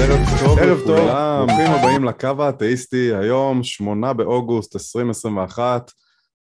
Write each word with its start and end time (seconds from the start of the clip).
ערב 0.00 0.20
טוב 0.40 0.80
טוב, 0.86 1.08
ברוכים 1.46 1.70
הבאים 1.70 2.04
לקו 2.04 2.28
האתאיסטי, 2.38 3.14
היום 3.14 3.62
שמונה 3.62 4.12
באוגוסט 4.12 4.76
2021, 4.76 5.90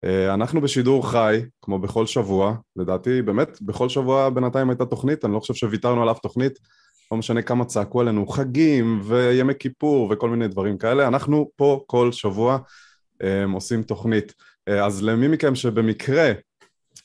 אה, 0.04 0.34
אנחנו 0.34 0.60
בשידור 0.60 1.10
חי, 1.10 1.40
כמו 1.62 1.78
בכל 1.78 2.06
שבוע, 2.06 2.56
לדעתי 2.76 3.22
באמת 3.22 3.58
בכל 3.62 3.88
שבוע 3.88 4.30
בינתיים 4.30 4.70
הייתה 4.70 4.84
תוכנית, 4.84 5.24
אני 5.24 5.32
לא 5.32 5.40
חושב 5.40 5.54
שוויתרנו 5.54 6.02
על 6.02 6.10
אף 6.10 6.18
תוכנית, 6.18 6.58
לא 7.12 7.18
משנה 7.18 7.42
כמה 7.42 7.64
צעקו 7.64 8.00
עלינו 8.00 8.26
חגים 8.26 9.00
וימי 9.04 9.52
כיפור 9.58 10.08
וכל 10.10 10.30
מיני 10.30 10.48
דברים 10.48 10.78
כאלה, 10.78 11.08
אנחנו 11.08 11.50
פה 11.56 11.80
כל 11.86 12.12
שבוע 12.12 12.58
אה, 13.22 13.44
עושים 13.54 13.82
תוכנית. 13.82 14.34
אה, 14.68 14.86
אז 14.86 15.02
למי 15.02 15.28
מכם 15.28 15.54
שבמקרה 15.54 16.32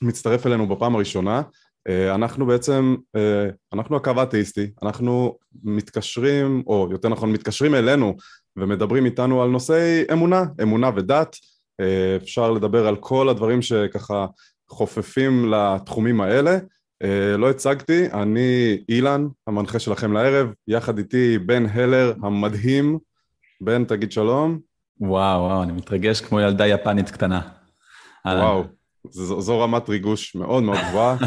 מצטרף 0.02 0.48
אלינו 0.48 0.68
בפעם 0.68 0.96
הראשונה, 0.96 1.42
אנחנו 1.90 2.46
בעצם, 2.46 2.96
אה, 3.16 3.50
אנחנו 3.74 3.96
הקו 3.96 4.12
האתאיסטי, 4.18 4.72
אנחנו 4.84 5.38
מתקשרים, 5.64 6.64
או 6.68 6.88
יותר 6.92 7.10
נכון 7.10 7.32
מתקשרים 7.32 7.76
אלינו 7.76 8.16
ומדברים 8.58 9.06
איתנו 9.06 9.44
על 9.44 9.50
נושאי 9.50 10.04
אמונה, 10.14 10.44
אמונה 10.62 10.90
ודת, 10.96 11.36
אה, 11.80 12.16
אפשר 12.16 12.52
לדבר 12.52 12.88
על 12.88 12.96
כל 12.96 13.30
הדברים 13.30 13.62
שככה 13.62 14.26
חופפים 14.70 15.54
לתחומים 15.54 16.22
האלה. 16.22 16.58
לא 17.38 17.50
הצגתי, 17.50 18.12
אני 18.12 18.78
אילן, 18.90 19.28
המנחה 19.48 19.80
שלכם 19.80 20.14
לערב, 20.14 20.54
יחד 20.68 20.98
איתי 20.98 21.38
בן 21.38 21.66
הלר 21.66 22.14
המדהים. 22.24 22.98
בן, 23.62 23.84
תגיד 23.84 24.12
שלום. 24.12 24.60
וואו, 25.00 25.42
וואו, 25.42 25.64
אני 25.64 25.72
מתרגש 25.72 26.22
כמו 26.22 26.40
ילדה 26.40 26.68
יפנית 26.68 27.10
קטנה. 27.10 27.42
וואו. 28.26 28.64
זו, 29.10 29.42
זו 29.42 29.60
רמת 29.60 29.90
ריגוש 29.90 30.36
מאוד 30.36 30.64
מאוד 30.64 30.78
גבוהה, 30.90 31.18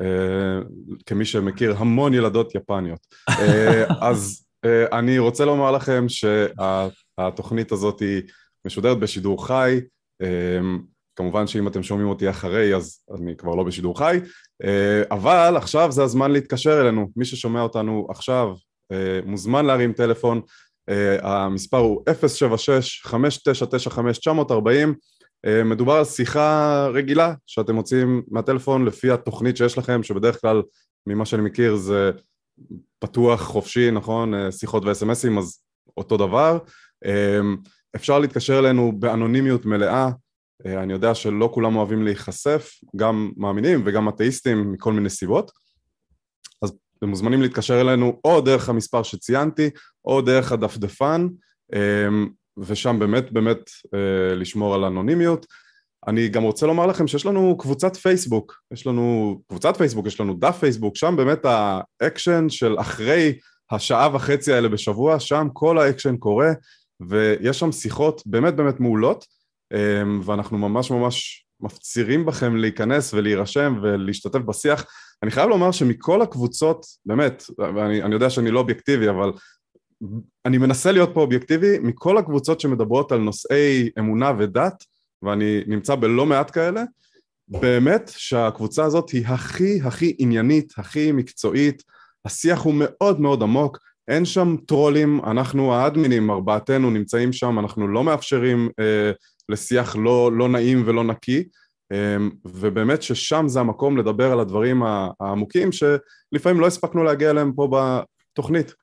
אה, 0.00 0.60
כמי 1.06 1.24
שמכיר 1.24 1.74
המון 1.78 2.14
ילדות 2.14 2.54
יפניות. 2.54 3.06
אה, 3.28 3.84
אז 4.00 4.46
אה, 4.64 4.98
אני 4.98 5.18
רוצה 5.18 5.44
לומר 5.44 5.70
לכם 5.70 6.06
שהתוכנית 6.08 7.72
הזאת 7.72 8.00
היא 8.00 8.22
משודרת 8.66 8.98
בשידור 8.98 9.46
חי, 9.46 9.80
כמובן 11.16 11.46
שאם 11.46 11.68
אתם 11.68 11.82
שומעים 11.82 12.08
אותי 12.08 12.30
אחרי 12.30 12.74
אז 12.74 13.04
אני 13.18 13.36
כבר 13.36 13.54
לא 13.54 13.64
בשידור 13.64 13.98
חי, 13.98 14.20
אבל 15.10 15.56
עכשיו 15.56 15.92
זה 15.92 16.02
הזמן 16.02 16.30
להתקשר 16.30 16.80
אלינו, 16.80 17.08
מי 17.16 17.24
ששומע 17.24 17.62
אותנו 17.62 18.06
עכשיו 18.10 18.54
מוזמן 19.24 19.66
להרים 19.66 19.92
טלפון, 19.92 20.40
המספר 21.22 21.76
הוא 21.76 22.02
076-5995-940 23.06 23.10
אה, 24.68 24.84
מדובר 25.64 25.92
על 25.92 26.04
שיחה 26.04 26.86
רגילה 26.94 27.34
שאתם 27.46 27.74
מוצאים 27.74 28.22
מהטלפון 28.30 28.84
לפי 28.84 29.10
התוכנית 29.10 29.56
שיש 29.56 29.78
לכם, 29.78 30.02
שבדרך 30.02 30.40
כלל 30.40 30.62
ממה 31.06 31.24
שאני 31.24 31.42
מכיר 31.42 31.76
זה 31.76 32.10
פתוח, 32.98 33.42
חופשי, 33.42 33.90
נכון? 33.90 34.34
אה, 34.34 34.52
שיחות 34.52 34.84
ו-SMSים, 34.84 35.38
אז 35.38 35.62
אותו 35.96 36.16
דבר. 36.16 36.58
אה, 37.04 37.40
אפשר 37.96 38.18
להתקשר 38.18 38.58
אלינו 38.58 38.92
באנונימיות 38.98 39.66
מלאה, 39.66 40.10
אני 40.66 40.92
יודע 40.92 41.14
שלא 41.14 41.50
כולם 41.54 41.76
אוהבים 41.76 42.02
להיחשף, 42.02 42.70
גם 42.96 43.32
מאמינים 43.36 43.82
וגם 43.84 44.08
אתאיסטים 44.08 44.72
מכל 44.72 44.92
מיני 44.92 45.10
סיבות. 45.10 45.50
אז 46.62 46.72
אתם 46.98 47.08
מוזמנים 47.08 47.42
להתקשר 47.42 47.80
אלינו 47.80 48.20
או 48.24 48.40
דרך 48.40 48.68
המספר 48.68 49.02
שציינתי, 49.02 49.70
או 50.04 50.20
דרך 50.20 50.52
הדפדפן. 50.52 51.28
ושם 52.60 52.98
באמת 52.98 53.32
באמת 53.32 53.70
אה, 53.94 54.34
לשמור 54.34 54.74
על 54.74 54.84
אנונימיות. 54.84 55.46
אני 56.08 56.28
גם 56.28 56.42
רוצה 56.42 56.66
לומר 56.66 56.86
לכם 56.86 57.06
שיש 57.06 57.26
לנו 57.26 57.58
קבוצת 57.58 57.96
פייסבוק, 57.96 58.60
יש 58.72 58.86
לנו 58.86 59.38
קבוצת 59.48 59.76
פייסבוק, 59.76 60.06
יש 60.06 60.20
לנו 60.20 60.34
דף 60.34 60.56
פייסבוק, 60.60 60.96
שם 60.96 61.14
באמת 61.16 61.38
האקשן 61.44 62.48
של 62.48 62.80
אחרי 62.80 63.38
השעה 63.70 64.08
וחצי 64.14 64.52
האלה 64.52 64.68
בשבוע, 64.68 65.20
שם 65.20 65.48
כל 65.52 65.78
האקשן 65.78 66.16
קורה 66.16 66.52
ויש 67.00 67.58
שם 67.58 67.72
שיחות 67.72 68.22
באמת 68.26 68.56
באמת 68.56 68.80
מעולות 68.80 69.24
אה, 69.72 70.02
ואנחנו 70.24 70.58
ממש 70.58 70.90
ממש 70.90 71.44
מפצירים 71.60 72.26
בכם 72.26 72.56
להיכנס 72.56 73.14
ולהירשם 73.14 73.78
ולהשתתף 73.82 74.38
בשיח. 74.38 74.84
אני 75.22 75.30
חייב 75.30 75.48
לומר 75.48 75.70
שמכל 75.70 76.22
הקבוצות, 76.22 76.86
באמת, 77.06 77.44
ואני 77.58 78.14
יודע 78.14 78.30
שאני 78.30 78.50
לא 78.50 78.60
אובייקטיבי, 78.60 79.08
אבל 79.08 79.32
אני 80.46 80.58
מנסה 80.58 80.92
להיות 80.92 81.10
פה 81.14 81.20
אובייקטיבי, 81.20 81.78
מכל 81.78 82.18
הקבוצות 82.18 82.60
שמדברות 82.60 83.12
על 83.12 83.18
נושאי 83.18 83.90
אמונה 83.98 84.32
ודת, 84.38 84.84
ואני 85.22 85.60
נמצא 85.66 85.94
בלא 85.94 86.26
מעט 86.26 86.50
כאלה, 86.50 86.82
באמת 87.48 88.10
שהקבוצה 88.16 88.84
הזאת 88.84 89.10
היא 89.10 89.26
הכי 89.26 89.80
הכי 89.84 90.14
עניינית, 90.18 90.72
הכי 90.78 91.12
מקצועית, 91.12 91.82
השיח 92.24 92.60
הוא 92.62 92.74
מאוד 92.76 93.20
מאוד 93.20 93.42
עמוק, 93.42 93.78
אין 94.08 94.24
שם 94.24 94.56
טרולים, 94.66 95.20
אנחנו 95.24 95.74
האדמינים, 95.74 96.30
ארבעתנו 96.30 96.90
נמצאים 96.90 97.32
שם, 97.32 97.58
אנחנו 97.58 97.88
לא 97.88 98.04
מאפשרים 98.04 98.68
אה, 98.80 99.10
לשיח 99.48 99.96
לא, 99.96 100.32
לא 100.32 100.48
נעים 100.48 100.82
ולא 100.86 101.04
נקי, 101.04 101.44
אה, 101.92 102.16
ובאמת 102.44 103.02
ששם 103.02 103.44
זה 103.48 103.60
המקום 103.60 103.96
לדבר 103.96 104.32
על 104.32 104.40
הדברים 104.40 104.82
העמוקים 105.20 105.68
שלפעמים 105.72 106.60
לא 106.60 106.66
הספקנו 106.66 107.04
להגיע 107.04 107.30
אליהם 107.30 107.52
פה 107.52 107.68
בתוכנית. 108.32 108.74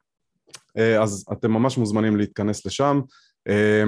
אה, 0.78 1.04
אז 1.04 1.26
אתם 1.32 1.52
ממש 1.52 1.78
מוזמנים 1.78 2.18
להתכנס 2.18 2.66
לשם. 2.66 3.02
אה, 3.48 3.84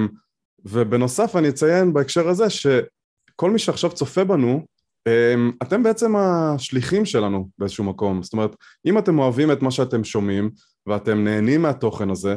ובנוסף 0.66 1.36
אני 1.36 1.50
אציין 1.50 1.94
בהקשר 1.94 2.30
הזה 2.30 2.50
שכל 2.50 3.52
מי 3.52 3.60
שעכשיו 3.60 3.92
צופה 3.92 4.24
בנו, 4.24 4.66
אה, 5.08 5.36
אתם 5.64 5.84
בעצם 5.84 6.16
השליחים 6.16 7.06
שלנו 7.06 7.50
באיזשהו 7.58 7.84
מקום. 7.84 8.24
זאת 8.24 8.34
אומרת, 8.34 8.56
אם 8.86 8.98
אתם 8.98 9.20
אוהבים 9.20 9.52
את 9.52 9.62
מה 9.62 9.72
שאתם 9.72 10.04
שומעים 10.04 10.50
ואתם 10.88 11.24
נהנים 11.24 11.62
מהתוכן 11.62 12.10
הזה, 12.10 12.36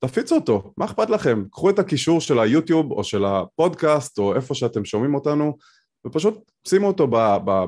תפיצו 0.00 0.34
אותו, 0.34 0.72
מה 0.76 0.84
אכפת 0.84 1.10
לכם? 1.10 1.44
קחו 1.50 1.70
את 1.70 1.78
הקישור 1.78 2.20
של 2.20 2.38
היוטיוב 2.38 2.92
או 2.92 3.04
של 3.04 3.24
הפודקאסט 3.24 4.18
או 4.18 4.34
איפה 4.34 4.54
שאתם 4.54 4.84
שומעים 4.84 5.14
אותנו 5.14 5.56
ופשוט 6.06 6.50
שימו 6.68 6.86
אותו 6.86 7.08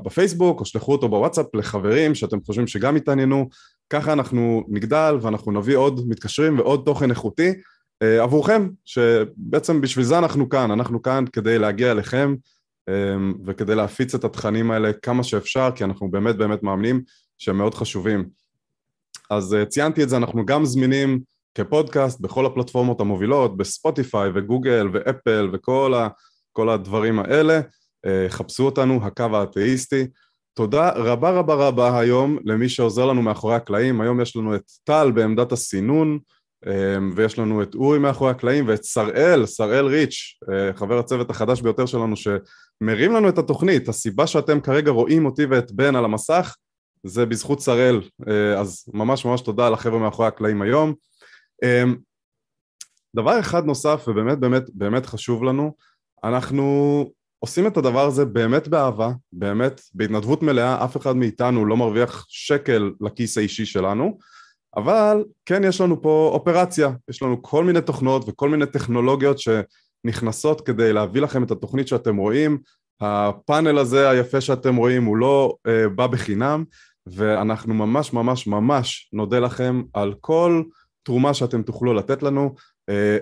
בפייסבוק 0.05 0.61
או 0.61 0.65
שלחו 0.65 0.93
אותו 0.93 1.09
בוואטסאפ 1.09 1.55
לחברים 1.55 2.15
שאתם 2.15 2.38
חושבים 2.47 2.67
שגם 2.67 2.97
יתעניינו 2.97 3.49
ככה 3.90 4.12
אנחנו 4.12 4.64
נגדל 4.68 5.18
ואנחנו 5.20 5.52
נביא 5.52 5.76
עוד 5.76 6.08
מתקשרים 6.08 6.58
ועוד 6.58 6.82
תוכן 6.84 7.10
איכותי 7.10 7.50
uh, 7.50 8.22
עבורכם, 8.22 8.68
שבעצם 8.84 9.80
בשביל 9.80 10.04
זה 10.04 10.18
אנחנו 10.18 10.48
כאן, 10.48 10.70
אנחנו 10.70 11.02
כאן 11.02 11.24
כדי 11.32 11.58
להגיע 11.58 11.90
אליכם 11.92 12.34
um, 12.90 12.92
וכדי 13.46 13.74
להפיץ 13.74 14.14
את 14.14 14.24
התכנים 14.24 14.70
האלה 14.70 14.92
כמה 14.92 15.22
שאפשר, 15.24 15.70
כי 15.74 15.84
אנחנו 15.84 16.10
באמת 16.10 16.36
באמת 16.36 16.62
מאמינים 16.62 17.02
שהם 17.38 17.58
מאוד 17.58 17.74
חשובים. 17.74 18.28
אז 19.30 19.56
uh, 19.62 19.66
ציינתי 19.66 20.02
את 20.02 20.08
זה, 20.08 20.16
אנחנו 20.16 20.46
גם 20.46 20.64
זמינים 20.64 21.20
כפודקאסט 21.54 22.20
בכל 22.20 22.46
הפלטפורמות 22.46 23.00
המובילות, 23.00 23.56
בספוטיפיי 23.56 24.30
וגוגל 24.34 24.88
ואפל 24.92 25.50
וכל 25.52 25.94
ה, 25.94 26.08
הדברים 26.58 27.18
האלה, 27.18 27.60
חפשו 28.28 28.66
אותנו, 28.66 29.00
הקו 29.06 29.24
האתאיסטי. 29.32 30.06
תודה 30.55 30.91
רבה 30.91 31.31
רבה 31.31 31.55
רבה 31.55 31.99
היום 31.99 32.38
למי 32.44 32.69
שעוזר 32.69 33.06
לנו 33.06 33.22
מאחורי 33.22 33.55
הקלעים, 33.55 34.00
היום 34.00 34.21
יש 34.21 34.37
לנו 34.37 34.55
את 34.55 34.71
טל 34.84 35.11
בעמדת 35.11 35.53
הסינון 35.53 36.19
אמ, 36.66 37.12
ויש 37.16 37.38
לנו 37.38 37.62
את 37.62 37.75
אורי 37.75 37.99
מאחורי 37.99 38.31
הקלעים 38.31 38.69
ואת 38.69 38.84
שראל, 38.84 39.47
שראל 39.47 39.87
ריץ', 39.87 40.38
אה, 40.53 40.75
חבר 40.75 40.99
הצוות 40.99 41.31
החדש 41.31 41.61
ביותר 41.61 41.87
שלנו 41.87 42.15
שמרים 42.16 43.12
לנו 43.12 43.28
את 43.28 43.38
התוכנית, 43.38 43.88
הסיבה 43.88 44.27
שאתם 44.27 44.61
כרגע 44.61 44.91
רואים 44.91 45.27
אותי 45.27 45.44
ואת 45.44 45.72
בן 45.72 45.97
על 45.97 46.05
המסך 46.05 46.56
זה 47.06 47.27
בזכות 47.27 47.61
שראל, 47.61 48.00
אה, 48.28 48.61
אז 48.61 48.84
ממש 48.94 49.25
ממש 49.25 49.41
תודה 49.41 49.71
לחבר'ה 49.71 49.99
מאחורי 49.99 50.28
הקלעים 50.28 50.62
היום. 50.62 50.94
אמ, 51.65 51.97
דבר 53.17 53.41
אחד 53.41 53.65
נוסף 53.65 54.05
ובאמת 54.09 54.38
באמת 54.38 54.62
באמת 54.75 55.06
חשוב 55.06 55.44
לנו, 55.44 55.75
אנחנו 56.25 57.05
עושים 57.42 57.66
את 57.66 57.76
הדבר 57.76 58.06
הזה 58.06 58.25
באמת 58.25 58.69
באהבה, 58.69 59.12
באמת 59.32 59.81
בהתנדבות 59.94 60.42
מלאה, 60.42 60.84
אף 60.84 60.96
אחד 60.96 61.16
מאיתנו 61.16 61.66
לא 61.66 61.76
מרוויח 61.76 62.26
שקל 62.28 62.92
לכיס 63.00 63.38
האישי 63.38 63.66
שלנו, 63.66 64.19
אבל 64.76 65.25
כן 65.46 65.64
יש 65.64 65.81
לנו 65.81 66.02
פה 66.02 66.31
אופרציה, 66.32 66.90
יש 67.10 67.22
לנו 67.22 67.42
כל 67.42 67.64
מיני 67.64 67.81
תוכנות 67.81 68.25
וכל 68.28 68.48
מיני 68.48 68.66
טכנולוגיות 68.66 69.37
שנכנסות 69.38 70.60
כדי 70.60 70.92
להביא 70.92 71.22
לכם 71.22 71.42
את 71.42 71.50
התוכנית 71.50 71.88
שאתם 71.88 72.16
רואים, 72.16 72.58
הפאנל 73.00 73.78
הזה 73.78 74.10
היפה 74.10 74.40
שאתם 74.40 74.76
רואים 74.76 75.04
הוא 75.04 75.16
לא 75.16 75.56
אה, 75.66 75.88
בא 75.88 76.06
בחינם, 76.06 76.64
ואנחנו 77.06 77.75
ממש 77.75 78.12
ממש 78.12 78.46
ממש 78.46 79.10
נודה 79.12 79.38
לכם 79.38 79.82
על 79.93 80.14
כל 80.20 80.62
תרומה 81.02 81.34
שאתם 81.34 81.62
תוכלו 81.62 81.94
לתת 81.94 82.22
לנו, 82.22 82.54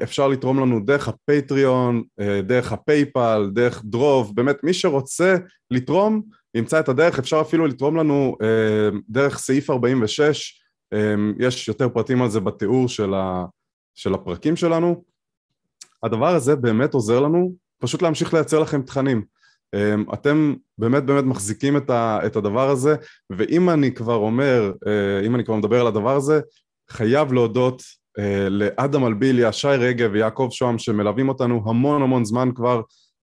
אפשר 0.03 0.29
לתרום 0.29 0.61
לנו 0.61 0.81
דרך 0.81 1.09
הפטריון, 1.09 2.03
אה, 2.21 2.41
דרך 2.43 2.73
הפייפל, 2.73 3.51
דרך 3.53 3.83
דרוב, 3.85 4.37
באמת 4.37 4.65
מי 4.65 4.73
שרוצה 4.73 5.37
לתרום 5.71 6.23
ימצא 6.55 6.81
את 6.81 6.89
הדרך, 6.89 7.19
אפשר 7.19 7.41
אפילו 7.41 7.67
לתרום 7.67 7.97
לנו 7.97 8.37
אה, 8.43 8.99
דרך 9.09 9.39
סעיף 9.39 9.71
46, 9.71 10.63
יש 11.39 11.69
יותר 11.69 11.89
פרטים 11.89 12.23
על 12.23 12.31
זה 12.31 12.41
בתיאור 12.41 12.89
של, 12.89 14.15
הפרקים 14.15 14.57
שלנו. 14.57 15.05
הדבר 16.03 16.35
הזה 16.35 16.57
באמת 16.57 16.95
עוזר 16.95 17.21
לנו 17.21 17.53
פשוט 17.79 18.03
להמשיך 18.03 18.35
לייצר 18.35 18.61
לכם 18.61 18.83
תכנים. 18.83 19.25
אתם 20.15 20.55
באמת 20.79 21.05
באמת 21.05 21.25
מחזיקים 21.25 21.77
את, 21.77 22.37
הדבר 22.37 22.71
הזה, 22.71 22.97
ואם 23.31 23.71
אני 23.71 23.95
כבר 23.95 24.15
אומר, 24.15 24.73
אם 25.27 25.35
אני 25.35 25.45
כבר 25.45 25.55
מדבר 25.55 25.81
על 25.81 25.87
הדבר 25.87 26.17
הזה, 26.17 26.41
חייב 26.91 27.33
להודות 27.33 27.83
אה, 27.83 27.98
לאדם 28.51 29.07
אלביליה, 29.07 29.53
שי 29.53 29.69
רגב 29.69 30.11
ויעקב 30.13 30.49
שוהם 30.53 30.79
שמלווים 30.79 31.29
אותנו 31.29 31.63
המון 31.67 32.03
המון 32.03 32.25
זמן 32.25 32.51
כבר 32.55 32.81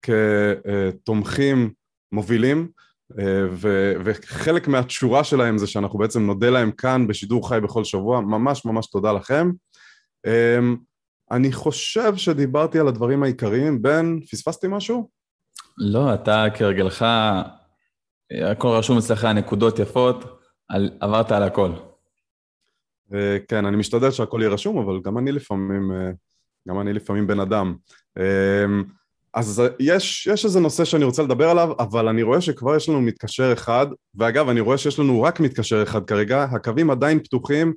כתומכים 0.01 1.71
מובילים 2.11 2.67
אה, 3.19 3.45
ו- 3.51 3.93
וחלק 4.05 4.67
מהתשורה 4.67 5.23
שלהם 5.23 5.57
זה 5.57 5.67
שאנחנו 5.67 5.99
בעצם 5.99 6.25
נודה 6.25 6.49
להם 6.49 6.71
כאן 6.71 7.07
בשידור 7.07 7.49
חי 7.49 7.59
בכל 7.63 7.83
שבוע, 7.83 8.21
ממש 8.21 8.65
ממש 8.65 8.87
תודה 8.87 9.11
לכם. 9.11 9.51
אה, 10.25 10.59
אני 11.31 11.51
חושב 11.51 12.15
שדיברתי 12.15 12.79
על 12.79 12.87
הדברים 12.87 13.23
העיקריים, 13.23 13.81
בן, 13.81 14.19
פספסתי 14.31 14.67
משהו? 14.69 15.09
לא, 15.77 16.13
אתה 16.13 16.45
כהרגלך, 16.53 17.05
הכל 18.51 18.67
רשום 18.67 18.97
אצלך, 18.97 19.25
נקודות 19.25 19.79
יפות, 19.79 20.23
על, 20.69 20.89
עברת 20.99 21.31
על 21.31 21.43
הכל. 21.43 21.71
אה, 23.13 23.37
כן, 23.47 23.65
אני 23.65 23.77
משתדל 23.77 24.11
שהכל 24.11 24.39
יהיה 24.41 24.51
רשום, 24.51 24.77
אבל 24.77 24.99
גם 25.03 25.17
אני 25.17 25.31
לפעמים, 25.31 25.91
גם 26.67 26.79
אני 26.79 26.93
לפעמים 26.93 27.27
בן 27.27 27.39
אדם. 27.39 27.75
אז 29.33 29.63
יש, 29.79 30.27
יש 30.27 30.45
איזה 30.45 30.59
נושא 30.59 30.85
שאני 30.85 31.03
רוצה 31.03 31.23
לדבר 31.23 31.49
עליו, 31.49 31.71
אבל 31.79 32.07
אני 32.07 32.23
רואה 32.23 32.41
שכבר 32.41 32.75
יש 32.75 32.89
לנו 32.89 33.01
מתקשר 33.01 33.53
אחד, 33.53 33.87
ואגב, 34.15 34.49
אני 34.49 34.59
רואה 34.59 34.77
שיש 34.77 34.99
לנו 34.99 35.21
רק 35.21 35.39
מתקשר 35.39 35.83
אחד 35.83 36.05
כרגע, 36.05 36.43
הקווים 36.43 36.89
עדיין 36.89 37.19
פתוחים, 37.19 37.73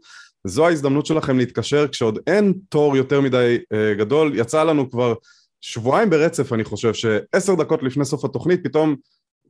זו 0.47 0.67
ההזדמנות 0.67 1.07
שלכם 1.07 1.39
להתקשר 1.39 1.89
כשעוד 1.89 2.19
אין 2.27 2.55
תור 2.69 2.97
יותר 2.97 3.21
מדי 3.21 3.59
אה, 3.73 3.95
גדול, 3.95 4.33
יצא 4.35 4.63
לנו 4.63 4.91
כבר 4.91 5.15
שבועיים 5.61 6.11
ברצף, 6.11 6.53
אני 6.53 6.65
חושב, 6.65 6.95
שעשר 6.95 7.55
דקות 7.55 7.83
לפני 7.83 8.05
סוף 8.05 8.25
התוכנית 8.25 8.65
פתאום 8.65 8.97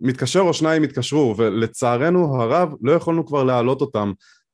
מתקשר 0.00 0.40
או 0.40 0.54
שניים 0.54 0.82
התקשרו, 0.82 1.34
ולצערנו 1.38 2.42
הרב 2.42 2.74
לא 2.82 2.92
יכולנו 2.92 3.26
כבר 3.26 3.44
להעלות 3.44 3.80
אותם. 3.80 4.12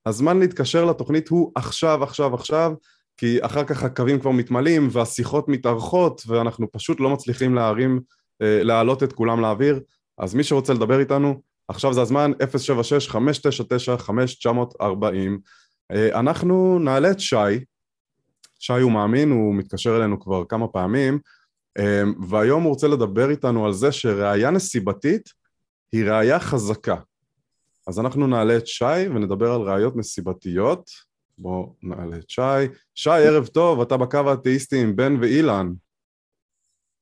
הזמן 0.08 0.38
להתקשר 0.38 0.84
לתוכנית 0.84 1.28
הוא 1.28 1.52
עכשיו, 1.55 2.05
עכשיו, 2.05 2.34
עכשיו, 2.34 2.72
כי 3.16 3.38
אחר 3.40 3.64
כך 3.64 3.82
הקווים 3.82 4.20
כבר 4.20 4.31
מתמלאים 4.31 4.88
והשיחות 4.93 5.49
מתארכות 5.49 6.22
ואנחנו 6.26 6.72
פשוט 6.72 7.00
לא 7.00 7.10
מצליחים 7.10 7.55
להרים, 7.55 8.00
אה, 8.43 8.62
להעלות 8.62 9.02
את 9.02 9.12
כולם 9.12 9.40
לאוויר. 9.40 9.81
אז 10.19 10.34
מי 10.34 10.44
שרוצה 10.44 10.75
לדבר 10.75 11.00
איתנו 11.00 11.40
עכשיו 11.69 11.93
זה 11.93 12.02
הזמן 12.02 12.32
076-599-5940 13.12 14.84
אה, 15.93 16.20
אנחנו 16.20 16.78
נעלה 16.78 17.11
את 17.11 17.20
שי. 17.20 17.64
שי 18.58 18.72
הוא 18.72 18.93
מאמין, 18.93 19.31
הוא 19.31 19.54
מתקשר 19.54 19.96
אלינו 19.96 20.20
כבר 20.20 20.44
כמה 20.49 20.69
פעמים. 20.69 21.19
אה, 21.78 22.02
והיום 22.28 22.62
הוא 22.62 22.70
רוצה 22.70 22.88
לדבר 22.88 23.31
איתנו 23.31 23.66
על 23.66 23.72
זה 23.72 23.93
שראייה 23.93 24.50
נסיבתית 24.50 25.28
היא 25.93 26.04
ראייה 26.04 26.40
חזקה 26.40 26.96
אז 27.88 28.00
אנחנו 28.00 28.26
נעלה 28.26 28.56
את 28.56 28.67
שי 28.67 29.08
ונדבר 29.14 29.52
על 29.52 29.61
ראיות 29.61 29.96
נסיבתיות 29.96 30.90
בואו 31.38 31.75
נעלה 31.82 32.17
את 32.17 32.31
שי. 32.31 32.40
שי, 32.94 33.11
ערב 33.11 33.46
טוב, 33.46 33.81
אתה 33.81 33.96
בקו 33.96 34.19
האתאיסטי 34.31 34.82
עם 34.82 34.96
בן 34.96 35.17
ואילן. 35.20 35.67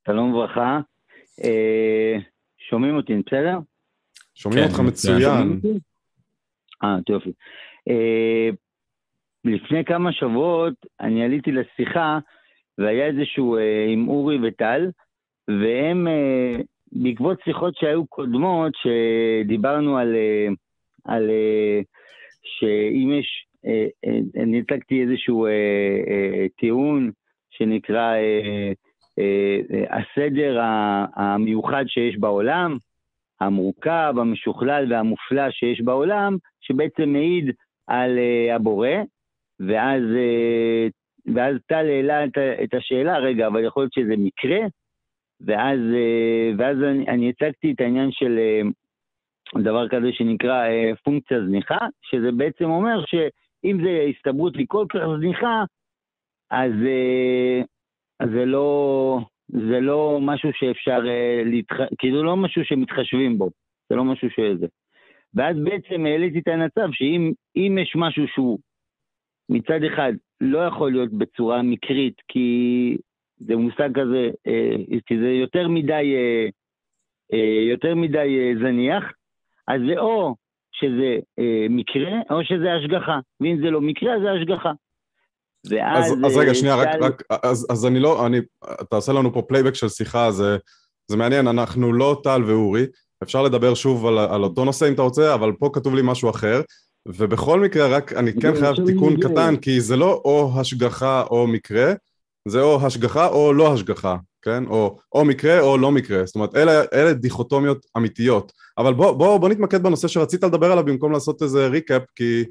שלום 0.07 0.35
וברכה. 0.35 0.81
אה, 1.45 2.17
שומעים 2.71 2.97
אותי, 2.97 3.13
בסדר? 3.27 3.59
שומעים 4.35 4.65
כן, 4.65 4.71
אותך 4.71 4.81
מצוין. 4.81 5.61
אה, 6.85 6.97
יופי. 7.09 7.33
אה, 7.89 8.51
לפני 9.45 9.85
כמה 9.85 10.13
שבועות 10.13 10.75
אני 11.01 11.25
עליתי 11.25 11.51
לשיחה 11.53 12.19
והיה 12.79 13.07
איזשהו 13.07 13.57
אה, 13.57 13.87
עם 13.89 14.09
אורי 14.09 14.49
וטל, 14.49 14.91
והם, 15.49 16.09
אה, 16.09 16.57
בעקבות 16.93 17.39
שיחות 17.45 17.77
שהיו 17.77 18.07
קודמות, 18.07 18.73
שדיברנו 18.75 19.99
על, 19.99 20.15
אה, 20.15 20.49
על 21.07 21.31
אה, 21.31 21.81
שאם 22.43 23.13
יש 23.13 23.47
אה, 23.67 23.87
אה, 24.07 24.43
אני 24.43 24.61
הצגתי 24.61 25.03
איזשהו 25.03 25.47
טיעון 26.59 27.11
שנקרא 27.51 28.15
הסדר 29.91 30.61
המיוחד 31.15 31.85
שיש 31.89 32.17
בעולם, 32.19 32.77
המורכב, 33.41 34.15
המשוכלל 34.17 34.93
והמופלא 34.93 35.51
שיש 35.51 35.81
בעולם, 35.81 36.37
שבעצם 36.61 37.09
מעיד 37.09 37.51
על 37.87 38.19
הבורא, 38.55 38.89
ואז, 39.61 40.03
ואז 41.35 41.57
טל 41.67 41.87
העלה 41.87 42.25
את 42.65 42.75
השאלה, 42.75 43.19
רגע, 43.19 43.47
אבל 43.47 43.65
יכול 43.65 43.83
להיות 43.83 43.93
שזה 43.93 44.15
מקרה? 44.19 44.59
ואז, 45.41 45.81
ואז 46.59 46.77
אני, 46.83 47.09
אני 47.09 47.31
הצגתי 47.31 47.73
את 47.73 47.81
העניין 47.81 48.09
של 48.13 48.39
דבר 49.55 49.89
כזה 49.89 50.13
שנקרא 50.13 50.65
פונקציה 51.05 51.41
זניחה, 51.47 51.79
שזה 52.03 52.33
בעצם 52.33 52.65
אומר 52.65 53.05
ש... 53.07 53.15
אם 53.65 53.79
זו 53.83 53.89
הסתברות 53.89 54.57
היא 54.57 54.67
כל 54.69 54.87
כך 54.89 55.01
זניחה, 55.21 55.65
אז, 56.51 56.73
אה, 56.87 57.61
זה, 58.27 58.45
לא, 58.45 59.19
זה 59.49 59.81
לא 59.81 60.19
משהו 60.23 60.51
שאפשר, 60.53 61.01
אה, 61.09 61.43
להתח... 61.45 61.77
כאילו 61.99 62.23
לא 62.23 62.37
משהו 62.37 62.65
שמתחשבים 62.65 63.39
בו, 63.39 63.51
זה 63.89 63.97
לא 63.97 64.05
משהו 64.05 64.29
שזה. 64.31 64.67
ואז 65.35 65.57
בעצם 65.65 66.07
העליתי 66.07 66.39
את 66.39 66.49
המצב 66.49 66.89
שאם 66.93 67.79
יש 67.79 67.93
משהו 67.97 68.29
שהוא 68.29 68.59
מצד 69.49 69.83
אחד 69.83 70.13
לא 70.41 70.59
יכול 70.59 70.93
להיות 70.93 71.13
בצורה 71.13 71.63
מקרית, 71.63 72.23
כי 72.29 72.97
זה 73.39 73.57
מושג 73.57 73.89
כזה, 73.95 74.31
אה, 74.47 74.77
כי 75.07 75.19
זה 75.19 75.29
יותר 75.29 75.69
מדי, 75.69 76.15
יותר 77.71 77.95
מדי 77.95 78.55
זניח, 78.59 79.13
אז 79.69 79.81
זה 79.89 79.99
או 80.01 80.35
שזה 80.73 81.19
אה, 81.39 81.67
מקרה 81.71 82.13
או 82.31 82.45
שזה 82.45 82.75
השגחה, 82.75 83.19
ואם 83.41 83.59
זה 83.65 83.71
לא 83.71 83.81
מקרה 83.81 84.15
אז 84.15 84.21
זה 84.23 84.33
השגחה. 84.33 84.73
ואז... 85.71 86.13
אז, 86.13 86.19
אז 86.27 86.37
רגע, 86.37 86.55
שנייה, 86.55 86.77
רק, 86.77 86.89
רק, 87.01 87.23
אז, 87.43 87.67
אז 87.71 87.87
אני 87.87 88.01
לא, 88.01 88.27
אני, 88.27 88.41
תעשה 88.91 89.13
לנו 89.13 89.33
פה 89.33 89.43
playback 89.43 89.75
של 89.75 89.89
שיחה, 89.89 90.31
זה, 90.31 90.57
זה 91.09 91.17
מעניין, 91.17 91.49
אנחנו 91.49 91.93
לא 91.93 92.21
טל 92.23 92.43
ואורי, 92.47 92.87
אפשר 93.23 93.43
לדבר 93.43 93.75
שוב 93.75 94.07
על, 94.07 94.19
על 94.19 94.43
אותו 94.43 94.65
נושא 94.65 94.89
אם 94.89 94.93
אתה 94.93 95.03
רוצה, 95.03 95.35
אבל 95.35 95.53
פה 95.53 95.71
כתוב 95.73 95.95
לי 95.95 96.03
משהו 96.05 96.31
אחר, 96.31 96.61
ובכל 97.09 97.61
מקרה, 97.61 97.87
רק 97.87 98.13
אני 98.13 98.33
כן 98.41 98.55
חייב 98.55 98.77
תיקון 98.87 99.21
קטן, 99.21 99.57
כי 99.57 99.81
זה 99.81 99.97
לא 99.97 100.23
או 100.25 100.51
השגחה 100.61 101.23
או 101.31 101.47
מקרה, 101.47 101.93
זה 102.49 102.61
או 102.61 102.87
השגחה 102.87 103.27
או 103.27 103.53
לא 103.53 103.73
השגחה. 103.73 104.17
כן? 104.47 104.65
או, 104.67 104.99
או 105.13 105.25
מקרה 105.25 105.61
או 105.61 105.79
לא 105.79 105.93
מקרה, 105.93 106.27
זאת 106.27 106.35
אומרת 106.35 106.57
אלה, 106.57 106.73
אלה 106.95 107.13
דיכוטומיות 107.13 107.87
אמיתיות, 107.97 108.53
אבל 108.79 108.95
בוא, 108.95 109.13
בוא, 109.13 109.39
בוא 109.39 109.49
נתמקד 109.49 109.83
בנושא 109.83 110.09
שרצית 110.09 110.45
לדבר 110.45 110.73
עליו 110.73 110.85
במקום 110.85 111.13
לעשות 111.13 111.43
איזה 111.43 111.67
recap, 111.67 112.03
כי 112.17 112.45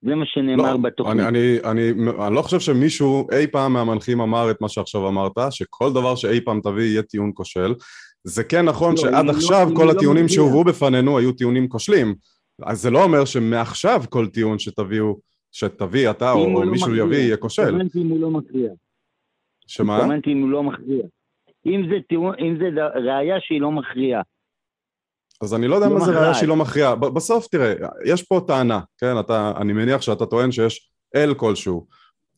זה 0.02 0.16
מה 0.16 0.26
שנאמר 0.26 0.72
לא, 0.72 0.78
בתוכנית. 0.78 1.20
אני, 1.20 1.28
אני, 1.28 1.58
אני, 1.72 1.92
אני 2.28 2.36
לא 2.36 2.42
חושב 2.42 2.60
שמישהו 2.60 3.28
אי 3.32 3.48
פעם 3.48 3.74
מהמנחים 3.74 4.22
אמר 4.22 4.52
את 4.52 4.62
מה 4.62 4.70
שעכשיו 4.70 5.08
אמרת, 5.08 5.38
שכל 5.52 5.94
דבר 5.94 6.16
שאי 6.16 6.42
פעם 6.46 6.62
תביא 6.62 6.84
יהיה 6.84 7.02
טיעון 7.02 7.32
כושל. 7.34 7.74
זה 8.24 8.44
כן 8.44 8.66
נכון 8.66 8.92
לא, 8.96 9.02
שעד 9.02 9.26
לא- 9.26 9.32
עכשיו 9.32 9.68
לא, 9.72 9.76
כל 9.76 9.90
הטיעונים 9.90 10.24
לא 10.24 10.30
שהובאו 10.30 10.64
בפנינו 10.64 11.18
היו 11.18 11.32
טיעונים 11.32 11.70
כושלים. 11.70 12.16
אז 12.64 12.82
זה 12.82 12.90
לא 12.90 13.04
אומר 13.04 13.26
שמעכשיו 13.26 14.04
כל 14.10 14.28
טיעון 14.28 14.60
שתביאו, 14.60 15.20
שתביא 15.52 16.10
אתה 16.10 16.32
או, 16.32 16.56
או 16.56 16.64
לא 16.64 16.72
מישהו 16.72 16.88
מכריע. 16.88 17.04
יביא 17.04 17.18
יהיה 17.18 17.38
כושל. 17.38 17.62
התכוונתי 17.62 18.02
אם 18.02 18.08
הוא 18.10 18.20
לא 18.20 18.30
מכריע. 18.30 18.72
שמה? 19.68 19.98
התכוונתי 19.98 20.32
אם 20.32 20.42
הוא 20.42 20.50
לא 20.50 20.64
מכריע. 20.64 21.04
אם 21.66 21.82
זה, 21.90 21.96
טיעון, 22.10 22.36
אם 22.40 22.58
זה 22.60 22.66
ראייה 22.96 23.36
שהיא 23.40 23.62
לא 23.62 23.72
מכריעה. 23.72 24.22
אז 25.42 25.54
אני 25.54 25.68
לא 25.68 25.76
יודע 25.76 25.88
לא 25.88 25.94
מה 25.94 26.06
זה 26.06 26.12
ראייה 26.12 26.34
שהיא 26.34 26.50
לא 26.50 26.56
מכריעה. 26.56 26.96
בסוף 26.96 27.48
תראה, 27.48 27.74
יש 28.06 28.24
פה 28.24 28.42
טענה, 28.48 28.80
כן? 28.98 29.20
אתה, 29.20 29.54
אני 29.58 29.74
מניח 29.74 30.02
שאתה 30.02 30.26
טוען 30.26 30.52
שיש 30.52 30.92
אל 31.16 31.34
כלשהו. 31.34 31.88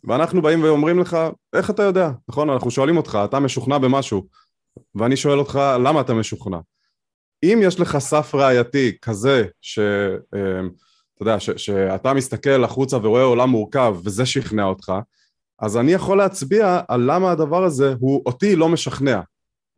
ואנחנו 0.04 0.42
באים 0.42 0.64
ואומרים 0.64 1.00
לך, 1.00 1.18
איך 1.54 1.70
אתה 1.70 1.84
יודע? 1.84 2.10
נכון? 2.30 2.50
אנחנו 2.50 2.72
שואלים 2.72 2.98
אותך, 2.98 3.18
אתה 3.26 3.40
משוכנע 3.40 3.78
במשהו. 3.78 4.28
ואני 4.96 5.18
שואל 5.18 5.40
אותך, 5.40 5.60
למה 5.86 6.02
אתה 6.02 6.14
משוכנע? 6.14 6.58
אם 7.44 7.60
יש 7.64 7.80
לך 7.80 7.98
סף 7.98 8.36
ראייתי 8.36 8.98
כזה, 9.02 9.46
שאתה 9.62 10.36
אמ, 10.36 10.70
יודע, 11.22 11.40
ש, 11.40 11.50
שאתה 11.50 12.14
מסתכל 12.14 12.64
החוצה 12.64 12.98
ורואה 12.98 13.24
עולם 13.24 13.50
מורכב 13.50 13.96
וזה 14.04 14.26
שכנע 14.26 14.64
אותך, 14.64 14.94
אז 15.60 15.78
אני 15.78 15.92
יכול 15.92 16.18
להצביע 16.18 16.82
על 16.88 17.02
למה 17.06 17.32
הדבר 17.32 17.64
הזה 17.64 17.94
הוא 18.00 18.24
אותי 18.26 18.56
לא 18.56 18.70
משכנע, 18.70 19.22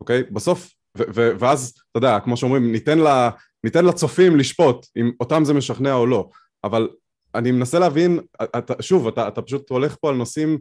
אוקיי? 0.00 0.22
בסוף, 0.30 0.70
ו- 0.98 1.02
ו- 1.14 1.30
ואז, 1.38 1.74
אתה 1.90 1.98
יודע, 1.98 2.20
כמו 2.20 2.36
שאומרים, 2.36 2.72
ניתן, 2.72 2.98
לה, 2.98 3.30
ניתן 3.64 3.84
לצופים 3.84 4.36
לשפוט 4.36 4.86
אם 4.96 5.10
אותם 5.20 5.44
זה 5.44 5.54
משכנע 5.54 5.94
או 5.94 6.06
לא, 6.06 6.28
אבל 6.64 6.88
אני 7.34 7.52
מנסה 7.52 7.78
להבין, 7.78 8.20
אתה, 8.42 8.82
שוב, 8.82 9.08
אתה, 9.08 9.28
אתה 9.28 9.42
פשוט 9.42 9.70
הולך 9.70 9.96
פה 10.00 10.08
על 10.08 10.14
נושאים 10.16 10.58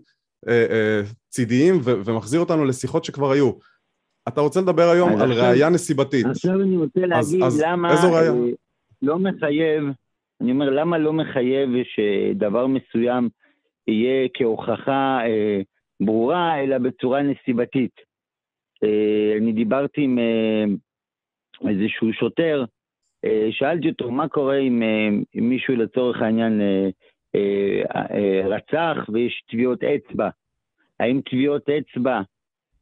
אה, 0.47 0.65
אה, 0.69 1.01
צידיים 1.29 1.79
ו- 1.83 1.93
ומחזיר 2.05 2.39
אותנו 2.39 2.65
לשיחות 2.65 3.05
שכבר 3.05 3.31
היו. 3.31 3.51
אתה 4.27 4.41
רוצה 4.41 4.61
לדבר 4.61 4.89
היום 4.89 5.09
על 5.09 5.31
עכשיו, 5.31 5.45
ראייה 5.49 5.69
נסיבתית. 5.69 6.25
עכשיו 6.25 6.61
אני 6.61 6.77
רוצה 6.77 6.99
להגיד 6.99 7.43
אז, 7.43 7.63
למה 7.65 7.91
איזו 7.91 8.13
ראייה? 8.13 8.31
אה, 8.31 8.49
לא 9.01 9.19
מחייב, 9.19 9.83
אני 10.41 10.51
אומר, 10.51 10.69
למה 10.69 10.97
לא 10.97 11.13
מחייב 11.13 11.69
שדבר 11.83 12.67
מסוים 12.67 13.29
יהיה 13.87 14.27
כהוכחה 14.33 15.19
אה, 15.25 15.61
ברורה, 15.99 16.63
אלא 16.63 16.77
בצורה 16.77 17.21
נסיבתית. 17.21 18.01
אה, 18.83 19.37
אני 19.37 19.51
דיברתי 19.51 20.01
עם 20.01 20.19
אה, 20.19 20.65
איזשהו 21.69 22.13
שוטר, 22.13 22.65
אה, 23.25 23.47
שאלתי 23.51 23.89
אותו, 23.89 24.11
מה 24.11 24.27
קורה 24.27 24.57
אם, 24.57 24.83
אה, 24.83 25.09
אם 25.39 25.49
מישהו 25.49 25.75
לצורך 25.75 26.21
העניין 26.21 26.61
אה, 26.61 26.89
אה, 27.35 28.01
אה, 28.11 28.47
רצח 28.47 29.09
ויש 29.13 29.43
טביעות 29.51 29.83
אצבע? 29.83 30.29
האם 30.99 31.21
טביעות 31.29 31.69
אצבע 31.69 32.21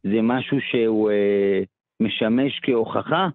זה 0.04 0.22
משהו 0.22 0.56
שהוא 0.60 1.10
אה, 1.10 1.62
משמש 2.00 2.60
כהוכחה 2.62 3.28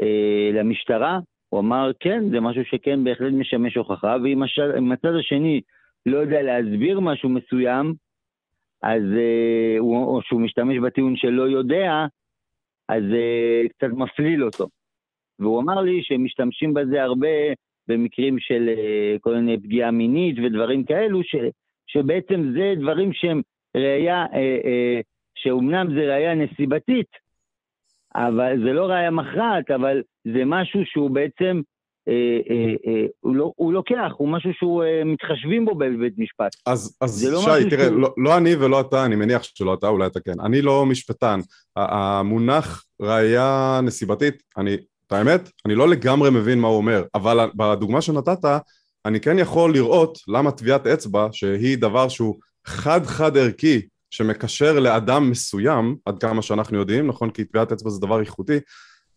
אה, 0.00 0.50
למשטרה? 0.52 1.18
הוא 1.48 1.60
אמר, 1.60 1.90
כן, 2.00 2.30
זה 2.30 2.40
משהו 2.40 2.64
שכן 2.64 3.04
בהחלט 3.04 3.32
משמש 3.32 3.76
הוכחה, 3.76 4.16
ואם 4.22 4.92
הצד 4.92 5.14
השני 5.20 5.60
לא 6.06 6.18
יודע 6.18 6.42
להסביר 6.42 7.00
משהו 7.00 7.28
מסוים, 7.28 7.94
אז, 8.82 9.02
אה, 9.16 9.76
או 9.78 10.20
שהוא 10.22 10.40
משתמש 10.40 10.78
בטיעון 10.78 11.16
שלא 11.16 11.42
יודע, 11.42 12.06
אז 12.88 13.02
אה, 13.12 13.62
קצת 13.68 13.92
מפליל 13.92 14.44
אותו. 14.44 14.66
והוא 15.38 15.60
אמר 15.60 15.80
לי 15.80 16.02
שהם 16.02 16.24
משתמשים 16.24 16.74
בזה 16.74 17.02
הרבה 17.02 17.28
במקרים 17.88 18.38
של 18.38 18.68
אה, 18.68 19.16
כל 19.20 19.34
מיני 19.34 19.58
פגיעה 19.58 19.90
מינית 19.90 20.36
ודברים 20.38 20.84
כאלו, 20.84 21.22
ש, 21.22 21.36
שבעצם 21.86 22.52
זה 22.52 22.74
דברים 22.80 23.12
שהם 23.12 23.42
ראייה, 23.76 24.24
שאומנם 25.42 25.94
זה 25.94 26.00
ראייה 26.00 26.34
נסיבתית, 26.34 27.08
אבל 28.14 28.58
זה 28.64 28.72
לא 28.72 28.86
ראייה 28.86 29.10
מכרעת, 29.10 29.70
אבל 29.70 30.02
זה 30.24 30.42
משהו 30.46 30.80
שהוא 30.84 31.10
בעצם 31.10 31.60
אה, 32.08 32.38
אה, 32.50 32.74
אה, 32.86 33.06
הוא, 33.20 33.36
לא, 33.36 33.52
הוא 33.56 33.72
לוקח, 33.72 34.12
הוא 34.16 34.28
משהו 34.28 34.50
שהוא 34.54 34.84
מתחשבים 35.04 35.64
בו 35.64 35.74
בבית 35.74 36.18
משפט. 36.18 36.52
אז, 36.66 36.96
אז 37.00 37.32
לא 37.32 37.40
שי, 37.40 37.70
תראה, 37.70 37.86
שהוא... 37.86 38.00
לא, 38.00 38.14
לא 38.16 38.36
אני 38.38 38.54
ולא 38.54 38.80
אתה, 38.80 39.04
אני 39.04 39.16
מניח 39.16 39.42
שלא 39.42 39.74
אתה, 39.74 39.88
אולי 39.88 40.06
אתה 40.06 40.20
כן. 40.20 40.40
אני 40.40 40.62
לא 40.62 40.86
משפטן. 40.86 41.40
המונח 41.76 42.84
ראייה 43.00 43.80
נסיבתית, 43.82 44.42
אני, 44.56 44.74
את 45.06 45.12
האמת, 45.12 45.50
אני 45.66 45.74
לא 45.74 45.88
לגמרי 45.88 46.30
מבין 46.30 46.58
מה 46.58 46.68
הוא 46.68 46.76
אומר, 46.76 47.04
אבל 47.14 47.50
בדוגמה 47.54 48.00
שנתת, 48.00 48.44
אני 49.06 49.20
כן 49.20 49.38
יכול 49.38 49.72
לראות 49.72 50.18
למה 50.28 50.50
טביעת 50.50 50.86
אצבע, 50.86 51.28
שהיא 51.32 51.78
דבר 51.78 52.08
שהוא 52.08 52.38
חד-חד 52.66 53.36
ערכי, 53.36 53.80
שמקשר 54.10 54.80
לאדם 54.80 55.30
מסוים, 55.30 55.96
עד 56.06 56.18
כמה 56.18 56.42
שאנחנו 56.42 56.78
יודעים, 56.78 57.06
נכון? 57.06 57.30
כי 57.30 57.44
טביעת 57.44 57.72
אצבע 57.72 57.90
זה 57.90 58.00
דבר 58.00 58.20
איכותי, 58.20 58.58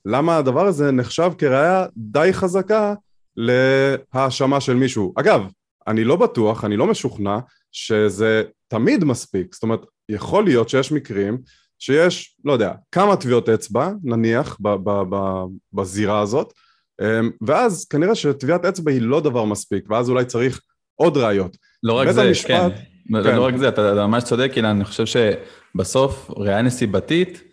למה 0.06 0.38
הדבר 0.38 0.66
הזה 0.66 0.92
נחשב 0.92 1.32
כראיה 1.38 1.86
די 1.98 2.30
חזקה 2.32 2.94
להאשמה 3.38 4.62
של 4.62 4.74
מישהו. 4.74 5.14
אגב, 5.18 5.42
אני 5.88 6.04
לא 6.04 6.16
בטוח, 6.16 6.66
אני 6.66 6.78
לא 6.78 6.88
משוכנע 6.88 7.40
שזה 7.72 8.44
תמיד 8.68 9.04
מספיק, 9.04 9.54
זאת 9.54 9.64
אומרת, 9.64 9.86
יכול 10.10 10.44
להיות 10.44 10.70
שיש 10.70 10.92
מקרים 10.92 11.38
שיש, 11.80 12.36
לא 12.46 12.54
יודע, 12.54 12.74
כמה 12.92 13.16
טביעות 13.16 13.50
אצבע, 13.50 13.92
נניח, 14.04 14.58
ב- 14.62 14.76
ב- 14.84 15.16
ב- 15.16 15.46
בזירה 15.74 16.20
הזאת, 16.20 16.54
אמ, 17.02 17.32
ואז 17.48 17.86
כנראה 17.86 18.16
שטביעת 18.16 18.66
אצבע 18.66 18.92
היא 18.92 19.02
לא 19.02 19.22
דבר 19.22 19.46
מספיק, 19.46 19.86
ואז 19.90 20.10
אולי 20.10 20.26
צריך 20.26 20.62
עוד 20.96 21.18
ראיות. 21.18 21.58
לא 21.84 21.94
רק 21.94 22.12
זה, 22.12 22.22
המשפט, 22.22 22.72
כן. 22.76 22.93
לא, 23.10 23.24
כן. 23.24 23.36
לא 23.36 23.46
רק 23.46 23.58
זה, 23.58 23.68
אתה, 23.68 23.94
אתה 23.94 24.08
ממש 24.08 24.24
צודק, 24.24 24.52
אילן, 24.56 24.70
אני 24.70 24.86
חושב 24.86 25.06
שבסוף 25.06 26.32
ראייה 26.38 26.62
נסיבתית, 26.62 27.44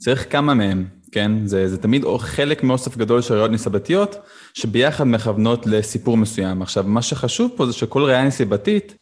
צריך 0.00 0.32
כמה 0.32 0.54
מהם. 0.54 0.86
כן? 1.12 1.46
זה, 1.46 1.68
זה 1.68 1.78
תמיד 1.78 2.04
חלק 2.18 2.62
מאוסף 2.62 2.96
גדול 2.96 3.22
של 3.22 3.34
ראיות 3.34 3.50
נסיבתיות, 3.50 4.16
שביחד 4.54 5.04
מכוונות 5.04 5.66
לסיפור 5.66 6.16
מסוים. 6.16 6.62
עכשיו, 6.62 6.84
מה 6.86 7.02
שחשוב 7.02 7.50
פה 7.56 7.66
זה 7.66 7.72
שכל 7.72 8.02
ראייה 8.02 8.24
נסיבתית 8.24 8.94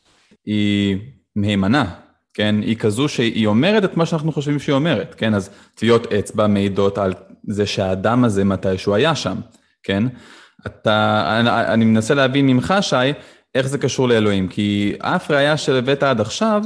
היא 0.47 0.97
מהימנה, 1.37 1.95
כן? 2.35 2.55
היא 2.62 2.77
כזו 2.77 3.09
שהיא 3.09 3.47
אומרת 3.47 3.85
את 3.85 3.97
מה 3.97 4.07
שאנחנו 4.07 4.33
חושבים 4.33 4.59
שהיא 4.59 4.75
אומרת, 4.75 5.15
כן? 5.15 5.35
אז 5.35 5.50
טביעות 5.75 6.12
אצבע 6.12 6.47
מעידות 6.47 6.99
על 6.99 7.15
זה 7.49 7.67
שהאדם 7.67 8.25
הזה 8.25 8.45
מתישהו 8.45 8.95
היה 8.95 9.15
שם, 9.15 9.37
כן? 9.83 10.05
אתה, 10.67 11.25
אני, 11.41 11.50
אני 11.50 11.85
מנסה 11.85 12.15
להבין 12.15 12.47
ממך, 12.47 12.75
שי, 12.81 12.97
איך 13.55 13.67
זה 13.67 13.78
קשור 13.78 14.09
לאלוהים, 14.09 14.49
כי 14.49 14.95
אף 14.99 15.31
ראייה 15.31 15.57
שהבאת 15.57 16.02
עד 16.02 16.21
עכשיו, 16.21 16.62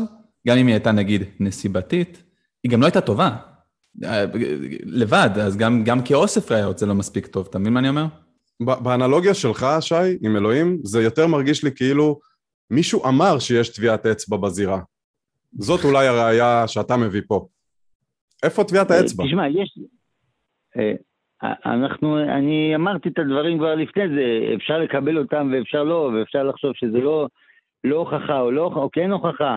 גם 0.49 0.57
אם 0.57 0.67
היא 0.67 0.75
הייתה 0.75 0.93
נגיד 0.93 1.23
נסיבתית, 1.41 2.23
היא 2.65 2.73
גם 2.73 2.81
לא 2.81 2.87
הייתה 2.87 3.01
טובה, 3.01 3.37
לבד, 4.85 5.31
אז 5.41 5.57
גם, 5.57 5.85
גם 5.85 6.03
כאוסף 6.05 6.53
ראיות 6.53 6.79
זה 6.79 6.87
לא 6.87 6.95
מספיק 6.95 7.27
טוב, 7.27 7.47
אתה 7.51 7.59
מבין 7.59 7.73
מה 7.73 7.81
אני 7.81 7.89
אומר? 7.89 8.07
באנלוגיה 8.61 9.35
שלך, 9.35 9.67
שי, 9.81 9.95
עם 10.23 10.37
אלוהים, 10.37 10.79
זה 10.85 11.03
יותר 11.03 11.27
מרגיש 11.27 11.65
לי 11.65 11.71
כאילו 11.73 12.21
מישהו 12.71 13.05
אמר 13.05 13.39
שיש 13.39 13.69
טביעת 13.69 14.07
אצבע 14.07 14.37
בזירה. 14.37 14.81
זאת 15.59 15.85
אולי 15.85 16.07
הראייה 16.07 16.69
שאתה 16.69 16.97
מביא 16.97 17.23
פה. 17.29 17.49
איפה 18.43 18.65
טביעת 18.65 18.91
אה, 18.91 18.97
האצבע? 18.97 19.25
תשמע, 19.25 19.49
יש... 19.49 19.79
אנחנו, 21.67 22.19
אני 22.19 22.75
אמרתי 22.75 23.09
את 23.09 23.19
הדברים 23.19 23.59
כבר 23.59 23.75
לפני 23.75 24.09
זה, 24.09 24.55
אפשר 24.55 24.79
לקבל 24.79 25.19
אותם 25.19 25.51
ואפשר 25.53 25.85
לא, 25.85 26.11
ואפשר 26.15 26.43
לחשוב 26.43 26.73
שזה 26.75 26.99
לא, 26.99 27.29
לא 27.85 27.97
הוכחה 27.97 28.41
או, 28.41 28.51
לא, 28.51 28.65
או 28.65 28.91
כן 28.91 29.11
הוכחה. 29.11 29.57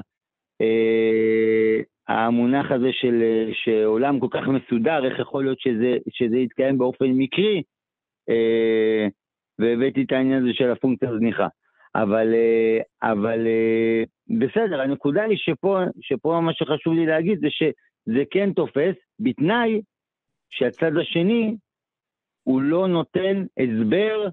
אה, 0.61 1.81
המונח 2.07 2.71
הזה 2.71 2.89
של 2.91 3.23
שעולם 3.53 4.19
כל 4.19 4.27
כך 4.31 4.47
מסודר, 4.47 5.05
איך 5.05 5.19
יכול 5.19 5.43
להיות 5.43 5.59
שזה, 5.59 5.97
שזה 6.09 6.37
יתקיים 6.37 6.77
באופן 6.77 7.05
מקרי, 7.05 7.63
אה, 8.29 9.07
והבאתי 9.59 10.03
את 10.03 10.11
העניין 10.11 10.43
הזה 10.43 10.53
של 10.53 10.71
הפונקציה 10.71 11.09
הזניחה. 11.09 11.47
אבל, 11.95 12.33
אה, 12.33 13.11
אבל 13.11 13.47
אה, 13.47 14.03
בסדר, 14.39 14.81
הנקודה 14.81 15.23
היא 15.23 15.37
שפה, 15.37 15.79
שפה 16.01 16.39
מה 16.41 16.53
שחשוב 16.53 16.93
לי 16.93 17.05
להגיד 17.05 17.39
זה 17.39 17.47
שזה 17.49 18.23
כן 18.31 18.53
תופס, 18.53 18.95
בתנאי 19.19 19.81
שהצד 20.49 20.97
השני 20.97 21.55
הוא 22.47 22.61
לא 22.61 22.87
נותן 22.87 23.45
הסבר 23.59 24.27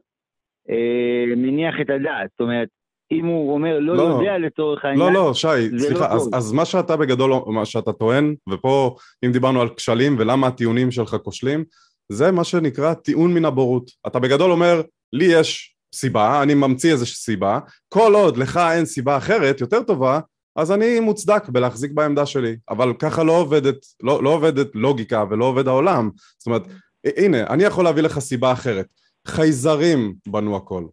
אה, 0.71 1.37
מניח 1.37 1.75
את 1.81 1.90
הדעת. 1.90 2.31
זאת 2.31 2.40
אומרת, 2.40 2.69
אם 3.12 3.26
הוא 3.26 3.54
אומר 3.54 3.78
לא, 3.78 3.97
לא 3.97 4.02
יודע 4.02 4.38
לצורך 4.38 4.85
העניין, 4.85 5.12
לא, 5.12 5.12
לא, 5.12 5.35
שי, 5.35 5.71
לא 5.71 5.78
סליחה, 5.78 6.09
לא 6.09 6.14
אז, 6.14 6.31
אז 6.35 6.52
מה 6.52 6.64
שאתה 6.64 6.97
בגדול, 6.97 7.33
מה 7.47 7.64
שאתה 7.64 7.92
טוען, 7.92 8.35
ופה 8.50 8.97
אם 9.25 9.33
דיברנו 9.33 9.61
על 9.61 9.69
כשלים 9.76 10.16
ולמה 10.19 10.47
הטיעונים 10.47 10.90
שלך 10.90 11.16
כושלים, 11.23 11.64
זה 12.12 12.31
מה 12.31 12.45
שנקרא 12.45 12.95
טיעון 12.95 13.35
מן 13.35 13.45
הבורות. 13.45 13.90
אתה 14.07 14.19
בגדול 14.19 14.50
אומר, 14.50 14.83
לי 15.12 15.25
יש 15.25 15.75
סיבה, 15.95 16.42
אני 16.42 16.54
ממציא 16.54 16.92
איזושהי 16.92 17.16
סיבה, 17.16 17.59
כל 17.88 18.14
עוד 18.14 18.37
לך 18.37 18.61
אין 18.73 18.85
סיבה 18.85 19.16
אחרת, 19.16 19.61
יותר 19.61 19.83
טובה, 19.83 20.21
אז 20.57 20.73
אני 20.73 21.00
מוצדק 21.00 21.49
בלהחזיק 21.49 21.92
בעמדה 21.92 22.26
שלי, 22.26 22.57
אבל 22.71 22.92
ככה 22.99 23.23
לא 23.23 23.33
עובדת, 23.33 23.76
לא, 24.02 24.23
לא 24.23 24.31
עובדת 24.31 24.69
לוגיקה 24.75 25.25
ולא 25.31 25.45
עובד 25.45 25.69
העולם. 25.69 26.11
זאת 26.38 26.47
אומרת, 26.47 26.62
הנה, 27.04 27.47
אני 27.47 27.64
יכול 27.64 27.85
להביא 27.85 28.02
לך 28.02 28.18
סיבה 28.18 28.52
אחרת. 28.52 28.87
חייזרים 29.26 30.14
בנו 30.26 30.56
הכל. 30.56 30.85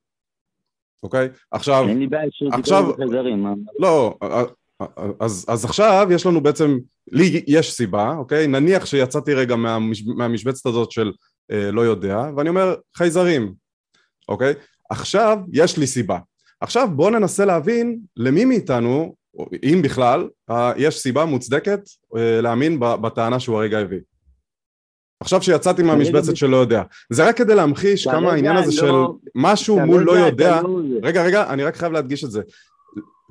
אוקיי? 1.03 1.27
עכשיו... 1.51 1.85
אין 1.87 1.99
לי 1.99 2.07
בעיה 2.07 2.29
עכשיו... 2.51 2.95
חייזרים. 2.95 3.45
לא, 3.79 4.17
אז, 5.19 5.45
אז 5.47 5.65
עכשיו 5.65 6.07
יש 6.11 6.25
לנו 6.25 6.41
בעצם, 6.41 6.77
לי 7.11 7.43
יש 7.47 7.73
סיבה, 7.73 8.15
אוקיי? 8.17 8.47
נניח 8.47 8.85
שיצאתי 8.85 9.33
רגע 9.33 9.55
מהמש, 9.55 10.03
מהמשבצת 10.17 10.65
הזאת 10.65 10.91
של 10.91 11.11
אה, 11.51 11.71
לא 11.71 11.81
יודע, 11.81 12.29
ואני 12.37 12.49
אומר 12.49 12.75
חייזרים, 12.95 13.53
אוקיי? 14.29 14.53
עכשיו 14.89 15.39
יש 15.53 15.77
לי 15.77 15.87
סיבה. 15.87 16.19
עכשיו 16.61 16.89
בואו 16.95 17.09
ננסה 17.09 17.45
להבין 17.45 17.99
למי 18.17 18.45
מאיתנו, 18.45 19.15
אם 19.63 19.81
בכלל, 19.83 20.27
אה, 20.49 20.73
יש 20.77 20.99
סיבה 20.99 21.25
מוצדקת 21.25 21.81
אה, 22.17 22.41
להאמין 22.41 22.79
בטענה 22.79 23.39
שהוא 23.39 23.57
הרגע 23.57 23.79
הביא. 23.79 23.99
עכשיו 25.19 25.41
שיצאתי 25.41 25.83
מהמשבצת 25.83 26.35
שלא 26.35 26.57
יודע. 26.57 26.83
זה 27.09 27.27
רק 27.27 27.37
כדי 27.37 27.55
להמחיש 27.55 28.07
כמה 28.07 28.31
העניין 28.31 28.55
הזה 28.55 28.71
של 28.71 28.85
לא- 28.85 29.15
משהו 29.35 29.79
מול 29.79 30.03
לא 30.03 30.11
יודע... 30.11 30.61
לא 30.61 30.79
רגע, 31.03 31.23
רגע, 31.23 31.49
אני 31.49 31.63
רק 31.63 31.75
חייב 31.75 31.91
להדגיש 31.91 32.23
את 32.23 32.31
זה. 32.31 32.41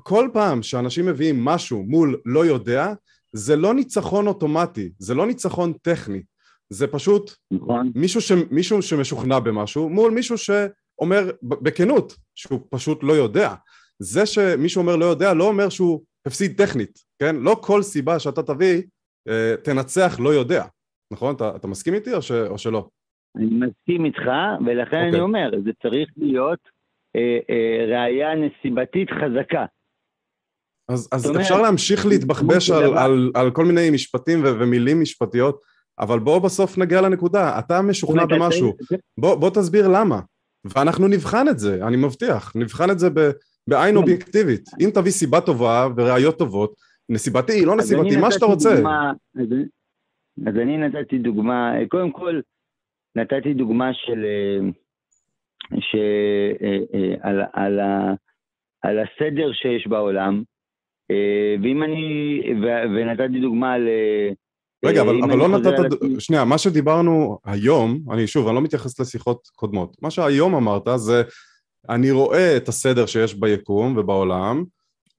כל 0.03 0.29
פעם 0.33 0.63
שאנשים 0.63 1.05
מביאים 1.05 1.45
משהו 1.45 1.83
מול 1.83 2.17
לא 2.25 2.45
יודע, 2.45 2.93
זה 3.33 3.55
לא 3.55 3.73
ניצחון 3.73 4.27
אוטומטי, 4.27 4.89
זה 4.99 5.15
לא 5.15 5.27
ניצחון 5.27 5.73
טכני. 5.81 6.21
זה 6.69 6.87
פשוט 6.87 7.31
נכון. 7.51 7.91
מישהו, 7.95 8.21
ש, 8.21 8.31
מישהו 8.51 8.81
שמשוכנע 8.81 9.39
במשהו 9.39 9.89
מול 9.89 10.11
מישהו 10.11 10.37
שאומר 10.37 11.31
בכנות 11.41 12.15
שהוא 12.35 12.59
פשוט 12.69 12.99
לא 13.03 13.13
יודע. 13.13 13.53
זה 13.99 14.25
שמישהו 14.25 14.81
אומר 14.81 14.95
לא 14.95 15.05
יודע 15.05 15.33
לא 15.33 15.43
אומר 15.43 15.69
שהוא 15.69 16.01
הפסיד 16.25 16.57
טכנית, 16.57 16.99
כן? 17.19 17.35
לא 17.35 17.59
כל 17.61 17.83
סיבה 17.83 18.19
שאתה 18.19 18.43
תביא 18.43 18.81
אה, 19.29 19.55
תנצח 19.63 20.19
לא 20.19 20.29
יודע, 20.29 20.65
נכון? 21.11 21.35
אתה, 21.35 21.55
אתה 21.55 21.67
מסכים 21.67 21.93
איתי 21.93 22.13
או, 22.13 22.21
ש, 22.21 22.31
או 22.31 22.57
שלא? 22.57 22.87
אני 23.35 23.45
מסכים 23.45 24.05
איתך, 24.05 24.23
ולכן 24.65 24.97
okay. 24.97 24.99
אני 24.99 25.07
אוקיי. 25.07 25.19
אומר, 25.19 25.51
זה 25.63 25.71
צריך 25.81 26.09
להיות 26.17 26.59
אה, 27.15 27.39
אה, 27.49 27.85
ראייה 27.85 28.29
נסיבתית 28.35 29.09
חזקה. 29.09 29.65
אז, 30.89 31.09
אז 31.11 31.25
אומרת, 31.25 31.41
אפשר 31.41 31.61
להמשיך 31.61 32.05
להתבחבש 32.05 32.69
על, 32.69 32.97
על, 32.97 33.31
על 33.35 33.51
כל 33.51 33.65
מיני 33.65 33.89
משפטים 33.89 34.43
ו, 34.43 34.47
ומילים 34.59 35.01
משפטיות, 35.01 35.61
אבל 35.99 36.19
בוא 36.19 36.39
בסוף 36.39 36.77
נגיע 36.77 37.01
לנקודה, 37.01 37.59
אתה 37.59 37.81
משוכנע 37.81 38.25
במשהו, 38.25 38.73
בוא, 39.19 39.35
בוא 39.35 39.49
תסביר 39.49 39.87
למה, 39.87 40.19
ואנחנו 40.65 41.07
נבחן 41.07 41.47
את 41.49 41.59
זה, 41.59 41.87
אני 41.87 41.97
מבטיח, 41.97 42.55
נבחן 42.55 42.91
את 42.91 42.99
זה 42.99 43.09
בעין 43.67 43.91
כן. 43.91 43.95
אובייקטיבית. 43.95 44.69
אם 44.79 44.89
תביא 44.93 45.11
סיבה 45.11 45.41
טובה 45.41 45.87
וראיות 45.95 46.37
טובות, 46.37 46.73
נסיבתי, 47.09 47.65
לא 47.65 47.75
נסיבתי, 47.75 48.17
מה 48.17 48.31
שאתה 48.31 48.45
רוצה. 48.45 48.75
דוגמה, 48.75 49.11
אז, 50.47 50.55
אני 50.55 50.77
נתתי 50.77 51.17
דוגמה, 51.17 51.73
קודם 51.89 52.11
כל, 52.11 52.41
נתתי 53.15 53.53
דוגמה 53.53 53.93
של... 53.93 54.25
ש, 55.79 55.95
על, 57.21 57.41
על, 57.53 57.79
על 58.81 58.99
הסדר 58.99 59.51
שיש 59.53 59.87
בעולם, 59.87 60.43
ואם 61.63 61.83
אני, 61.83 62.41
ונתתי 62.95 63.39
דוגמה 63.41 63.77
ל... 63.77 63.87
רגע, 64.85 65.01
אבל, 65.01 65.23
אבל 65.23 65.37
לא 65.37 65.47
נתת, 65.47 65.79
על... 65.79 66.19
שנייה, 66.19 66.45
מה 66.45 66.57
שדיברנו 66.57 67.37
היום, 67.45 67.99
אני 68.11 68.27
שוב, 68.27 68.47
אני 68.47 68.55
לא 68.55 68.61
מתייחס 68.61 68.99
לשיחות 68.99 69.47
קודמות, 69.55 69.97
מה 70.01 70.11
שהיום 70.11 70.55
אמרת 70.55 70.87
זה, 70.95 71.23
אני 71.89 72.11
רואה 72.11 72.57
את 72.57 72.67
הסדר 72.67 73.05
שיש 73.05 73.35
ביקום 73.35 73.97
ובעולם, 73.97 74.63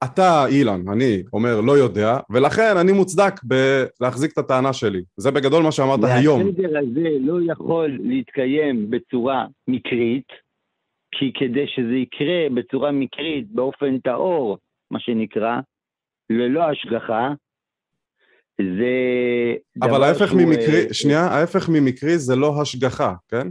אתה, 0.04 0.47
אילן, 0.49 0.88
אני 0.92 1.23
אומר 1.33 1.61
לא 1.61 1.78
יודע, 1.78 2.19
ולכן 2.30 2.76
אני 2.76 2.92
מוצדק 2.92 3.35
בלהחזיק 3.42 4.33
את 4.33 4.38
הטענה 4.38 4.73
שלי. 4.73 5.02
זה 5.16 5.30
בגדול 5.30 5.62
מה 5.62 5.73
שאמרת 5.73 6.00
היום. 6.02 6.45
והסדר 6.45 6.78
הזה 6.78 7.09
לא 7.21 7.52
יכול 7.52 7.99
להתקיים 8.02 8.90
בצורה 8.90 9.47
מקרית, 9.69 10.28
כי 11.12 11.33
כדי 11.35 11.66
שזה 11.66 11.95
יקרה 11.95 12.47
בצורה 12.54 12.92
מקרית, 12.92 13.47
באופן 13.50 13.99
טהור, 13.99 14.59
מה 14.90 15.00
שנקרא, 15.00 15.61
ללא 16.30 16.62
השגחה, 16.62 17.28
זה... 18.59 19.54
אבל 19.83 20.02
ההפך 20.02 20.33
ממקרי, 20.35 20.87
אה, 20.88 20.95
שנייה, 20.95 21.26
ההפך 21.26 21.69
ממקרי 21.69 22.19
זה 22.19 22.37
לא 22.37 22.62
השגחה, 22.62 23.14
כן? 23.28 23.49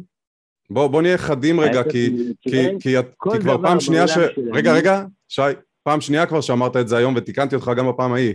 בוא, 0.70 0.88
בוא 0.88 1.02
נהיה 1.02 1.18
חדים 1.18 1.60
רגע, 1.60 1.84
כי, 1.84 2.10
כי, 2.42 2.50
כי, 2.80 2.96
כי 3.32 3.40
כבר 3.40 3.62
פעם 3.62 3.80
שנייה 3.80 4.08
ש... 4.08 4.18
רגע, 4.54 4.74
רגע, 4.74 5.04
שי, 5.30 5.42
פעם 5.90 6.02
שנייה 6.02 6.26
כבר 6.26 6.42
שאמרת 6.42 6.78
את 6.78 6.88
זה 6.88 6.98
היום 6.98 7.14
ותיקנתי 7.16 7.56
אותך 7.56 7.72
גם 7.78 7.90
בפעם 7.90 8.14
ההיא. 8.14 8.34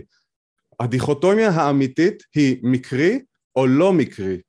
הדיכוטומיה 0.79 1.49
האמיתית 1.49 2.23
היא 2.35 2.57
מקרי 2.63 3.19
או 3.55 3.67
לא 3.67 3.93
מקרי, 3.93 4.41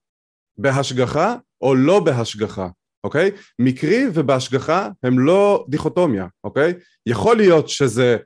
בהשגחה 0.58 1.36
או 1.60 1.74
לא 1.74 2.00
בהשגחה, 2.04 2.68
אוקיי? 3.04 3.30
מקרי 3.58 4.02
ובהשגחה 4.14 4.88
הם 5.02 5.18
לא 5.18 5.66
דיכוטומיה, 5.68 6.26
אוקיי? 6.44 6.74
יכול 7.06 7.36
להיות 7.36 7.68
שזה 7.68 8.16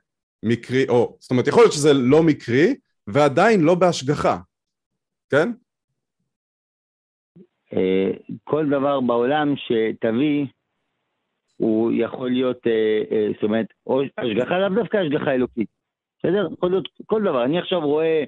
מקרי, 0.43 0.85
או 0.89 1.17
זאת 1.19 1.31
אומרת 1.31 1.47
יכול 1.47 1.63
להיות 1.63 1.73
שזה 1.73 1.93
לא 1.93 2.23
מקרי 2.23 2.75
ועדיין 3.07 3.61
לא 3.61 3.75
בהשגחה, 3.75 4.37
כן? 5.29 5.49
אה, 7.73 8.11
כל 8.43 8.65
דבר 8.69 8.99
בעולם 8.99 9.53
שתביא 9.57 10.45
הוא 11.61 11.91
יכול 11.95 12.29
להיות, 12.31 12.67
אה, 12.67 13.01
אה, 13.11 13.27
זאת 13.33 13.43
אומרת, 13.43 13.65
או 13.87 14.01
השגחה, 14.17 14.59
לאו 14.59 14.69
דווקא 14.69 14.97
השגחה 14.97 15.31
אלוקית. 15.31 15.67
בסדר? 16.19 16.47
יכול 16.53 16.69
להיות 16.69 16.87
כל 17.05 17.21
דבר. 17.21 17.45
אני 17.45 17.59
עכשיו 17.59 17.79
רואה... 17.79 18.23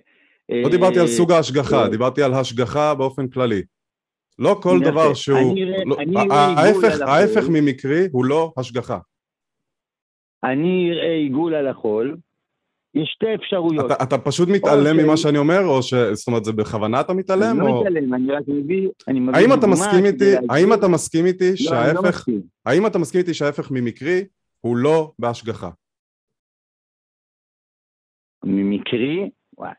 אה, 0.52 0.62
לא 0.64 0.70
דיברתי 0.70 1.00
על 1.00 1.08
סוג 1.08 1.32
ההשגחה, 1.32 1.90
דיברתי 1.90 2.24
על 2.24 2.34
השגחה 2.34 2.96
באופן 2.96 3.28
כללי. 3.28 3.62
לא 4.40 4.60
כל 4.62 4.80
דבר 4.80 5.14
שהוא... 5.14 5.56
לא, 5.86 5.98
ההפך 7.08 7.44
ממקרי 7.50 8.08
הוא 8.12 8.26
לא 8.26 8.54
השגחה. 8.58 8.98
אני 10.44 10.92
אראה 10.92 11.14
עיגול 11.14 11.56
על 11.56 11.68
החול, 11.68 12.18
יש 12.96 13.12
שתי 13.16 13.36
אפשרויות. 13.36 13.92
אתה, 13.92 14.04
אתה 14.04 14.18
פשוט 14.18 14.50
מתעלם 14.50 14.98
ממה 14.98 15.18
שאני 15.18 15.38
אומר, 15.38 15.66
או 15.66 15.84
ש... 15.84 15.94
זאת 15.94 16.28
אומרת, 16.28 16.46
זה 16.46 16.52
בכוונה 16.52 17.02
אתה 17.02 17.14
מתעלם? 17.14 17.60
אני 17.60 17.60
לא 17.60 17.74
או... 17.74 17.82
מתעלם, 17.82 18.14
אני 18.14 18.32
רק 18.32 18.44
מביא... 18.48 18.90
אני 19.08 19.20
מביא 19.20 19.36
האם 19.38 19.54
אתה 19.54 19.68
מסכים 19.68 20.06
איתי, 20.06 20.34
האם 20.50 20.74
אתה 20.74 20.88
מסכים 20.88 21.26
איתי 21.26 21.50
לא, 21.50 21.56
שההפך... 21.56 22.04
לא 22.04 22.10
מסכים. 22.10 22.42
האם 22.66 22.88
אתה 22.88 23.00
מסכים 23.00 23.22
איתי 23.22 23.34
שההפך 23.34 23.72
ממקרי 23.72 24.24
הוא 24.62 24.78
לא 24.78 25.12
בהשגחה? 25.20 25.70
ממקרי? 28.46 29.30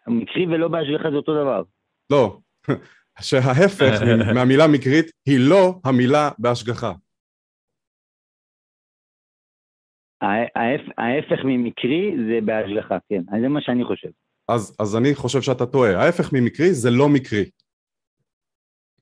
מקרי 0.06 0.46
ולא 0.46 0.68
בהשגחה 0.68 1.10
זה 1.10 1.16
אותו 1.16 1.34
דבר. 1.34 1.62
לא, 2.10 2.38
שההפך 3.20 4.02
מהמילה 4.34 4.66
מקרית 4.68 5.10
היא 5.26 5.38
לא 5.40 5.74
המילה 5.84 6.30
בהשגחה. 6.38 6.92
ההפך 10.98 11.44
ממקרי 11.44 12.16
זה 12.28 12.38
בהשגחה, 12.44 12.98
כן. 13.08 13.22
זה 13.40 13.48
מה 13.48 13.60
שאני 13.60 13.84
חושב. 13.84 14.08
אז, 14.48 14.76
אז 14.78 14.96
אני 14.96 15.14
חושב 15.14 15.42
שאתה 15.42 15.66
טועה. 15.66 16.02
ההפך 16.02 16.32
ממקרי 16.32 16.74
זה 16.74 16.90
לא 16.90 17.08
מקרי. 17.08 17.44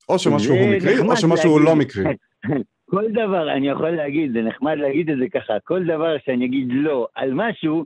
או 0.08 0.18
שמשהו 0.18 0.54
הוא 0.54 0.68
מקרי, 0.76 0.98
או 0.98 1.16
שמשהו 1.16 1.50
הוא 1.50 1.61
לא 1.61 1.76
מקרי. 1.76 2.04
כל 2.90 3.04
דבר, 3.11 3.52
אני 3.56 3.68
יכול 3.68 3.90
להגיד, 3.90 4.32
זה 4.32 4.42
נחמד 4.42 4.74
להגיד 4.76 5.11
את 5.11 5.16
זה 5.18 5.24
ככה, 5.35 5.52
כל 5.64 5.85
דבר 5.85 6.16
שאני 6.24 6.46
אגיד 6.46 6.66
לא 6.70 7.06
על 7.14 7.30
משהו, 7.35 7.85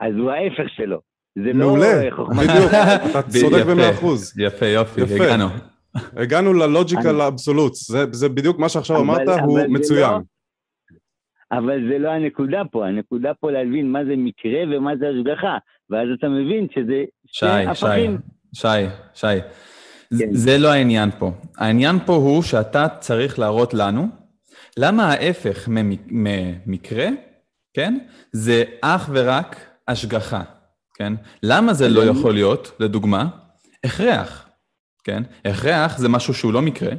אז 0.00 0.14
הוא 0.18 0.30
ההפך 0.30 0.72
שלו. 0.76 1.00
זה 1.34 1.52
לא 1.52 1.66
מעולה, 1.66 2.10
בדיוק, 2.30 2.72
אתה 3.10 3.22
צודק 3.22 3.64
במאה 3.70 3.90
אחוז. 3.90 4.38
יפה, 4.38 4.66
יופי, 4.66 5.00
הגענו. 5.02 5.44
הגענו 5.94 6.52
ללוג'יקל 6.52 7.20
האבסולוט, 7.20 7.72
זה 8.12 8.28
בדיוק 8.28 8.58
מה 8.58 8.68
שעכשיו 8.68 9.00
אמרת, 9.00 9.28
הוא 9.44 9.58
לא- 9.58 9.68
מצוין. 9.68 10.22
אבל 11.52 11.88
זה 11.90 11.98
לא 11.98 12.08
הנקודה 12.08 12.62
פה, 12.70 12.86
הנקודה 12.86 13.34
פה 13.34 13.50
להבין 13.50 13.92
מה 13.92 14.04
זה 14.04 14.14
מקרה 14.16 14.60
ומה 14.70 14.96
זה 14.96 15.06
השגחה, 15.08 15.58
ואז 15.90 16.08
אתה 16.18 16.28
מבין 16.28 16.66
שזה 16.74 17.04
שי, 17.26 17.46
שי, 17.74 17.86
שי, 18.52 18.68
שי, 19.14 19.26
כן. 20.18 20.28
זה 20.32 20.58
לא 20.58 20.68
העניין 20.68 21.10
פה. 21.18 21.30
העניין 21.58 21.98
פה 22.06 22.12
הוא 22.12 22.42
שאתה 22.42 22.88
צריך 23.00 23.38
להראות 23.38 23.74
לנו 23.74 24.06
למה 24.76 25.04
ההפך 25.12 25.68
ממקרה, 26.10 27.08
כן, 27.74 27.98
זה 28.32 28.64
אך 28.80 29.10
ורק 29.12 29.56
השגחה, 29.88 30.42
כן? 30.94 31.12
למה 31.42 31.72
זה 31.72 31.88
לא 31.88 32.04
יכול 32.04 32.34
להיות, 32.34 32.72
לדוגמה, 32.80 33.28
הכרח, 33.84 34.48
כן? 35.04 35.22
הכרח 35.44 35.98
זה 35.98 36.08
משהו 36.08 36.34
שהוא 36.34 36.52
לא 36.52 36.62
מקרה, 36.62 36.92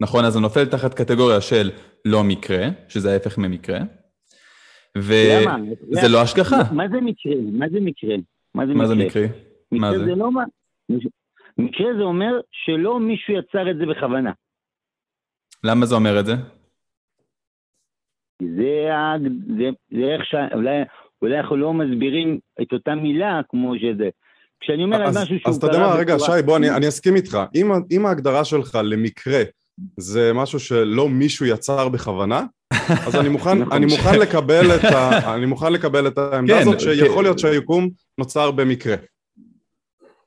נכון? 0.00 0.24
אז 0.24 0.32
זה 0.32 0.40
נופל 0.40 0.64
תחת 0.64 0.94
קטגוריה 0.94 1.40
של 1.40 1.70
לא 2.04 2.24
מקרה, 2.24 2.66
שזה 2.88 3.12
ההפך 3.12 3.38
ממקרה. 3.38 3.78
וזה 4.98 6.08
לא 6.08 6.22
השגחה. 6.22 6.56
מה 6.72 6.88
זה 6.88 7.00
מקרה? 7.00 7.34
מה 7.52 7.66
זה 7.68 7.80
מקרה? 7.80 8.16
מה 8.54 8.66
זה, 8.66 8.74
מה 8.74 8.86
זה 8.86 8.94
מקרה? 8.94 9.26
מקרה 9.72 9.98
זה? 9.98 10.04
זה 10.04 10.14
לא 10.14 10.32
מה... 10.32 10.44
מקרה 11.58 11.94
זה 11.96 12.02
אומר 12.02 12.40
שלא 12.52 13.00
מישהו 13.00 13.34
יצר 13.34 13.70
את 13.70 13.76
זה 13.76 13.86
בכוונה. 13.86 14.32
למה 15.64 15.86
זה 15.86 15.94
אומר 15.94 16.20
את 16.20 16.26
זה? 16.26 16.34
זה, 18.42 18.88
זה, 19.58 19.68
זה 19.90 20.14
איך 20.14 20.24
ש... 20.24 20.34
אולי, 20.54 20.82
אולי 21.22 21.38
אנחנו 21.38 21.56
לא 21.56 21.72
מסבירים 21.72 22.38
את 22.62 22.72
אותה 22.72 22.94
מילה 22.94 23.40
כמו 23.48 23.74
שזה. 23.78 24.08
כשאני 24.60 24.84
אומר 24.84 25.04
אז, 25.04 25.16
על 25.16 25.22
משהו 25.22 25.38
שהוא 25.38 25.50
אז 25.50 25.56
אתה 25.56 25.66
יודע 25.66 25.78
מה, 25.78 25.94
רגע, 25.94 26.18
שי, 26.18 26.42
בוא, 26.46 26.56
אני, 26.56 26.70
אני 26.70 26.88
אסכים 26.88 27.16
איתך. 27.16 27.38
אם, 27.54 27.72
אם 27.90 28.06
ההגדרה 28.06 28.44
שלך 28.44 28.78
למקרה 28.84 29.42
זה 29.96 30.32
משהו 30.34 30.60
שלא 30.60 31.08
מישהו 31.08 31.46
יצר 31.46 31.88
בכוונה, 31.88 32.46
אז 33.06 33.16
אני 33.16 33.28
מוכן, 33.28 33.58
נכון. 33.58 33.72
אני 33.72 33.86
מוכן, 33.86 34.18
לקבל, 34.18 34.76
את 34.76 34.84
ה, 34.84 35.34
אני 35.34 35.46
מוכן 35.46 35.72
לקבל 35.72 36.06
את 36.06 36.18
העמדה 36.18 36.54
כן, 36.54 36.60
הזאת 36.60 36.80
שיכול 36.80 37.16
כן. 37.16 37.22
להיות 37.22 37.38
שהיקום 37.38 37.88
נוצר 38.18 38.50
במקרה. 38.50 38.96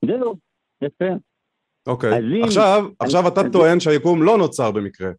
זהו, 0.06 0.36
יפה. 0.82 1.06
אוקיי, 1.88 2.44
עכשיו, 2.44 2.86
עכשיו 3.00 3.28
אתה 3.28 3.50
טוען 3.50 3.80
שהיקום 3.80 4.24
לא 4.24 4.38
נוצר 4.38 4.72
במקרה, 4.72 5.12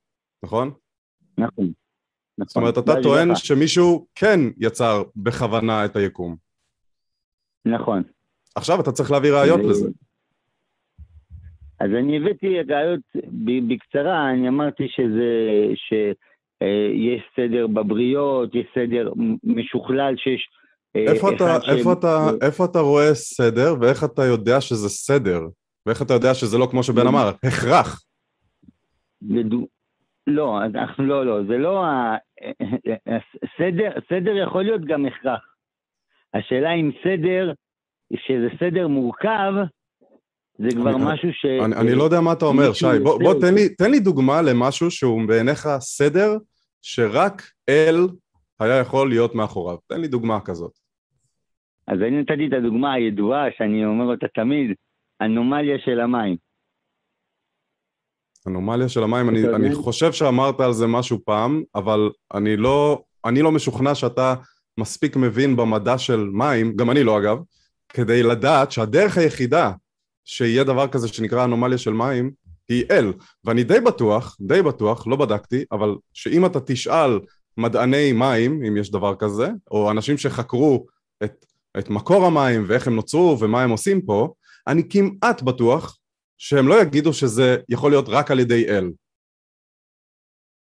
נכון? 0.43 0.71
נכון. 1.39 1.73
זאת 2.47 2.57
אומרת, 2.57 2.79
אתה 2.79 3.03
טוען 3.03 3.37
שמישהו 3.37 4.07
כן 4.15 4.41
יצר 4.59 5.03
בכוונה 5.17 5.85
את 5.85 5.97
היקום. 5.97 6.37
נכון. 7.65 8.03
עכשיו 8.55 8.81
אתה 8.81 8.93
צריך 8.93 9.11
להביא 9.11 9.33
ראיות 9.33 9.61
לזה. 9.61 9.89
אז 11.81 11.91
אני 11.91 12.17
הבאתי 12.17 12.61
ראיות 12.61 13.01
בקצרה, 13.69 14.31
אני 14.31 14.49
אמרתי 14.49 14.89
שזה, 14.89 15.33
שיש 15.75 17.23
סדר 17.37 17.67
בבריות, 17.67 18.55
יש 18.55 18.67
סדר 18.75 19.13
משוכלל 19.45 20.15
שיש... 20.17 20.49
אה, 20.97 21.13
איפה 21.13 21.31
אתה, 21.35 21.61
ש... 21.63 21.69
איפה, 21.69 21.93
אתה, 21.93 22.29
איפה 22.43 22.65
אתה 22.65 22.79
רואה 22.79 23.15
סדר 23.15 23.75
ואיך 23.81 24.05
אתה 24.05 24.23
יודע 24.25 24.61
שזה 24.61 24.89
סדר? 24.89 25.41
ואיך 25.87 26.03
אתה 26.03 26.15
יודע 26.15 26.35
שזה 26.35 26.59
לא 26.59 26.69
כמו 26.71 26.83
שבן 26.83 27.07
אמר, 27.07 27.31
הכרח? 27.43 28.03
לדו... 29.29 29.67
לא, 30.27 30.65
אנחנו 30.65 31.07
לא, 31.07 31.27
לא, 31.27 31.45
זה 31.49 31.59
לא 31.59 31.85
ה... 31.85 32.17
סדר, 33.59 33.91
סדר 34.09 34.37
יכול 34.37 34.63
להיות 34.63 34.85
גם 34.85 35.07
הכרח. 35.07 35.41
השאלה 36.35 36.75
אם 36.75 36.91
סדר 37.05 37.53
שזה 38.15 38.49
סדר 38.61 38.89
מורכב, 38.89 39.53
זה 40.59 40.69
כבר 40.77 40.91
אני- 40.91 41.05
משהו 41.05 41.29
ש... 41.33 41.47
אני, 41.65 41.77
אני 41.77 41.95
לא 41.95 42.05
יודע 42.05 42.21
מה 42.21 42.33
אתה 42.33 42.45
אומר, 42.45 42.73
שי. 42.73 42.87
בוא, 43.03 43.19
בוא. 43.23 43.41
תן, 43.41 43.55
לי, 43.55 43.69
תן 43.69 43.91
לי 43.91 44.01
דוגמה 44.01 44.43
למשהו 44.43 44.91
שהוא 44.91 45.29
בעיניך 45.29 45.69
סדר 45.81 46.37
שרק 46.83 47.43
אל 47.69 48.09
היה 48.61 48.77
יכול 48.79 49.09
להיות 49.09 49.35
מאחוריו. 49.35 49.77
תן 49.89 50.01
לי 50.01 50.09
דוגמה 50.09 50.41
כזאת. 50.41 50.73
אז 51.89 51.99
אני 52.01 52.21
נתתי 52.21 52.47
את 52.49 52.53
הדוגמה 52.53 52.93
הידועה, 52.93 53.45
שאני 53.59 53.85
אומר 53.87 54.05
אותה 54.05 54.27
תמיד, 54.35 54.71
אנומליה 55.23 55.79
של 55.85 56.01
המים. 56.01 56.37
אנומליה 58.47 58.89
של 58.89 59.03
המים, 59.03 59.29
אני, 59.29 59.49
אני? 59.55 59.75
חושב 59.75 60.13
שאמרת 60.13 60.61
על 60.61 60.73
זה 60.73 60.87
משהו 60.87 61.19
פעם, 61.25 61.63
אבל 61.75 62.11
אני 62.35 62.57
לא, 62.57 63.03
אני 63.25 63.43
לא 63.43 63.53
משוכנע 63.53 63.95
שאתה 63.95 64.35
מספיק 64.81 65.17
מבין 65.17 65.57
במדע 65.57 65.99
של 65.99 66.29
מים, 66.33 66.77
גם 66.77 66.91
אני 66.91 67.05
לא 67.05 67.19
אגב, 67.19 67.39
כדי 67.89 68.23
לדעת 68.23 68.73
שהדרך 68.73 69.19
היחידה 69.19 69.73
שיהיה 70.27 70.65
דבר 70.65 70.89
כזה 70.89 71.09
שנקרא 71.09 71.45
אנומליה 71.45 71.79
של 71.79 71.93
מים, 71.93 72.31
היא 72.69 72.85
אל. 72.91 73.13
ואני 73.45 73.65
די 73.65 73.81
בטוח, 73.81 74.37
די 74.41 74.63
בטוח, 74.63 75.07
לא 75.07 75.17
בדקתי, 75.17 75.65
אבל 75.73 75.95
שאם 76.13 76.47
אתה 76.47 76.61
תשאל 76.61 77.21
מדעני 77.57 78.13
מים, 78.13 78.63
אם 78.69 78.77
יש 78.77 78.91
דבר 78.91 79.15
כזה, 79.15 79.49
או 79.71 79.91
אנשים 79.91 80.17
שחקרו 80.17 80.87
את, 81.25 81.45
את 81.79 81.91
מקור 81.91 82.27
המים 82.27 82.65
ואיך 82.67 82.87
הם 82.87 82.95
נוצרו 82.95 83.37
ומה 83.41 83.63
הם 83.63 83.71
עושים 83.71 84.03
פה, 84.03 84.33
אני 84.67 84.83
כמעט 84.89 85.43
בטוח 85.43 85.99
שהם 86.39 86.69
לא 86.69 86.83
יגידו 86.83 87.13
שזה 87.13 87.57
יכול 87.69 87.91
להיות 87.91 88.09
רק 88.09 88.31
על 88.31 88.41
ידי 88.41 88.69
אל. 88.69 88.91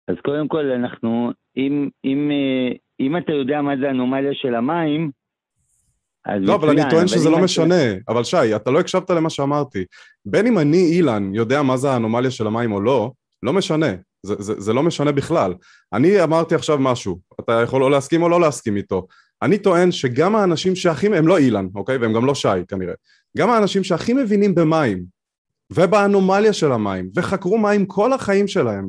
אז 0.09 0.17
קודם 0.25 0.49
כל, 0.49 0.65
אנחנו, 0.71 1.31
אם, 1.57 1.89
אם, 2.05 2.31
אה, 2.31 2.77
אם 3.01 3.17
אתה 3.17 3.33
יודע 3.33 3.63
מה 3.63 3.77
זה 3.81 3.91
אנומליה 3.91 4.35
של 4.35 4.55
המים, 4.55 5.11
לא, 6.41 6.55
אבל 6.55 6.71
אני 6.71 6.91
טוען 6.91 7.09
שזה 7.09 7.31
לא 7.31 7.39
משנה. 7.39 7.85
אבל 8.09 8.25
שי, 8.25 8.57
אתה 8.57 8.71
לא 8.71 8.81
הקשבת 8.81 9.11
למה 9.11 9.31
שאמרתי. 9.31 9.85
בין 10.27 10.47
אם 10.47 10.59
אני, 10.59 10.91
אילן, 10.91 11.35
יודע 11.35 11.63
מה 11.63 11.77
זה 11.77 11.91
האנומליה 11.91 12.31
של 12.31 12.47
המים 12.47 12.73
או 12.73 12.81
לא, 12.81 13.13
לא 13.43 13.53
משנה. 13.53 13.95
זה, 14.23 14.35
זה, 14.39 14.61
זה 14.61 14.73
לא 14.73 14.83
משנה 14.83 15.13
בכלל. 15.13 15.55
אני 15.93 16.23
אמרתי 16.23 16.55
עכשיו 16.55 16.79
משהו, 16.79 17.19
אתה 17.41 17.53
יכול 17.53 17.83
או 17.83 17.89
להסכים 17.89 18.23
או 18.23 18.29
לא 18.29 18.41
להסכים 18.41 18.77
איתו. 18.77 19.07
אני 19.43 19.59
טוען 19.59 19.93
שגם 19.93 20.37
האנשים 20.37 20.77
שהכי, 20.77 21.07
הם 21.07 21.29
לא 21.29 21.39
אילן, 21.39 21.67
אוקיי? 21.75 21.97
והם 21.97 22.13
גם 22.13 22.27
לא 22.27 22.35
שי 22.35 22.49
כנראה. 22.69 22.95
גם 23.37 23.51
האנשים 23.51 23.85
שהכי 23.85 24.13
מבינים 24.13 24.55
במים, 24.55 25.05
ובאנומליה 25.73 26.53
של 26.53 26.73
המים, 26.73 27.11
וחקרו 27.17 27.59
מים 27.59 27.87
כל 27.87 28.13
החיים 28.13 28.49
שלהם, 28.49 28.89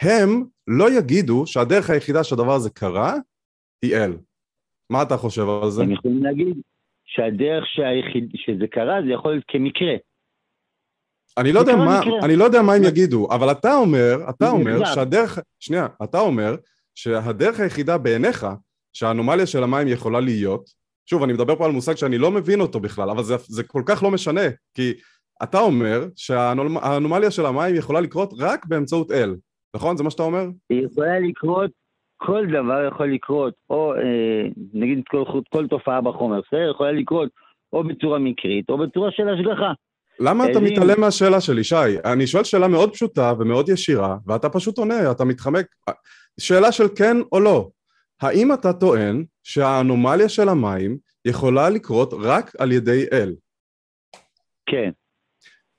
הם 0.00 0.44
לא 0.66 0.98
יגידו 0.98 1.46
שהדרך 1.46 1.90
היחידה 1.90 2.24
שהדבר 2.24 2.54
הזה 2.54 2.70
קרה, 2.70 3.14
היא 3.82 3.96
אל. 3.96 4.16
מה 4.90 5.02
אתה 5.02 5.16
חושב 5.16 5.48
על 5.48 5.70
זה? 5.70 5.82
הם 5.82 5.90
יכולים 5.90 6.22
להגיד 6.22 6.56
שהדרך 7.14 7.64
שהיחיד, 7.66 8.30
שזה 8.34 8.66
קרה, 8.66 9.02
זה 9.06 9.12
יכול 9.12 9.30
להיות 9.30 9.44
כמקרה. 9.48 9.94
אני 11.38 11.52
לא 11.52 11.60
יודע 11.60 11.76
מה, 11.76 12.00
מקרה. 12.00 12.18
אני 12.24 12.36
לא 12.36 12.44
יודע 12.44 12.62
מה 12.62 12.74
הם 12.74 12.84
יגידו, 12.84 13.28
אבל 13.30 13.50
אתה 13.50 13.74
אומר, 13.74 14.16
אתה 14.30 14.50
אומר. 14.50 14.84
שהדרך, 14.84 15.38
שנייה, 15.60 15.86
אתה 16.04 16.18
אומר 16.18 16.56
שהדרך 16.94 17.60
היחידה 17.60 17.98
בעיניך 17.98 18.46
שהאנומליה 18.92 19.46
של 19.46 19.62
המים 19.62 19.88
יכולה 19.88 20.20
להיות, 20.20 20.70
שוב, 21.06 21.22
אני 21.22 21.32
מדבר 21.32 21.56
פה 21.56 21.64
על 21.64 21.72
מושג 21.72 21.94
שאני 21.94 22.18
לא 22.18 22.30
מבין 22.30 22.60
אותו 22.60 22.80
בכלל, 22.80 23.10
אבל 23.10 23.22
זה, 23.22 23.34
זה 23.48 23.62
כל 23.62 23.82
כך 23.86 24.02
לא 24.02 24.10
משנה, 24.10 24.40
כי 24.74 24.92
אתה 25.42 25.60
אומר 25.60 26.04
שהאנומליה 26.16 27.30
של 27.30 27.46
המים 27.46 27.74
יכולה 27.74 28.00
לקרות 28.00 28.34
רק 28.38 28.66
באמצעות 28.66 29.10
אל, 29.10 29.36
נכון? 29.76 29.96
זה 29.96 30.04
מה 30.04 30.10
שאתה 30.10 30.22
אומר? 30.22 30.44
היא 30.70 30.86
יכולה 30.86 31.20
לקרות, 31.20 31.70
כל 32.22 32.46
דבר 32.46 32.88
יכול 32.88 33.12
לקרות, 33.12 33.54
או 33.70 33.94
אה, 33.94 34.48
נגיד 34.74 35.02
כל, 35.08 35.24
כל 35.50 35.66
תופעה 35.66 36.00
בחומר, 36.00 36.40
בסדר? 36.46 36.70
יכולה 36.70 36.92
לקרות 36.92 37.28
או 37.72 37.84
בצורה 37.84 38.18
מקרית 38.18 38.70
או 38.70 38.78
בצורה 38.78 39.10
של 39.10 39.28
השגחה. 39.28 39.72
למה 40.20 40.50
אתה. 40.50 40.60
מתעלם 40.60 41.00
מהשאלה 41.00 41.40
שלי, 41.40 41.64
שי? 41.64 41.98
אני 42.04 42.26
שואל 42.26 42.44
שאלה 42.44 42.68
מאוד 42.68 42.92
פשוטה 42.92 43.32
ומאוד 43.38 43.68
ישירה, 43.68 44.16
ואתה 44.26 44.48
פשוט 44.48 44.78
עונה, 44.78 45.10
אתה 45.10 45.24
מתחמק. 45.24 45.66
שאלה 46.40 46.72
של 46.72 46.84
כן 46.96 47.16
או 47.32 47.40
לא. 47.40 47.68
האם 48.22 48.52
אתה 48.52 48.72
טוען 48.72 49.24
שהאנומליה 49.42 50.28
של 50.28 50.48
המים 50.48 50.96
יכולה 51.24 51.70
לקרות 51.70 52.14
רק 52.22 52.52
על 52.58 52.72
ידי 52.72 53.04
אל? 53.12 53.34
כן. 54.66 54.90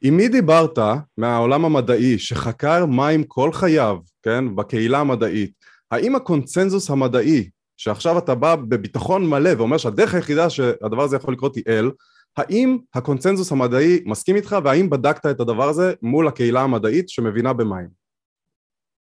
עם 0.04 0.18
מי 0.18 0.28
דיברת 0.28 0.80
מהעולם 1.18 1.66
המדעי 1.66 2.20
שחקר 2.20 2.86
מים 2.86 3.24
כל 3.24 3.52
חייו, 3.54 3.98
כן, 4.24 4.56
בקהילה 4.56 5.00
המדעית, 5.00 5.52
האם 5.92 6.16
הקונצנזוס 6.16 6.90
המדעי, 6.90 7.50
שעכשיו 7.78 8.18
אתה 8.18 8.36
בא 8.36 8.56
בביטחון 8.56 9.30
מלא 9.30 9.50
ואומר 9.58 9.78
שהדרך 9.78 10.14
היחידה 10.14 10.50
שהדבר 10.50 11.02
הזה 11.02 11.16
יכול 11.16 11.34
לקרות 11.34 11.56
היא 11.56 11.64
אל, 11.68 11.92
האם 12.38 12.78
הקונצנזוס 12.94 13.52
המדעי 13.52 14.04
מסכים 14.06 14.36
איתך 14.36 14.56
והאם 14.64 14.90
בדקת 14.90 15.26
את 15.26 15.40
הדבר 15.40 15.70
הזה 15.70 15.94
מול 16.02 16.28
הקהילה 16.28 16.62
המדעית 16.62 17.10
שמבינה 17.10 17.54
במים? 17.54 17.88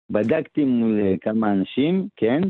בדקתי 0.09 0.63
מול 0.63 1.01
אה, 1.01 1.15
כמה 1.21 1.51
אנשים, 1.51 2.07
כן. 2.15 2.41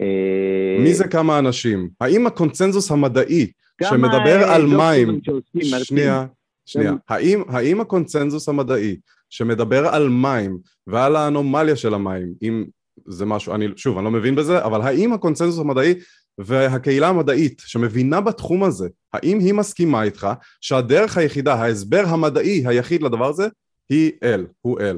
אה, 0.00 0.82
מי 0.84 0.94
זה 0.94 1.08
כמה 1.08 1.38
אנשים? 1.38 1.88
האם 2.00 2.26
הקונצנזוס 2.26 2.90
המדעי 2.90 3.46
שמדבר 3.82 4.42
אה, 4.42 4.54
על 4.54 4.66
מים, 4.66 5.20
שעושים. 5.22 5.84
שנייה, 5.84 6.26
שנייה. 6.66 6.92
האם, 7.08 7.42
האם 7.48 7.80
הקונצנזוס 7.80 8.48
המדעי 8.48 8.96
שמדבר 9.30 9.86
על 9.86 10.08
מים 10.08 10.58
ועל 10.86 11.16
האנומליה 11.16 11.76
של 11.76 11.94
המים, 11.94 12.34
אם 12.42 12.64
זה 13.08 13.26
משהו, 13.26 13.54
אני 13.54 13.66
שוב, 13.76 13.96
אני 13.96 14.04
לא 14.04 14.10
מבין 14.10 14.34
בזה, 14.34 14.64
אבל 14.64 14.80
האם 14.80 15.12
הקונצנזוס 15.12 15.60
המדעי 15.60 15.94
והקהילה 16.38 17.08
המדעית 17.08 17.62
שמבינה 17.66 18.20
בתחום 18.20 18.64
הזה, 18.64 18.88
האם 19.12 19.38
היא 19.38 19.54
מסכימה 19.54 20.02
איתך 20.02 20.26
שהדרך 20.60 21.16
היחידה, 21.16 21.54
ההסבר 21.54 22.02
המדעי 22.06 22.62
היחיד 22.66 23.02
לדבר 23.02 23.26
הזה, 23.26 23.48
היא 23.88 24.12
אל, 24.22 24.46
הוא 24.60 24.80
אל. 24.80 24.96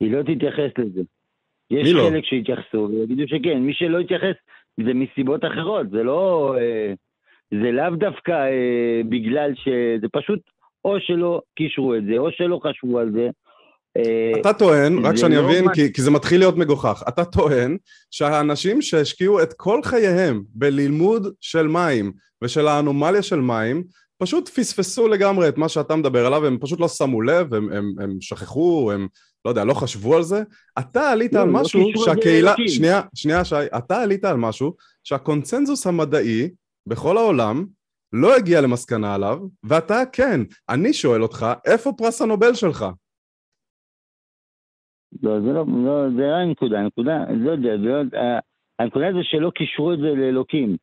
היא 0.00 0.12
לא 0.12 0.22
תתייחס 0.22 0.78
לזה. 0.78 1.02
יש 1.70 1.88
לא? 1.92 2.08
חלק 2.10 2.24
שיתייחסו 2.24 2.88
ויגידו 2.90 3.22
שכן, 3.26 3.58
מי 3.58 3.74
שלא 3.74 3.98
יתייחס 3.98 4.36
זה 4.76 4.94
מסיבות 4.94 5.44
אחרות, 5.44 5.90
זה 5.90 6.02
לא... 6.02 6.54
אה, 6.58 6.92
זה 7.50 7.70
לאו 7.70 7.96
דווקא 7.96 8.32
אה, 8.32 9.00
בגלל 9.08 9.54
ש... 9.54 9.68
זה 10.00 10.06
פשוט 10.12 10.40
או 10.84 11.00
שלא 11.00 11.42
קישרו 11.54 11.94
את 11.94 12.04
זה, 12.04 12.18
או 12.18 12.32
שלא 12.32 12.60
חשבו 12.62 12.98
על 12.98 13.12
זה. 13.12 13.30
אה, 13.98 14.40
אתה 14.40 14.52
טוען, 14.52 15.06
רק 15.06 15.16
שאני 15.16 15.36
לא 15.36 15.40
אבין, 15.40 15.64
מה- 15.64 15.74
כי, 15.74 15.92
כי 15.92 16.02
זה 16.02 16.10
מתחיל 16.10 16.38
להיות 16.40 16.56
מגוחך, 16.56 17.02
אתה 17.08 17.24
טוען 17.24 17.76
שהאנשים 18.10 18.82
שהשקיעו 18.82 19.42
את 19.42 19.52
כל 19.56 19.80
חייהם 19.84 20.42
בלימוד 20.54 21.32
של 21.40 21.66
מים 21.66 22.12
ושל 22.44 22.68
האנומליה 22.68 23.22
של 23.22 23.40
מים, 23.40 23.84
פשוט 24.18 24.48
פספסו 24.48 25.08
לגמרי 25.08 25.48
את 25.48 25.58
מה 25.58 25.68
שאתה 25.68 25.96
מדבר 25.96 26.26
עליו, 26.26 26.46
הם 26.46 26.58
פשוט 26.60 26.80
לא 26.80 26.88
שמו 26.88 27.22
לב, 27.22 27.54
הם, 27.54 27.72
הם, 27.72 27.92
הם 28.00 28.16
שכחו, 28.20 28.90
הם, 28.94 29.08
לא 29.44 29.50
יודע, 29.50 29.64
לא 29.64 29.74
חשבו 29.74 30.16
על 30.16 30.22
זה. 30.22 30.42
אתה 30.78 31.10
עלית 31.10 31.32
לא, 31.32 31.40
על 31.40 31.46
לא 31.46 31.52
משהו 31.52 31.90
זה 31.96 32.04
שהקהילה. 32.04 32.54
שנייה, 32.68 33.00
שנייה 33.14 33.44
שי, 33.44 33.54
אתה 33.76 34.02
עלית 34.02 34.24
על 34.24 34.36
משהו 34.36 34.74
שהקונצנזוס 35.04 35.86
המדעי 35.86 36.48
בכל 36.86 37.18
העולם 37.18 37.66
לא 38.12 38.36
הגיע 38.36 38.60
למסקנה 38.60 39.14
עליו, 39.14 39.38
ואתה 39.64 40.02
כן. 40.12 40.40
אני 40.68 40.92
שואל 40.92 41.22
אותך, 41.22 41.46
איפה 41.66 41.92
פרס 41.96 42.22
הנובל 42.22 42.54
שלך? 42.54 42.86
לא, 45.22 45.40
זה 45.40 45.52
לא, 45.52 45.64
לא, 45.84 46.10
זה 46.16 46.22
לא 46.22 46.34
הנקודה, 46.34 46.80
הנקודה, 46.80 47.24
לא 47.30 47.50
יודע, 47.50 47.76
זה 47.78 47.84
לא, 47.84 48.18
ה- 48.18 48.38
הנקודה 48.78 49.12
זה 49.12 49.18
שלא 49.22 49.50
קישרו 49.54 49.92
את 49.92 49.98
זה 49.98 50.14
לאלוקים. 50.14 50.76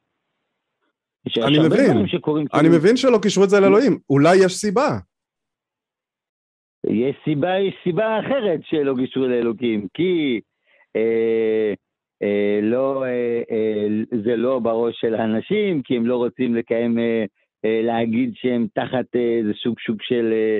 אני 1.38 1.60
מבין. 1.60 1.98
אני 1.98 2.08
כאילו- 2.50 2.76
מבין 2.78 2.98
שלא 2.98 3.18
קישרו 3.22 3.44
את 3.44 3.50
זה 3.50 3.60
לאלוהים, 3.60 3.98
אולי 4.10 4.36
יש 4.46 4.54
סיבה. 4.54 4.88
יש 6.90 7.16
סיבה, 7.24 7.60
יש 7.60 7.74
סיבה 7.84 8.20
אחרת 8.20 8.60
שלא 8.64 8.94
קישרו 8.98 9.28
לאלוקים, 9.28 9.88
כי 9.94 10.42
אה, 10.96 11.74
אה, 12.24 12.60
לא, 12.62 13.04
אה, 13.06 13.42
אה, 13.52 13.88
זה 14.24 14.36
לא 14.36 14.60
בראש 14.60 14.96
של 15.02 15.16
האנשים, 15.16 15.82
כי 15.82 15.98
הם 15.98 16.06
לא 16.06 16.16
רוצים 16.18 16.56
לקיים, 16.56 17.00
אה, 17.00 17.26
אה, 17.66 17.82
להגיד 17.84 18.32
שהם 18.36 18.68
תחת 18.74 19.16
אה, 19.16 19.38
איזה 19.40 19.52
סוג 19.64 19.76
סוג 19.88 19.98
של 20.02 20.30
אה, 20.34 20.60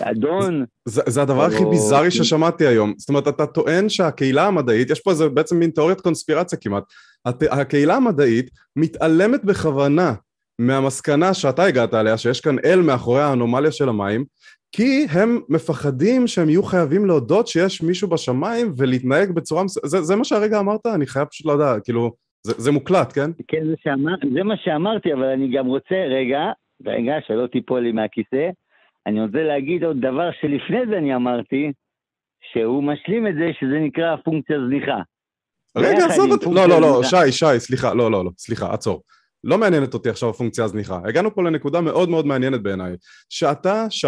אדון. 0.00 0.64
זה, 0.84 1.02
זה 1.06 1.22
הדבר 1.22 1.42
הכי 1.44 1.64
או- 1.64 1.70
ביזארי 1.70 2.10
ששמעתי 2.10 2.66
היום. 2.66 2.92
זאת 2.96 3.08
אומרת, 3.08 3.28
אתה 3.28 3.46
טוען 3.46 3.88
שהקהילה 3.88 4.46
המדעית, 4.46 4.90
יש 4.90 5.00
פה 5.00 5.10
איזה 5.10 5.28
בעצם 5.28 5.58
מין 5.58 5.70
תיאוריית 5.70 6.00
קונספירציה 6.00 6.58
כמעט, 6.58 6.84
הת, 7.26 7.42
הקהילה 7.50 7.96
המדעית 7.96 8.50
מתעלמת 8.76 9.44
בכוונה 9.44 10.14
מהמסקנה 10.58 11.34
שאתה 11.34 11.64
הגעת 11.64 11.94
עליה, 11.94 12.18
שיש 12.18 12.40
כאן 12.40 12.56
אל 12.64 12.80
מאחורי 12.80 13.22
האנומליה 13.22 13.72
של 13.72 13.88
המים, 13.88 14.24
כי 14.72 15.06
הם 15.10 15.40
מפחדים 15.48 16.26
שהם 16.26 16.48
יהיו 16.48 16.62
חייבים 16.62 17.06
להודות 17.06 17.46
שיש 17.46 17.82
מישהו 17.82 18.08
בשמיים 18.08 18.72
ולהתנהג 18.78 19.30
בצורה 19.30 19.64
מסוימת. 19.64 19.90
זה, 19.90 20.02
זה 20.02 20.16
מה 20.16 20.24
שהרגע 20.24 20.60
אמרת? 20.60 20.86
אני 20.86 21.06
חייב 21.06 21.24
פשוט 21.24 21.46
לדעת, 21.46 21.84
כאילו, 21.84 22.12
זה, 22.46 22.52
זה 22.56 22.72
מוקלט, 22.72 23.12
כן? 23.12 23.30
כן, 23.48 23.66
זה, 23.66 23.74
שאמר, 23.82 24.12
זה 24.34 24.42
מה 24.42 24.54
שאמרתי, 24.56 25.12
אבל 25.12 25.24
אני 25.24 25.56
גם 25.56 25.66
רוצה, 25.66 25.94
רגע, 25.94 26.40
רגע, 26.86 27.14
שלא 27.26 27.46
תיפול 27.46 27.80
לי 27.80 27.92
מהכיסא, 27.92 28.50
אני 29.06 29.20
רוצה 29.20 29.42
להגיד 29.42 29.84
עוד 29.84 29.96
דבר 30.00 30.30
שלפני 30.40 30.86
זה 30.90 30.98
אני 30.98 31.14
אמרתי, 31.14 31.72
שהוא 32.52 32.84
משלים 32.84 33.26
את 33.26 33.34
זה, 33.34 33.50
שזה 33.60 33.78
נקרא 33.80 34.16
פונקציה 34.24 34.56
זניחה. 34.68 35.00
רגע, 35.76 36.06
עזוב 36.06 36.30
אותי. 36.30 36.46
לא, 36.54 36.68
לא, 36.68 36.80
לא. 36.80 37.02
שי, 37.02 37.32
שי, 37.32 37.58
סליחה, 37.58 37.94
לא, 37.94 38.10
לא, 38.10 38.24
לא, 38.24 38.30
סליחה, 38.38 38.72
עצור. 38.74 39.02
לא 39.44 39.58
מעניינת 39.58 39.94
אותי 39.94 40.08
עכשיו 40.08 40.30
הפונקציה 40.30 40.64
הזניחה. 40.64 41.00
הגענו 41.04 41.34
פה 41.34 41.42
לנקודה 41.42 41.80
מאוד 41.80 42.08
מאוד 42.08 42.26
מעניינת 42.26 42.62
בעיניי. 42.62 42.92
שאתה, 43.28 43.86
שי, 43.90 44.06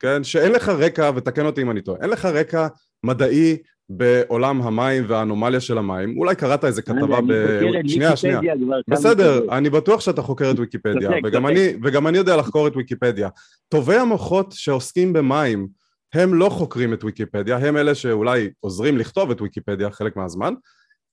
כן, 0.00 0.24
שאין 0.24 0.52
לך 0.52 0.68
רקע, 0.68 1.10
ותקן 1.16 1.46
אותי 1.46 1.62
אם 1.62 1.70
אני 1.70 1.82
טועה, 1.82 1.98
אין 2.02 2.10
לך 2.10 2.24
רקע 2.24 2.66
מדעי 3.04 3.56
בעולם 3.96 4.62
המים 4.62 5.04
והאנומליה 5.08 5.60
של 5.60 5.78
המים. 5.78 6.18
אולי 6.18 6.34
קראת 6.34 6.64
איזה 6.64 6.82
כתבה 6.82 7.20
ב... 7.28 7.60
שנייה, 7.86 8.16
שנייה. 8.16 8.40
בסדר, 8.88 9.56
אני 9.56 9.70
בטוח 9.70 10.00
שאתה 10.00 10.22
חוקר 10.22 10.50
את 10.50 10.58
ויקיפדיה, 10.58 11.10
וגם 11.24 11.46
אני, 11.46 11.74
וגם 11.82 12.06
אני 12.06 12.18
יודע 12.18 12.36
לחקור 12.36 12.68
את 12.68 12.76
ויקיפדיה. 12.76 13.28
טובי 13.68 13.96
המוחות 13.96 14.52
שעוסקים 14.52 15.12
במים, 15.12 15.68
הם 16.14 16.34
לא 16.34 16.48
חוקרים 16.48 16.92
את 16.92 17.04
ויקיפדיה, 17.04 17.56
הם 17.56 17.76
אלה 17.76 17.94
שאולי 17.94 18.50
עוזרים 18.60 18.98
לכתוב 18.98 19.30
את 19.30 19.40
ויקיפדיה 19.40 19.90
חלק 19.90 20.16
מהזמן, 20.16 20.54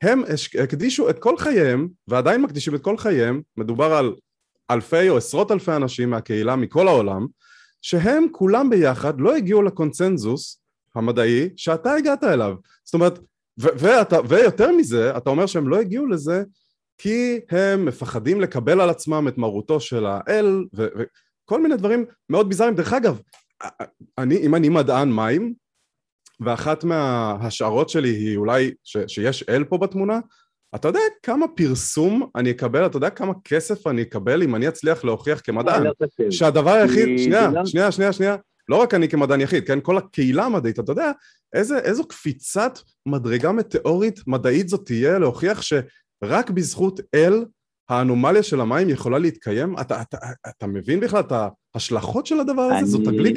הם 0.01 0.23
הקדישו 0.63 1.09
את 1.09 1.19
כל 1.19 1.37
חייהם, 1.37 1.87
ועדיין 2.07 2.41
מקדישים 2.41 2.75
את 2.75 2.81
כל 2.81 2.97
חייהם, 2.97 3.41
מדובר 3.57 3.93
על 3.93 4.13
אלפי 4.71 5.09
או 5.09 5.17
עשרות 5.17 5.51
אלפי 5.51 5.71
אנשים 5.71 6.09
מהקהילה 6.09 6.55
מכל 6.55 6.87
העולם, 6.87 7.27
שהם 7.81 8.25
כולם 8.31 8.69
ביחד 8.69 9.21
לא 9.21 9.35
הגיעו 9.35 9.61
לקונצנזוס 9.61 10.61
המדעי 10.95 11.49
שאתה 11.57 11.93
הגעת 11.93 12.23
אליו. 12.23 12.55
זאת 12.83 12.93
אומרת, 12.93 13.19
ו- 13.61 13.75
ואתה, 13.77 14.17
ויותר 14.29 14.71
מזה, 14.71 15.17
אתה 15.17 15.29
אומר 15.29 15.45
שהם 15.45 15.67
לא 15.67 15.79
הגיעו 15.79 16.07
לזה 16.07 16.43
כי 16.97 17.39
הם 17.49 17.85
מפחדים 17.85 18.41
לקבל 18.41 18.81
על 18.81 18.89
עצמם 18.89 19.27
את 19.27 19.37
מרותו 19.37 19.79
של 19.79 20.05
האל, 20.05 20.65
וכל 20.73 21.61
מיני 21.61 21.77
דברים 21.77 22.05
מאוד 22.29 22.49
ביזאריים. 22.49 22.75
דרך 22.75 22.93
אגב, 22.93 23.21
אני, 24.17 24.37
אם 24.37 24.55
אני 24.55 24.69
מדען 24.69 25.11
מים, 25.11 25.53
ואחת 26.39 26.83
מההשערות 26.83 27.89
שלי 27.89 28.09
היא 28.09 28.37
אולי 28.37 28.71
ש, 28.83 28.97
שיש 29.07 29.43
אל 29.49 29.63
פה 29.63 29.77
בתמונה, 29.77 30.19
אתה 30.75 30.87
יודע 30.87 30.99
כמה 31.23 31.45
פרסום 31.47 32.29
אני 32.35 32.51
אקבל, 32.51 32.85
אתה 32.85 32.97
יודע 32.97 33.09
כמה 33.09 33.33
כסף 33.43 33.87
אני 33.87 34.01
אקבל 34.01 34.43
אם 34.43 34.55
אני 34.55 34.67
אצליח 34.67 35.03
להוכיח 35.03 35.41
כמדען, 35.43 35.83
לא 35.83 35.91
שהדבר 36.31 36.71
היחיד, 36.71 37.19
שנייה, 37.19 37.51
לא- 37.51 37.65
שנייה, 37.65 37.91
שנייה, 37.91 38.13
שנייה, 38.13 38.35
לא 38.69 38.81
רק 38.81 38.93
אני 38.93 39.09
כמדען 39.09 39.41
יחיד, 39.41 39.67
כן, 39.67 39.79
כל 39.81 39.97
הקהילה 39.97 40.45
המדעית, 40.45 40.79
אתה 40.79 40.91
יודע 40.91 41.11
איזה, 41.53 41.79
איזו 41.79 42.07
קפיצת 42.07 42.71
מדרגה 43.05 43.51
מטאורית 43.51 44.19
מדעית 44.27 44.67
זאת 44.67 44.85
תהיה 44.85 45.19
להוכיח 45.19 45.61
שרק 45.61 46.49
בזכות 46.49 46.99
אל 47.15 47.33
האנומליה 47.89 48.43
של 48.43 48.61
המים 48.61 48.89
יכולה 48.89 49.19
להתקיים? 49.19 49.75
אתה, 49.81 50.01
אתה, 50.01 50.17
אתה 50.49 50.67
מבין 50.67 50.99
בכלל 50.99 51.19
את 51.19 51.31
ההשלכות 51.75 52.25
של 52.25 52.39
הדבר 52.39 52.61
הזה? 52.61 52.85
זו 52.85 52.97
תגלית, 52.97 53.35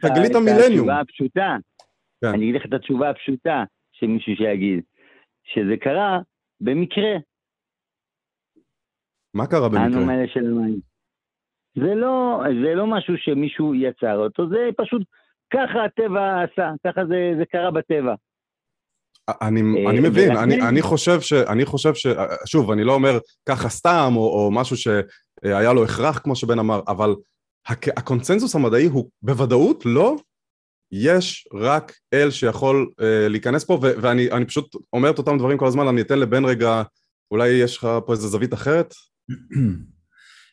תגלית 0.00 0.34
המילניום. 0.34 0.40
אני 0.44 0.58
אגיד 0.58 0.58
לך 0.58 0.64
את 0.64 0.64
התשובה 0.64 1.00
הפשוטה. 1.00 1.56
כן. 2.20 2.28
אני 2.28 2.44
אגיד 2.44 2.54
לך 2.54 2.66
את 2.66 2.72
התשובה 2.72 3.10
הפשוטה 3.10 3.64
של 3.92 4.06
מישהו 4.06 4.32
שיגיד, 4.36 4.80
שזה 5.44 5.76
קרה 5.80 6.18
במקרה. 6.60 7.18
מה 9.34 9.46
קרה 9.46 9.68
במקרה? 9.68 9.84
האנומליה 9.84 10.28
של 10.28 10.46
המים. 10.46 10.89
זה 11.80 11.94
לא, 11.94 12.42
זה 12.64 12.74
לא 12.74 12.86
משהו 12.86 13.14
שמישהו 13.16 13.74
יצר 13.74 14.16
אותו, 14.16 14.48
זה 14.48 14.68
פשוט 14.76 15.02
ככה 15.52 15.84
הטבע 15.84 16.42
עשה, 16.42 16.70
ככה 16.86 17.06
זה, 17.06 17.32
זה 17.38 17.44
קרה 17.52 17.70
בטבע. 17.70 18.14
אני, 19.42 19.60
אה, 19.60 19.90
אני 19.90 20.00
מבין, 20.00 20.36
אני, 20.36 20.68
אני 20.68 20.82
חושב 20.82 21.20
ש... 21.20 21.32
אני 21.32 21.64
חושב 21.64 21.94
ש... 21.94 22.06
שוב, 22.46 22.70
אני 22.70 22.84
לא 22.84 22.94
אומר 22.94 23.18
ככה 23.48 23.68
סתם, 23.68 24.12
או, 24.16 24.22
או 24.22 24.50
משהו 24.50 24.76
שהיה 24.76 25.72
לו 25.72 25.84
הכרח, 25.84 26.18
כמו 26.18 26.36
שבן 26.36 26.58
אמר, 26.58 26.80
אבל 26.88 27.14
הקונצנזוס 27.96 28.54
המדעי 28.54 28.86
הוא 28.86 29.10
בוודאות 29.22 29.82
לא 29.86 30.16
יש 30.92 31.48
רק 31.54 31.92
אל 32.14 32.30
שיכול 32.30 32.90
אה, 33.00 33.28
להיכנס 33.28 33.64
פה, 33.64 33.74
ו- 33.74 34.02
ואני 34.02 34.46
פשוט 34.46 34.76
אומר 34.92 35.10
את 35.10 35.18
אותם 35.18 35.38
דברים 35.38 35.58
כל 35.58 35.66
הזמן, 35.66 35.88
אני 35.88 36.00
אתן 36.00 36.18
לבן 36.18 36.44
רגע, 36.44 36.82
אולי 37.30 37.48
יש 37.48 37.76
לך 37.76 37.88
פה 38.06 38.12
איזה 38.12 38.28
זווית 38.28 38.54
אחרת? 38.54 38.94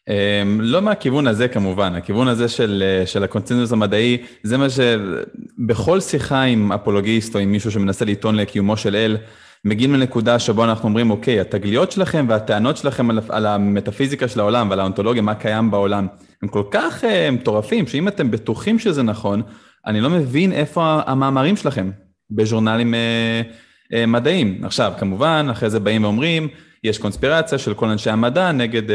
אמ, 0.08 0.62
לא 0.62 0.82
מהכיוון 0.82 1.28
הזה 1.28 1.48
כמובן, 1.48 1.96
הכיוון 1.96 2.28
הזה 2.28 2.48
של, 2.48 2.84
אה, 2.86 3.06
של 3.06 3.24
הקונצנזוס 3.24 3.72
המדעי, 3.72 4.18
זה 4.44 4.58
מה 4.58 4.68
שבכל 4.70 6.00
שיחה 6.00 6.44
עם 6.44 6.72
אפולוגיסט 6.72 7.36
או 7.36 7.40
עם 7.40 7.52
מישהו 7.52 7.72
שמנסה 7.72 8.06
לטעון 8.06 8.36
לקיומו 8.36 8.78
של 8.78 8.96
אל, 8.96 9.18
מגיעים 9.66 9.94
לנקודה 9.94 10.40
שבו 10.40 10.64
אנחנו 10.64 10.90
אומרים, 10.90 11.12
אוקיי, 11.12 11.40
התגליות 11.40 11.92
שלכם 11.92 12.26
והטענות 12.30 12.78
שלכם 12.78 13.10
על, 13.10 13.20
על 13.30 13.46
המטאפיזיקה 13.46 14.28
של 14.28 14.40
העולם 14.40 14.70
ועל 14.70 14.80
האונתולוגיה, 14.80 15.22
מה 15.22 15.36
קיים 15.36 15.72
בעולם, 15.72 16.08
הם 16.42 16.48
כל 16.48 16.64
כך 16.72 17.04
uh, 17.04 17.32
מטורפים, 17.32 17.88
שאם 17.88 18.08
אתם 18.08 18.32
בטוחים 18.32 18.80
שזה 18.80 19.04
נכון, 19.04 19.42
אני 19.86 20.02
לא 20.02 20.10
מבין 20.10 20.52
איפה 20.52 21.00
המאמרים 21.06 21.56
שלכם 21.56 21.92
בז'ורנלים 22.32 22.94
uh, 22.94 23.94
uh, 23.94 23.96
מדעיים. 24.08 24.62
עכשיו, 24.64 24.94
כמובן, 25.00 25.48
אחרי 25.52 25.70
זה 25.70 25.80
באים 25.80 26.04
ואומרים, 26.04 26.48
יש 26.84 26.98
קונספירציה 26.98 27.58
של 27.58 27.74
כל 27.74 27.90
אנשי 27.90 28.10
המדע 28.10 28.52
נגד 28.52 28.90
uh, 28.90 28.94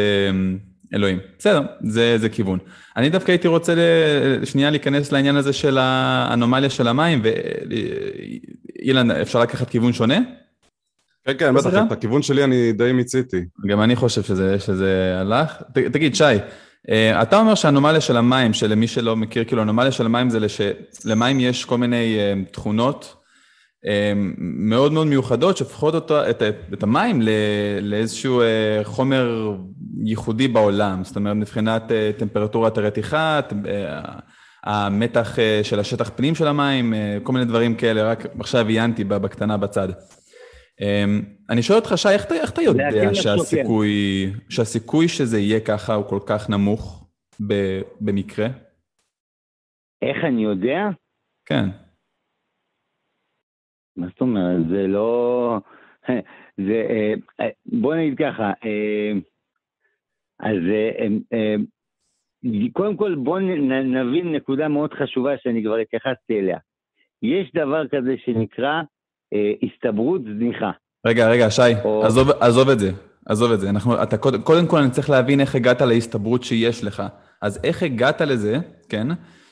אלוהים. 0.94 1.18
בסדר, 1.38 1.62
זה, 1.82 2.18
זה 2.18 2.28
כיוון. 2.28 2.58
אני 2.96 3.10
דווקא 3.10 3.30
הייתי 3.30 3.48
רוצה 3.48 3.74
שנייה 4.44 4.70
להיכנס 4.70 5.12
לעניין 5.12 5.36
הזה 5.36 5.52
של 5.52 5.78
האנומליה 5.80 6.70
של 6.70 6.88
המים, 6.88 7.22
ואילן, 7.22 9.10
אפשר 9.10 9.40
לקחת 9.40 9.70
כיוון 9.70 9.92
שונה? 9.92 10.18
כן, 11.24 11.32
כן, 11.38 11.54
בטח, 11.54 11.74
את 11.86 11.92
הכיוון 11.92 12.22
שלי 12.22 12.44
אני 12.44 12.72
די 12.72 12.92
מיציתי. 12.92 13.44
גם 13.66 13.82
אני 13.82 13.96
חושב 13.96 14.22
שזה, 14.22 14.60
שזה 14.60 15.16
הלך. 15.20 15.62
ת, 15.74 15.78
תגיד, 15.78 16.14
שי, 16.14 16.24
אה, 16.90 17.22
אתה 17.22 17.38
אומר 17.38 17.54
שהאנומליה 17.54 18.00
של 18.00 18.16
המים, 18.16 18.52
שלמי 18.52 18.86
שלא 18.86 19.16
מכיר, 19.16 19.44
כאילו 19.44 19.62
אנומליה 19.62 19.92
של 19.92 20.06
המים 20.06 20.30
זה 20.30 20.38
שלמים 20.48 21.40
יש 21.40 21.64
כל 21.64 21.78
מיני 21.78 22.16
אה, 22.18 22.34
תכונות 22.50 23.21
מאוד 24.38 24.92
מאוד 24.92 25.06
מיוחדות 25.06 25.56
שהופכות 25.56 25.94
אותו, 25.94 26.30
את, 26.30 26.42
את 26.72 26.82
המים 26.82 27.22
לאיזשהו 27.80 28.42
חומר 28.82 29.56
ייחודי 30.04 30.48
בעולם, 30.48 31.04
זאת 31.04 31.16
אומרת 31.16 31.36
מבחינת 31.36 31.82
טמפרטורת 32.18 32.78
הרתיחה, 32.78 33.40
המתח 34.64 35.38
של 35.62 35.80
השטח 35.80 36.10
פנים 36.16 36.34
של 36.34 36.46
המים, 36.46 36.94
כל 37.22 37.32
מיני 37.32 37.44
דברים 37.44 37.74
כאלה, 37.74 38.02
רק 38.10 38.26
עכשיו 38.40 38.68
עיינתי 38.68 39.04
בקטנה 39.04 39.56
בצד. 39.56 39.88
אני 41.50 41.62
שואל 41.62 41.78
אותך, 41.78 41.92
שי, 41.96 42.08
איך 42.08 42.24
אתה, 42.24 42.34
איך 42.34 42.50
אתה 42.50 42.62
יודע 42.62 43.14
שהסיכוי, 43.14 44.32
שהסיכוי 44.48 45.08
שזה 45.08 45.38
יהיה 45.38 45.60
ככה 45.60 45.94
הוא 45.94 46.04
כל 46.08 46.20
כך 46.26 46.50
נמוך 46.50 47.06
ב, 47.48 47.80
במקרה? 48.00 48.46
איך 50.02 50.16
אני 50.24 50.44
יודע? 50.44 50.88
כן. 51.46 51.68
מה 53.96 54.06
זאת 54.06 54.20
אומרת? 54.20 54.68
זה 54.68 54.86
לא... 54.86 55.58
זה... 56.66 56.86
אה, 57.40 57.48
בוא 57.66 57.94
נגיד 57.94 58.18
ככה, 58.18 58.52
אה, 58.64 59.12
אז 60.40 60.58
אה, 61.32 61.54
קודם 62.72 62.96
כל 62.96 63.14
בוא 63.14 63.38
נבין 63.84 64.32
נקודה 64.32 64.68
מאוד 64.68 64.92
חשובה 64.94 65.30
שאני 65.42 65.64
כבר 65.64 65.76
התייחסתי 65.76 66.38
אליה. 66.38 66.58
יש 67.22 67.52
דבר 67.54 67.88
כזה 67.88 68.14
שנקרא 68.24 68.82
אה, 69.34 69.52
הסתברות 69.62 70.22
זניחה. 70.22 70.70
רגע, 71.06 71.30
רגע, 71.30 71.50
שי, 71.50 71.62
או... 71.84 72.04
עזוב, 72.04 72.30
עזוב 72.30 72.68
את 72.68 72.78
זה, 72.78 72.90
עזוב 73.26 73.52
את 73.52 73.60
זה. 73.60 73.70
אנחנו, 73.70 74.02
אתה, 74.02 74.18
קודם, 74.18 74.42
קודם 74.42 74.66
כל 74.66 74.78
אני 74.78 74.90
צריך 74.90 75.10
להבין 75.10 75.40
איך 75.40 75.54
הגעת 75.54 75.80
להסתברות 75.80 76.42
שיש 76.42 76.84
לך. 76.84 77.02
אז 77.42 77.64
איך 77.64 77.82
הגעת 77.82 78.20
לזה, 78.20 78.56
כן, 78.88 79.06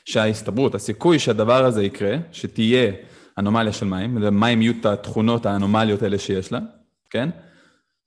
שההסתברות, 0.05 0.75
הסיכוי 0.75 1.19
שהדבר 1.19 1.65
הזה 1.65 1.83
יקרה, 1.83 2.17
שתהיה 2.31 2.91
אנומליה 3.37 3.73
של 3.73 3.85
מים, 3.85 4.17
מים 4.31 4.61
יהיו 4.61 4.73
את 4.79 4.85
התכונות 4.85 5.45
האנומליות 5.45 6.01
האלה 6.01 6.17
שיש 6.17 6.51
לה, 6.51 6.59
כן? 7.09 7.29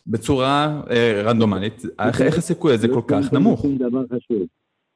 בצורה 0.06 0.80
אה, 0.90 1.22
רנדומלית, 1.24 1.82
איך, 2.08 2.20
איך 2.20 2.38
הסיכוי 2.38 2.74
הזה 2.74 2.88
כל 2.88 3.00
כך 3.08 3.32
נמוך? 3.32 3.64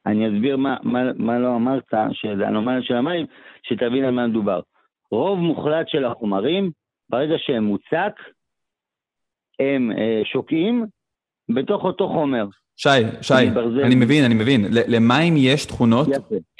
אני 0.05 0.27
אסביר 0.27 0.57
מה, 0.57 0.75
מה, 0.83 0.99
מה 1.15 1.39
לא 1.39 1.55
אמרת, 1.55 1.93
שזה 2.13 2.47
אנומליה 2.47 2.81
של 2.81 2.95
המים, 2.95 3.25
שתבין 3.63 4.03
על 4.03 4.11
מה 4.11 4.27
מדובר. 4.27 4.59
רוב 5.11 5.39
מוחלט 5.39 5.87
של 5.87 6.05
החומרים, 6.05 6.71
ברגע 7.09 7.35
שהם 7.37 7.63
מוצק, 7.63 8.13
הם 9.59 9.91
אה, 9.91 10.21
שוקעים 10.25 10.85
בתוך 11.49 11.83
אותו 11.83 12.07
חומר. 12.07 12.45
שי, 12.77 12.89
שי, 13.21 13.33
אני 13.83 13.95
מבין, 13.95 14.23
אני 14.23 14.33
מבין. 14.33 14.65
למים 14.71 15.33
יש 15.37 15.65
תכונות, 15.65 16.07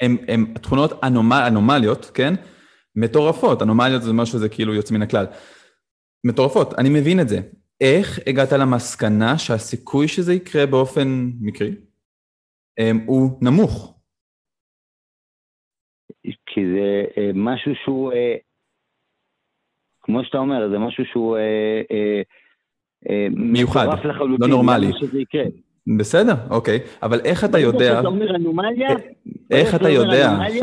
הן 0.00 0.54
תכונות 0.54 1.04
אנומל, 1.04 1.44
אנומליות, 1.46 2.10
כן? 2.14 2.34
מטורפות. 2.96 3.62
אנומליות 3.62 4.02
זה 4.02 4.12
משהו, 4.12 4.38
זה 4.38 4.48
כאילו 4.48 4.74
יוצא 4.74 4.94
מן 4.94 5.02
הכלל. 5.02 5.26
מטורפות, 6.24 6.74
אני 6.78 6.88
מבין 6.88 7.20
את 7.20 7.28
זה. 7.28 7.40
איך 7.80 8.18
הגעת 8.26 8.52
למסקנה 8.52 9.38
שהסיכוי 9.38 10.08
שזה 10.08 10.34
יקרה 10.34 10.66
באופן 10.66 11.30
מקרי 11.40 11.74
אה, 12.78 12.90
הוא 13.06 13.38
נמוך? 13.42 14.00
כי 16.46 16.60
זה 16.74 17.04
אה, 17.18 17.30
משהו 17.34 17.72
שהוא, 17.84 18.12
אה, 18.12 18.36
כמו 20.02 20.24
שאתה 20.24 20.38
אומר, 20.38 20.68
זה 20.70 20.78
משהו 20.78 21.04
שהוא 21.04 21.36
אה, 21.36 21.82
מיוחד, 23.30 23.86
לא 24.38 24.48
נורמלי. 24.48 24.90
בסדר, 25.98 26.34
אוקיי, 26.50 26.78
אבל 27.02 27.20
איך 27.24 27.44
אתה 27.44 27.58
יודע... 27.58 28.00
איך 29.50 29.74
אתה 29.74 29.88
יודע, 29.88 30.30
שי, 30.50 30.58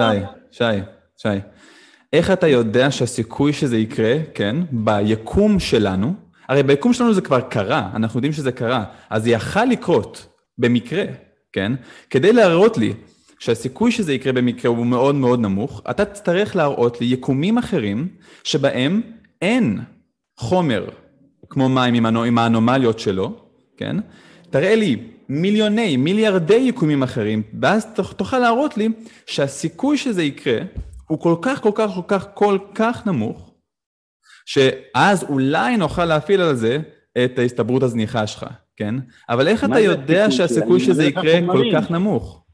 שי, 0.52 0.64
שי, 1.18 1.28
איך 2.14 2.32
אתה 2.32 2.48
יודע 2.48 2.92
שהסיכוי 2.92 3.54
שזה 3.54 3.78
יקרה, 3.78 4.16
כן, 4.34 4.56
ביקום 4.72 5.60
שלנו, 5.60 6.14
הרי 6.48 6.64
ביקום 6.64 6.94
שלנו 6.94 7.14
זה 7.14 7.22
כבר 7.22 7.42
קרה, 7.42 7.90
אנחנו 7.96 8.18
יודעים 8.18 8.34
שזה 8.34 8.52
קרה, 8.52 8.84
אז 9.10 9.24
זה 9.24 9.30
יכל 9.30 9.66
לקרות 9.66 10.28
במקרה, 10.58 11.04
כן? 11.54 11.72
כדי 12.10 12.34
להראות 12.34 12.78
לי 12.78 12.94
שהסיכוי 13.40 13.92
שזה 13.92 14.14
יקרה 14.14 14.34
במקרה 14.34 14.72
הוא 14.72 14.86
מאוד 14.86 15.16
מאוד 15.16 15.40
נמוך, 15.40 15.82
אתה 15.90 16.06
תצטרך 16.06 16.56
להראות 16.56 17.02
לי 17.02 17.08
יקומים 17.08 17.58
אחרים 17.58 18.08
שבהם 18.44 19.02
אין 19.42 19.80
חומר 20.38 20.90
כמו 21.50 21.70
מים 21.70 22.06
עם 22.06 22.38
האנומליות 22.38 23.00
שלו, 23.00 23.36
כן? 23.78 23.96
תראה 24.50 24.76
לי 24.76 24.98
מיליוני, 25.30 25.98
מיליארדי 25.98 26.56
יקומים 26.56 27.04
אחרים, 27.04 27.44
ואז 27.62 27.88
תוכל 28.18 28.40
להראות 28.40 28.78
לי 28.78 28.90
שהסיכוי 29.26 29.98
שזה 29.98 30.24
יקרה 30.24 30.60
הוא 31.08 31.20
כל 31.20 31.36
כך, 31.42 31.62
כל 31.62 31.72
כך, 31.76 31.90
כל 31.96 32.02
כך, 32.08 32.28
כל 32.34 32.58
כך 32.76 33.08
נמוך, 33.08 33.54
שאז 34.46 35.30
אולי 35.30 35.78
נוכל 35.78 36.06
להפעיל 36.06 36.42
על 36.42 36.56
זה 36.56 36.78
את 37.26 37.40
ההסתברות 37.40 37.84
הזניחה 37.84 38.28
שלך, 38.28 38.46
כן? 38.76 38.96
אבל 39.30 39.48
איך 39.48 39.64
אתה 39.64 39.80
יודע 39.80 40.32
שהסיכוי 40.32 40.80
שזה 40.80 41.04
יקרה 41.04 41.40
כל 41.48 41.64
כך 41.74 41.92
נמוך? 41.92 42.46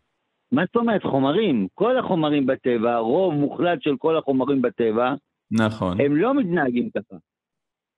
מה 0.51 0.61
זאת 0.65 0.75
אומרת 0.75 1.03
חומרים? 1.03 1.67
כל 1.73 1.97
החומרים 1.97 2.45
בטבע, 2.45 2.97
רוב 2.97 3.33
מוחלט 3.33 3.81
של 3.81 3.95
כל 3.97 4.17
החומרים 4.17 4.61
בטבע, 4.61 5.13
נכון. 5.51 6.01
הם 6.01 6.15
לא 6.15 6.33
מתנהגים 6.33 6.89
ככה. 6.97 7.15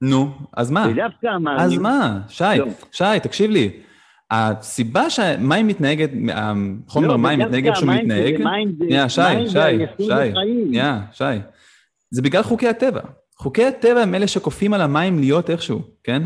נו, 0.01 0.27
אז 0.53 0.71
מה? 0.71 0.87
ודווקא 0.91 1.27
המים... 1.27 1.57
אז 1.57 1.77
מה? 1.77 2.19
שי, 2.27 2.43
לא. 2.57 2.65
שי, 2.91 3.19
תקשיב 3.23 3.51
לי. 3.51 3.79
הסיבה 4.31 5.09
שהמים 5.09 5.67
מתנהגת, 5.67 6.09
החומר 6.87 7.07
לא, 7.07 7.17
מים 7.17 7.39
מתנהג 7.39 7.67
איך 7.67 7.75
שהוא 7.75 7.93
מתנהג, 7.93 8.35
שנייה, 8.77 9.09
שי, 9.09 9.21
שי, 9.47 9.85
שי, 9.97 10.31
שנייה, 10.67 11.01
שי, 11.11 11.23
זה 12.11 12.21
בגלל 12.21 12.43
חוקי 12.43 12.67
הטבע. 12.67 13.01
חוקי 13.37 13.65
הטבע 13.65 14.01
הם 14.01 14.15
אלה 14.15 14.27
שכופים 14.27 14.73
על 14.73 14.81
המים 14.81 15.19
להיות 15.19 15.49
איכשהו, 15.49 15.81
כן? 16.03 16.23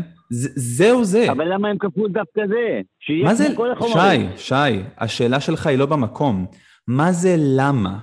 זהו 0.56 1.04
זה. 1.04 1.30
אבל 1.30 1.52
למה 1.54 1.68
הם 1.68 1.78
כפו 1.78 2.08
דווקא 2.08 2.42
זה? 2.48 2.80
מה 3.24 3.34
זה? 3.34 3.48
שי, 3.92 4.26
שי, 4.36 4.82
השאלה 4.98 5.40
שלך 5.40 5.66
היא 5.66 5.78
לא 5.78 5.86
במקום. 5.86 6.46
מה 6.88 7.12
זה 7.12 7.36
למה? 7.38 7.98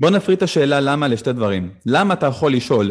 בוא 0.00 0.10
נפריד 0.10 0.36
את 0.36 0.42
השאלה 0.42 0.80
למה 0.80 1.08
לשתי 1.08 1.32
דברים. 1.32 1.70
למה 1.86 2.14
אתה 2.14 2.26
יכול 2.26 2.52
לשאול 2.52 2.90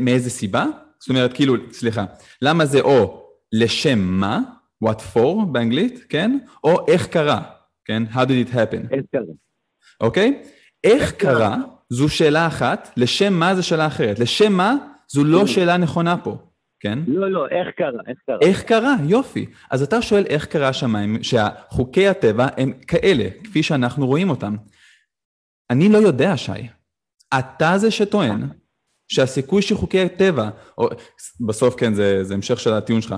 מאיזה 0.00 0.30
סיבה? 0.30 0.66
זאת 0.98 1.08
אומרת, 1.08 1.32
כאילו, 1.32 1.54
סליחה, 1.72 2.04
למה 2.42 2.66
זה 2.66 2.80
או 2.80 3.22
לשם 3.52 3.98
מה, 3.98 4.40
what 4.84 5.00
for 5.14 5.44
באנגלית, 5.52 6.04
כן? 6.08 6.38
או 6.64 6.86
איך 6.88 7.06
קרה, 7.06 7.42
כן? 7.84 8.02
How 8.12 8.18
did 8.18 8.48
it 8.50 8.54
happen? 8.54 8.94
איך 8.94 9.04
קרה. 9.12 9.22
אוקיי? 10.00 10.42
איך 10.84 11.12
קרה, 11.12 11.56
זו 11.90 12.08
שאלה 12.08 12.46
אחת, 12.46 12.90
לשם 12.96 13.32
מה 13.32 13.54
זו 13.54 13.62
שאלה 13.62 13.86
אחרת. 13.86 14.18
לשם 14.18 14.52
מה 14.52 14.74
זו 15.08 15.24
לא 15.24 15.46
שאלה 15.46 15.76
נכונה 15.76 16.16
פה, 16.16 16.36
כן? 16.80 16.98
לא, 17.06 17.30
לא, 17.30 17.48
איך 17.48 17.68
קרה, 17.76 18.00
איך 18.08 18.18
קרה. 18.26 18.38
איך 18.42 18.62
קרה, 18.62 18.94
יופי. 19.04 19.46
אז 19.70 19.82
אתה 19.82 20.02
שואל 20.02 20.24
איך 20.26 20.44
קרה 20.44 20.72
שמיים, 20.72 21.22
שהחוקי 21.22 22.08
הטבע 22.08 22.46
הם 22.56 22.72
כאלה, 22.86 23.28
כפי 23.44 23.62
שאנחנו 23.62 24.06
רואים 24.06 24.30
אותם. 24.30 24.56
אני 25.70 25.88
לא 25.88 25.98
יודע, 25.98 26.36
שי. 26.36 26.52
אתה 27.38 27.78
זה 27.78 27.90
שטוען 27.90 28.48
שהסיכוי 29.08 29.62
שחוקי 29.62 30.00
הטבע, 30.00 30.50
או 30.78 30.88
בסוף 31.46 31.74
כן, 31.76 31.94
זה, 31.94 32.24
זה 32.24 32.34
המשך 32.34 32.60
של 32.60 32.72
הטיעון 32.72 33.02
שלך, 33.02 33.14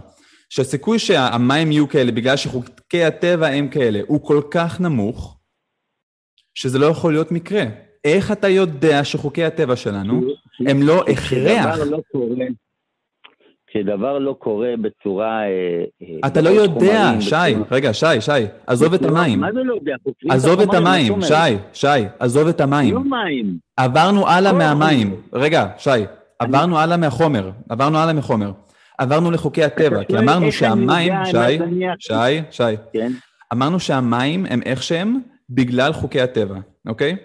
שהסיכוי 0.55 0.99
שהמים 0.99 1.73
יהיו 1.73 1.89
כאלה 1.89 2.13
בגלל 2.13 2.37
שחוקי 2.37 3.05
הטבע 3.05 3.47
הם 3.47 3.69
כאלה 3.69 4.01
הוא 4.07 4.27
כל 4.27 4.41
כך 4.51 4.81
נמוך, 4.81 5.39
שזה 6.55 6.79
לא 6.79 6.87
יכול 6.87 7.13
להיות 7.13 7.33
מקרה. 7.33 7.65
איך 8.05 8.33
אתה 8.33 8.49
יודע 8.49 9.05
שחוקי 9.05 9.45
הטבע 9.45 9.77
שלנו 9.77 10.23
הם 10.67 10.83
לא 10.83 11.05
הכרח? 11.09 11.79
לא 11.79 11.99
כשדבר 13.67 14.19
לא 14.19 14.37
קורה 14.39 14.75
בצורה... 14.83 15.43
אה, 15.43 15.85
אה, 16.03 16.29
אתה 16.29 16.41
לא 16.41 16.49
יודע, 16.49 17.13
שי, 17.21 17.55
רגע, 17.71 17.93
שי, 17.95 18.21
שי, 18.21 18.31
עזוב 18.67 18.95
את 18.95 19.03
המים. 19.03 19.41
מה 19.41 19.53
זה 19.53 19.63
לא 19.63 19.75
יודע? 19.75 19.95
עזוב 20.29 20.61
את 20.61 20.75
המים, 20.75 21.23
שי, 21.23 21.57
שי, 21.73 21.87
עזוב 22.19 22.49
את 22.49 22.61
המים. 22.61 22.95
לא 22.95 23.01
מים. 23.01 23.59
עברנו 23.77 24.29
הלאה 24.29 24.53
מהמים. 24.53 25.17
רגע, 25.33 25.67
שי, 25.79 25.91
עברנו 26.39 26.79
הלאה 26.79 26.97
מהחומר, 26.97 27.51
עברנו 27.69 27.99
הלאה 27.99 28.13
מחומר. 28.13 28.53
עברנו 28.99 29.31
לחוקי 29.31 29.65
הטבע, 29.65 30.05
כי 30.05 30.19
אמרנו 30.19 30.53
שהמים, 30.53 31.13
שי, 31.25 31.59
שי, 31.99 32.43
שי, 32.51 32.63
כן. 32.93 33.13
אמרנו 33.53 33.81
שהמים 33.81 34.47
הם 34.47 34.63
איך 34.65 34.83
שהם 34.83 35.21
בגלל 35.51 35.93
חוקי 35.93 36.21
הטבע, 36.21 36.57
אוקיי? 36.89 37.17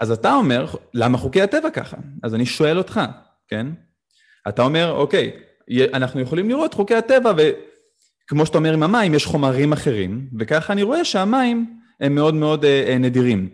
אז 0.00 0.10
אתה 0.10 0.34
אומר, 0.34 0.66
למה 0.94 1.18
חוקי 1.18 1.42
הטבע 1.42 1.70
ככה? 1.70 1.96
אז 2.22 2.34
אני 2.34 2.46
שואל 2.46 2.78
אותך, 2.78 3.00
כן? 3.48 3.66
אתה 4.48 4.62
אומר, 4.62 4.90
אוקיי, 4.90 5.30
אנחנו 5.94 6.20
יכולים 6.20 6.48
לראות 6.48 6.74
חוקי 6.74 6.94
הטבע, 6.94 7.32
וכמו 7.36 8.46
שאתה 8.46 8.58
אומר 8.58 8.72
עם 8.72 8.82
המים, 8.82 9.14
יש 9.14 9.26
חומרים 9.26 9.72
אחרים, 9.72 10.28
וככה 10.38 10.72
אני 10.72 10.82
רואה 10.82 11.04
שהמים 11.04 11.78
הם 12.00 12.14
מאוד 12.14 12.34
מאוד 12.34 12.64
אה, 12.64 12.84
אה, 12.88 12.98
נדירים. 12.98 13.48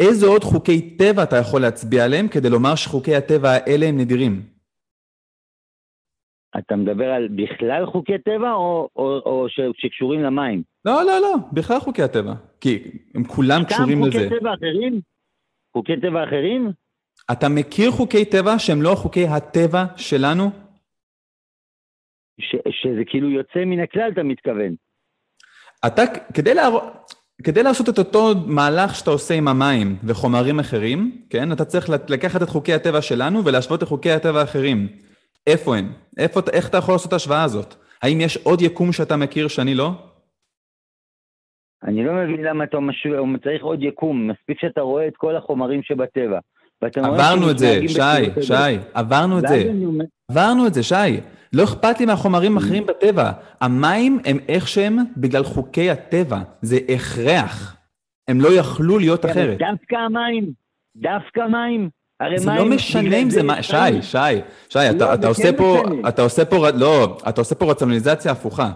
איזה 0.00 0.26
עוד 0.26 0.44
חוקי 0.44 0.96
טבע 0.96 1.22
אתה 1.22 1.36
יכול 1.36 1.60
להצביע 1.60 2.04
עליהם 2.04 2.28
כדי 2.28 2.50
לומר 2.50 2.74
שחוקי 2.74 3.16
הטבע 3.16 3.50
האלה 3.50 3.86
הם 3.86 3.98
נדירים? 3.98 4.55
אתה 6.58 6.76
מדבר 6.76 7.10
על 7.10 7.28
בכלל 7.28 7.86
חוקי 7.86 8.18
טבע 8.18 8.52
או, 8.52 8.88
או, 8.96 9.20
או 9.26 9.46
ש, 9.48 9.60
שקשורים 9.76 10.22
למים? 10.22 10.62
לא, 10.84 11.04
לא, 11.06 11.20
לא, 11.20 11.34
בכלל 11.52 11.80
חוקי 11.80 12.02
הטבע. 12.02 12.34
כי 12.60 12.78
הם 13.14 13.24
כולם 13.24 13.64
קשורים 13.64 14.04
לזה. 14.04 14.10
סתם 14.10 14.28
חוקי 14.28 14.40
טבע 14.40 14.54
אחרים? 14.54 15.00
חוקי 15.72 16.00
טבע 16.00 16.24
אחרים? 16.24 16.72
אתה 17.32 17.48
מכיר 17.48 17.90
חוקי 17.90 18.24
טבע 18.24 18.58
שהם 18.58 18.82
לא 18.82 18.94
חוקי 18.94 19.26
הטבע 19.26 19.84
שלנו? 19.96 20.50
ש, 22.40 22.56
שזה 22.70 23.02
כאילו 23.06 23.30
יוצא 23.30 23.64
מן 23.64 23.80
הכלל, 23.80 24.10
אתה 24.12 24.22
מתכוון. 24.22 24.74
אתה, 25.86 26.02
כדי, 26.34 26.54
להראות, 26.54 27.14
כדי 27.42 27.62
לעשות 27.62 27.88
את 27.88 27.98
אותו 27.98 28.32
מהלך 28.46 28.94
שאתה 28.94 29.10
עושה 29.10 29.34
עם 29.34 29.48
המים 29.48 29.96
וחומרים 30.04 30.58
אחרים, 30.60 31.22
כן, 31.30 31.52
אתה 31.52 31.64
צריך 31.64 31.90
לקחת 32.08 32.42
את 32.42 32.48
חוקי 32.48 32.74
הטבע 32.74 33.02
שלנו 33.02 33.44
ולהשוות 33.44 33.82
את 33.82 33.88
חוקי 33.88 34.10
הטבע 34.10 34.40
האחרים. 34.40 34.88
איפה 35.46 35.76
הם? 35.76 35.92
איפה, 36.18 36.40
איך 36.52 36.68
אתה 36.68 36.76
יכול 36.76 36.94
לעשות 36.94 37.08
את 37.08 37.12
ההשוואה 37.12 37.42
הזאת? 37.42 37.74
האם 38.02 38.20
יש 38.20 38.36
עוד 38.36 38.62
יקום 38.62 38.92
שאתה 38.92 39.16
מכיר 39.16 39.48
שאני 39.48 39.74
לא? 39.74 39.90
אני 41.84 42.04
לא 42.04 42.12
מבין 42.14 42.42
למה 42.42 42.64
אתה 42.64 42.80
משווה, 42.80 43.18
הוא 43.18 43.28
צריך 43.44 43.64
עוד 43.64 43.82
יקום, 43.82 44.30
מספיק 44.30 44.60
שאתה 44.60 44.80
רואה 44.80 45.08
את 45.08 45.16
כל 45.16 45.36
החומרים 45.36 45.82
שבטבע. 45.82 46.38
עברנו 46.82 47.50
את 47.50 47.58
זה, 47.58 47.80
שי, 47.88 48.42
שי, 48.42 48.78
עברנו 48.94 49.38
את 49.38 49.44
זה. 49.48 49.72
עברנו 50.30 50.66
את 50.66 50.74
זה, 50.74 50.82
שי. 50.82 51.20
לא 51.52 51.64
אכפת 51.64 52.00
לי 52.00 52.06
מהחומרים 52.06 52.56
האחרים 52.56 52.86
בטבע. 52.86 53.32
המים 53.60 54.18
הם 54.24 54.38
איך 54.48 54.68
שהם 54.68 54.96
בגלל 55.16 55.42
חוקי 55.42 55.90
הטבע. 55.90 56.38
זה 56.62 56.76
הכרח. 56.94 57.76
הם 58.28 58.40
לא 58.40 58.48
יכלו 58.58 58.98
להיות 58.98 59.22
כן, 59.22 59.28
אחרת. 59.28 59.58
דווקא 59.58 59.96
המים, 59.96 60.52
דווקא 60.96 61.40
מים. 61.50 61.88
זה 62.36 62.50
לא 62.50 62.64
משנה 62.64 63.16
אם 63.16 63.30
זה 63.30 63.42
מה... 63.42 63.62
שי, 63.62 64.02
שי, 64.02 64.18
שי, 64.68 64.78
אתה, 64.90 65.04
לא, 65.06 65.14
אתה 65.14 65.28
עושה 65.28 65.52
כן 65.52 65.56
פה, 65.56 65.82
אתה 66.08 66.22
עושה 66.22 66.44
פה, 66.44 66.70
לא, 66.70 67.18
אתה 67.28 67.40
עושה 67.40 67.54
פה 67.54 67.70
רציונליזציה 67.70 68.32
הפוכה. 68.32 68.70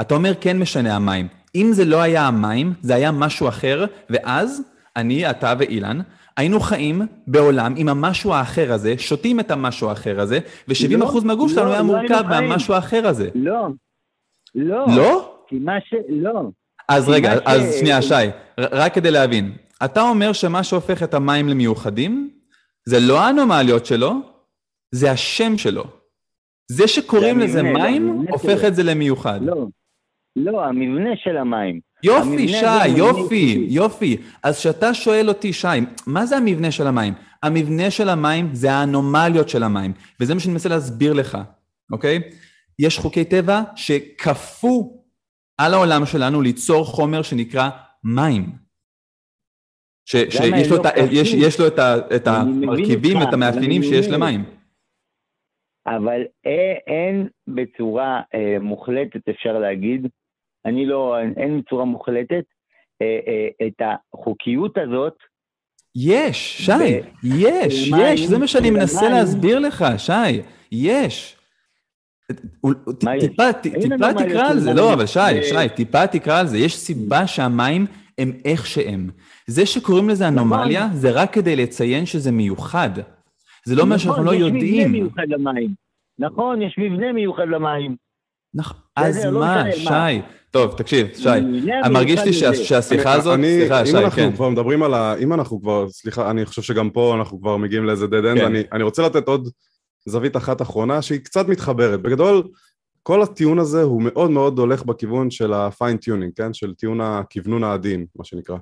אתה 0.00 0.14
אומר 0.14 0.32
כן 0.40 0.58
משנה 0.58 0.96
המים. 0.96 1.28
אם 1.54 1.70
זה 1.72 1.84
לא 1.84 2.00
היה 2.00 2.26
המים, 2.26 2.72
זה 2.80 2.94
היה 2.94 3.10
משהו 3.10 3.48
אחר, 3.48 3.84
ואז 4.10 4.62
אני, 4.96 5.30
אתה 5.30 5.54
ואילן, 5.58 6.00
היינו 6.36 6.60
חיים 6.60 7.02
בעולם 7.26 7.74
עם 7.76 7.88
המשהו 7.88 8.34
האחר 8.34 8.72
הזה, 8.72 8.94
שותים 8.98 9.40
את 9.40 9.50
המשהו 9.50 9.88
האחר 9.88 10.20
הזה, 10.20 10.38
ו-70% 10.68 11.14
לא, 11.14 11.20
מהגוף 11.24 11.50
שלנו 11.52 11.64
לא, 11.64 11.70
היה 11.70 11.80
לא 11.80 11.86
מורכב 11.86 12.22
מהמשהו 12.28 12.74
האחר 12.74 13.06
הזה. 13.06 13.28
לא. 13.34 13.68
לא. 14.54 14.86
לא? 14.96 15.34
כי 15.48 15.58
מה 15.58 15.80
ש... 15.80 15.94
לא. 16.08 16.42
אז 16.88 17.08
רגע, 17.08 17.32
אז 17.44 17.74
שנייה, 17.80 18.02
שי, 18.02 18.14
רק 18.58 18.94
כדי 18.94 19.10
להבין. 19.10 19.52
אתה 19.84 20.02
אומר 20.02 20.32
שמה 20.32 20.62
שהופך 20.62 21.02
את 21.02 21.14
המים 21.14 21.48
למיוחדים, 21.48 22.30
זה 22.88 23.00
לא 23.00 23.20
האנומליות 23.20 23.86
שלו, 23.86 24.12
זה 24.94 25.10
השם 25.10 25.58
שלו. 25.58 25.84
זה 26.70 26.88
שקוראים 26.88 27.38
לזה 27.38 27.62
מים, 27.62 28.24
הופך 28.30 28.64
את 28.64 28.74
זה 28.74 28.82
למיוחד. 28.82 29.40
לא, 29.42 29.66
לא, 30.36 30.64
המבנה 30.64 31.10
של 31.16 31.36
המים. 31.36 31.80
יופי, 32.02 32.48
שי, 32.48 32.88
יופי, 32.96 33.66
יופי. 33.68 34.16
אז 34.42 34.58
כשאתה 34.58 34.94
שואל 34.94 35.28
אותי, 35.28 35.52
שי, 35.52 35.68
מה 36.06 36.26
זה 36.26 36.36
המבנה 36.36 36.70
של 36.70 36.86
המים? 36.86 37.14
המבנה 37.42 37.90
של 37.90 38.08
המים 38.08 38.54
זה 38.54 38.72
האנומליות 38.72 39.48
של 39.48 39.62
המים, 39.62 39.92
וזה 40.20 40.34
מה 40.34 40.40
שאני 40.40 40.52
מנסה 40.52 40.68
להסביר 40.68 41.12
לך, 41.12 41.38
אוקיי? 41.92 42.20
יש 42.78 42.98
חוקי 42.98 43.24
טבע 43.24 43.62
שכפו 43.76 45.04
על 45.58 45.74
העולם 45.74 46.06
שלנו 46.06 46.42
ליצור 46.42 46.84
חומר 46.84 47.22
שנקרא 47.22 47.70
מים. 48.04 48.67
ש, 50.10 50.16
שיש 50.16 50.70
לו, 50.70 50.76
לא 50.76 50.82
את, 50.82 50.94
יש, 51.12 51.34
יש 51.34 51.60
לו 51.60 51.66
את, 51.66 51.78
את 52.16 52.26
המרכיבים 52.26 53.18
ואת 53.18 53.32
המאפיינים 53.32 53.82
שיש 53.82 54.08
למים. 54.08 54.44
אבל 55.86 56.22
אין 56.86 57.28
בצורה 57.48 58.20
אה, 58.34 58.56
מוחלטת, 58.60 59.28
אפשר 59.28 59.58
להגיד, 59.58 60.06
אני 60.66 60.86
לא, 60.86 61.16
אין 61.36 61.60
בצורה 61.60 61.84
מוחלטת, 61.84 62.44
אה, 63.02 63.18
אה, 63.28 63.66
את 63.66 63.82
החוקיות 64.14 64.78
הזאת. 64.78 65.14
יש, 65.96 66.66
שי, 66.66 66.72
ב- 66.72 67.04
יש, 67.24 67.90
יש, 68.00 68.20
זה 68.20 68.38
מה 68.38 68.46
שאני 68.46 68.70
מנסה 68.70 69.08
להסביר 69.08 69.58
לך, 69.58 69.84
שי, 69.98 70.42
יש. 70.72 71.36
טיפה, 73.20 73.52
טיפה 73.52 74.14
תקרא 74.14 74.50
על 74.50 74.58
זה, 74.58 74.74
לא, 74.74 74.92
אבל 74.92 75.06
שי, 75.06 75.42
שי, 75.42 75.68
טיפה 75.76 76.06
תקרא 76.06 76.40
על 76.40 76.46
זה. 76.46 76.58
יש 76.58 76.76
סיבה 76.76 77.26
שהמים 77.26 77.86
הם 78.18 78.32
איך 78.44 78.66
שהם. 78.66 79.10
זה 79.48 79.66
שקוראים 79.66 80.08
לזה 80.08 80.30
נכון. 80.30 80.38
אנומליה, 80.38 80.88
זה 80.94 81.10
רק 81.10 81.32
כדי 81.32 81.56
לציין 81.56 82.06
שזה 82.06 82.32
מיוחד. 82.32 82.90
זה 83.64 83.74
לא 83.74 83.82
אומר 83.82 83.96
נכון, 83.96 84.04
שאנחנו 84.04 84.24
לא 84.24 84.34
יודעים. 84.34 84.52
נכון, 84.58 84.62
יש 84.64 84.78
מבנה 84.84 84.92
מיוחד 84.92 85.28
למים. 85.28 85.74
נכון, 86.18 86.62
יש 86.62 86.74
מבנה 86.78 87.12
מיוחד 87.12 87.48
למים. 87.48 87.96
נכון, 88.54 88.76
אז 88.96 89.24
לא 89.24 89.40
מה, 89.40 89.64
שי? 89.72 90.20
טוב, 90.50 90.74
תקשיב, 90.76 91.06
שי, 91.14 91.28
אני 91.28 91.92
מרגיש 91.92 92.20
לי 92.20 92.32
שהשיחה 92.32 93.12
הזאת, 93.12 93.40
סליחה, 93.40 93.86
שי, 93.86 93.92
כן. 93.92 93.98
אם 93.98 94.04
אנחנו 94.04 94.32
כבר 94.34 94.48
מדברים 94.48 94.82
על 94.82 94.94
ה... 94.94 95.14
אם 95.18 95.32
אנחנו 95.32 95.60
כבר, 95.60 95.88
סליחה, 95.88 96.30
אני 96.30 96.46
חושב 96.46 96.62
שגם 96.62 96.90
פה 96.90 97.14
אנחנו 97.18 97.40
כבר 97.40 97.56
מגיעים 97.56 97.84
לאיזה 97.84 98.06
dead 98.06 98.36
end, 98.36 98.38
כן. 98.38 98.52
אני 98.72 98.82
רוצה 98.82 99.02
לתת 99.02 99.28
עוד 99.28 99.48
זווית 100.06 100.36
אחת 100.36 100.62
אחרונה 100.62 101.02
שהיא 101.02 101.20
קצת 101.20 101.48
מתחברת. 101.48 102.02
בגדול, 102.02 102.42
כל 103.02 103.22
הטיעון 103.22 103.58
הזה 103.58 103.82
הוא 103.82 104.02
מאוד 104.02 104.30
מאוד 104.30 104.58
הולך 104.58 104.84
בכיוון 104.84 105.30
של 105.30 105.52
ה-fine 105.52 105.96
tuning, 106.04 106.32
כן? 106.36 106.54
של 106.54 106.74
טיעון 106.74 107.00
הכוונון 107.00 107.64
העדין, 107.64 108.06
מה 108.16 108.24
שנקרא. 108.24 108.56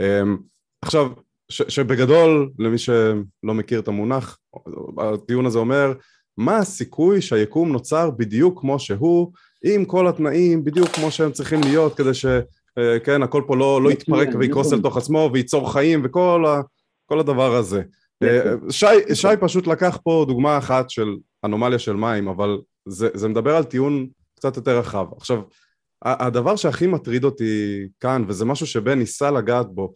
אמ, 0.00 0.36
עכשיו, 0.82 1.10
ש, 1.48 1.62
שבגדול, 1.68 2.50
למי 2.58 2.78
שלא 2.78 3.54
מכיר 3.54 3.80
את 3.80 3.88
המונח, 3.88 4.38
הטיעון 4.98 5.46
הזה 5.46 5.58
אומר, 5.58 5.92
מה 6.36 6.56
הסיכוי 6.56 7.20
שהיקום 7.20 7.72
נוצר 7.72 8.10
בדיוק 8.10 8.60
כמו 8.60 8.78
שהוא, 8.78 9.32
עם 9.64 9.84
כל 9.84 10.08
התנאים, 10.08 10.64
בדיוק 10.64 10.88
כמו 10.88 11.10
שהם 11.10 11.32
צריכים 11.32 11.60
להיות, 11.60 11.96
כדי 11.96 12.14
ש... 12.14 12.26
אה, 12.78 12.98
כן, 13.04 13.22
הכל 13.22 13.42
פה 13.46 13.56
לא, 13.56 13.82
לא 13.82 13.90
יתפרק 13.90 14.28
ויקרוס 14.38 14.72
אל 14.72 14.80
תוך 14.80 14.96
עצמו 14.96 15.30
וייצור 15.32 15.72
חיים 15.72 16.02
וכל 16.04 16.44
ה, 16.46 16.60
הדבר 17.20 17.54
הזה. 17.54 17.82
אה, 18.22 18.52
שי, 18.70 19.14
שי 19.14 19.28
פשוט 19.40 19.66
לקח 19.66 19.98
פה 20.04 20.24
דוגמה 20.28 20.58
אחת 20.58 20.90
של 20.90 21.16
אנומליה 21.44 21.78
של 21.78 21.92
מים, 21.92 22.28
אבל 22.28 22.58
זה, 22.88 23.08
זה 23.14 23.28
מדבר 23.28 23.56
על 23.56 23.64
טיעון 23.64 24.06
קצת 24.34 24.56
יותר 24.56 24.78
רחב. 24.78 25.06
עכשיו, 25.16 25.40
הדבר 26.02 26.56
שהכי 26.56 26.86
מטריד 26.86 27.24
אותי 27.24 27.88
כאן, 28.00 28.24
וזה 28.28 28.44
משהו 28.44 28.66
שבן 28.66 28.98
ניסה 28.98 29.30
לגעת 29.30 29.66
בו, 29.66 29.92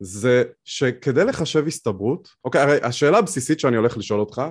זה 0.00 0.44
שכדי 0.64 1.24
לחשב 1.24 1.66
הסתברות, 1.66 2.28
אוקיי, 2.44 2.60
הרי 2.60 2.78
השאלה 2.82 3.18
הבסיסית 3.18 3.60
שאני 3.60 3.76
הולך 3.76 3.96
לשאול 3.96 4.20
אותך, 4.20 4.42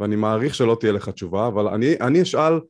ואני 0.00 0.16
מעריך 0.16 0.54
שלא 0.54 0.76
תהיה 0.80 0.92
לך 0.92 1.08
תשובה, 1.08 1.46
אבל 1.46 1.68
אני, 1.68 1.94
אני 2.00 2.22
אשאל, 2.22 2.60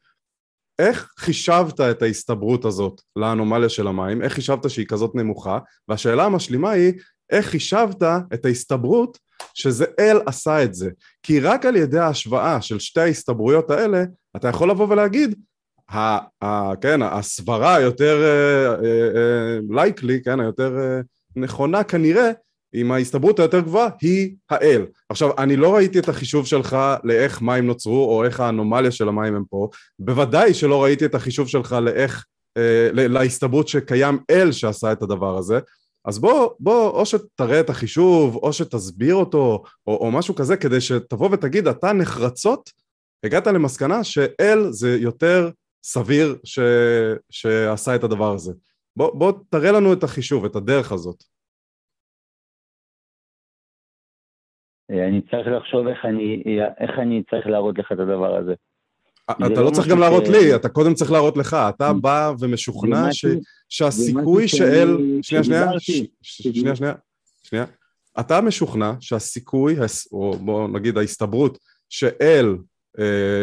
איך 0.78 1.12
חישבת 1.18 1.80
את 1.80 2.02
ההסתברות 2.02 2.64
הזאת 2.64 3.00
לאנומליה 3.16 3.68
של 3.68 3.86
המים? 3.86 4.22
איך 4.22 4.32
חישבת 4.32 4.70
שהיא 4.70 4.86
כזאת 4.86 5.14
נמוכה? 5.14 5.58
והשאלה 5.88 6.24
המשלימה 6.24 6.70
היא, 6.70 6.92
איך 7.30 7.46
חישבת 7.46 8.02
את 8.34 8.44
ההסתברות 8.44 9.18
שזה 9.54 9.84
אל 9.98 10.18
עשה 10.26 10.64
את 10.64 10.74
זה? 10.74 10.90
כי 11.22 11.40
רק 11.40 11.66
על 11.66 11.76
ידי 11.76 11.98
ההשוואה 11.98 12.62
של 12.62 12.78
שתי 12.78 13.00
ההסתברויות 13.00 13.70
האלה, 13.70 14.04
אתה 14.36 14.48
יכול 14.48 14.70
לבוא 14.70 14.88
ולהגיד, 14.88 15.34
ה, 15.90 16.18
ה, 16.44 16.76
כן, 16.80 17.02
הסברה 17.02 17.74
היותר 17.74 18.24
לייקלי, 19.70 20.14
uh, 20.14 20.18
uh, 20.18 20.20
uh, 20.20 20.24
כן, 20.24 20.40
היותר 20.40 20.76
נכונה 21.36 21.84
כנראה, 21.84 22.30
עם 22.74 22.92
ההסתברות 22.92 23.38
היותר 23.38 23.60
גבוהה, 23.60 23.88
היא 24.00 24.34
האל. 24.50 24.86
עכשיו, 25.08 25.30
אני 25.38 25.56
לא 25.56 25.74
ראיתי 25.74 25.98
את 25.98 26.08
החישוב 26.08 26.46
שלך 26.46 26.76
לאיך 27.04 27.42
מים 27.42 27.66
נוצרו, 27.66 28.04
או 28.04 28.24
איך 28.24 28.40
האנומליה 28.40 28.90
של 28.90 29.08
המים 29.08 29.34
הם 29.34 29.44
פה. 29.50 29.68
בוודאי 29.98 30.54
שלא 30.54 30.82
ראיתי 30.82 31.04
את 31.04 31.14
החישוב 31.14 31.48
שלך 31.48 31.72
לאיך, 31.72 32.24
אה, 32.56 32.88
להסתברות 32.92 33.68
שקיים 33.68 34.18
אל 34.30 34.52
שעשה 34.52 34.92
את 34.92 35.02
הדבר 35.02 35.38
הזה. 35.38 35.58
אז 36.04 36.18
בוא, 36.18 36.50
בוא, 36.60 36.90
או 36.90 37.06
שתראה 37.06 37.60
את 37.60 37.70
החישוב, 37.70 38.36
או 38.36 38.52
שתסביר 38.52 39.14
אותו, 39.14 39.62
או, 39.86 39.96
או 39.96 40.10
משהו 40.10 40.34
כזה, 40.34 40.56
כדי 40.56 40.80
שתבוא 40.80 41.28
ותגיד, 41.32 41.68
אתה 41.68 41.92
נחרצות, 41.92 42.70
הגעת 43.24 43.46
למסקנה 43.46 44.04
שאל 44.04 44.66
זה 44.70 44.96
יותר 45.00 45.50
סביר 45.86 46.38
ש, 46.44 46.58
שעשה 47.30 47.96
את 47.96 48.04
הדבר 48.04 48.32
הזה. 48.34 48.52
בוא, 48.96 49.18
בוא 49.18 49.32
תראה 49.50 49.72
לנו 49.72 49.92
את 49.92 50.02
החישוב, 50.02 50.44
את 50.44 50.56
הדרך 50.56 50.92
הזאת. 50.92 51.24
אה, 54.90 55.08
אני 55.08 55.20
צריך 55.20 55.46
לחשוב 55.56 55.86
איך 55.86 56.04
אני, 56.04 56.42
איך 56.80 56.98
אני 56.98 57.22
צריך 57.30 57.46
להראות 57.46 57.78
לך 57.78 57.92
את 57.92 57.98
הדבר 57.98 58.36
הזה. 58.36 58.54
אתה 59.30 59.48
לא, 59.48 59.64
לא 59.64 59.70
צריך 59.70 59.88
גם 59.88 59.98
להראות 59.98 60.28
לי, 60.28 60.54
אתה 60.56 60.68
קודם 60.68 60.94
צריך 60.94 61.10
להראות 61.10 61.36
לך, 61.36 61.56
אתה 61.68 61.92
בא 61.92 62.32
ומשוכנע 62.40 63.08
שהסיכוי 63.68 64.48
שאל... 64.48 64.96
שנייה, 65.22 65.44
שנייה, 65.44 65.80
שנייה, 65.80 66.74
שנייה, 66.74 66.94
שנייה. 67.42 67.64
אתה 68.20 68.40
משוכנע 68.40 68.92
שהסיכוי, 69.00 69.76
או 70.12 70.36
בוא 70.38 70.68
נגיד 70.68 70.98
ההסתברות, 70.98 71.58
שאל 71.88 72.46
אה, 72.46 72.73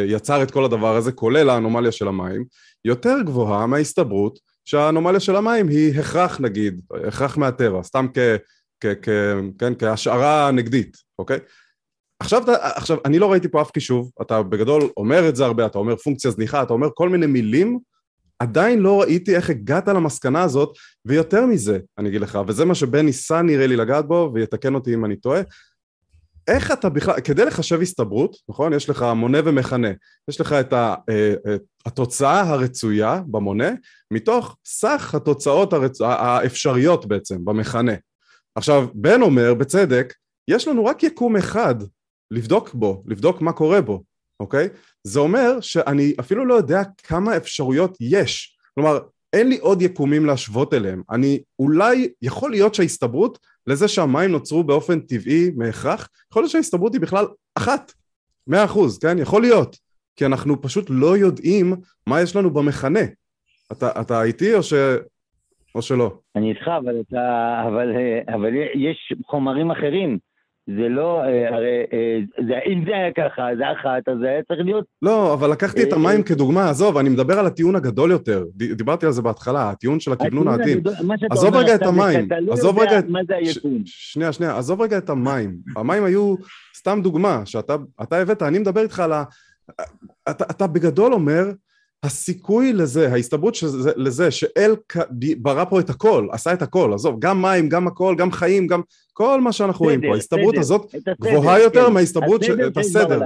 יצר 0.08 0.43
את 0.43 0.52
כל 0.52 0.66
הדבר 0.66 0.95
הזה, 0.95 1.12
כולל 1.12 1.49
האנומליה 1.49 1.91
של 1.91 2.08
המים, 2.08 2.45
יותר 2.86 3.16
גבוהה 3.26 3.66
מההסתברות 3.68 4.39
שהאנומליה 4.66 5.20
של 5.20 5.36
המים 5.36 5.68
היא 5.68 5.99
הכרח 5.99 6.39
נגיד, 6.41 6.82
הכרח 7.08 7.38
מהטבע, 7.38 7.84
סתם 7.84 8.06
כ... 8.14 8.20
כ- 8.84 8.95
כ- 9.02 9.60
כן, 9.60 9.74
כהשערה 9.80 10.52
נגדית, 10.52 10.97
אוקיי? 11.20 11.39
עכשיו, 12.20 12.43
עכשיו, 12.62 12.97
אני 13.06 13.20
לא 13.20 13.32
ראיתי 13.32 13.47
פה 13.47 13.62
אף 13.62 13.72
חישוב, 13.74 14.12
אתה 14.22 14.43
בגדול 14.43 14.89
אומר 14.97 15.30
את 15.30 15.36
זה 15.36 15.45
הרבה, 15.45 15.66
אתה 15.66 15.78
אומר 15.78 15.95
פונקציה 15.95 16.32
זניחה, 16.32 16.64
אתה 16.64 16.74
אומר 16.74 16.88
כל 16.93 17.10
מיני 17.10 17.26
מילים, 17.26 17.80
עדיין 18.39 18.80
לא 18.80 19.02
ראיתי 19.02 19.36
איך 19.36 19.49
הגעת 19.49 19.88
למסקנה 19.88 20.43
הזאת, 20.43 20.70
ויותר 21.06 21.45
מזה, 21.45 21.80
אני 21.97 22.10
אגיד 22.10 22.22
לך, 22.22 22.39
וזה 22.47 22.66
מה 22.66 22.76
שבן 22.76 23.06
ניסה 23.06 23.41
נראה 23.41 23.68
לי 23.68 23.76
לגעת 23.76 24.08
בו, 24.08 24.32
ויתקן 24.34 24.76
אותי 24.76 24.93
אם 24.93 25.06
אני 25.06 25.16
טועה, 25.16 25.41
איך 26.48 26.72
אתה 26.72 26.89
בכלל, 26.89 27.22
כדי 27.22 27.46
לחשב 27.46 27.82
הסתברות, 27.82 28.36
נכון? 28.50 28.74
יש 28.74 28.89
לך 28.89 29.06
מונה 29.16 29.38
ומכנה, 29.46 29.88
יש 30.30 30.42
לך 30.42 30.54
את 30.54 30.74
ה, 30.74 30.96
אה, 31.10 31.34
התוצאה 31.86 32.42
הרצויה 32.42 33.22
במונה, 33.28 33.70
מתוך 34.12 34.58
סך 34.66 35.16
התוצאות 35.16 35.74
הרצ... 35.74 36.02
האפשריות 36.02 37.06
בעצם 37.06 37.46
במכנה. 37.46 37.94
עכשיו, 38.56 38.88
בן 38.94 39.22
אומר, 39.22 39.54
בצדק, 39.54 40.14
יש 40.48 40.68
לנו 40.68 40.86
רק 40.86 41.04
יקום 41.04 41.38
אחד 41.38 41.76
לבדוק 42.32 42.74
בו, 42.74 43.04
לבדוק 43.08 43.42
מה 43.42 43.54
קורה 43.54 43.82
בו, 43.82 44.04
אוקיי? 44.39 44.70
זה 45.04 45.20
אומר 45.20 45.62
שאני 45.62 46.14
אפילו 46.20 46.46
לא 46.46 46.54
יודע 46.54 46.82
כמה 47.04 47.38
אפשרויות 47.38 47.98
יש. 48.00 48.58
כלומר, 48.76 49.00
אין 49.34 49.50
לי 49.50 49.58
עוד 49.58 49.82
יקומים 49.82 50.26
להשוות 50.26 50.74
אליהם. 50.74 51.02
אני 51.12 51.40
אולי, 51.60 52.10
יכול 52.22 52.52
להיות 52.52 52.76
שההסתברות 52.76 53.40
לזה 53.68 53.88
שהמים 53.88 54.32
נוצרו 54.32 54.64
באופן 54.64 55.00
טבעי 55.00 55.52
מהכרח, 55.56 56.10
יכול 56.32 56.42
להיות 56.42 56.52
שההסתברות 56.52 56.94
היא 56.94 57.02
בכלל 57.02 57.26
אחת, 57.56 57.92
מאה 58.48 58.66
אחוז, 58.66 59.00
כן? 59.00 59.20
יכול 59.20 59.42
להיות. 59.42 59.78
כי 60.16 60.26
אנחנו 60.26 60.62
פשוט 60.62 60.86
לא 60.90 61.18
יודעים 61.18 61.76
מה 62.08 62.22
יש 62.22 62.36
לנו 62.36 62.54
במכנה. 62.54 63.00
אתה, 63.72 64.02
אתה 64.02 64.24
איתי 64.24 64.56
או 64.56 64.64
ש... 64.64 64.74
או 65.76 65.82
שלא? 65.82 66.18
אני 66.36 66.50
איתך, 66.50 66.68
אבל, 66.68 67.02
אתה, 67.02 67.64
אבל, 67.68 67.88
אבל 68.36 68.54
יש 68.76 69.14
חומרים 69.26 69.72
אחרים. 69.72 70.18
זה 70.76 70.89
לא, 70.89 71.24
אה, 71.24 71.55
הרי 71.55 71.84
אה, 71.93 72.19
זה, 72.47 72.53
אם 72.65 72.84
זה 72.86 72.91
היה 72.95 73.11
ככה, 73.13 73.47
זה 73.57 73.63
אחת, 73.72 74.09
אז 74.09 74.17
זה 74.22 74.28
היה 74.28 74.43
צריך 74.43 74.59
להיות... 74.65 74.86
לא, 75.01 75.34
אבל 75.34 75.51
לקחתי 75.51 75.84
את 75.84 75.93
אה, 75.93 75.97
המים 75.97 76.24
כדוגמה, 76.24 76.69
עזוב, 76.69 76.97
אני 76.97 77.09
מדבר 77.09 77.39
על 77.39 77.45
הטיעון 77.45 77.76
הגדול 77.76 78.11
יותר. 78.11 78.45
דיברתי 78.55 79.05
על 79.05 79.11
זה 79.11 79.22
בהתחלה, 79.22 79.69
הטיעון 79.69 79.99
של 79.99 80.11
הכוונון 80.11 80.47
העדין. 80.47 80.82
עזוב 81.32 81.55
רגע 81.55 81.76
את 81.76 81.82
המים. 81.82 82.28
לא 82.41 82.53
עזוב 82.53 82.80
רגע 82.80 82.99
את... 82.99 83.05
מה 83.09 83.19
זה 83.28 83.36
היקום. 83.36 83.82
שנייה, 83.86 84.34
שנייה, 84.34 84.57
עזוב 84.57 84.82
רגע 84.82 84.97
את 84.97 85.09
המים. 85.09 85.55
המים 85.76 86.03
היו 86.03 86.36
סתם 86.78 86.99
דוגמה 87.03 87.45
שאתה 87.45 87.76
הבאת, 88.11 88.41
אני 88.41 88.59
מדבר 88.59 88.82
איתך 88.82 88.99
על 88.99 89.13
ה... 89.13 89.24
אתה 90.30 90.67
בגדול 90.67 91.13
אומר, 91.13 91.43
הסיכוי 92.04 92.74
לזה, 92.74 93.14
ההסתברות 93.14 93.56
שזה, 93.56 93.91
לזה 93.95 94.32
שאל 94.32 94.76
ברא 95.38 95.66
פה 95.66 95.80
את 95.80 95.89
הכל, 95.89 96.28
עשה 96.32 96.54
את 96.54 96.62
הכל, 96.62 96.93
עזוב, 96.93 97.16
גם 97.20 97.41
מים, 97.41 97.70
גם 97.70 97.88
הכל, 97.88 98.16
גם 98.18 98.32
חיים, 98.32 98.68
גם 98.68 98.82
כל 99.14 99.41
מה 99.41 99.52
שאנחנו 99.52 99.86
רואים 99.86 100.02
פה, 100.02 100.16
ההסתברות 100.16 100.58
הזאת 100.58 100.95
גבוהה 101.22 101.60
יותר 101.60 101.86
כן. 101.86 101.93
מההסתברות, 101.93 102.41
את 102.68 102.78
הסדר. 102.78 103.22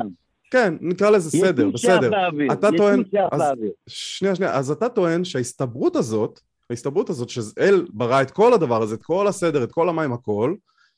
כן, 0.51 0.73
נקרא 0.82 1.09
לזה 1.09 1.30
סדר, 1.32 1.69
בסדר. 1.69 2.11
אתה 2.51 2.69
טוען, 2.78 3.03
אז, 3.32 3.41
שנייה, 3.88 4.36
שנייה, 4.36 4.53
אז 4.53 4.71
אתה 4.71 4.89
טוען 4.89 5.23
שההסתברות 5.23 5.95
הזאת, 5.95 6.39
ההסתברות 6.69 7.09
הזאת 7.09 7.30
שאל 7.30 7.86
ברא 7.93 8.21
את 8.21 8.32
כל 8.32 8.53
הדבר 8.53 8.84
הזה, 8.84 8.95
את 8.95 9.03
כל 9.03 9.28
הסדר, 9.28 9.63
את 9.63 9.71
כל 9.71 9.89
המים, 9.89 10.13
הכל, 10.13 10.55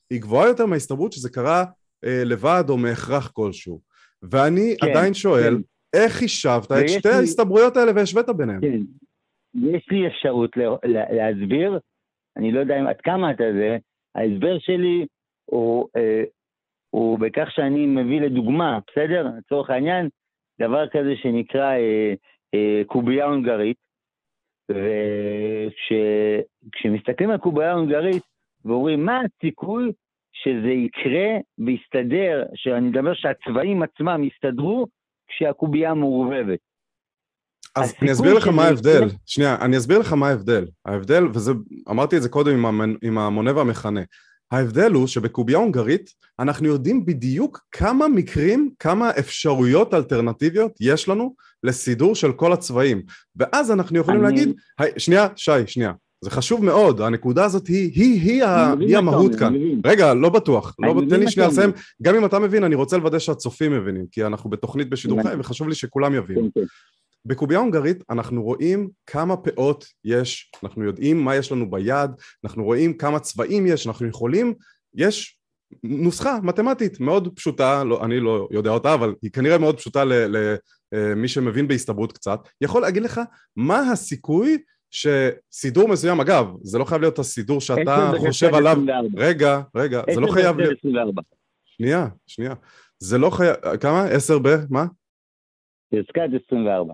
היא 0.10 0.22
גבוהה 0.22 0.48
יותר 0.48 0.66
מההסתברות 0.66 1.14
שזה 1.14 1.30
קרה 1.30 1.64
אה, 2.06 2.24
לבד 2.26 2.64
או 2.70 2.78
מהכרח 2.78 3.32
כלשהו. 3.34 3.82
ואני 4.24 4.76
כן, 4.82 4.90
עדיין 4.90 5.14
שואל, 5.14 5.56
כן. 5.56 5.62
איך 6.04 6.14
חישבת 6.14 6.72
את 6.72 6.90
שתי 6.90 7.10
לי... 7.10 7.16
ההסתברויות 7.16 7.78
האלה 7.78 7.92
והשווית 7.96 8.30
ביניהם? 8.30 8.62
כן, 8.62 8.80
יש 9.54 9.88
לי 9.92 10.08
אפשרות 10.08 10.52
להסביר, 11.12 11.80
אני 12.38 12.52
לא 12.52 12.60
יודע 12.60 12.80
אם 12.80 12.88
עד 12.88 13.02
כמה 13.02 13.32
אתה 13.32 13.44
זה, 13.54 13.78
ההסבר 14.16 14.60
שלי 14.60 15.06
הוא, 15.46 15.88
אה, 15.96 16.24
הוא 16.90 17.20
בכך 17.20 17.52
שאני 17.52 17.86
מביא 17.86 18.22
לדוגמה, 18.22 18.80
בסדר? 18.88 19.28
לצורך 19.38 19.70
העניין, 19.70 20.10
דבר 20.60 20.88
כזה 20.88 21.16
שנקרא 21.16 21.72
אה, 21.72 22.14
אה, 22.54 22.82
קובייה 22.88 23.26
הונגרית, 23.26 23.78
וכשמסתכלים 26.72 27.30
על 27.30 27.38
קובייה 27.38 27.74
הונגרית 27.74 28.24
ואומרים 28.66 29.06
מה 29.06 29.22
הסיכוי 29.22 29.92
שזה 30.34 30.70
יקרה 30.70 31.38
ויסתדר, 31.58 32.44
שאני 32.56 32.90
מדבר 32.90 33.14
שהצבעים 33.14 33.84
עצמם 33.84 34.24
יסתדרו 34.24 34.88
כשהקובייה 35.28 35.94
מעורבבת. 35.94 36.60
אז 37.76 37.94
אני 38.02 38.12
אסביר 38.12 38.34
לך 38.34 38.48
מה 38.48 38.64
ההבדל. 38.64 39.10
שנייה, 39.26 39.58
אני 39.62 39.78
אסביר 39.78 40.00
לך 40.00 40.14
מה 40.14 40.28
ההבדל. 40.30 40.66
ההבדל, 40.86 41.24
וזה, 41.34 41.52
אמרתי 41.90 42.18
את 42.18 42.22
זה 42.22 42.30
קודם 42.30 42.66
עם 43.02 43.18
המונה 43.18 43.56
והמכנה. 43.56 44.02
ההבדל 44.52 44.92
הוא 44.92 45.08
שבקובייה 45.08 45.60
הונגרית 45.60 46.14
אנחנו 46.40 46.68
יודעים 46.68 47.06
בדיוק 47.06 47.66
כמה 47.72 48.08
מקרים, 48.08 48.70
כמה 48.80 49.10
אפשרויות 49.20 49.94
אלטרנטיביות 49.94 50.72
יש 50.80 51.10
לנו 51.10 51.36
לסידור 51.64 52.16
של 52.16 52.32
כל 52.32 52.54
הצבעים. 52.54 53.02
ואז 53.36 53.72
אנחנו 53.72 54.00
יכולים 54.00 54.26
אני... 54.26 54.36
להגיד, 54.36 54.56
שנייה, 54.98 55.28
שי, 55.36 55.68
שנייה. 55.68 55.92
זה 56.22 56.32
חשוב 56.32 56.66
מאוד, 56.66 57.02
הנקודה 57.02 57.46
הזאת 57.46 57.68
היא, 57.68 57.92
היא, 57.96 58.22
היא, 58.22 58.44
היא, 58.80 58.98
המהות 58.98 59.36
כאן. 59.36 59.54
רגע, 59.86 60.14
לא 60.14 60.30
בטוח, 60.30 60.76
לא, 60.80 61.02
תן 61.10 61.20
לי 61.20 61.32
שנייה 61.32 61.50
לסיים. 61.50 61.72
גם 62.02 62.16
אם 62.16 62.26
אתה 62.26 62.40
מבין, 62.40 62.64
אני 62.64 62.76
רוצה 62.76 62.98
לוודא 62.98 63.20
שהצופים 63.20 63.78
מבינים, 63.78 64.06
כי 64.12 64.26
אנחנו 64.26 64.50
בתוכנית 64.50 64.90
בשידור 64.90 65.24
חי 65.24 65.34
וחשוב 65.40 65.68
לי 65.68 65.76
שכולם 65.76 66.14
יבינו. 66.14 66.42
כן, 66.42 66.62
כן. 66.62 66.66
בקובייה 67.26 67.60
הונגרית 67.60 68.04
אנחנו 68.10 68.44
רואים 68.44 68.90
כמה 69.06 69.38
פאות 69.38 69.86
יש, 70.04 70.52
אנחנו 70.64 70.84
יודעים 70.84 71.22
מה 71.22 71.36
יש 71.36 71.52
לנו 71.52 71.72
ביד, 71.72 72.12
אנחנו 72.46 72.64
רואים 72.64 72.98
כמה 72.98 73.20
צבעים 73.20 73.68
יש, 73.68 73.88
אנחנו 73.88 74.08
יכולים, 74.08 74.54
יש 74.96 75.38
נוסחה 75.84 76.40
מתמטית 76.44 77.00
מאוד 77.00 77.36
פשוטה, 77.36 77.84
לא, 77.84 78.06
אני 78.06 78.20
לא 78.20 78.48
יודע 78.52 78.70
אותה, 78.70 78.94
אבל 78.94 79.16
היא 79.22 79.32
כנראה 79.32 79.58
מאוד 79.58 79.78
פשוטה 79.78 80.04
למי 80.06 81.24
אה, 81.24 81.28
שמבין 81.28 81.68
בהסתברות 81.68 82.12
קצת, 82.12 82.40
יכול 82.62 82.82
להגיד 82.82 83.04
לך 83.04 83.22
מה 83.56 83.92
הסיכוי 83.92 84.58
שסידור 84.92 85.88
מסוים, 85.88 86.20
אגב, 86.20 86.48
זה 86.62 86.78
לא 86.78 86.86
חייב 86.86 87.02
להיות 87.02 87.20
הסידור 87.20 87.62
שאתה 87.62 88.12
חושב 88.18 88.54
עליו, 88.54 88.78
רגע, 89.18 89.62
רגע, 89.76 90.02
זה 90.14 90.22
לא 90.22 90.32
חייב 90.32 90.58
להיות, 90.58 90.80
שנייה, 91.66 92.08
שנייה, 92.28 92.54
זה 93.00 93.18
לא 93.18 93.30
חייב, 93.30 93.56
כמה? 93.82 94.04
עשר 94.04 94.40
ב? 94.40 94.48
מה? 94.70 94.86
חזקת 95.96 96.22
24. 96.46 96.94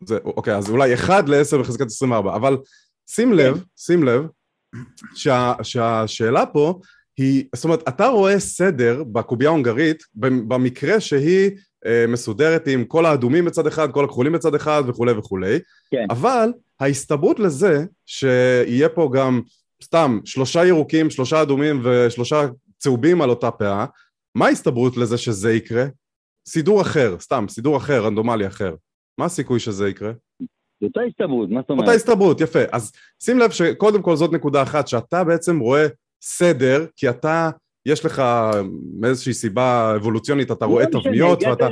זה, 0.00 0.18
אוקיי, 0.24 0.56
אז 0.56 0.70
אולי 0.70 0.94
1 0.94 1.28
ל-10 1.28 1.58
בחזקת 1.60 1.86
24, 1.86 2.36
אבל 2.36 2.56
שים 3.06 3.32
לב, 3.32 3.54
כן. 3.58 3.64
שים 3.76 4.02
לב, 4.02 4.26
שה, 5.14 5.52
שהשאלה 5.62 6.46
פה 6.46 6.80
היא, 7.16 7.44
זאת 7.54 7.64
אומרת, 7.64 7.88
אתה 7.88 8.06
רואה 8.06 8.40
סדר 8.40 9.04
בקובייה 9.04 9.50
ההונגרית 9.50 10.02
במקרה 10.14 11.00
שהיא 11.00 11.50
מסודרת 12.08 12.68
עם 12.68 12.84
כל 12.84 13.06
האדומים 13.06 13.44
בצד 13.44 13.66
אחד, 13.66 13.90
כל 13.92 14.04
הכחולים 14.04 14.32
בצד 14.32 14.54
אחד 14.54 14.82
וכולי 14.86 15.12
וכולי, 15.12 15.58
כן. 15.90 16.06
אבל 16.10 16.52
ההסתברות 16.80 17.40
לזה 17.40 17.84
שיהיה 18.06 18.88
פה 18.88 19.10
גם 19.14 19.40
סתם 19.82 20.20
שלושה 20.24 20.66
ירוקים, 20.66 21.10
שלושה 21.10 21.42
אדומים 21.42 21.80
ושלושה 21.84 22.46
צהובים 22.78 23.22
על 23.22 23.30
אותה 23.30 23.50
פאה, 23.50 23.86
מה 24.34 24.46
ההסתברות 24.46 24.96
לזה 24.96 25.18
שזה 25.18 25.54
יקרה? 25.54 25.84
סידור 26.48 26.80
אחר, 26.80 27.16
סתם, 27.20 27.46
סידור 27.48 27.76
אחר, 27.76 28.04
רנדומלי 28.04 28.46
אחר. 28.46 28.74
מה 29.18 29.24
הסיכוי 29.24 29.60
שזה 29.60 29.88
יקרה? 29.88 30.12
אותה 30.82 31.00
הסתברות, 31.08 31.50
מה 31.50 31.60
זאת 31.60 31.70
אומרת? 31.70 31.86
אותה 31.86 31.96
הסתברות, 31.96 32.40
יפה. 32.40 32.58
אז 32.72 32.92
שים 33.22 33.38
לב 33.38 33.50
שקודם 33.50 34.02
כל 34.02 34.16
זאת 34.16 34.32
נקודה 34.32 34.62
אחת, 34.62 34.88
שאתה 34.88 35.24
בעצם 35.24 35.58
רואה 35.58 35.86
סדר, 36.22 36.86
כי 36.96 37.08
אתה, 37.10 37.50
יש 37.86 38.04
לך 38.04 38.22
מאיזושהי 39.00 39.34
סיבה 39.34 39.96
אבולוציונית, 39.96 40.50
אתה 40.50 40.64
רואה 40.64 40.84
לא 40.84 41.00
תבניות, 41.00 41.42
ואתה... 41.42 41.68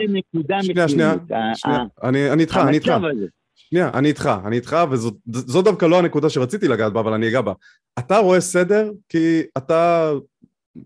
שנייה, 0.63 0.89
שנייה, 0.89 1.15
שנייה, 1.55 1.85
אני 2.03 2.41
איתך, 2.41 2.57
אני 2.57 2.77
איתך. 2.77 2.93
שנייה, 3.55 3.91
אני 3.95 4.09
איתך, 4.09 4.31
אני 4.47 4.57
איתך, 4.57 4.77
וזו 4.91 5.63
דווקא 5.63 5.87
לא 5.87 5.99
הנקודה 5.99 6.31
שרציתי 6.31 6.69
לגעת 6.69 6.93
בה, 6.93 7.01
אבל 7.01 7.13
אני 7.13 7.29
אגע 7.29 7.41
בה. 7.41 7.53
אתה 7.99 8.19
רואה 8.19 8.41
סדר 8.41 8.91
כי 9.09 9.43
אתה, 9.57 10.13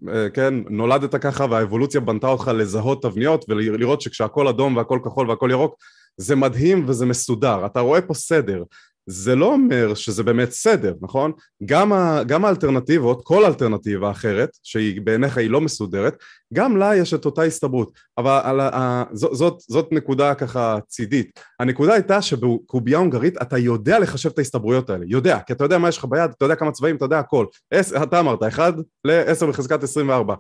אה, 0.08 0.30
כן, 0.30 0.54
נולדת 0.70 1.14
ככה 1.14 1.46
והאבולוציה 1.50 2.00
בנתה 2.00 2.28
אותך 2.28 2.50
לזהות 2.54 3.02
תבניות 3.02 3.44
ולראות 3.48 4.00
שכשהכל 4.00 4.48
אדום 4.48 4.76
והכל 4.76 4.98
כחול 5.04 5.30
והכל 5.30 5.48
ירוק, 5.50 5.76
זה 6.16 6.36
מדהים 6.36 6.84
וזה 6.88 7.06
מסודר, 7.06 7.66
אתה 7.66 7.80
רואה 7.80 8.00
פה 8.00 8.14
סדר. 8.14 8.62
זה 9.06 9.34
לא 9.34 9.52
אומר 9.52 9.94
שזה 9.94 10.22
באמת 10.22 10.50
סדר, 10.50 10.94
נכון? 11.00 11.32
גם, 11.64 11.92
ה, 11.92 12.22
גם 12.26 12.44
האלטרנטיבות, 12.44 13.20
כל 13.24 13.44
אלטרנטיבה 13.44 14.10
אחרת, 14.10 14.50
שהיא 14.62 15.00
בעיניך 15.00 15.38
היא 15.38 15.50
לא 15.50 15.60
מסודרת, 15.60 16.16
גם 16.54 16.76
לה 16.76 16.96
יש 16.96 17.14
את 17.14 17.24
אותה 17.24 17.42
הסתברות. 17.42 17.92
אבל 18.18 18.40
על, 18.44 18.60
ה, 18.60 19.04
זאת, 19.12 19.34
זאת, 19.34 19.60
זאת 19.60 19.88
נקודה 19.92 20.34
ככה 20.34 20.78
צידית. 20.88 21.40
הנקודה 21.60 21.94
הייתה 21.94 22.22
שבקובייה 22.22 22.98
הונגרית 22.98 23.42
אתה 23.42 23.58
יודע 23.58 23.98
לחשב 23.98 24.30
את 24.30 24.38
ההסתברויות 24.38 24.90
האלה, 24.90 25.04
יודע, 25.08 25.38
כי 25.46 25.52
אתה 25.52 25.64
יודע 25.64 25.78
מה 25.78 25.88
יש 25.88 25.98
לך 25.98 26.04
ביד, 26.04 26.30
אתה 26.36 26.44
יודע 26.44 26.54
כמה 26.54 26.72
צבעים, 26.72 26.96
אתה 26.96 27.04
יודע 27.04 27.18
הכל. 27.18 27.46
אתה 28.02 28.20
אמרת, 28.20 28.42
1 28.42 28.74
ל-10 29.04 29.46
בחזקת 29.46 29.82
24. 29.82 30.34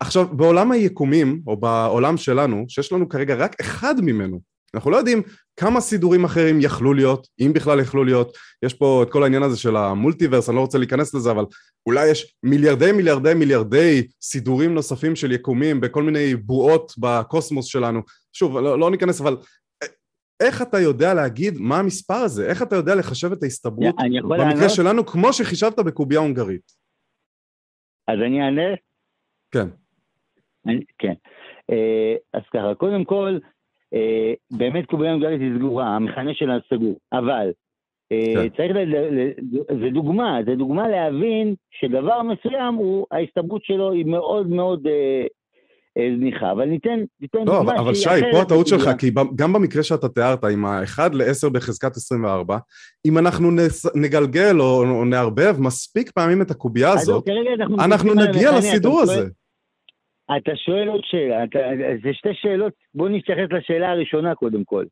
עכשיו, 0.00 0.28
בעולם 0.36 0.72
היקומים, 0.72 1.40
או 1.46 1.56
בעולם 1.56 2.16
שלנו, 2.16 2.64
שיש 2.68 2.92
לנו 2.92 3.08
כרגע 3.08 3.34
רק 3.34 3.60
אחד 3.60 3.94
ממנו, 4.00 4.40
אנחנו 4.74 4.90
לא 4.90 4.96
יודעים 4.96 5.22
כמה 5.56 5.80
סידורים 5.80 6.24
אחרים 6.24 6.58
יכלו 6.60 6.94
להיות, 6.94 7.26
אם 7.40 7.52
בכלל 7.54 7.80
יכלו 7.80 8.04
להיות, 8.04 8.36
יש 8.62 8.74
פה 8.74 9.02
את 9.02 9.12
כל 9.12 9.22
העניין 9.22 9.42
הזה 9.42 9.58
של 9.58 9.76
המולטיברס, 9.76 10.48
אני 10.48 10.56
לא 10.56 10.60
רוצה 10.60 10.78
להיכנס 10.78 11.14
לזה, 11.14 11.30
אבל 11.30 11.44
אולי 11.86 12.10
יש 12.10 12.34
מיליארדי 12.42 12.92
מיליארדי 12.92 13.34
מיליארדי 13.34 14.06
סידורים 14.22 14.74
נוספים 14.74 15.16
של 15.16 15.32
יקומים 15.32 15.80
בכל 15.80 16.02
מיני 16.02 16.34
בועות 16.34 16.92
בקוסמוס 16.98 17.66
שלנו. 17.66 18.00
שוב, 18.32 18.58
לא, 18.58 18.78
לא 18.78 18.90
ניכנס, 18.90 19.20
אבל 19.20 19.36
איך 20.42 20.62
אתה 20.62 20.78
יודע 20.78 21.14
להגיד 21.14 21.54
מה 21.58 21.78
המספר 21.78 22.14
הזה? 22.14 22.50
איך 22.50 22.62
אתה 22.62 22.76
יודע 22.76 22.94
לחשב 22.94 23.32
את 23.32 23.42
ההסתברות 23.42 23.94
במקרה 24.22 24.36
לענות? 24.38 24.70
שלנו 24.70 25.06
כמו 25.06 25.32
שחישבת 25.32 25.78
בקובייה 25.78 26.20
הונגרית? 26.20 26.72
אז 28.08 28.18
אני 28.26 28.40
אענה? 28.42 28.76
כן. 29.50 29.68
אני, 30.66 30.84
כן. 30.98 31.14
אה, 31.70 32.14
אז 32.34 32.42
ככה, 32.52 32.74
קודם 32.78 33.04
כל, 33.04 33.38
אה, 33.44 33.48
באמת 34.50 34.86
קובייה 34.86 35.12
הונגרית 35.12 35.40
היא 35.40 35.58
סגורה, 35.58 35.96
המכנה 35.96 36.34
שלה 36.34 36.58
סגור, 36.70 36.98
אבל 37.12 37.50
אה, 38.12 38.34
כן. 38.34 38.48
צריך, 38.56 38.76
זה 39.80 39.90
דוגמה, 39.92 40.38
זה 40.46 40.54
דוגמה 40.54 40.88
להבין 40.88 41.54
שדבר 41.70 42.22
מסוים, 42.22 42.74
הוא, 42.74 43.06
ההסתברות 43.10 43.64
שלו 43.64 43.92
היא 43.92 44.06
מאוד 44.06 44.48
מאוד 44.48 44.86
אה, 44.86 45.26
אה, 45.98 46.08
זניחה, 46.18 46.52
אבל 46.52 46.64
ניתן, 46.64 46.98
ניתן 47.20 47.38
לא, 47.38 47.44
דוגמה 47.44 47.72
אבל, 47.72 47.78
אבל 47.78 47.94
שי, 47.94 48.08
פה 48.32 48.42
הטעות 48.42 48.66
שלך, 48.66 48.90
כי 48.98 49.10
גם 49.34 49.52
במקרה 49.52 49.82
שאתה 49.82 50.08
תיארת, 50.08 50.44
עם 50.44 50.64
ה-1 50.64 50.98
ל-10 51.12 51.50
בחזקת 51.52 51.96
24, 51.96 52.58
אם 53.06 53.18
אנחנו 53.18 53.50
נס, 53.50 53.86
נגלגל 53.96 54.60
או, 54.60 54.84
או 54.90 55.04
נערבב 55.04 55.56
מספיק 55.58 56.10
פעמים 56.10 56.42
את 56.42 56.50
הקובייה 56.50 56.92
הזאת, 56.92 57.28
אנחנו, 57.60 57.76
אנחנו 57.84 58.14
נגיע 58.14 58.58
לסידור 58.58 59.00
הזה. 59.00 59.28
אתה 60.36 60.56
שואל 60.56 60.88
עוד 60.88 61.00
שאלה, 61.04 61.44
אתה, 61.44 61.58
זה 62.02 62.14
שתי 62.14 62.34
שאלות, 62.34 62.72
בוא 62.94 63.08
נתייחס 63.08 63.52
לשאלה 63.52 63.90
הראשונה 63.90 64.34
קודם 64.34 64.64
כל, 64.64 64.84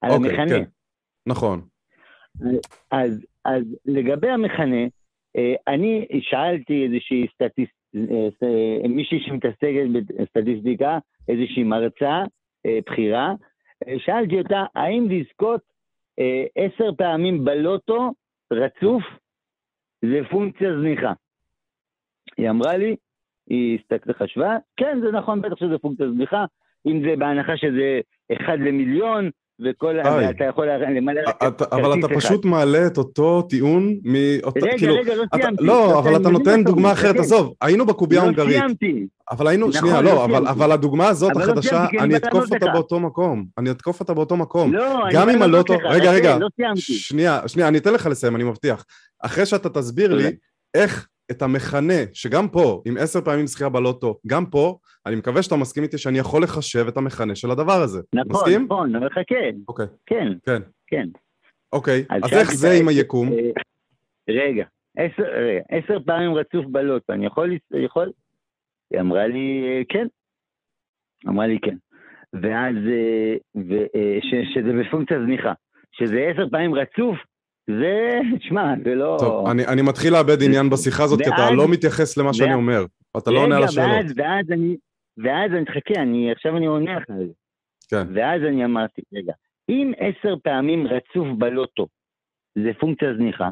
על 0.00 0.10
אוקיי, 0.10 0.30
המכנה. 0.30 0.58
כן. 0.58 0.64
נכון. 1.26 1.60
אז, 2.90 3.26
אז 3.44 3.62
לגבי 3.84 4.28
המכנה, 4.28 4.86
אה, 5.36 5.54
אני 5.68 6.06
שאלתי 6.20 6.84
איזושהי 6.84 7.26
סטטיסט... 7.34 7.72
אה, 7.96 8.28
אה, 8.82 8.88
מישהי 8.88 9.20
שמתעסקת 9.20 9.86
בסטטיסטיקה, 9.92 10.98
איזושהי 11.28 11.62
מרצה 11.62 12.22
בכירה, 12.66 13.32
שאלתי 13.98 14.38
אותה, 14.38 14.64
האם 14.74 15.06
לזכות 15.10 15.60
עשר 16.56 16.90
פעמים 16.98 17.44
בלוטו 17.44 18.10
רצוף 18.52 19.02
זה 20.04 20.20
פונקציה 20.30 20.68
זניחה? 20.80 21.12
היא 22.38 22.50
אמרה 22.50 22.76
לי, 22.76 22.96
היא 23.50 23.78
הסתכלה 23.78 24.14
חשבה, 24.14 24.56
כן, 24.76 24.98
זה 25.04 25.10
נכון, 25.10 25.42
בטח 25.42 25.56
שזה 25.56 25.78
פונקציה 25.78 26.06
זניחה, 26.14 26.44
אם 26.86 27.02
זה 27.04 27.16
בהנחה 27.18 27.56
שזה 27.56 28.00
אחד 28.32 28.58
למיליון, 28.60 29.30
וכל, 29.64 29.98
ה... 29.98 30.30
אתה 30.30 30.44
יכול 30.44 30.66
למלא 30.66 31.20
רק 31.26 31.62
אבל 31.72 31.98
אתה 31.98 32.08
פשוט 32.08 32.44
מעלה 32.44 32.86
את 32.86 32.98
אותו 32.98 33.42
טיעון 33.42 33.94
מאותה, 34.04 34.60
רגע, 34.60 34.78
כאילו, 34.78 34.94
רגע, 34.94 35.14
לא 35.14 35.24
סיימתי. 35.34 35.64
לא, 35.64 35.98
אבל 35.98 36.16
אתה 36.16 36.28
נותן 36.28 36.64
דוגמה 36.64 36.92
אחרת, 36.92 37.16
עזוב, 37.16 37.54
היינו 37.60 37.86
בקובייה 37.86 38.20
לא 38.20 38.24
ההונגרית. 38.24 38.54
לא 38.54 38.58
סיימתי. 38.58 39.06
אבל 39.30 39.46
היינו, 39.46 39.68
נכון, 39.68 39.80
שנייה, 39.80 40.00
לא, 40.00 40.24
אבל 40.24 40.72
הדוגמה 40.72 41.08
הזאת 41.08 41.32
לא 41.36 41.42
החדשה, 41.42 41.86
אני 41.98 42.16
אתקוף 42.16 42.52
אותה 42.52 42.66
באותו 42.72 43.00
מקום. 43.00 43.44
אני 43.58 43.70
אתקוף 43.70 44.00
אותה 44.00 44.14
באותו 44.14 44.36
מקום. 44.36 44.72
לא, 44.72 45.04
גם 45.12 45.28
אם 45.30 45.42
הלוטו, 45.42 45.74
רגע, 45.84 46.12
רגע, 46.12 46.38
שנייה, 46.76 47.48
שנייה, 47.48 47.68
אני 47.68 47.78
אתן 47.78 47.92
לך 47.92 48.06
לסיים, 48.06 48.36
אני 48.36 48.44
מבטיח. 48.44 48.84
אחרי 49.22 49.46
שאתה 49.46 49.68
תסביר 49.68 50.14
לי 50.14 50.36
איך 50.74 51.08
את 51.32 51.42
המכנה, 51.42 52.00
שגם 52.12 52.48
פה, 52.48 52.82
עם 52.86 52.96
עשר 52.96 53.20
פעמים 53.20 53.46
זכייה 53.46 53.68
בלוטו, 53.68 54.18
גם 54.26 54.46
פה, 54.46 54.78
אני 55.06 55.16
מקווה 55.16 55.42
שאתה 55.42 55.56
מסכים 55.56 55.82
איתי 55.82 55.98
שאני 55.98 56.18
יכול 56.18 56.42
לחשב 56.42 56.86
את 56.88 56.96
המכנה 56.96 57.34
של 57.34 57.50
הדבר 57.50 57.82
הזה. 57.82 58.00
נכון, 58.14 58.32
מסכים? 58.32 58.64
נכון, 58.64 58.88
אני 58.88 58.96
אומר 58.96 59.06
לך 59.06 59.18
כן. 59.26 59.54
אוקיי. 59.68 59.86
כן. 60.06 60.32
כן. 60.46 60.62
כן. 60.86 61.08
אוקיי, 61.72 62.04
אז, 62.10 62.22
אז 62.24 62.32
איך 62.32 62.52
זה 62.52 62.72
עם 62.80 62.88
היקום? 62.88 63.28
אה, 63.32 63.50
רגע, 64.28 64.64
עשר, 64.96 65.22
רגע, 65.22 65.60
עשר 65.68 65.98
פעמים 66.06 66.34
רצוף 66.34 66.66
בלוטו, 66.66 67.12
אני 67.12 67.26
יכול, 67.26 67.52
יכול? 67.84 68.12
היא 68.90 69.00
אמרה 69.00 69.26
לי 69.26 69.62
אה, 69.68 69.82
כן. 69.88 70.06
אמרה 71.28 71.46
לי 71.46 71.58
כן. 71.62 71.76
ואז, 72.32 72.74
אה, 72.76 73.34
ו, 73.56 73.74
ש, 74.20 74.54
שזה 74.54 74.72
בפונקציה 74.80 75.18
זניחה. 75.24 75.52
שזה 75.92 76.30
עשר 76.32 76.48
פעמים 76.50 76.74
רצוף, 76.74 77.18
זה, 77.66 78.20
שמע, 78.40 78.74
זה 78.84 78.94
לא... 78.94 79.16
טוב, 79.20 79.46
אני, 79.46 79.66
אני 79.66 79.82
מתחיל 79.82 80.12
לאבד 80.12 80.42
עניין 80.42 80.70
בשיחה 80.70 81.02
הזאת, 81.04 81.20
ואז, 81.20 81.28
כי 81.28 81.34
אתה 81.34 81.50
לא 81.50 81.68
מתייחס 81.68 82.16
למה 82.16 82.26
ואז, 82.26 82.36
שאני 82.36 82.54
אומר. 82.54 82.84
אתה 83.18 83.30
לא 83.30 83.40
עונה 83.40 83.56
על 83.56 83.64
השאלות. 83.64 83.90
ואז, 83.90 84.12
ואז 84.16 84.46
אני, 84.50 84.76
ואז 85.16 85.50
אני, 85.52 85.66
חכה, 85.66 86.02
אני, 86.02 86.32
עכשיו 86.32 86.56
אני 86.56 86.66
עונה 86.66 86.96
לך 86.96 87.10
על 87.10 87.26
זה. 87.26 87.32
כן. 87.90 88.06
ואז 88.14 88.42
אני 88.42 88.64
אמרתי, 88.64 89.02
רגע, 89.14 89.32
אם 89.68 89.92
עשר 89.98 90.34
פעמים 90.42 90.86
רצוף 90.86 91.28
בלוטו 91.38 91.86
זה 92.54 92.70
פונקציה 92.80 93.14
זניחה, 93.14 93.48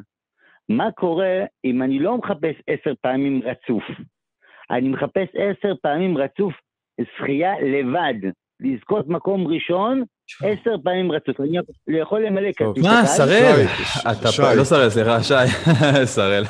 מה 0.69 0.93
קורה 0.93 1.45
אם 1.65 1.83
אני 1.83 1.99
לא 1.99 2.19
מחפש 2.19 2.55
עשר 2.67 2.93
פעמים 3.01 3.43
רצוף? 3.45 3.83
אני 4.71 4.89
מחפש 4.89 5.29
עשר 5.35 5.75
פעמים 5.83 6.19
רצוף 6.19 6.55
זכייה 7.01 7.53
לבד, 7.61 8.31
לזכות 8.61 9.09
מקום 9.09 9.47
ראשון 9.47 10.03
עשר 10.43 10.75
פעמים 10.85 11.13
רצוף. 11.13 11.41
אני 11.41 11.59
יכול 11.89 12.27
למלא 12.27 12.49
כרטיס 12.57 12.85
מה, 12.85 13.07
שראל? 13.07 13.67
אתה 14.11 14.55
לא 14.55 14.65
שראל, 14.65 14.91
סליחה, 14.91 15.23
שי. 15.23 15.35
שראל. 16.15 16.45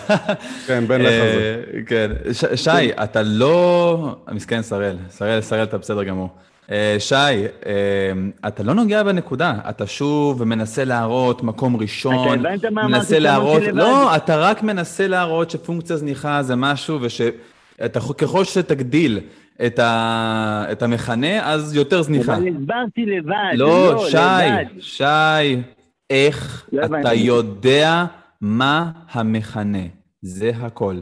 כן, 0.67 0.85
בן 0.87 1.01
לך 1.01 1.11
זה. 1.11 1.63
אה, 1.75 1.81
כן. 1.87 2.11
שי, 2.55 2.93
אתה 3.03 3.23
לא... 3.23 4.17
מסכן 4.33 4.63
שראל. 4.63 4.97
שראל, 5.09 5.41
שראל, 5.41 5.63
אתה 5.63 5.79
בסדר 5.79 6.03
גמור. 6.03 6.29
אה, 6.71 6.97
שי, 6.99 7.15
אה, 7.15 8.13
אתה 8.49 8.63
לא 8.63 8.75
נוגע 8.75 9.03
בנקודה, 9.03 9.55
אתה 9.69 9.87
שוב 9.87 10.45
מנסה 10.45 10.85
להראות 10.85 11.43
מקום 11.43 11.77
ראשון, 11.77 12.43
מנסה 12.73 13.19
להראות? 13.19 13.63
לא, 13.73 14.17
אתה 14.17 14.37
רק 14.37 14.63
מנסה 14.63 15.09
להראות 15.09 15.51
שפונקציה 15.51 15.97
זניחה 15.97 16.43
זה 16.43 16.57
משהו, 16.57 16.99
וככל 17.01 18.45
שתגדיל 18.45 19.21
את, 19.67 19.79
ה, 19.79 20.65
את 20.73 20.83
המכנה, 20.83 21.53
אז 21.53 21.77
יותר 21.77 22.03
זניחה. 22.03 22.37
אבל 22.37 22.49
הסברתי 22.49 23.07
לבד. 23.07 23.53
לא, 23.55 23.95
לבד. 23.95 24.11
שי, 24.11 24.81
שי, 24.81 25.63
איך 26.11 26.69
לא 26.73 26.79
אתה 26.85 26.87
הבנתי. 26.87 27.15
יודע 27.15 28.05
מה 28.41 28.93
המכנה? 29.11 29.87
זה 30.23 30.51
הכל. 30.63 30.95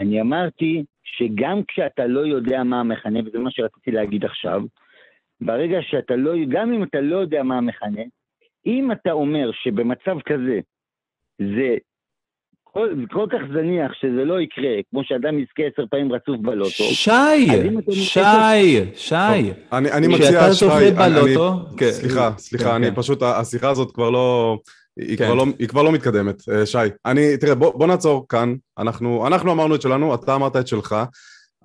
אני 0.00 0.20
אמרתי 0.20 0.84
שגם 1.04 1.60
כשאתה 1.68 2.06
לא 2.06 2.20
יודע 2.20 2.62
מה 2.64 2.80
המכנה, 2.80 3.20
וזה 3.26 3.38
מה 3.38 3.50
שרציתי 3.50 3.90
להגיד 3.90 4.24
עכשיו, 4.24 4.62
ברגע 5.40 5.78
שאתה 5.82 6.16
לא, 6.16 6.32
גם 6.48 6.72
אם 6.72 6.82
אתה 6.82 7.00
לא 7.00 7.16
יודע 7.16 7.42
מה 7.42 7.58
המכנה, 7.58 8.02
אם 8.66 8.92
אתה 8.92 9.12
אומר 9.12 9.50
שבמצב 9.52 10.20
כזה 10.26 10.60
זה 11.38 11.76
כל, 12.76 12.88
כל 13.12 13.26
כך 13.32 13.38
זניח 13.52 13.92
שזה 14.00 14.24
לא 14.24 14.40
יקרה, 14.40 14.68
כמו 14.90 15.00
שאדם 15.04 15.38
יזכה 15.38 15.62
עשר 15.72 15.84
פעמים 15.90 16.12
רצוף 16.12 16.36
בלוטו, 16.42 16.70
שי, 16.70 17.10
שי, 17.92 18.20
שי. 18.94 19.14
אני, 19.72 19.92
אני 19.92 20.06
מציע, 20.06 20.54
שי, 20.54 20.66
אני- 20.66 20.90
בלוטו, 20.90 21.48
אני- 21.52 21.76
כן. 21.78 21.90
סליחה, 21.90 22.30
סליחה, 22.38 22.64
כן, 22.64 22.70
אני 22.74 22.86
כן. 22.90 22.94
פשוט, 22.94 23.22
השיחה 23.22 23.70
הזאת 23.70 23.90
כבר 23.94 24.10
לא... 24.10 24.58
היא, 25.00 25.18
כן. 25.18 25.24
כבר 25.24 25.34
לא, 25.34 25.44
היא 25.58 25.68
כבר 25.68 25.82
לא 25.82 25.92
מתקדמת, 25.92 26.48
אה, 26.48 26.66
שי. 26.66 26.78
אני, 27.06 27.36
תראה, 27.36 27.54
בוא, 27.54 27.72
בוא 27.78 27.86
נעצור 27.86 28.26
כאן. 28.28 28.54
אנחנו, 28.78 29.26
אנחנו 29.26 29.52
אמרנו 29.52 29.74
את 29.74 29.82
שלנו, 29.82 30.14
אתה 30.14 30.34
אמרת 30.34 30.56
את 30.56 30.66
שלך. 30.68 30.96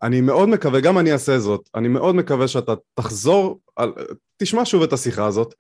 אני 0.04 0.22
מאוד 0.22 0.50
מקווה, 0.50 0.80
גם 0.80 0.98
אני 0.98 1.12
אעשה 1.12 1.40
זאת, 1.40 1.62
אני 1.76 1.88
מאוד 1.88 2.16
מקווה 2.16 2.48
שאתה 2.48 2.74
תחזור, 2.94 3.60
על, 3.76 3.92
תשמע 4.38 4.66
שוב 4.66 4.84
את 4.84 4.94
השיחה 4.94 5.26
הזאת, 5.26 5.54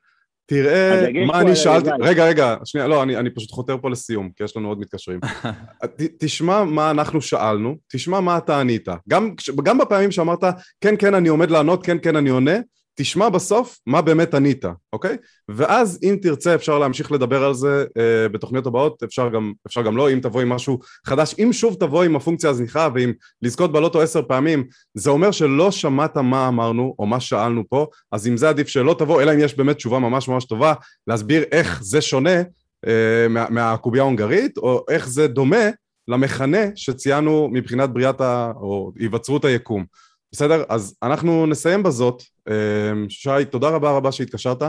תראה 0.46 1.08
מה 1.28 1.42
אני 1.42 1.56
שאלתי, 1.56 1.90
הלבד. 1.92 2.08
רגע, 2.08 2.26
רגע, 2.26 2.56
שנייה, 2.66 2.88
לא, 2.88 3.04
אני, 3.04 3.18
אני 3.18 3.30
פשוט 3.30 3.52
חותר 3.52 3.78
פה 3.82 3.90
לסיום, 3.90 4.30
כי 4.38 4.44
יש 4.44 4.58
לנו 4.58 4.68
עוד 4.68 4.80
מתקשרים. 4.80 5.20
ת, 5.86 6.02
תשמע 6.20 6.64
מה 6.64 6.92
אנחנו 6.92 7.22
שאלנו, 7.22 7.78
תשמע 7.92 8.20
מה 8.20 8.38
אתה 8.38 8.60
ענית. 8.60 8.88
גם, 9.10 9.34
גם 9.64 9.78
בפעמים 9.78 10.12
שאמרת, 10.12 10.44
כן, 10.82 10.96
כן, 11.00 11.14
אני 11.14 11.30
עומד 11.30 11.52
לענות, 11.52 11.86
כן, 11.86 11.98
כן, 12.02 12.16
אני 12.16 12.30
עונה, 12.30 12.56
תשמע 13.02 13.30
בסוף 13.30 13.80
מה 13.88 14.02
באמת 14.02 14.34
ענית, 14.34 14.66
אוקיי? 14.94 15.18
ואז 15.50 16.00
אם 16.04 16.18
תרצה 16.22 16.56
אפשר 16.56 16.80
להמשיך 16.80 17.12
לדבר 17.12 17.44
על 17.44 17.54
זה 17.54 17.86
אה, 17.98 18.30
בתוכניות 18.30 18.68
הבאות, 18.68 19.04
אפשר 19.04 19.30
גם, 19.30 19.54
אפשר 19.68 19.82
גם 19.82 19.98
לא, 19.98 20.12
אם 20.12 20.20
תבוא 20.20 20.42
עם 20.42 20.50
משהו 20.50 20.80
חדש, 21.06 21.36
אם 21.40 21.54
שוב 21.54 21.76
תבוא 21.80 22.04
עם 22.04 22.16
הפונקציה 22.16 22.50
הזניחה 22.50 22.88
ועם 22.96 23.14
לזכות 23.42 23.72
בלוטו 23.72 24.02
עשר 24.02 24.22
פעמים, 24.28 24.64
זה 24.94 25.10
אומר 25.10 25.32
שלא 25.32 25.72
שמעת 25.72 26.18
מה 26.18 26.48
אמרנו 26.48 26.96
או 27.00 27.06
מה 27.06 27.20
שאלנו 27.20 27.64
פה, 27.70 27.86
אז 28.12 28.28
אם 28.28 28.38
זה 28.38 28.50
עדיף 28.50 28.68
שלא 28.68 28.96
תבוא, 29.00 29.22
אלא 29.22 29.34
אם 29.34 29.40
יש 29.40 29.58
באמת 29.58 29.76
תשובה 29.76 30.00
ממש 30.00 30.28
ממש 30.28 30.46
טובה, 30.46 30.74
להסביר 31.08 31.44
איך 31.52 31.84
זה 31.84 32.02
שונה 32.02 32.42
אה, 32.88 33.28
מה, 33.30 33.46
מהקובייה 33.50 34.04
ההונגרית, 34.04 34.58
או 34.58 34.86
איך 34.90 35.10
זה 35.10 35.28
דומה 35.28 35.70
למכנה 36.08 36.66
שציינו 36.76 37.50
מבחינת 37.52 37.90
בריאת 37.90 38.22
ה... 38.22 38.52
או 38.56 38.92
היווצרות 39.00 39.46
היקום. 39.46 39.86
בסדר? 40.32 40.64
אז 40.70 40.98
אנחנו 41.04 41.46
נסיים 41.46 41.84
בזאת. 41.84 42.24
אה, 42.50 42.92
שי, 43.10 43.46
תודה 43.52 43.70
רבה 43.70 43.98
רבה 43.98 44.12
שהתקשרת. 44.12 44.62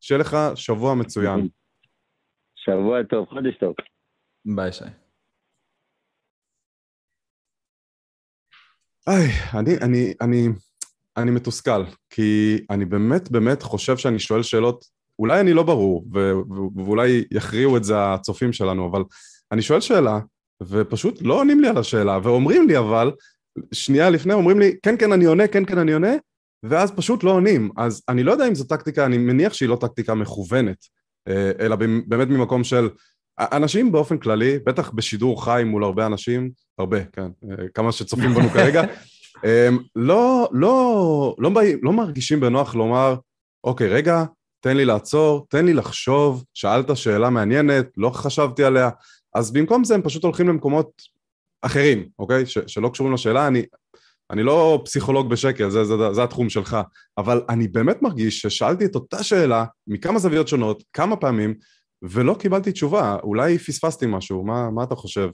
שיהיה 0.00 0.18
לך 0.18 0.36
שבוע 0.54 0.94
מצוין. 0.94 1.48
שבוע 2.56 3.02
טוב, 3.10 3.28
חודש 3.28 3.54
טוב. 3.60 3.74
ביי, 4.44 4.72
שי. 4.72 4.84
איי, 9.08 9.28
אני, 9.54 9.76
אני, 9.82 10.14
אני, 10.20 10.48
אני 11.16 11.30
מתוסכל, 11.30 11.84
כי 12.10 12.58
אני 12.70 12.84
באמת 12.84 13.30
באמת 13.30 13.62
חושב 13.62 13.96
שאני 13.96 14.18
שואל 14.18 14.42
שאלות, 14.42 14.84
אולי 15.18 15.40
אני 15.40 15.52
לא 15.52 15.62
ברור, 15.62 16.06
ו- 16.14 16.18
ו- 16.18 16.80
ואולי 16.84 17.24
יכריעו 17.30 17.76
את 17.76 17.84
זה 17.84 17.94
הצופים 17.98 18.52
שלנו, 18.52 18.90
אבל 18.90 19.02
אני 19.52 19.62
שואל 19.62 19.80
שאלה, 19.80 20.18
ופשוט 20.62 21.22
לא 21.22 21.34
עונים 21.34 21.60
לי 21.60 21.68
על 21.68 21.78
השאלה, 21.78 22.18
ואומרים 22.22 22.68
לי 22.68 22.78
אבל, 22.78 23.12
שנייה 23.72 24.10
לפני 24.10 24.32
אומרים 24.32 24.58
לי, 24.58 24.76
כן 24.82 24.96
כן 24.98 25.12
אני 25.12 25.24
עונה, 25.24 25.46
כן 25.46 25.64
כן 25.64 25.78
אני 25.78 25.92
עונה, 25.92 26.12
ואז 26.62 26.90
פשוט 26.90 27.24
לא 27.24 27.30
עונים. 27.30 27.70
אז 27.76 28.02
אני 28.08 28.22
לא 28.22 28.32
יודע 28.32 28.48
אם 28.48 28.54
זו 28.54 28.64
טקטיקה, 28.64 29.06
אני 29.06 29.18
מניח 29.18 29.52
שהיא 29.52 29.68
לא 29.68 29.76
טקטיקה 29.76 30.14
מכוונת, 30.14 30.86
אה, 31.28 31.52
אלא 31.60 31.76
באמת 32.06 32.28
ממקום 32.28 32.64
של 32.64 32.88
אנשים 33.40 33.92
באופן 33.92 34.18
כללי, 34.18 34.58
בטח 34.66 34.90
בשידור 34.90 35.44
חי 35.44 35.62
מול 35.66 35.84
הרבה 35.84 36.06
אנשים, 36.06 36.50
הרבה, 36.78 37.04
כן, 37.04 37.26
אה, 37.50 37.68
כמה 37.74 37.92
שצופים 37.92 38.34
בנו 38.34 38.48
כרגע, 38.54 38.82
הם 39.42 39.78
לא, 39.96 40.48
לא, 40.52 41.36
לא, 41.38 41.50
באים, 41.50 41.78
לא 41.82 41.92
מרגישים 41.92 42.40
בנוח 42.40 42.74
לומר, 42.74 43.14
אוקיי, 43.64 43.88
רגע, 43.88 44.24
תן 44.60 44.76
לי 44.76 44.84
לעצור, 44.84 45.46
תן 45.48 45.66
לי 45.66 45.74
לחשוב, 45.74 46.44
שאלת 46.54 46.96
שאלה 46.96 47.30
מעניינת, 47.30 47.86
לא 47.96 48.10
חשבתי 48.10 48.64
עליה, 48.64 48.90
אז 49.34 49.52
במקום 49.52 49.84
זה 49.84 49.94
הם 49.94 50.02
פשוט 50.02 50.24
הולכים 50.24 50.48
למקומות 50.48 51.02
אחרים, 51.62 52.08
אוקיי? 52.18 52.46
ש, 52.46 52.58
שלא 52.66 52.88
קשורים 52.88 53.12
לשאלה, 53.12 53.46
אני, 53.46 53.62
אני 54.30 54.42
לא 54.42 54.82
פסיכולוג 54.84 55.30
בשקל, 55.30 55.70
זה, 55.70 55.84
זה, 55.84 55.94
זה, 56.12 56.22
התחום 56.22 56.50
שלך, 56.50 56.76
אבל 57.18 57.42
אני 57.48 57.68
באמת 57.68 58.02
מרגיש 58.02 58.40
ששאלתי 58.40 58.84
את 58.84 58.94
אותה 58.94 59.22
שאלה 59.22 59.64
מכמה 59.86 60.18
זוויות 60.18 60.48
שונות, 60.48 60.82
כמה 60.92 61.16
פעמים, 61.16 61.54
ולא 62.02 62.36
קיבלתי 62.38 62.72
תשובה, 62.72 63.16
אולי 63.22 63.58
פספסתי 63.58 64.06
משהו, 64.08 64.44
מה, 64.44 64.70
מה 64.70 64.84
אתה 64.84 64.94
חושב? 64.94 65.28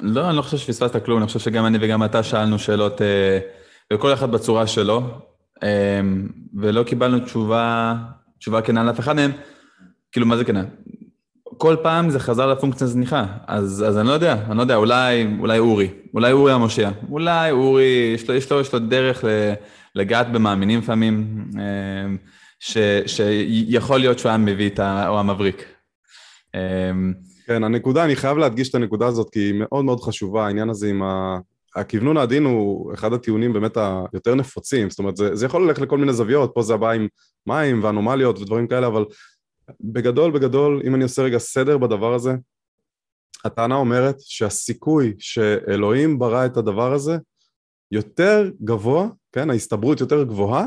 לא, 0.00 0.28
אני 0.28 0.36
לא 0.36 0.42
חושב 0.42 0.58
שפספסת 0.58 1.04
כלום, 1.04 1.18
אני 1.18 1.26
חושב 1.26 1.38
שגם 1.38 1.66
אני 1.66 1.78
וגם 1.80 2.04
אתה 2.04 2.22
שאלנו 2.22 2.58
שאלות, 2.58 3.02
אה, 3.02 3.38
וכל 3.92 4.12
אחד 4.12 4.30
בצורה 4.30 4.66
שלו, 4.66 5.02
אה, 5.62 6.00
ולא 6.54 6.82
קיבלנו 6.82 7.20
תשובה, 7.20 7.94
תשובה 8.38 8.62
כנה 8.62 8.84
לאף 8.84 9.00
אחד 9.00 9.16
מהם. 9.16 9.30
כאילו, 10.12 10.26
מה 10.26 10.36
זה 10.36 10.44
כנה? 10.44 10.64
כל 11.58 11.76
פעם 11.82 12.10
זה 12.10 12.20
חזר 12.20 12.46
לפונקציה 12.46 12.86
זניחה, 12.86 13.26
אז, 13.46 13.84
אז 13.88 13.98
אני 13.98 14.08
לא 14.08 14.12
יודע, 14.12 14.32
אני 14.32 14.56
לא 14.56 14.62
יודע, 14.62 14.76
אולי, 14.76 15.26
אולי 15.38 15.58
אורי, 15.58 15.90
אולי 16.14 16.32
אורי 16.32 16.52
המושיע, 16.52 16.90
אולי 17.10 17.50
אורי, 17.50 18.12
יש 18.14 18.28
לו, 18.28 18.34
יש 18.34 18.52
לו, 18.52 18.60
יש 18.60 18.72
לו 18.72 18.78
דרך 18.78 19.24
לגעת 19.94 20.32
במאמינים 20.32 20.78
לפעמים, 20.78 21.44
אה, 21.58 22.16
ש, 22.60 22.78
שיכול 23.06 24.00
להיות 24.00 24.18
שהוא 24.18 24.28
היה 24.28 24.38
מביא 24.38 24.68
את 24.68 24.78
ה... 24.78 25.08
או 25.08 25.18
המבריק. 25.18 25.64
אה, 26.54 26.90
כן, 27.46 27.64
הנקודה, 27.64 28.04
אני 28.04 28.16
חייב 28.16 28.38
להדגיש 28.38 28.70
את 28.70 28.74
הנקודה 28.74 29.06
הזאת, 29.06 29.30
כי 29.30 29.40
היא 29.40 29.54
מאוד 29.54 29.84
מאוד 29.84 30.00
חשובה, 30.00 30.46
העניין 30.46 30.70
הזה 30.70 30.88
עם 30.88 31.02
ה... 31.02 31.38
הכוונון 31.76 32.16
העדין 32.16 32.44
הוא 32.44 32.94
אחד 32.94 33.12
הטיעונים 33.12 33.52
באמת 33.52 33.76
היותר 34.12 34.34
נפוצים, 34.34 34.90
זאת 34.90 34.98
אומרת, 34.98 35.16
זה, 35.16 35.36
זה 35.36 35.46
יכול 35.46 35.66
ללכת 35.66 35.82
לכל 35.82 35.98
מיני 35.98 36.12
זוויות, 36.12 36.50
פה 36.54 36.62
זה 36.62 36.74
הבא 36.74 36.90
עם 36.90 37.06
מים 37.46 37.84
ואנומליות 37.84 38.38
ודברים 38.38 38.66
כאלה, 38.66 38.86
אבל 38.86 39.04
בגדול, 39.80 40.30
בגדול, 40.30 40.82
אם 40.84 40.94
אני 40.94 41.02
עושה 41.02 41.22
רגע 41.22 41.38
סדר 41.38 41.78
בדבר 41.78 42.14
הזה, 42.14 42.34
הטענה 43.44 43.74
אומרת 43.74 44.16
שהסיכוי 44.20 45.14
שאלוהים 45.18 46.18
ברא 46.18 46.46
את 46.46 46.56
הדבר 46.56 46.92
הזה 46.92 47.18
יותר 47.92 48.50
גבוה, 48.64 49.08
כן, 49.32 49.50
ההסתברות 49.50 50.00
יותר 50.00 50.22
גבוהה 50.22 50.66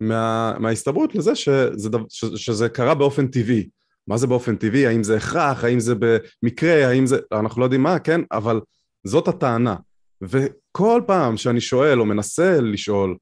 מה, 0.00 0.54
מההסתברות 0.58 1.14
לזה 1.14 1.34
שזה, 1.34 1.88
שזה, 2.08 2.36
שזה 2.36 2.68
קרה 2.68 2.94
באופן 2.94 3.26
טבעי. 3.26 3.68
מה 4.06 4.16
זה 4.16 4.26
באופן 4.26 4.56
טבעי? 4.56 4.86
האם 4.86 5.02
זה 5.02 5.16
הכרח? 5.16 5.64
האם 5.64 5.80
זה 5.80 5.94
במקרה? 5.94 6.88
האם 6.88 7.06
זה... 7.06 7.18
אנחנו 7.32 7.60
לא 7.60 7.66
יודעים 7.66 7.82
מה, 7.82 7.98
כן? 7.98 8.20
אבל 8.32 8.60
זאת 9.06 9.28
הטענה. 9.28 9.76
וכל 10.22 11.02
פעם 11.06 11.36
שאני 11.36 11.60
שואל 11.60 12.00
או 12.00 12.06
מנסה 12.06 12.60
לשאול 12.60 13.16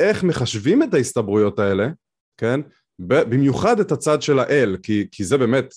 איך 0.00 0.24
מחשבים 0.24 0.82
את 0.82 0.94
ההסתברויות 0.94 1.58
האלה, 1.58 1.88
כן? 2.36 2.60
במיוחד 3.06 3.80
את 3.80 3.92
הצד 3.92 4.22
של 4.22 4.38
האל, 4.38 4.76
כי, 4.82 5.06
כי 5.12 5.24
זה 5.24 5.38
באמת, 5.38 5.74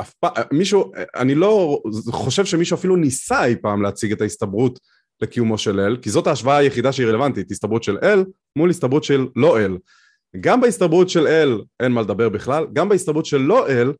אף 0.00 0.14
פעם, 0.14 0.32
מישהו, 0.52 0.92
אני 1.16 1.34
לא 1.34 1.82
חושב 2.10 2.44
שמישהו 2.44 2.74
אפילו 2.74 2.96
ניסה 2.96 3.44
אי 3.44 3.56
פעם 3.56 3.82
להציג 3.82 4.12
את 4.12 4.20
ההסתברות 4.20 4.78
לקיומו 5.20 5.58
של 5.58 5.80
אל, 5.80 5.96
כי 5.96 6.10
זאת 6.10 6.26
ההשוואה 6.26 6.56
היחידה 6.56 6.92
שהיא 6.92 7.06
רלוונטית, 7.06 7.50
הסתברות 7.50 7.82
של 7.82 7.98
אל 8.02 8.24
מול 8.56 8.70
הסתברות 8.70 9.04
של 9.04 9.26
לא 9.36 9.60
אל. 9.60 9.78
גם 10.40 10.60
בהסתברות 10.60 11.08
של 11.08 11.26
אל 11.26 11.60
אין 11.80 11.92
מה 11.92 12.02
לדבר 12.02 12.28
בכלל, 12.28 12.66
גם 12.72 12.88
בהסתברות 12.88 13.26
של 13.26 13.38
לא 13.38 13.68
אל, 13.68 13.92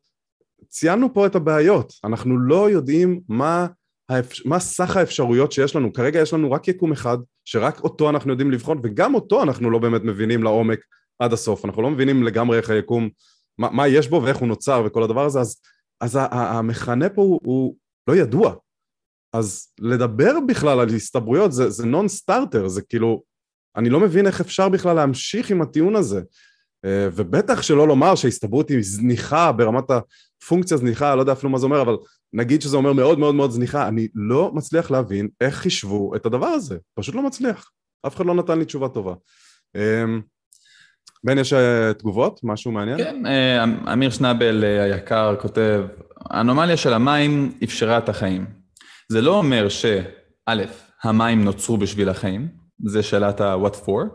ציינו 0.69 1.13
פה 1.13 1.25
את 1.25 1.35
הבעיות, 1.35 1.93
אנחנו 2.03 2.37
לא 2.39 2.69
יודעים 2.69 3.21
מה, 3.29 3.67
האפ... 4.09 4.45
מה 4.45 4.59
סך 4.59 4.97
האפשרויות 4.97 5.51
שיש 5.51 5.75
לנו, 5.75 5.93
כרגע 5.93 6.21
יש 6.21 6.33
לנו 6.33 6.51
רק 6.51 6.67
יקום 6.67 6.91
אחד, 6.91 7.17
שרק 7.45 7.79
אותו 7.79 8.09
אנחנו 8.09 8.31
יודעים 8.31 8.51
לבחון, 8.51 8.79
וגם 8.83 9.15
אותו 9.15 9.43
אנחנו 9.43 9.69
לא 9.69 9.79
באמת 9.79 10.01
מבינים 10.03 10.43
לעומק 10.43 10.79
עד 11.19 11.33
הסוף, 11.33 11.65
אנחנו 11.65 11.81
לא 11.81 11.89
מבינים 11.89 12.23
לגמרי 12.23 12.57
איך 12.57 12.69
היקום, 12.69 13.09
מה, 13.57 13.69
מה 13.71 13.87
יש 13.87 14.07
בו 14.07 14.23
ואיך 14.23 14.37
הוא 14.37 14.47
נוצר 14.47 14.83
וכל 14.85 15.03
הדבר 15.03 15.25
הזה, 15.25 15.39
אז, 15.39 15.61
אז 16.01 16.17
המכנה 16.31 17.09
פה 17.09 17.21
הוא, 17.21 17.39
הוא 17.43 17.75
לא 18.07 18.15
ידוע. 18.15 18.55
אז 19.33 19.67
לדבר 19.79 20.33
בכלל 20.47 20.79
על 20.79 20.89
הסתברויות 20.89 21.51
זה, 21.51 21.69
זה 21.69 21.85
נון 21.85 22.07
סטארטר, 22.07 22.67
זה 22.67 22.81
כאילו, 22.81 23.23
אני 23.75 23.89
לא 23.89 23.99
מבין 23.99 24.27
איך 24.27 24.41
אפשר 24.41 24.69
בכלל 24.69 24.95
להמשיך 24.95 25.51
עם 25.51 25.61
הטיעון 25.61 25.95
הזה. 25.95 26.21
אה, 26.85 27.07
ובטח 27.15 27.61
שלא 27.61 27.87
לומר 27.87 28.15
שהסתברות 28.15 28.69
היא 28.69 28.77
זניחה 28.81 29.51
ברמת 29.51 29.83
הפונקציה 29.89 30.77
זניחה, 30.77 31.15
לא 31.15 31.19
יודע 31.21 31.31
אפילו 31.33 31.49
מה 31.49 31.57
זה 31.57 31.65
אומר, 31.65 31.81
אבל 31.81 31.97
נגיד 32.33 32.61
שזה 32.61 32.77
אומר 32.77 32.93
מאוד 32.93 33.19
מאוד 33.19 33.35
מאוד 33.35 33.51
זניחה, 33.51 33.87
אני 33.87 34.07
לא 34.15 34.51
מצליח 34.53 34.91
להבין 34.91 35.27
איך 35.41 35.55
חישבו 35.55 36.15
את 36.15 36.25
הדבר 36.25 36.47
הזה, 36.47 36.77
פשוט 36.93 37.15
לא 37.15 37.23
מצליח. 37.23 37.71
אף 38.07 38.15
אחד 38.15 38.25
לא 38.25 38.35
נתן 38.35 38.59
לי 38.59 38.65
תשובה 38.65 38.89
טובה. 38.89 39.13
אמ, 41.27 41.35
בן, 41.35 41.37
יש 41.37 41.53
אה, 41.53 41.93
תגובות? 41.93 42.39
משהו 42.43 42.71
מעניין? 42.71 42.97
כן, 42.97 43.25
אה, 43.25 43.63
אמ, 43.63 43.87
אמיר 43.93 44.09
שנבל 44.09 44.63
היקר 44.63 45.35
כותב, 45.39 45.83
האנומליה 46.29 46.77
של 46.77 46.93
המים 46.93 47.51
אפשרה 47.63 47.97
את 47.97 48.09
החיים. 48.09 48.45
זה 49.09 49.21
לא 49.21 49.37
אומר 49.37 49.69
שא', 49.69 50.51
המים 51.03 51.43
נוצרו 51.43 51.77
בשביל 51.77 52.09
החיים, 52.09 52.47
זה 52.85 53.03
שאלת 53.03 53.41
ה-what 53.41 53.75
for, 53.85 54.07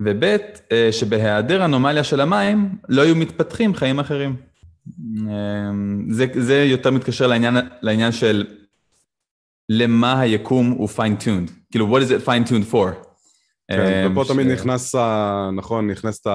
וב', 0.00 0.24
אה, 0.72 0.88
שבהיעדר 0.92 1.64
אנומליה 1.64 2.04
של 2.04 2.20
המים, 2.20 2.78
לא 2.88 3.02
היו 3.02 3.16
מתפתחים 3.16 3.74
חיים 3.74 3.98
אחרים. 3.98 4.36
אה, 5.28 5.70
זה, 6.10 6.26
זה 6.34 6.64
יותר 6.64 6.90
מתקשר 6.90 7.26
לעניין, 7.26 7.56
לעניין 7.82 8.12
של 8.12 8.46
למה 9.68 10.20
היקום 10.20 10.70
הוא 10.70 10.88
fine-tuned. 10.96 11.50
כאילו, 11.70 11.98
what 11.98 12.00
is 12.02 12.10
it 12.10 12.26
fine-tuned 12.28 12.72
for? 12.72 13.07
כן, 13.70 14.08
ופה 14.12 14.24
ש... 14.24 14.28
תמיד 14.28 14.46
נכנס, 14.46 14.94
נכון, 15.56 15.90
נכנסת 15.90 16.30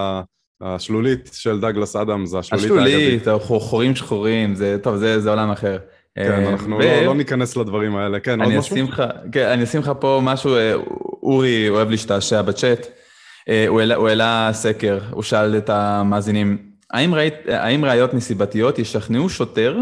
השלולית 0.62 1.30
של 1.34 1.60
דגלס 1.60 1.96
אדאמס, 1.96 2.34
השלולית 2.34 2.66
השלולית, 2.66 3.28
חורים 3.42 3.96
שחורים, 3.96 4.56
זה, 4.56 4.78
טוב, 4.82 4.96
זה, 4.96 5.20
זה 5.20 5.30
עולם 5.30 5.52
אחר. 5.52 5.78
כן, 6.16 6.32
אה, 6.32 6.50
אנחנו 6.50 6.76
ו... 6.76 6.80
לא, 6.80 7.06
לא 7.06 7.16
ניכנס 7.16 7.58
לדברים 7.58 7.96
האלה. 7.96 8.20
כן, 8.20 8.42
עוד 8.42 8.54
משהו? 8.58 8.78
לך, 8.88 9.04
כן, 9.32 9.48
אני 9.48 9.64
אשים 9.64 9.82
לך 9.82 9.92
פה 10.00 10.20
משהו, 10.24 10.56
אורי 11.24 11.70
אוהב 11.70 11.90
להשתעשע 11.90 12.42
בצ'אט. 12.42 12.88
אה, 13.50 13.66
הוא 13.68 13.80
העלה, 13.80 13.96
הוא 13.96 14.10
העלה 14.10 14.50
סקר, 14.54 15.00
הוא 15.12 15.24
שאל 15.24 15.58
את 15.58 15.70
המאזינים, 15.70 16.58
האם, 16.92 17.16
ראית, 17.16 17.34
האם 17.48 17.86
ראיות 17.86 18.14
נסיבתיות 18.14 18.80
ישכנעו 18.80 19.30
שוטר 19.30 19.78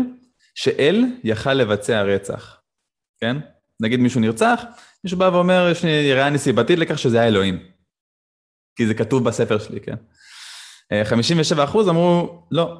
שאל 0.55 1.05
יכל 1.23 1.53
לבצע 1.53 2.01
רצח? 2.01 2.57
כן? 3.21 3.37
נגיד 3.79 3.99
מישהו 3.99 4.21
נרצח, 4.21 4.63
מישהו 5.03 5.19
בא 5.19 5.29
ואומר, 5.33 5.67
יש 5.71 5.83
לי 5.83 6.13
ראיה 6.13 6.29
נסיבתית 6.29 6.79
לכך 6.79 6.99
שזה 6.99 7.19
היה 7.19 7.27
אלוהים. 7.27 7.59
כי 8.75 8.87
זה 8.87 8.93
כתוב 8.93 9.23
בספר 9.23 9.59
שלי, 9.59 9.79
כן? 9.79 9.95
57 11.03 11.59
אה, 11.59 11.63
אחוז 11.63 11.89
אמרו, 11.89 12.43
לא. 12.51 12.77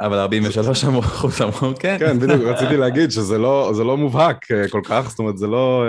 אבל 0.00 0.18
43 0.18 0.84
אחוז 0.98 1.42
אמרו, 1.42 1.74
כן. 1.80 1.96
כן, 1.98 2.18
בדיוק, 2.18 2.42
רציתי 2.52 2.76
להגיד 2.76 3.10
שזה 3.10 3.38
לא, 3.38 3.72
לא 3.86 3.96
מובהק 3.96 4.50
אה, 4.50 4.68
כל 4.68 4.80
כך, 4.84 5.10
זאת 5.10 5.18
אומרת, 5.18 5.38
זה 5.38 5.46
לא... 5.46 5.84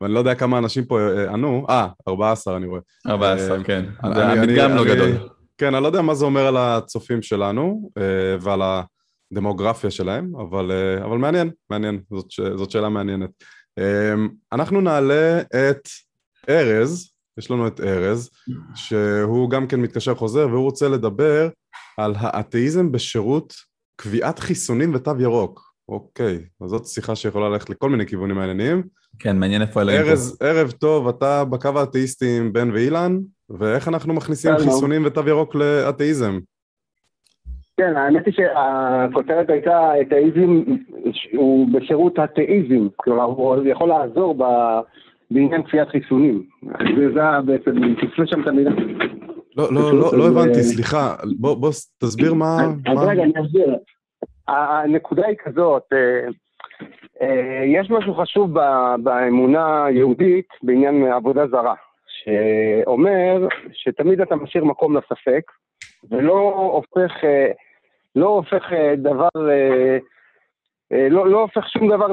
ואני 0.00 0.14
לא 0.14 0.18
יודע 0.18 0.34
כמה 0.34 0.58
אנשים 0.58 0.84
פה 0.84 1.00
אה, 1.00 1.32
ענו, 1.32 1.66
אה, 1.70 1.88
14 2.08 2.56
אני 2.56 2.66
רואה. 2.66 2.80
14, 3.06 3.58
אה, 3.58 3.64
כן. 3.64 3.84
זה 4.14 4.26
המדגם 4.26 4.76
לא 4.76 4.84
גדול. 4.84 5.28
כן, 5.58 5.74
אני 5.74 5.82
לא 5.82 5.88
יודע 5.88 6.02
מה 6.02 6.14
זה 6.14 6.24
אומר 6.24 6.46
על 6.46 6.56
הצופים 6.56 7.22
שלנו 7.22 7.90
אה, 7.98 8.36
ועל 8.40 8.62
הדמוגרפיה 9.32 9.90
שלהם, 9.90 10.32
אבל, 10.36 10.72
אבל 11.04 11.18
מעניין, 11.18 11.50
מעניין, 11.70 12.00
זאת, 12.10 12.26
זאת 12.56 12.70
שאלה 12.70 12.88
מעניינת. 12.88 13.30
אנחנו 14.52 14.80
נעלה 14.80 15.40
את 15.40 15.88
ארז, 16.48 17.10
יש 17.38 17.50
לנו 17.50 17.66
את 17.66 17.80
ארז, 17.80 18.30
שהוא 18.74 19.50
גם 19.50 19.66
כן 19.66 19.80
מתקשר 19.80 20.14
חוזר 20.14 20.48
והוא 20.50 20.64
רוצה 20.64 20.88
לדבר 20.88 21.48
על 21.96 22.14
האתאיזם 22.18 22.92
בשירות 22.92 23.54
קביעת 23.96 24.38
חיסונים 24.38 24.94
ותו 24.94 25.12
ירוק. 25.18 25.74
אוקיי, 25.88 26.44
אז 26.64 26.70
זאת 26.70 26.86
שיחה 26.86 27.16
שיכולה 27.16 27.48
ללכת 27.48 27.70
לכל 27.70 27.90
מיני 27.90 28.06
כיוונים 28.06 28.36
מעניינים. 28.36 28.82
כן, 29.18 29.38
מעניין 29.38 29.62
איפה 29.62 29.80
אלוהים 29.82 30.02
פה. 30.16 30.46
ערב 30.46 30.70
טוב, 30.70 31.08
אתה 31.08 31.44
בקו 31.44 31.68
האתאיסטי 31.74 32.38
עם 32.38 32.52
בן 32.52 32.70
ואילן, 32.70 33.18
ואיך 33.50 33.88
אנחנו 33.88 34.14
מכניסים 34.14 34.52
חיסונים 34.58 35.06
ותו 35.06 35.28
ירוק 35.28 35.54
לאתאיזם? 35.54 36.38
כן, 37.76 37.96
האמת 37.96 38.26
היא 38.26 38.34
שהכותרת 38.34 39.50
הייתה 39.50 40.00
אתאיזם 40.00 40.62
הוא 41.32 41.68
בשירות 41.72 42.18
אתאיזם, 42.18 42.88
כלומר 42.96 43.24
הוא 43.24 43.66
יכול 43.66 43.88
לעזור 43.88 44.34
בעניין 45.30 45.62
כפיית 45.62 45.88
חיסונים. 45.88 46.42
זה 47.14 47.20
בעצם, 47.46 47.94
תפנה 47.94 48.26
שם 48.26 48.42
את 48.42 48.46
המילה. 48.46 48.70
לא, 49.56 49.74
לא, 49.74 49.98
לא, 49.98 50.18
לא 50.18 50.28
הבנתי, 50.28 50.62
סליחה, 50.62 51.14
בוא 51.38 51.70
תסביר 51.98 52.34
מה... 52.34 52.56
אז 52.86 52.98
רגע, 52.98 53.22
אני 53.22 53.32
אסביר. 53.46 53.76
הנקודה 54.48 55.26
היא 55.26 55.36
כזאת, 55.44 55.82
אה, 55.92 56.28
אה, 57.22 57.64
יש 57.64 57.90
משהו 57.90 58.14
חשוב 58.14 58.50
באמונה 59.02 59.84
היהודית 59.84 60.48
בעניין 60.62 61.06
עבודה 61.06 61.46
זרה, 61.46 61.74
שאומר 62.06 63.48
שתמיד 63.72 64.20
אתה 64.20 64.36
משאיר 64.36 64.64
מקום 64.64 64.96
לספק, 64.96 65.42
ולא 66.10 66.70
הופך, 66.72 67.24
אה, 67.24 67.50
לא 68.16 68.26
הופך 68.26 68.62
דבר, 68.96 69.28
לא, 71.10 71.30
לא 71.30 71.40
הופך 71.40 71.68
שום 71.68 71.88
דבר 71.88 72.06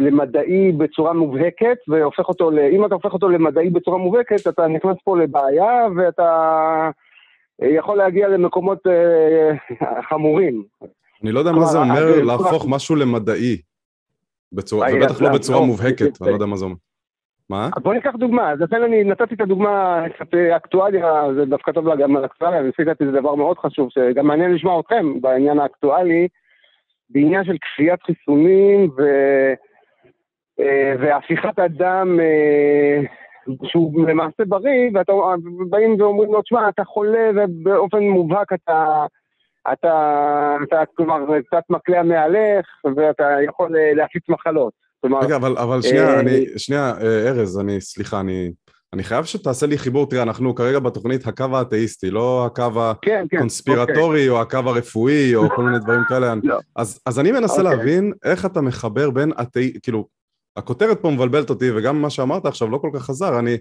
למדעי 0.00 0.72
בצורה 0.72 1.12
מובהקת, 1.12 1.76
והופך 1.88 2.28
אותו, 2.28 2.50
אם 2.72 2.84
אתה 2.84 2.94
הופך 2.94 3.12
אותו 3.12 3.28
למדעי 3.28 3.70
בצורה 3.70 3.98
מובהקת, 3.98 4.48
אתה 4.48 4.66
נכנס 4.66 4.96
פה 5.04 5.18
לבעיה 5.18 5.86
ואתה 5.96 6.90
יכול 7.62 7.96
להגיע 7.96 8.28
למקומות 8.28 8.78
חמורים. 10.08 10.64
אני 11.22 11.32
לא 11.32 11.38
יודע 11.38 11.52
מה 11.52 11.64
זה 11.64 11.78
אומר 11.78 12.24
להפוך 12.24 12.66
משהו 12.68 12.96
למדעי, 12.96 13.60
ובטח 14.52 15.20
לא 15.20 15.32
בצורה 15.34 15.66
מובהקת, 15.66 16.22
אני 16.22 16.30
לא 16.30 16.34
יודע 16.34 16.46
מה 16.46 16.56
זה 16.56 16.64
אומר. 16.64 16.76
מה? 17.50 17.68
בוא 17.82 17.94
ניקח 17.94 18.14
דוגמה, 18.18 18.50
אז 18.50 18.60
לכן 18.60 18.82
אני 18.82 19.04
נתתי 19.04 19.34
את 19.34 19.40
הדוגמה 19.40 20.04
קצת 20.14 20.34
אקטואליה, 20.34 21.34
זה 21.34 21.44
דווקא 21.44 21.72
טוב 21.72 21.94
גם 21.94 22.16
על 22.16 22.24
אקטואליה, 22.24 22.62
לפי 22.62 22.84
דעתי 22.84 23.06
זה 23.06 23.12
דבר 23.12 23.34
מאוד 23.34 23.58
חשוב, 23.58 23.88
שגם 23.90 24.26
מעניין 24.26 24.54
לשמוע 24.54 24.80
אתכם 24.80 25.20
בעניין 25.20 25.58
האקטואלי, 25.58 26.28
בעניין 27.10 27.44
של 27.44 27.56
כפיית 27.60 28.02
חיסונים 28.02 28.90
ו... 28.98 29.02
אה, 30.60 30.94
והפיכת 31.00 31.58
אדם 31.58 32.20
אה, 32.20 33.00
שהוא 33.64 34.08
למעשה 34.08 34.44
בריא, 34.44 34.90
ובאים 35.60 36.00
ואומרים 36.00 36.32
לו, 36.32 36.42
תשמע, 36.42 36.68
אתה 36.68 36.84
חולה 36.84 37.30
ובאופן 37.34 38.02
מובהק 38.02 38.52
אתה... 38.52 39.06
אתה, 39.72 40.56
אתה 40.62 40.82
כלומר, 40.94 41.40
קצת 41.46 41.62
מקלע 41.70 42.02
מהלך, 42.02 42.66
ואתה 42.96 43.36
יכול 43.44 43.76
אה, 43.76 43.94
להפיץ 43.94 44.28
מחלות. 44.28 44.81
כלומר... 45.02 45.20
רגע, 45.20 45.36
אבל, 45.36 45.58
אבל 45.58 45.82
שנייה, 45.82 46.14
אה, 46.14 46.20
אני, 46.20 46.44
שנייה, 46.56 46.94
אה, 47.00 47.28
ארז, 47.28 47.58
אני, 47.58 47.80
סליחה, 47.80 48.20
אני, 48.20 48.52
אני 48.92 49.02
חייב 49.02 49.24
שתעשה 49.24 49.66
לי 49.66 49.78
חיבור, 49.78 50.08
תראה, 50.08 50.22
אנחנו 50.22 50.54
כרגע 50.54 50.78
בתוכנית 50.78 51.26
הקו 51.26 51.44
האתאיסטי, 51.52 52.10
לא 52.10 52.46
הקו 52.46 52.70
כן, 53.02 53.24
כן, 53.30 53.36
הקונספירטורי, 53.36 54.24
כן, 54.24 54.30
או 54.30 54.40
הקו 54.40 54.58
הרפואי, 54.66 55.34
או 55.34 55.48
כל 55.56 55.62
מיני 55.62 55.78
דברים 55.78 56.02
כאלה. 56.08 56.34
לא. 56.44 56.58
אז, 56.76 57.00
אז 57.06 57.20
אני 57.20 57.32
מנסה 57.32 57.62
אוקיי. 57.62 57.76
להבין 57.76 58.12
איך 58.24 58.46
אתה 58.46 58.60
מחבר 58.60 59.10
בין 59.10 59.32
אתאי, 59.42 59.72
כאילו, 59.82 60.06
הכותרת 60.56 61.00
פה 61.02 61.10
מבלבלת 61.10 61.50
אותי, 61.50 61.70
וגם 61.70 62.02
מה 62.02 62.10
שאמרת 62.10 62.46
עכשיו 62.46 62.68
לא 62.68 62.78
כל 62.78 62.90
כך 62.94 63.02
חזר, 63.02 63.38
אני 63.38 63.56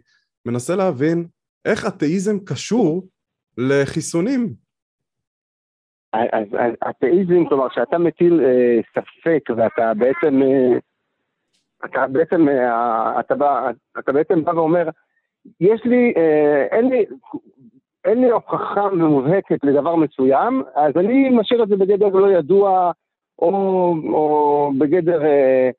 מנסה 0.46 0.76
להבין 0.76 1.26
איך 1.66 1.88
אתאיזם 1.88 2.40
קשור 2.40 3.08
לחיסונים. 3.58 4.54
אז 6.14 6.48
אתאיזם, 6.90 7.46
כלומר 7.50 7.68
שאתה 7.74 7.98
מטיל 7.98 8.42
אה, 8.44 8.80
ספק 8.92 9.50
ואתה 9.58 9.94
בעצם, 9.94 10.42
אה, 10.42 10.80
אתה 11.86 12.08
בעצם, 12.08 12.50
אה, 12.50 13.20
אתה, 13.20 13.36
בא, 13.36 13.70
אתה 14.00 14.12
בעצם 14.12 14.44
בא 14.44 14.52
ואומר, 14.52 14.90
יש 15.60 15.82
לי, 15.86 16.14
אה, 16.18 16.66
אין 16.72 16.90
לי, 16.90 17.06
אין 18.06 18.22
לי 18.22 18.30
הוכחה 18.30 18.90
מובהקת 18.90 19.60
לדבר 19.64 19.96
מסוים, 19.96 20.64
אז 20.76 20.94
אני 20.96 21.30
משאיר 21.30 21.64
את 21.64 21.68
זה 21.68 21.76
בגדר 21.76 22.08
לא 22.08 22.32
ידוע, 22.32 22.92
או, 23.40 23.50
או 24.08 24.72
בגדר 24.78 25.26
אה, 25.26 25.70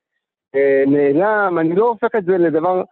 אה, 0.55 0.85
נעלם, 0.87 1.59
אני 1.59 1.75
לא 1.75 1.89
הופך 1.89 2.09
את 2.19 2.25
זה 2.25 2.39
לדבר 2.39 2.83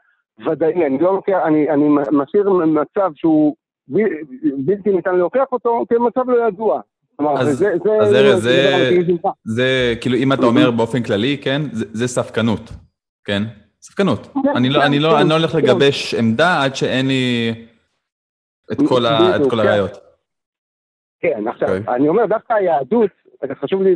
ודאי, 0.46 0.86
אני 0.86 0.98
לא 0.98 1.14
לוקח, 1.14 1.38
אני, 1.44 1.70
אני 1.70 1.88
משאיר 2.12 2.50
מצב 2.52 3.10
שהוא 3.14 3.54
בלתי 4.66 4.90
ניתן 4.90 5.14
להוכיח 5.14 5.46
אותו 5.52 5.84
כמצב 5.88 6.30
לא 6.30 6.48
ידוע. 6.48 6.80
אז 7.36 7.64
ארז, 8.14 8.48
זה 9.44 9.94
כאילו, 10.00 10.16
אם 10.16 10.32
אתה 10.32 10.46
אומר 10.46 10.70
באופן 10.70 11.02
כללי, 11.02 11.38
כן, 11.38 11.62
זה 11.72 12.08
ספקנות, 12.08 12.70
כן? 13.24 13.42
ספקנות. 13.80 14.26
כן, 14.26 14.56
אני 14.56 14.68
לא, 14.68 14.80
כן, 14.80 14.92
לא, 14.92 15.20
לא 15.28 15.34
הולך 15.34 15.54
לגבש 15.54 16.14
עמדה 16.14 16.62
עד 16.64 16.74
שאין 16.74 17.06
לי 17.06 17.54
את 18.72 18.78
כל 19.50 19.60
הראיות. 19.60 19.98
כן, 21.20 21.48
עכשיו, 21.48 21.68
אוקיי. 21.68 21.94
אני 21.94 22.08
אומר, 22.08 22.26
דווקא 22.26 22.52
היהדות, 22.52 23.10
חשוב 23.60 23.82
לי 23.82 23.94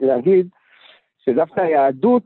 להגיד, 0.00 0.48
שדווקא 1.18 1.60
היהדות 1.60 2.22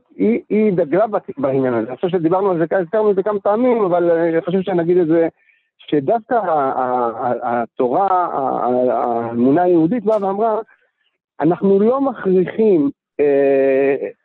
היא 0.49 0.73
דגלה 0.73 1.05
בעניין 1.37 1.73
הזה. 1.73 1.87
אני 1.87 1.95
חושב 1.95 2.09
שדיברנו 2.09 2.51
על 2.51 2.57
זה, 2.57 2.77
הזכרנו 2.77 3.11
את 3.11 3.15
זה 3.15 3.23
כמה 3.23 3.39
פעמים, 3.39 3.83
אבל 3.83 4.09
חשוב 4.47 4.61
שנגיד 4.61 4.97
את 4.97 5.07
זה 5.07 5.27
שדווקא 5.77 6.35
התורה, 7.43 8.07
האמונה 8.91 9.63
היהודית 9.63 10.03
באה 10.03 10.23
ואמרה, 10.27 10.59
אנחנו 11.39 11.79
לא 11.79 12.01
מכריחים 12.01 12.91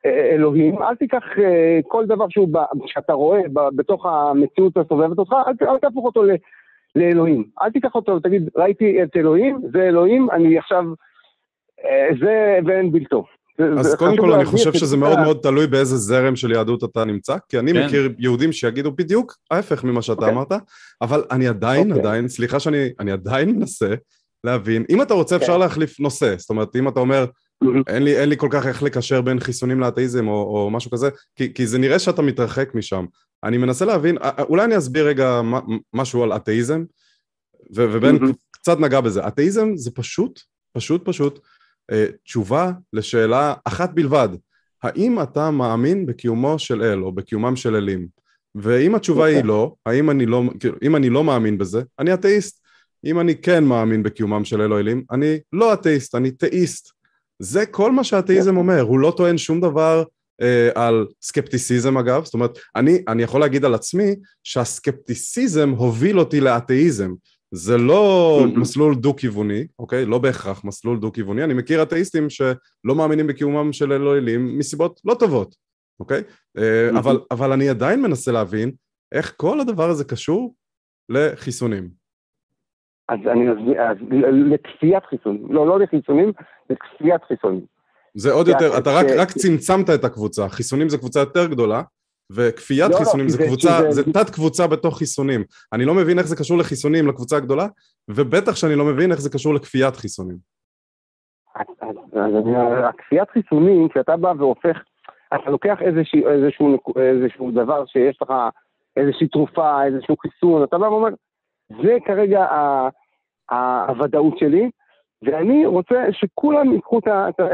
אלוהים, 0.04 0.82
אל 0.82 0.94
תיקח 0.94 1.22
אה, 1.38 1.80
כל 1.88 2.06
דבר 2.06 2.26
שהוא, 2.28 2.48
שאתה 2.86 3.12
רואה 3.12 3.40
בתוך 3.52 4.06
המציאות 4.06 4.76
הסובבת 4.76 5.18
אותך, 5.18 5.32
אל, 5.32 5.68
אל 5.68 5.78
תהפוך 5.78 6.04
אותו 6.04 6.22
לאלוהים. 6.96 7.44
אל 7.62 7.70
תיקח 7.70 7.94
אותו 7.94 8.12
ותגיד, 8.12 8.50
ראיתי 8.56 9.02
את 9.02 9.16
אלוהים, 9.16 9.60
זה 9.72 9.82
אלוהים, 9.82 10.30
אני 10.30 10.58
עכשיו, 10.58 10.84
זה 12.20 12.58
ואין 12.66 12.92
בלתו. 12.92 13.24
אז 13.78 13.94
קודם 13.94 14.16
כל 14.16 14.32
אני 14.32 14.44
חושב 14.44 14.72
שזה 14.72 14.96
מאוד 14.96 15.18
מאוד 15.18 15.38
תלוי 15.42 15.66
באיזה 15.66 15.96
זרם 15.96 16.36
של 16.36 16.52
יהדות 16.52 16.84
אתה 16.84 17.04
נמצא, 17.04 17.36
כי 17.48 17.58
אני 17.58 17.72
כן. 17.72 17.86
מכיר 17.86 18.12
יהודים 18.18 18.52
שיגידו 18.52 18.92
בדיוק 18.92 19.34
ההפך 19.50 19.84
ממה 19.84 20.02
שאתה 20.02 20.20
okay. 20.20 20.24
אוקיי. 20.24 20.34
אמרת, 20.34 20.62
אבל 21.02 21.24
אני 21.30 21.48
עדיין, 21.48 21.86
okay. 21.86 21.90
אוקיי. 21.90 22.00
עדיין, 22.00 22.28
סליחה 22.28 22.60
שאני 22.60 22.88
אני 23.00 23.12
עדיין 23.12 23.50
מנסה 23.50 23.94
להבין, 24.44 24.84
אם 24.90 25.02
אתה 25.02 25.14
רוצה 25.14 25.36
okay. 25.36 25.38
אפשר 25.38 25.52
כן. 25.54 25.60
להחליף 25.60 26.00
נושא, 26.00 26.34
זאת 26.36 26.50
אומרת 26.50 26.76
אם 26.76 26.88
אתה 26.88 27.00
אומר 27.00 27.24
אין 27.86 28.02
לי, 28.02 28.16
אין 28.16 28.28
לי 28.28 28.36
כל 28.36 28.48
כך 28.50 28.66
איך 28.66 28.82
לקשר 28.82 29.20
בין 29.20 29.40
חיסונים 29.40 29.80
לאתאיזם 29.80 30.28
או, 30.28 30.32
או 30.32 30.70
משהו 30.70 30.90
כזה, 30.90 31.08
כי, 31.36 31.54
כי 31.54 31.66
זה 31.66 31.78
נראה 31.78 31.98
שאתה 31.98 32.22
מתרחק 32.22 32.74
משם. 32.74 33.04
אני 33.44 33.58
מנסה 33.58 33.84
להבין, 33.84 34.16
אולי 34.38 34.64
אני 34.64 34.78
אסביר 34.78 35.06
רגע 35.06 35.40
משהו 35.94 36.22
על 36.22 36.32
אתאיזם, 36.32 36.84
ו, 37.76 37.86
ובן 37.92 38.16
קצת 38.50 38.80
נגע 38.80 39.00
בזה. 39.00 39.26
אתאיזם 39.26 39.76
זה 39.76 39.90
פשוט, 39.90 40.40
פשוט 40.72 41.02
פשוט, 41.04 41.38
אה, 41.92 42.06
תשובה 42.24 42.72
לשאלה 42.92 43.54
אחת 43.64 43.94
בלבד, 43.94 44.28
האם 44.82 45.22
אתה 45.22 45.50
מאמין 45.50 46.06
בקיומו 46.06 46.58
של 46.58 46.82
אל 46.82 47.02
או 47.02 47.12
בקיומם 47.12 47.56
של 47.56 47.76
אלים? 47.76 48.06
ואם 48.54 48.94
התשובה 48.94 49.24
היא 49.24 49.36
אוקיי. 49.36 49.48
לא, 49.48 49.74
האם 49.86 50.10
אני 50.10 50.26
לא, 50.26 50.42
כאילו, 50.60 50.76
אם 50.82 50.96
אני 50.96 51.10
לא 51.10 51.24
מאמין 51.24 51.58
בזה, 51.58 51.82
אני 51.98 52.14
אתאיסט. 52.14 52.66
אם 53.04 53.20
אני 53.20 53.36
כן 53.36 53.64
מאמין 53.64 54.02
בקיומם 54.02 54.44
של 54.44 54.60
אל 54.60 54.72
או 54.72 54.78
אלים, 54.78 55.04
אני 55.10 55.38
לא 55.52 55.72
אתאיסט, 55.72 56.14
אני 56.14 56.30
תאיסט. 56.30 56.95
זה 57.38 57.66
כל 57.66 57.92
מה 57.92 58.04
שהאתאיזם 58.04 58.56
אומר, 58.56 58.80
הוא 58.80 58.98
לא 58.98 59.14
טוען 59.16 59.38
שום 59.38 59.60
דבר 59.60 60.04
אה, 60.42 60.70
על 60.74 61.06
סקפטיסיזם 61.22 61.98
אגב, 61.98 62.24
זאת 62.24 62.34
אומרת, 62.34 62.58
אני, 62.76 63.02
אני 63.08 63.22
יכול 63.22 63.40
להגיד 63.40 63.64
על 63.64 63.74
עצמי 63.74 64.14
שהסקפטיסיזם 64.44 65.70
הוביל 65.70 66.18
אותי 66.18 66.40
לאתאיזם. 66.40 67.12
זה 67.54 67.78
לא 67.78 68.40
מסלול 68.56 68.94
דו-כיווני, 68.94 69.66
אוקיי? 69.78 70.06
לא 70.06 70.18
בהכרח 70.18 70.64
מסלול 70.64 71.00
דו-כיווני. 71.00 71.44
אני 71.44 71.54
מכיר 71.54 71.82
אתאיסטים 71.82 72.30
שלא 72.30 72.94
מאמינים 72.94 73.26
בקיומם 73.26 73.72
של 73.72 73.92
אלוהים 73.92 74.58
מסיבות 74.58 75.00
לא 75.04 75.14
טובות, 75.14 75.54
אוקיי? 76.00 76.22
אה, 76.58 76.98
אבל, 76.98 77.20
אבל 77.30 77.52
אני 77.52 77.68
עדיין 77.68 78.02
מנסה 78.02 78.32
להבין 78.32 78.72
איך 79.12 79.34
כל 79.36 79.60
הדבר 79.60 79.90
הזה 79.90 80.04
קשור 80.04 80.54
לחיסונים. 81.08 82.05
אז 83.08 83.18
אני 83.26 83.52
אסביר, 83.52 83.82
לכפיית 84.30 85.04
חיסונים, 85.04 85.52
לא, 85.52 85.66
לא 85.66 85.80
לחיסונים, 85.80 86.32
לכפיית 86.70 87.24
חיסונים. 87.24 87.64
זה 88.14 88.32
עוד 88.32 88.48
יותר, 88.48 88.78
אתה 88.78 88.90
רק, 88.90 89.06
רק 89.18 89.28
צמצמת 89.28 89.90
את 89.90 90.04
הקבוצה, 90.04 90.48
חיסונים 90.48 90.88
זה 90.88 90.98
קבוצה 90.98 91.20
יותר 91.20 91.46
גדולה, 91.46 91.82
וכפיית 92.32 92.90
לא, 92.90 92.94
לא 92.94 92.98
חיסונים 92.98 93.26
לא, 93.26 93.32
זה 93.32 93.46
קבוצה, 93.46 93.68
זה, 93.90 94.02
זה 94.02 94.12
תת 94.12 94.30
קבוצה 94.30 94.66
בתוך 94.66 94.98
חיסונים. 94.98 95.44
אני 95.72 95.84
לא 95.84 95.94
מבין 95.94 96.18
איך 96.18 96.26
זה 96.26 96.36
קשור 96.36 96.58
לחיסונים, 96.58 97.06
לקבוצה 97.06 97.36
הגדולה, 97.36 97.66
ובטח 98.08 98.56
שאני 98.56 98.74
לא 98.74 98.84
מבין 98.84 99.10
איך 99.10 99.20
זה 99.20 99.30
קשור 99.30 99.54
לכפיית 99.54 99.96
חיסונים. 99.96 100.36
הכפיית 102.88 103.30
חיסונים, 103.30 103.88
כשאתה 103.88 104.16
בא 104.16 104.32
והופך, 104.38 104.76
אתה 105.34 105.50
לוקח 105.50 105.76
איזשהו, 105.80 106.28
איזשהו, 106.28 106.76
איזשהו 106.96 107.50
דבר 107.50 107.86
שיש 107.86 108.18
לך, 108.22 108.32
איזושהי 108.96 109.28
תרופה, 109.28 109.84
איזשהו 109.84 110.16
חיסון, 110.16 110.64
אתה 110.64 110.78
בא 110.78 110.86
ואומר, 110.86 111.08
זה 111.82 111.96
כרגע 112.06 112.46
הוודאות 113.88 114.38
שלי, 114.38 114.70
ואני 115.22 115.66
רוצה 115.66 115.94
שכולם 116.12 116.72
ייקחו 116.72 116.98
את, 116.98 117.04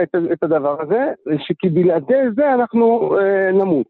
את, 0.03 0.15
את 0.33 0.43
הדבר 0.43 0.83
הזה, 0.83 1.13
כי 1.59 1.69
בלעדי 1.69 2.23
זה 2.37 2.55
אנחנו 2.55 3.17
אה, 3.19 3.53
נמות. 3.53 3.87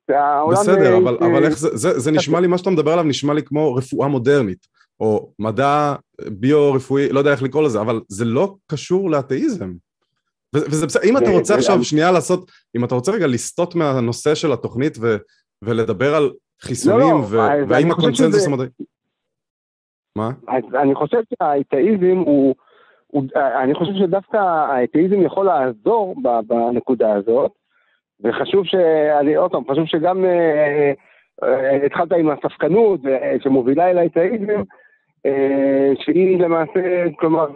בסדר, 0.51 0.97
אבל, 0.97 1.19
אה, 1.23 1.27
אבל 1.27 1.45
איך 1.45 1.59
זה, 1.59 1.77
זה, 1.77 1.99
זה 1.99 2.11
נשמע 2.11 2.41
לי, 2.41 2.47
מה 2.47 2.59
שאתה 2.59 2.71
מדבר 2.71 2.93
עליו 2.93 3.05
נשמע 3.05 3.35
לי 3.35 3.43
כמו 3.43 3.75
רפואה 3.75 4.09
מודרנית, 4.09 4.67
או 5.01 5.33
מדע 5.39 5.95
ביו-רפואי, 6.29 7.09
לא 7.09 7.19
יודע 7.19 7.31
איך 7.33 7.43
לקרוא 7.43 7.63
לזה, 7.63 7.81
אבל 7.81 8.01
זה 8.09 8.25
לא 8.25 8.55
קשור 8.67 9.11
לאתאיזם. 9.11 9.73
וזה 10.55 10.87
בסדר, 10.87 11.03
אם 11.05 11.17
אתה 11.17 11.31
רוצה 11.31 11.55
עכשיו 11.55 11.85
שנייה 11.85 12.11
לעשות, 12.13 12.51
אם 12.77 12.85
אתה 12.85 12.95
רוצה 12.95 13.13
רגע 13.13 13.27
לסטות 13.27 13.75
מהנושא 13.75 14.35
של 14.35 14.53
התוכנית 14.53 14.99
ו, 15.01 15.17
ולדבר 15.63 16.15
על 16.15 16.31
חיסונים, 16.63 17.15
לא, 17.33 17.59
לא, 17.59 17.65
והאם 17.69 17.91
הקונצנזוס 17.91 18.47
המדעי... 18.47 18.67
מה? 20.17 20.31
אז 20.49 20.65
אני 20.75 20.95
חושב 20.95 21.21
שהאתאיזם 21.29 22.19
הוא, 22.19 22.55
הוא, 23.07 23.23
אני 23.35 23.75
חושב 23.75 23.93
שדווקא 23.93 24.37
האתאיזם 24.37 25.23
יכול 25.23 25.47
לעזור 25.47 26.15
בנקודה 26.47 27.13
הזאת, 27.13 27.53
וחשוב 28.25 28.67
ש... 28.67 28.75
אני 29.21 29.35
עוד 29.35 29.51
פעם, 29.51 29.63
חשוב 29.71 29.87
שגם 29.87 30.25
אה, 30.25 30.93
אה, 31.43 31.87
התחלת 31.87 32.13
עם 32.13 32.31
הספקנות 32.31 33.01
אה, 33.07 33.37
שמובילה 33.43 33.91
אל 33.91 33.99
האתאיזם, 33.99 34.63
אה, 35.27 35.93
שהיא 36.01 36.41
למעשה, 36.41 37.05
כלומר, 37.19 37.47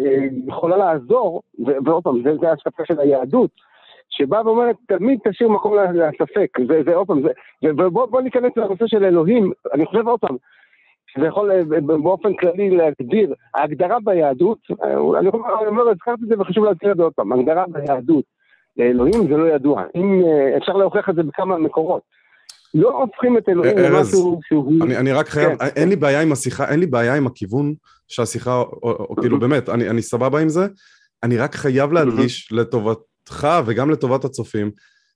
אה, 0.00 0.26
יכולה 0.46 0.76
לעזור, 0.76 1.42
ועוד 1.84 2.02
פעם, 2.04 2.22
זה, 2.22 2.36
זה 2.40 2.52
השקפה 2.52 2.82
של 2.86 3.00
היהדות, 3.00 3.50
שבאה 4.10 4.46
ואומרת, 4.46 4.76
תמיד 4.88 5.18
תשאיר 5.28 5.48
מקום 5.48 5.74
לספק, 5.94 6.58
זה 6.84 6.94
עוד 6.94 7.06
פעם, 7.06 7.22
ובוא 7.64 8.20
ניכנס 8.20 8.52
לנושא 8.56 8.86
של 8.86 9.04
אלוהים, 9.04 9.52
אני 9.74 9.86
חושב 9.86 10.08
עוד 10.08 10.20
פעם, 10.20 10.36
שזה 11.14 11.26
יכול 11.26 11.50
אה, 11.52 11.80
באופן 11.80 12.34
כללי 12.34 12.70
להגדיר, 12.70 13.34
ההגדרה 13.54 13.96
ביהדות, 14.04 14.58
אה, 14.70 15.18
אני 15.18 15.28
אומר, 15.66 15.88
הזכרתי 15.90 16.22
את 16.24 16.28
זה 16.28 16.34
וחשוב 16.40 16.64
להזכיר 16.64 16.92
את 16.92 16.96
זה 16.96 17.02
עוד 17.02 17.12
פעם, 17.12 17.32
הגדרה 17.32 17.64
ביהדות 17.68 18.24
לאלוהים 18.76 19.28
זה 19.28 19.36
לא 19.36 19.54
ידוע, 19.54 19.82
אם 19.94 20.22
אה, 20.24 20.56
אפשר 20.56 20.72
להוכיח 20.72 21.08
את 21.08 21.14
זה 21.14 21.22
בכמה 21.22 21.58
מקורות. 21.58 22.02
לא 22.74 23.02
הופכים 23.02 23.38
את 23.38 23.48
אלוהים 23.48 23.78
למשהו 23.78 24.40
שהוא... 24.48 24.84
אני, 24.84 24.96
אני 24.96 25.12
רק 25.12 25.28
חייב, 25.28 25.58
כן. 25.58 25.66
אין 25.76 25.88
לי 25.88 25.96
בעיה 25.96 26.22
עם 26.22 26.32
השיחה, 26.32 26.68
אין 26.68 26.80
לי 26.80 26.86
בעיה 26.86 27.14
עם 27.16 27.26
הכיוון 27.26 27.74
שהשיחה, 28.08 28.56
או, 28.56 28.90
או 28.90 29.16
כאילו 29.16 29.40
באמת, 29.40 29.68
אני, 29.68 29.90
אני 29.90 30.02
סבבה 30.02 30.40
עם 30.40 30.48
זה, 30.48 30.66
אני 31.22 31.38
רק 31.38 31.54
חייב 31.54 31.92
להדגיש 31.92 32.52
לטובתך 32.52 33.48
וגם 33.66 33.90
לטובת 33.90 34.24
הצופים, 34.24 34.70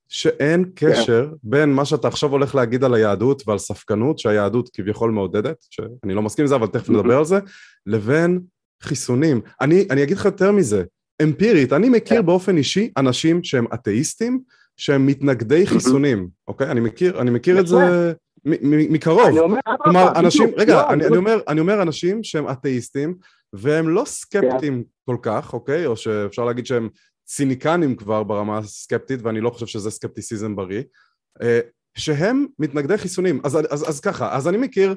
שאין 0.09 0.65
קשר 0.75 1.29
yeah. 1.33 1.37
בין 1.43 1.73
מה 1.73 1.85
שאתה 1.85 2.09
עכשיו 2.09 2.31
הולך 2.31 2.55
להגיד 2.55 2.85
על 2.85 2.95
היהדות 2.95 3.43
ועל 3.47 3.59
ספקנות, 3.59 4.19
שהיהדות 4.19 4.71
כביכול 4.73 5.11
מעודדת, 5.11 5.57
שאני 5.71 6.15
לא 6.15 6.23
מסכים 6.23 6.43
עם 6.43 6.47
זה, 6.47 6.55
אבל 6.55 6.67
תכף 6.67 6.91
נדבר 6.91 7.19
על 7.19 7.25
זה, 7.25 7.39
לבין 7.87 8.41
חיסונים. 8.83 9.41
אני, 9.61 9.87
אני 9.91 10.03
אגיד 10.03 10.17
לך 10.17 10.25
יותר 10.25 10.53
מזה, 10.53 10.85
אמפירית, 11.23 11.73
אני 11.73 11.89
מכיר 11.89 12.19
yeah. 12.19 12.23
באופן 12.23 12.57
אישי 12.57 12.91
אנשים 12.97 13.45
שהם 13.45 13.67
אתאיסטים, 13.75 14.41
שהם 14.77 15.07
מתנגדי 15.07 15.67
חיסונים, 15.67 16.29
אוקיי? 16.49 16.71
אני 16.71 16.81
מכיר, 16.81 17.21
אני 17.21 17.31
מכיר 17.31 17.61
את 17.61 17.67
זה 17.67 18.13
מקרוב. 18.91 19.29
כלומר, 19.79 20.13
אנשים, 20.17 20.51
רגע, 20.57 20.75
לא, 20.75 20.91
אני, 20.91 21.07
אני, 21.07 21.17
אומר, 21.17 21.41
אני 21.49 21.61
אומר 21.61 21.83
אנשים 21.83 22.25
שהם 22.25 22.51
אתאיסטים, 22.51 23.15
והם 23.53 23.89
לא 23.89 24.03
סקפטיים 24.07 24.83
yeah. 24.87 24.91
כל 25.07 25.17
כך, 25.23 25.53
אוקיי? 25.53 25.87
או 25.87 25.97
שאפשר 25.97 26.45
להגיד 26.45 26.67
שהם 26.67 26.89
ציניקנים 27.25 27.97
כבר 27.97 28.23
ברמה 28.23 28.59
הסקפטית, 28.59 29.21
ואני 29.23 29.41
לא 29.41 29.51
חושב 29.51 29.67
שזה 29.67 29.91
סקפטיסיזם 29.91 30.57
בריא, 30.57 30.83
אה, 31.43 31.61
שהם 31.97 32.47
מתנגדי 32.59 32.99
חיסונים. 32.99 33.41
אז, 33.45 33.59
אז, 33.71 33.89
אז 33.89 34.01
ככה, 34.01 34.37
אז 34.37 34.49
אני 34.49 34.57
מכיר 34.57 34.95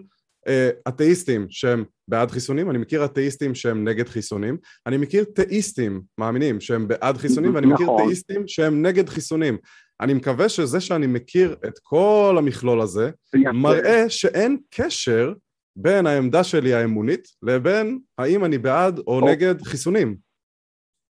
אה, 0.48 0.70
אתאיסטים 0.88 1.46
שהם 1.50 1.84
בעד 2.08 2.32
חיסונים, 2.32 2.70
אני 2.70 2.78
מכיר 2.78 3.06
אתאיסטים 3.06 3.56
שהם 3.56 3.88
נגד 3.88 4.10
חיסונים, 4.10 4.58
אני 4.88 4.98
מכיר 4.98 5.24
תאיסטים 5.36 6.02
מאמינים 6.18 6.62
שהם 6.62 6.88
בעד 6.88 7.18
חיסונים, 7.18 7.56
ואני 7.56 7.68
מכיר 7.68 7.86
נכון. 7.86 8.06
תאיסטים 8.06 8.48
שהם 8.48 8.86
נגד 8.86 9.10
חיסונים. 9.10 9.58
אני 10.02 10.14
מקווה 10.14 10.50
שזה 10.50 10.80
שאני 10.80 11.08
מכיר 11.08 11.56
את 11.68 11.80
כל 11.84 12.36
המכלול 12.38 12.82
הזה, 12.82 13.12
מראה 13.54 14.10
שאין 14.10 14.58
קשר 14.70 15.34
בין 15.76 16.08
העמדה 16.08 16.44
שלי 16.44 16.74
האמונית 16.74 17.28
לבין 17.44 18.00
האם 18.18 18.46
אני 18.46 18.58
בעד 18.58 19.00
או 19.00 19.22
נגד 19.30 19.62
חיסונים. 19.62 20.27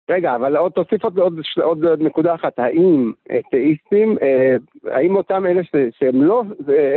רגע, 0.09 0.35
אבל 0.35 0.57
עוד 0.57 0.71
תוסיף 0.71 1.03
עוד, 1.03 1.19
עוד, 1.19 1.85
עוד 1.85 2.01
נקודה 2.01 2.35
אחת, 2.35 2.59
האם 2.59 3.11
אתאיסטים, 3.25 4.17
אה, 4.21 4.55
האם 4.91 5.15
אותם 5.15 5.45
אלה 5.45 5.63
ש, 5.63 5.69
שהם 5.99 6.23
לא, 6.23 6.43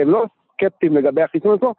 לא 0.07 0.25
סקפטיים 0.53 0.97
לגבי 0.97 1.23
החיסון 1.23 1.55
עצמו, 1.55 1.75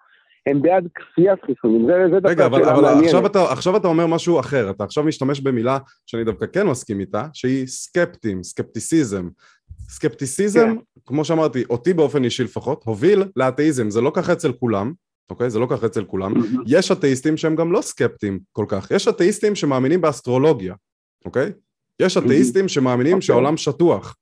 הם 0.48 0.62
בעד 0.62 0.88
כפיית 0.96 1.40
חיסונים, 1.46 1.86
זה, 1.86 1.94
זה 2.14 2.20
דווקא 2.20 2.30
רגע, 2.30 2.46
אבל, 2.46 2.64
אבל 2.64 3.04
עכשיו, 3.04 3.26
אתה, 3.26 3.44
עכשיו 3.52 3.78
אתה 3.78 3.88
אומר 3.88 4.08
משהו 4.08 4.40
אחר, 4.40 4.70
אתה 4.70 4.84
עכשיו 4.84 5.04
משתמש 5.04 5.42
במילה 5.42 5.78
שאני 6.06 6.24
דווקא 6.24 6.46
כן 6.54 6.68
מסכים 6.68 7.00
איתה, 7.00 7.28
שהיא 7.34 7.68
סקפטים, 7.68 8.44
סקפטיסיזם. 8.44 9.28
סקפטיסיזם, 9.90 10.76
כן. 10.76 11.02
כמו 11.06 11.26
שאמרתי, 11.26 11.64
אותי 11.70 11.94
באופן 11.94 12.24
אישי 12.24 12.44
לפחות, 12.44 12.84
הוביל 12.86 13.24
לאתאיזם, 13.36 13.90
זה 13.90 14.02
לא 14.02 14.12
ככה 14.16 14.34
אצל 14.34 14.52
כולם, 14.52 14.94
אוקיי? 15.30 15.50
זה 15.50 15.60
לא 15.60 15.68
ככה 15.70 15.86
אצל 15.86 16.04
כולם. 16.04 16.34
יש 16.68 16.92
אתאיסטים 16.92 17.38
שהם 17.38 17.56
גם 17.56 17.72
לא 17.72 17.82
סקפטיים 17.82 18.40
כל 18.52 18.66
כך, 18.68 18.92
יש 18.92 19.08
אתאיסטים 19.08 19.56
שמאמינים 19.56 20.02
באסטרולוגיה, 20.02 20.76
אוקיי? 21.28 21.52
יש 22.02 22.18
אתאיסטים 22.18 22.68
שמאמינים 22.68 23.14
אוקיי. 23.14 23.26
שהעולם 23.26 23.58
שטוח. 23.58 24.16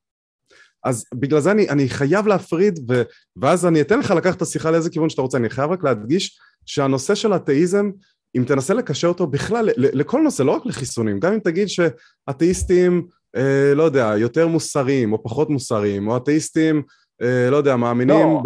אז 0.84 1.06
בגלל 1.14 1.40
זה 1.40 1.52
אני, 1.52 1.70
אני 1.70 1.90
חייב 1.90 2.28
להפריד, 2.28 2.80
ו, 2.90 3.02
ואז 3.36 3.66
אני 3.66 3.82
אתן 3.82 4.00
לך 4.00 4.12
לקחת 4.12 4.38
את 4.38 4.42
השיחה 4.42 4.72
לאיזה 4.72 4.90
כיוון 4.90 5.10
שאתה 5.10 5.22
רוצה, 5.22 5.38
אני 5.38 5.50
חייב 5.50 5.72
רק 5.72 5.84
להדגיש 5.84 6.40
שהנושא 6.66 7.16
של 7.16 7.36
אתאיזם, 7.36 7.92
אם 8.38 8.44
תנסה 8.48 8.74
לקשר 8.74 9.08
אותו 9.08 9.28
בכלל 9.28 9.70
לכל 9.78 10.22
נושא, 10.22 10.44
לא 10.44 10.52
רק 10.52 10.66
לחיסונים, 10.66 11.20
גם 11.20 11.34
אם 11.34 11.40
תגיד 11.40 11.68
שאתאיסטים, 11.68 13.08
אה, 13.36 13.74
לא 13.76 13.84
יודע, 13.84 14.14
יותר 14.18 14.48
מוסריים 14.48 15.14
או 15.14 15.24
פחות 15.24 15.50
מוסריים, 15.50 16.08
או 16.08 16.18
אתאיסטים, 16.18 16.84
אה, 17.22 17.50
לא 17.52 17.58
יודע, 17.58 17.76
מאמינים 17.76 18.28
לא. 18.28 18.42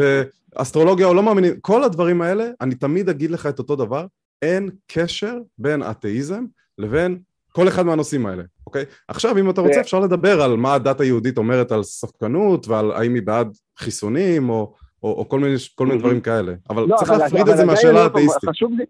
באסטרולוגיה 0.55 1.07
או 1.07 1.14
לא 1.14 1.24
מאמינים, 1.24 1.60
כל 1.60 1.84
הדברים 1.84 2.22
האלה, 2.22 2.49
אני 2.62 2.76
תמיד 2.76 3.10
אגיד 3.10 3.32
לך 3.32 3.45
את 3.45 3.60
אותו 3.60 3.76
דבר, 3.76 4.05
אין 4.41 4.70
קשר 4.88 5.38
בין 5.57 5.84
אתאיזם 5.84 6.45
לבין 6.78 7.20
כל 7.52 7.68
אחד 7.68 7.86
מהנושאים 7.86 8.26
האלה, 8.26 8.43
אוקיי? 8.68 8.86
עכשיו, 9.08 9.38
אם 9.38 9.50
אתה 9.50 9.62
רוצה, 9.62 9.82
אפשר 9.82 10.00
לדבר 10.00 10.41
על 10.41 10.56
מה 10.58 10.74
הדת 10.74 11.02
היהודית 11.02 11.38
אומרת 11.38 11.72
על 11.72 11.84
ספקנות 11.84 12.68
ועל 12.68 12.91
האם 12.91 13.14
היא 13.14 13.24
בעד 13.24 13.47
חיסונים 13.78 14.50
או, 14.50 14.74
או, 15.04 15.10
או 15.12 15.30
כל 15.30 15.39
מיני, 15.39 15.56
כל 15.76 15.86
מיני 15.86 16.00
דברים 16.00 16.22
כאלה, 16.22 16.54
אבל 16.70 16.84
לא, 16.88 16.95
צריך 16.95 17.12
אבל 17.12 17.20
להפריד 17.20 17.47
את 17.47 17.58
זה 17.58 17.66
מהשאלה 17.66 17.93
לא, 17.93 18.00
האתאיסטית. 18.00 18.50
חשוב 18.50 18.72
לי, 18.78 18.86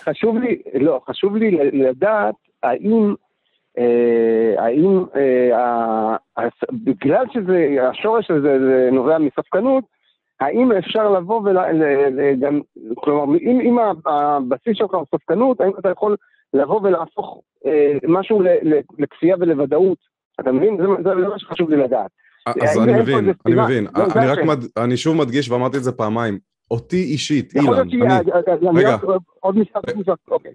חשוב 0.00 0.38
לי, 0.38 0.62
לא, 0.74 1.00
חשוב 1.08 1.36
לי 1.36 1.50
לדעת 1.72 2.34
האם, 2.62 3.14
אה, 3.78 4.64
האם, 4.64 5.04
אה, 5.16 6.46
בגלל 6.84 7.24
שזה, 7.32 7.76
השורש 7.90 8.30
הזה 8.30 8.58
זה 8.58 8.88
נובע 8.92 9.18
מספקנות, 9.18 9.84
האם 10.40 10.72
אפשר 10.72 11.10
לבוא 11.10 11.42
וגם, 12.16 12.60
כלומר, 12.94 13.38
אם, 13.38 13.60
אם 13.60 13.78
הבסיס 14.06 14.76
שלך 14.76 14.94
הוא 14.94 15.04
ספקנות, 15.14 15.60
האם 15.60 15.72
אתה 15.78 15.90
יכול 15.90 16.16
לבוא 16.54 16.80
ולהפוך 16.82 17.42
משהו 18.08 18.42
לכפייה 18.98 19.36
ולוודאות? 19.40 19.98
אתה 20.40 20.52
מבין? 20.52 20.76
זה, 21.02 21.14
מה 21.14 21.38
שחשוב 21.38 21.70
לי 21.70 21.76
לדעת. 21.76 22.10
אז 22.46 22.78
אני 22.78 23.00
מבין, 23.00 23.32
אני 23.46 23.54
מבין. 23.54 23.86
לא, 23.96 24.04
אני 24.16 24.26
רק. 24.26 24.38
אני 24.76 24.96
שוב 24.96 25.16
מדגיש 25.16 25.50
ואמרתי 25.50 25.76
את 25.76 25.84
זה 25.84 25.92
פעמיים. 25.92 26.38
אותי 26.70 27.02
אישית, 27.02 27.54
אילן, 27.56 27.78
אני... 27.80 28.84
רגע. 28.84 28.96
עוד 29.40 29.58
משפט, 29.58 29.82
אוקיי. 30.28 30.52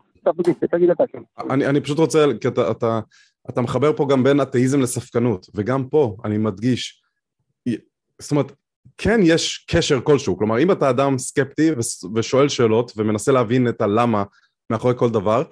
תגיד 0.72 0.90
אתה 0.90 1.04
כן. 1.08 1.22
אני 1.52 1.82
פשוט 1.82 2.00
רוצה, 2.00 2.26
כי 2.42 2.48
אתה 3.50 3.62
מחבר 3.62 3.94
פה 3.94 4.08
גם 4.10 4.24
בין 4.24 4.42
אתאיזם 4.42 4.82
לספקנות, 4.82 5.48
וגם 5.56 5.88
פה 5.90 6.16
אני 6.26 6.38
מדגיש, 6.38 7.04
זאת 8.20 8.32
אומרת, 8.32 8.52
כן 8.98 9.20
יש 9.24 9.66
קשר 9.70 10.02
כלשהו, 10.02 10.38
כלומר 10.38 10.60
אם 10.60 10.72
אתה 10.72 10.90
אדם 10.90 11.18
סקפטי 11.18 11.72
ושואל 12.16 12.50
שאלות 12.50 12.92
ומנסה 12.98 13.32
להבין 13.32 13.68
את 13.68 13.82
הלמה 13.82 14.24
מאחורי 14.70 14.94
כל 14.98 15.10
דבר, 15.10 15.44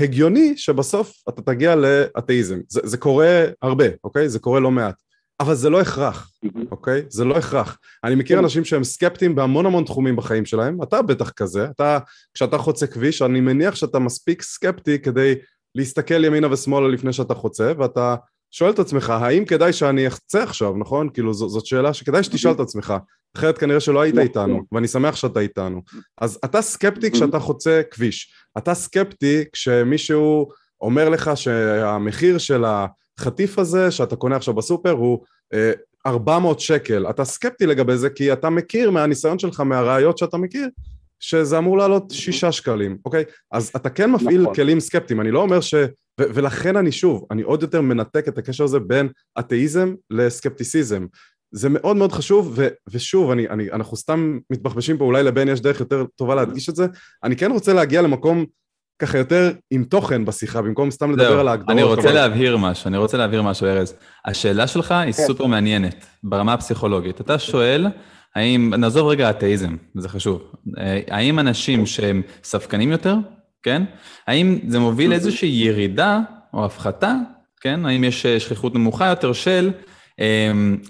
הגיוני 0.00 0.56
שבסוף 0.56 1.12
אתה 1.28 1.42
תגיע 1.42 1.74
לאתאיזם, 1.76 2.60
זה, 2.68 2.80
זה 2.84 2.96
קורה 2.96 3.44
הרבה, 3.62 3.84
אוקיי? 4.04 4.28
זה 4.28 4.38
קורה 4.38 4.60
לא 4.60 4.70
מעט, 4.70 4.94
אבל 5.40 5.54
זה 5.54 5.70
לא 5.70 5.80
הכרח, 5.80 6.30
אוקיי? 6.70 7.02
זה 7.08 7.24
לא 7.24 7.36
הכרח. 7.36 7.78
אני 8.04 8.14
מכיר 8.14 8.36
כן. 8.36 8.44
אנשים 8.44 8.64
שהם 8.64 8.84
סקפטיים 8.84 9.34
בהמון 9.34 9.66
המון 9.66 9.84
תחומים 9.84 10.16
בחיים 10.16 10.44
שלהם, 10.44 10.82
אתה 10.82 11.02
בטח 11.02 11.30
כזה, 11.30 11.64
אתה, 11.64 11.98
כשאתה 12.34 12.58
חוצה 12.58 12.86
כביש, 12.86 13.22
אני 13.22 13.40
מניח 13.40 13.74
שאתה 13.74 13.98
מספיק 13.98 14.42
סקפטי 14.42 14.98
כדי 14.98 15.34
להסתכל 15.74 16.24
ימינה 16.24 16.52
ושמאלה 16.52 16.88
לפני 16.88 17.12
שאתה 17.12 17.34
חוצה, 17.34 17.72
ואתה 17.78 18.16
שואל 18.50 18.70
את 18.70 18.78
עצמך, 18.78 19.10
האם 19.10 19.44
כדאי 19.44 19.72
שאני 19.72 20.08
אחצה 20.08 20.42
עכשיו, 20.42 20.76
נכון? 20.76 21.08
כאילו 21.14 21.34
זאת 21.34 21.66
שאלה 21.66 21.94
שכדאי 21.94 22.22
שתשאל 22.22 22.50
את 22.50 22.60
עצמך, 22.60 22.94
אחרת 23.36 23.58
כנראה 23.58 23.80
שלא 23.80 24.00
היית 24.00 24.14
נכון. 24.14 24.26
איתנו, 24.26 24.62
ואני 24.72 24.88
שמח 24.88 25.16
שאתה 25.16 25.40
איתנו. 25.40 25.82
אז 26.18 26.38
אתה 26.44 26.62
סקפטי 26.62 27.10
כשאתה 27.10 27.38
חוצה 27.38 27.80
כביש, 27.90 28.32
אתה 28.58 28.74
סקפטי 28.74 29.44
כשמישהו 29.52 30.48
אומר 30.80 31.08
לך 31.08 31.30
שהמחיר 31.34 32.38
של 32.38 32.64
החטיף 32.64 33.58
הזה 33.58 33.90
שאתה 33.90 34.16
קונה 34.16 34.36
עכשיו 34.36 34.54
בסופר 34.54 34.90
הוא 34.90 35.24
אה, 35.54 35.72
400 36.06 36.60
שקל, 36.60 37.06
אתה 37.10 37.24
סקפטי 37.24 37.66
לגבי 37.66 37.96
זה 37.96 38.10
כי 38.10 38.32
אתה 38.32 38.50
מכיר 38.50 38.90
מהניסיון 38.90 39.38
שלך, 39.38 39.60
מהראיות 39.60 40.18
שאתה 40.18 40.36
מכיר, 40.36 40.68
שזה 41.20 41.58
אמור 41.58 41.78
לעלות 41.78 42.10
שישה 42.10 42.52
שקלים, 42.52 42.98
אוקיי? 43.04 43.24
אז 43.52 43.70
אתה 43.76 43.90
כן 43.90 44.10
מפעיל 44.10 44.42
נכון. 44.42 44.54
כלים 44.54 44.80
סקפטיים, 44.80 45.20
אני 45.20 45.30
לא 45.30 45.42
אומר 45.42 45.60
ש... 45.60 45.74
ו- 46.20 46.24
ולכן 46.34 46.76
אני 46.76 46.92
שוב, 46.92 47.26
אני 47.30 47.42
עוד 47.42 47.62
יותר 47.62 47.80
מנתק 47.80 48.28
את 48.28 48.38
הקשר 48.38 48.64
הזה 48.64 48.80
בין 48.80 49.08
אתאיזם 49.38 49.94
לסקפטיסיזם. 50.10 51.06
זה 51.52 51.68
מאוד 51.68 51.96
מאוד 51.96 52.12
חשוב, 52.12 52.52
ו- 52.56 52.68
ושוב, 52.90 53.30
אני, 53.30 53.48
אני, 53.48 53.70
אנחנו 53.72 53.96
סתם 53.96 54.38
מתבחבשים 54.50 54.98
פה, 54.98 55.04
אולי 55.04 55.22
לבן 55.22 55.48
יש 55.48 55.60
דרך 55.60 55.80
יותר 55.80 56.04
טובה 56.16 56.34
להדגיש 56.34 56.68
את 56.68 56.76
זה. 56.76 56.86
אני 57.24 57.36
כן 57.36 57.52
רוצה 57.52 57.72
להגיע 57.72 58.02
למקום 58.02 58.44
ככה 58.98 59.18
יותר 59.18 59.52
עם 59.70 59.84
תוכן 59.84 60.24
בשיחה, 60.24 60.62
במקום 60.62 60.90
סתם 60.90 61.12
לדבר 61.12 61.40
על 61.40 61.48
ההגדרות. 61.48 61.70
אני 61.70 61.82
רוצה 61.82 62.00
אבל... 62.00 62.12
להבהיר 62.12 62.56
משהו, 62.56 62.88
אני 62.88 62.96
רוצה 62.96 63.16
להבהיר 63.16 63.42
משהו, 63.42 63.66
ארז. 63.66 63.94
השאלה 64.24 64.66
שלך 64.66 64.92
היא 64.92 65.12
כן. 65.12 65.26
סופר 65.26 65.46
מעניינת, 65.46 66.06
ברמה 66.22 66.52
הפסיכולוגית. 66.52 67.20
אתה 67.20 67.38
שואל, 67.38 67.86
האם, 68.36 68.74
נעזוב 68.74 69.08
רגע 69.08 69.30
אתאיזם, 69.30 69.76
זה 69.94 70.08
חשוב. 70.08 70.42
אה, 70.78 71.00
האם 71.10 71.38
אנשים 71.38 71.86
שהם 71.86 72.22
ספקנים 72.44 72.92
יותר, 72.92 73.16
כן? 73.62 73.82
האם 74.26 74.58
זה 74.68 74.78
מוביל 74.78 75.10
לאיזושהי 75.10 75.48
ירידה 75.48 76.20
או 76.54 76.64
הפחתה, 76.64 77.14
כן? 77.60 77.86
האם 77.86 78.04
יש 78.04 78.26
אה, 78.26 78.40
שכיחות 78.40 78.74
נמוכה 78.74 79.06
יותר 79.06 79.32
של 79.32 79.70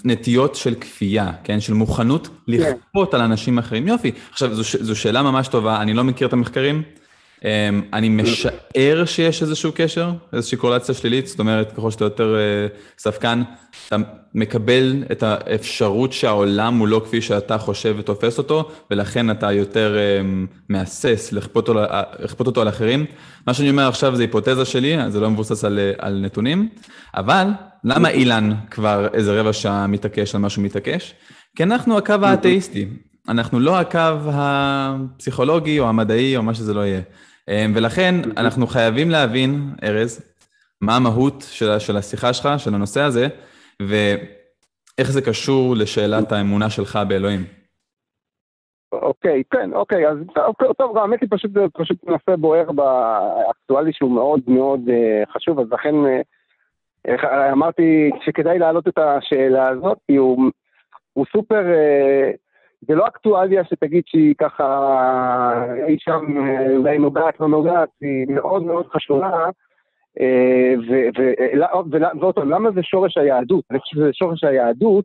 נטיות 0.05 0.55
של 0.55 0.75
כפייה, 0.75 1.31
כן? 1.45 1.61
של 1.61 1.75
מוכנות 1.75 2.27
כן. 2.27 2.33
לכפות 2.47 3.15
על 3.15 3.21
אנשים 3.21 3.59
אחרים. 3.59 3.89
יופי. 3.89 4.13
עכשיו, 4.31 4.55
זו, 4.55 4.63
זו 4.81 4.97
שאלה 4.97 5.23
ממש 5.23 5.49
טובה, 5.49 5.83
אני 5.83 5.95
לא 5.95 6.05
מכיר 6.05 6.29
את 6.29 6.33
המחקרים. 6.33 6.83
אמ, 7.45 7.83
אני 7.93 8.09
משער 8.09 9.05
שיש 9.05 9.43
איזשהו 9.43 9.73
קשר, 9.75 10.11
איזושהי 10.33 10.59
קורלציה 10.59 10.95
שלילית, 10.95 11.27
זאת 11.27 11.39
אומרת, 11.39 11.73
ככל 11.73 11.91
שאתה 11.91 12.05
יותר 12.05 12.37
אה, 12.37 12.67
ספקן, 12.99 13.43
אתה 13.89 13.97
מקבל 14.35 15.05
את 15.13 15.23
האפשרות 15.23 16.13
שהעולם 16.13 16.79
הוא 16.79 16.89
לא 16.89 17.03
כפי 17.05 17.23
שאתה 17.23 17.59
חושב 17.59 17.95
ותופס 17.99 18.39
אותו, 18.39 18.71
ולכן 18.91 19.31
אתה 19.31 19.53
יותר 19.53 19.97
אמ, 20.21 20.47
מהסס 20.69 21.33
לכפות 21.33 21.69
אותו, 21.69 21.81
לכפות 22.19 22.47
אותו 22.47 22.61
על 22.61 22.69
אחרים. 22.69 23.07
מה 23.47 23.55
שאני 23.55 23.71
אומר 23.71 23.89
עכשיו 23.89 24.17
זה 24.17 24.23
היפותזה 24.23 24.65
שלי, 24.65 24.97
זה 25.09 25.21
לא 25.21 25.31
מבוסס 25.31 25.65
על, 25.65 25.79
על 25.99 26.21
נתונים, 26.25 26.69
אבל 27.15 27.47
למה 27.85 28.09
אילן 28.09 28.55
כבר 28.71 29.09
איזה 29.13 29.41
רבע 29.41 29.53
שעה 29.53 29.87
מתעקש 29.87 30.35
על 30.35 30.41
מה 30.41 30.51
שהוא 30.51 30.65
מתעקש? 30.65 31.15
כי 31.57 31.63
אנחנו 31.63 31.99
הקו 31.99 32.15
האתאיסטי, 32.23 32.87
אנחנו 33.29 33.61
לא 33.61 33.79
הקו 33.81 34.19
הפסיכולוגי 34.25 35.81
או 35.81 35.89
המדעי 35.89 36.37
או 36.37 36.43
מה 36.43 36.55
שזה 36.55 36.75
לא 36.75 36.81
יהיה. 36.81 37.01
אמ, 37.49 37.73
ולכן 37.75 38.15
אנחנו 38.37 38.67
חייבים 38.67 39.11
להבין, 39.11 39.51
ארז, 39.83 40.33
מה 40.81 40.97
המהות 40.97 41.45
של, 41.49 41.79
של 41.79 41.97
השיחה 41.97 42.33
שלך, 42.33 42.49
של 42.59 42.75
הנושא 42.75 43.01
הזה, 43.01 43.27
ואיך 43.83 45.11
זה 45.11 45.23
קשור 45.23 45.77
לשאלת 45.77 46.33
האמונה 46.33 46.71
שלך 46.71 46.99
באלוהים. 47.09 47.45
אוקיי, 48.93 49.43
כן, 49.51 49.71
אוקיי, 49.73 50.09
אז 50.09 50.19
טוב, 50.35 50.75
טוב 50.79 50.99
האמת 50.99 51.21
היא 51.21 51.29
פשוט, 51.31 51.51
פשוט 51.73 52.05
נושא 52.05 52.37
בוער 52.37 52.73
באקטואלי 52.73 53.93
שהוא 53.93 54.11
מאוד 54.11 54.41
מאוד 54.47 54.81
uh, 54.89 55.33
חשוב, 55.33 55.61
אז 55.61 55.67
לכן 55.73 55.95
uh, 57.09 57.27
אמרתי 57.53 58.11
שכדאי 58.25 58.59
להעלות 58.59 58.89
את 58.89 58.99
השאלה 58.99 59.69
הזאת, 59.69 59.99
כי 60.07 60.17
הוא, 60.17 60.51
הוא 61.13 61.27
סופר, 61.33 61.63
uh, 61.65 62.37
זה 62.89 62.95
לא 62.95 63.07
אקטואליה 63.07 63.65
שתגיד 63.65 64.03
שהיא 64.07 64.35
ככה, 64.39 64.67
אי 65.87 65.97
שם 65.99 66.21
אולי 66.77 66.99
נוגעת, 66.99 67.41
לא 67.41 67.49
נוגעת, 67.49 67.89
היא 68.01 68.27
מאוד 68.29 68.63
מאוד 68.63 68.87
חשובה. 68.87 69.49
ועוד 72.21 72.35
פעם, 72.35 72.51
למה 72.51 72.71
זה 72.71 72.83
שורש 72.83 73.19
היהדות? 73.19 73.65
אני 73.71 73.79
חושב 73.79 73.97
שזה 73.97 74.11
שורש 74.13 74.45
היהדות. 74.45 75.05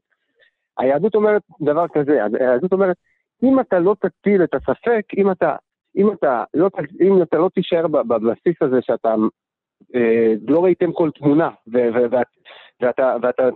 היהדות 0.77 1.15
אומרת 1.15 1.41
דבר 1.61 1.87
כזה, 1.87 2.19
היהדות 2.39 2.73
אומרת, 2.73 2.95
אם 3.43 3.59
אתה 3.59 3.79
לא 3.79 3.95
תטיל 3.99 4.43
את 4.43 4.55
הספק, 4.55 5.03
אם 5.17 5.31
אתה, 5.31 5.55
אם 5.97 6.11
אתה, 6.11 6.43
לא, 6.53 6.69
אם 7.01 7.21
אתה 7.21 7.37
לא 7.37 7.49
תישאר 7.53 7.87
בבסיס 7.87 8.55
הזה 8.61 8.77
שאתה 8.81 9.15
אה, 9.95 10.33
לא 10.47 10.63
ראיתם 10.63 10.91
כל 10.91 11.09
תמונה, 11.11 11.49
ו, 11.73 11.77
ו, 11.77 12.11
ו, 12.11 12.15
ואתה, 12.81 13.15
ואתה 13.21 13.49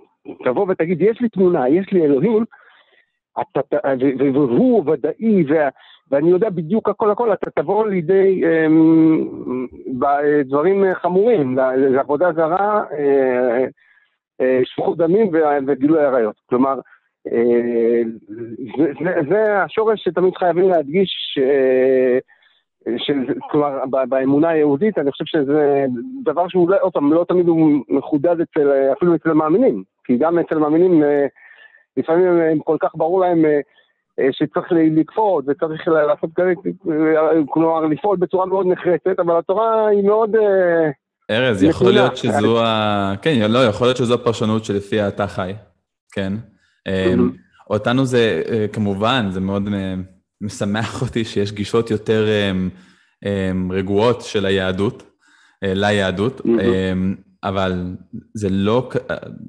תבוא 0.45 0.65
ותגיד, 0.69 1.01
יש 1.01 1.21
לי 1.21 1.29
תמונה, 1.29 1.69
יש 1.69 1.91
לי 1.91 2.05
אלוהים, 2.05 2.45
אתה, 3.39 3.77
והוא 4.33 4.91
ודאי, 4.91 5.43
ואני 6.11 6.29
יודע 6.29 6.49
בדיוק 6.49 6.89
הכל 6.89 7.11
הכל, 7.11 7.33
אתה 7.33 7.51
תבוא 7.51 7.87
לידי 7.87 8.41
אמ, 8.45 9.67
דברים 10.45 10.83
חמורים, 10.93 11.57
לעבודה 11.77 12.33
זרה, 12.33 12.83
אה, 12.91 13.65
אה, 14.41 14.59
שפוך 14.63 14.97
דמים 14.97 15.31
וגילוי 15.67 15.99
עריות. 15.99 16.35
כלומר, 16.49 16.79
אה, 17.31 18.01
זה, 19.29 19.63
השורש 19.63 20.03
שתמיד 20.03 20.35
חייבים 20.37 20.69
להדגיש, 20.69 21.39
כלומר, 23.51 23.85
באמונה 24.09 24.49
היהודית, 24.49 24.97
אני 24.97 25.11
חושב 25.11 25.25
שזה 25.25 25.85
דבר 26.23 26.47
שהוא, 26.47 26.71
עוד 26.81 26.93
פעם, 26.93 27.13
לא 27.13 27.25
תמיד 27.27 27.47
הוא 27.47 27.83
מחודד 27.89 28.35
אפילו 28.93 29.15
אצל 29.15 29.29
המאמינים, 29.29 29.83
כי 30.03 30.17
גם 30.17 30.39
אצל 30.39 30.55
המאמינים 30.55 31.03
לפעמים 31.97 32.27
הם 32.27 32.59
כל 32.59 32.77
כך 32.81 32.89
ברור 32.95 33.19
להם 33.19 33.45
אה, 33.45 33.59
אה, 34.19 34.27
שצריך 34.31 34.67
לקפוץ 34.71 35.45
וצריך 35.47 35.87
לעשות 35.87 36.29
כאלה, 36.35 36.53
כלומר 37.49 37.85
לפעול 37.85 38.17
בצורה 38.17 38.45
מאוד 38.45 38.67
נחרצת, 38.67 39.19
אבל 39.19 39.39
התורה 39.39 39.87
היא 39.87 40.03
מאוד... 40.03 40.35
אה, 40.35 40.89
ארז, 41.31 41.63
יכול 41.63 41.91
להיות 41.91 42.17
שזו 42.17 42.63
ה... 42.63 43.13
כן, 43.21 43.51
לא, 43.51 43.65
יכול 43.65 43.87
להיות 43.87 43.97
שזו 43.97 44.13
הפרשנות 44.13 44.65
שלפיה 44.65 45.07
אתה 45.07 45.27
חי, 45.27 45.53
כן. 46.11 46.33
אותנו 47.69 48.05
זה, 48.05 48.41
כמובן, 48.73 49.27
זה 49.29 49.39
מאוד 49.39 49.69
משמח 50.41 51.01
אותי 51.01 51.25
שיש 51.25 51.51
גישות 51.51 51.91
יותר 51.91 52.25
רגועות 53.69 54.21
של 54.21 54.45
היהדות, 54.45 55.03
ליהדות, 55.61 56.39
mm-hmm. 56.39 57.30
אבל 57.43 57.95
זה 58.33 58.49
לא, 58.49 58.89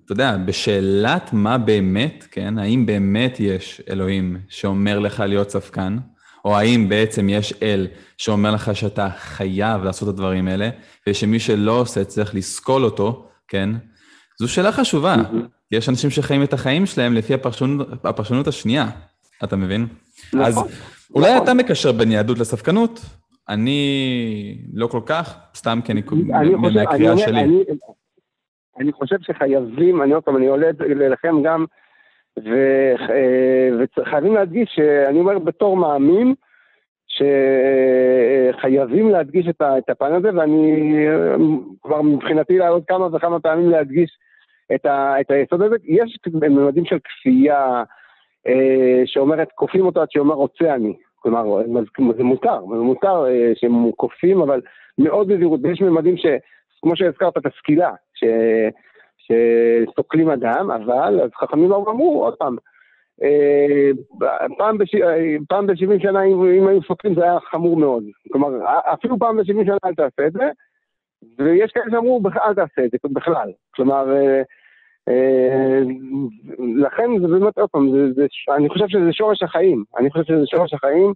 אתה 0.04 0.12
יודע, 0.12 0.36
בשאלת 0.36 1.32
מה 1.32 1.58
באמת, 1.58 2.26
כן, 2.30 2.58
האם 2.58 2.86
באמת 2.86 3.40
יש 3.40 3.82
אלוהים 3.90 4.36
שאומר 4.48 4.98
לך 4.98 5.20
להיות 5.20 5.50
ספקן, 5.50 5.98
או 6.44 6.58
האם 6.58 6.88
בעצם 6.88 7.28
יש 7.28 7.54
אל 7.62 7.86
שאומר 8.18 8.50
לך 8.50 8.76
שאתה 8.76 9.08
חייב 9.18 9.84
לעשות 9.84 10.08
את 10.08 10.14
הדברים 10.14 10.48
האלה, 10.48 10.70
ושמי 11.08 11.38
שלא 11.40 11.80
עושה 11.80 12.04
צריך 12.04 12.34
לסקול 12.34 12.84
אותו, 12.84 13.28
כן? 13.48 13.70
זו 14.38 14.48
שאלה 14.48 14.72
חשובה. 14.72 15.14
Mm-hmm. 15.14 15.46
יש 15.72 15.88
אנשים 15.88 16.10
שחיים 16.10 16.42
את 16.42 16.52
החיים 16.52 16.86
שלהם 16.86 17.14
לפי 17.14 17.34
הפרשנות, 17.34 17.88
הפרשנות 18.04 18.48
השנייה, 18.48 18.90
אתה 19.44 19.56
מבין? 19.56 19.86
נכון. 20.32 20.46
אז 20.46 20.58
אולי 21.14 21.30
נכון. 21.32 21.44
אתה 21.44 21.54
מקשר 21.54 21.92
בין 21.92 22.12
יהדות 22.12 22.38
לספקנות, 22.38 23.00
אני 23.52 24.58
לא 24.74 24.86
כל 24.86 25.00
כך, 25.06 25.38
סתם 25.54 25.78
כי 25.84 25.92
אני, 25.92 26.02
מהקריאה 26.74 27.16
שלי. 27.16 27.40
אני, 27.40 27.64
אני 28.78 28.92
חושב 28.92 29.16
שחייבים, 29.20 30.02
אני 30.02 30.12
עוד 30.12 30.22
פעם, 30.22 30.36
אני 30.36 30.46
עולה 30.46 30.66
אליכם 30.80 31.42
גם, 31.42 31.64
אה, 32.38 32.94
וחייבים 33.78 34.34
להדגיש, 34.34 34.70
שאני 34.74 35.20
אומר 35.20 35.38
בתור 35.38 35.76
מאמין, 35.76 36.34
שחייבים 38.52 39.10
להדגיש 39.10 39.46
את 39.78 39.90
הפן 39.90 40.14
הזה, 40.14 40.30
ואני 40.34 40.94
כבר 41.82 42.02
מבחינתי 42.02 42.58
לעוד 42.58 42.82
כמה 42.88 43.16
וכמה 43.16 43.40
פעמים 43.40 43.70
להדגיש 43.70 44.10
את, 44.74 44.86
ה, 44.86 45.20
את 45.20 45.30
היסוד 45.30 45.62
הזה. 45.62 45.76
יש 45.84 46.18
ממדים 46.34 46.84
של 46.84 46.98
כפייה 47.04 47.82
אה, 48.46 49.02
שאומרת, 49.06 49.48
כופים 49.54 49.86
אותו 49.86 50.02
עד 50.02 50.08
שאומר 50.10 50.34
רוצה 50.34 50.74
אני. 50.74 50.96
כלומר, 51.22 51.62
זה 52.16 52.22
מותר, 52.22 52.60
זה 52.70 52.82
מותר 52.82 53.24
אה, 53.26 53.52
שהם 53.54 53.92
כופים, 53.96 54.40
אבל 54.40 54.60
מאוד 54.98 55.28
בזהירות, 55.28 55.60
ויש 55.62 55.80
ממדים 55.80 56.16
ש... 56.16 56.26
כמו 56.82 56.96
שהזכרת, 56.96 57.38
את 57.38 57.46
הסקילה, 57.46 57.90
ש... 58.14 58.24
שסוקלים 59.18 60.30
אדם, 60.30 60.70
אבל 60.70 61.20
אז 61.20 61.30
חכמים 61.40 61.72
אמרו, 61.72 62.24
עוד 62.24 62.34
פעם, 62.34 62.56
אה, 63.22 63.90
פעם, 64.58 64.78
בש... 64.78 64.94
פעם 65.48 65.66
ב-70 65.66 66.02
שנה, 66.02 66.22
אם, 66.22 66.68
היו 66.68 66.82
סוקלים 66.82 67.14
זה 67.14 67.22
היה 67.24 67.40
חמור 67.40 67.76
מאוד. 67.76 68.04
כלומר, 68.32 68.48
אפילו 68.94 69.18
פעם 69.18 69.36
ב-70 69.36 69.64
שנה 69.64 69.76
אל 69.84 69.94
תעשה 69.94 70.26
את 70.26 70.32
זה, 70.32 70.50
ויש 71.38 71.72
כאלה 71.72 71.86
שאמרו, 71.90 72.20
אל 72.44 72.54
תעשה 72.54 72.84
את 72.84 72.90
זה 72.90 72.98
בכלל. 73.12 73.50
כלומר, 73.74 74.12
אה, 74.12 74.16
אה, 74.16 74.42
לכן 76.76 77.18
זה 77.20 77.28
באמת, 77.28 77.58
עוד 77.58 77.70
פעם, 77.70 77.88
אני 78.56 78.68
חושב 78.68 78.88
שזה 78.88 79.12
שורש 79.12 79.42
החיים. 79.42 79.84
אני 79.98 80.10
חושב 80.10 80.24
שזה 80.24 80.46
שורש 80.46 80.74
החיים, 80.74 81.12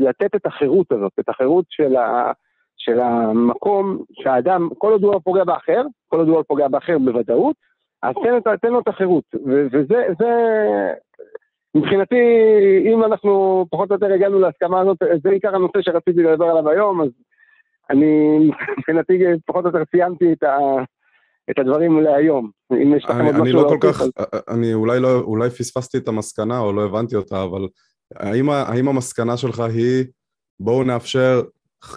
לתת 0.00 0.34
את 0.34 0.46
החירות 0.46 0.92
הזאת, 0.92 1.12
את 1.20 1.28
החירות 1.28 1.64
של 1.68 1.96
ה... 1.96 2.32
של 2.76 3.00
המקום 3.00 3.98
שהאדם, 4.12 4.68
כל 4.78 4.92
עוד 4.92 5.02
הוא 5.04 5.12
לא 5.12 5.20
פוגע 5.24 5.44
באחר, 5.44 5.82
כל 6.08 6.18
עוד 6.18 6.28
הוא 6.28 6.36
לא 6.36 6.44
פוגע 6.48 6.68
באחר 6.68 6.98
בוודאות, 6.98 7.56
אז 8.02 8.14
תן, 8.22 8.56
תן 8.56 8.68
לו 8.68 8.80
את 8.80 8.88
החירות. 8.88 9.24
וזה, 9.44 10.04
זה, 10.18 10.32
מבחינתי, 11.74 12.24
אם 12.92 13.04
אנחנו 13.04 13.64
פחות 13.70 13.90
או 13.90 13.94
יותר 13.94 14.12
הגענו 14.12 14.40
להסכמה 14.40 14.80
הזאת, 14.80 14.96
זה 15.22 15.30
עיקר 15.30 15.54
הנושא 15.54 15.82
שרציתי 15.82 16.22
לדבר 16.22 16.44
עליו 16.44 16.68
היום, 16.68 17.00
אז 17.00 17.08
אני 17.90 18.38
מבחינתי 18.78 19.18
פחות 19.46 19.64
או 19.64 19.70
יותר 19.70 19.82
סיימתי 19.90 20.32
את, 20.32 20.42
ה, 20.42 20.58
את 21.50 21.58
הדברים 21.58 22.00
להיום. 22.00 22.50
אם 22.72 22.94
יש 22.96 23.04
לכם 23.04 23.24
עוד 23.24 23.34
משהו... 23.34 23.42
אני 23.42 23.52
לא 23.52 23.68
כל 23.68 23.78
כך, 23.80 24.00
אז... 24.00 24.10
אני 24.48 24.74
אולי, 24.74 25.00
לא, 25.00 25.20
אולי 25.20 25.50
פספסתי 25.50 25.98
את 25.98 26.08
המסקנה 26.08 26.58
או 26.58 26.72
לא 26.72 26.84
הבנתי 26.84 27.16
אותה, 27.16 27.42
אבל 27.42 27.68
האם, 28.16 28.50
האם 28.50 28.88
המסקנה 28.88 29.36
שלך 29.36 29.60
היא 29.60 30.04
בואו 30.60 30.84
נאפשר 30.84 31.42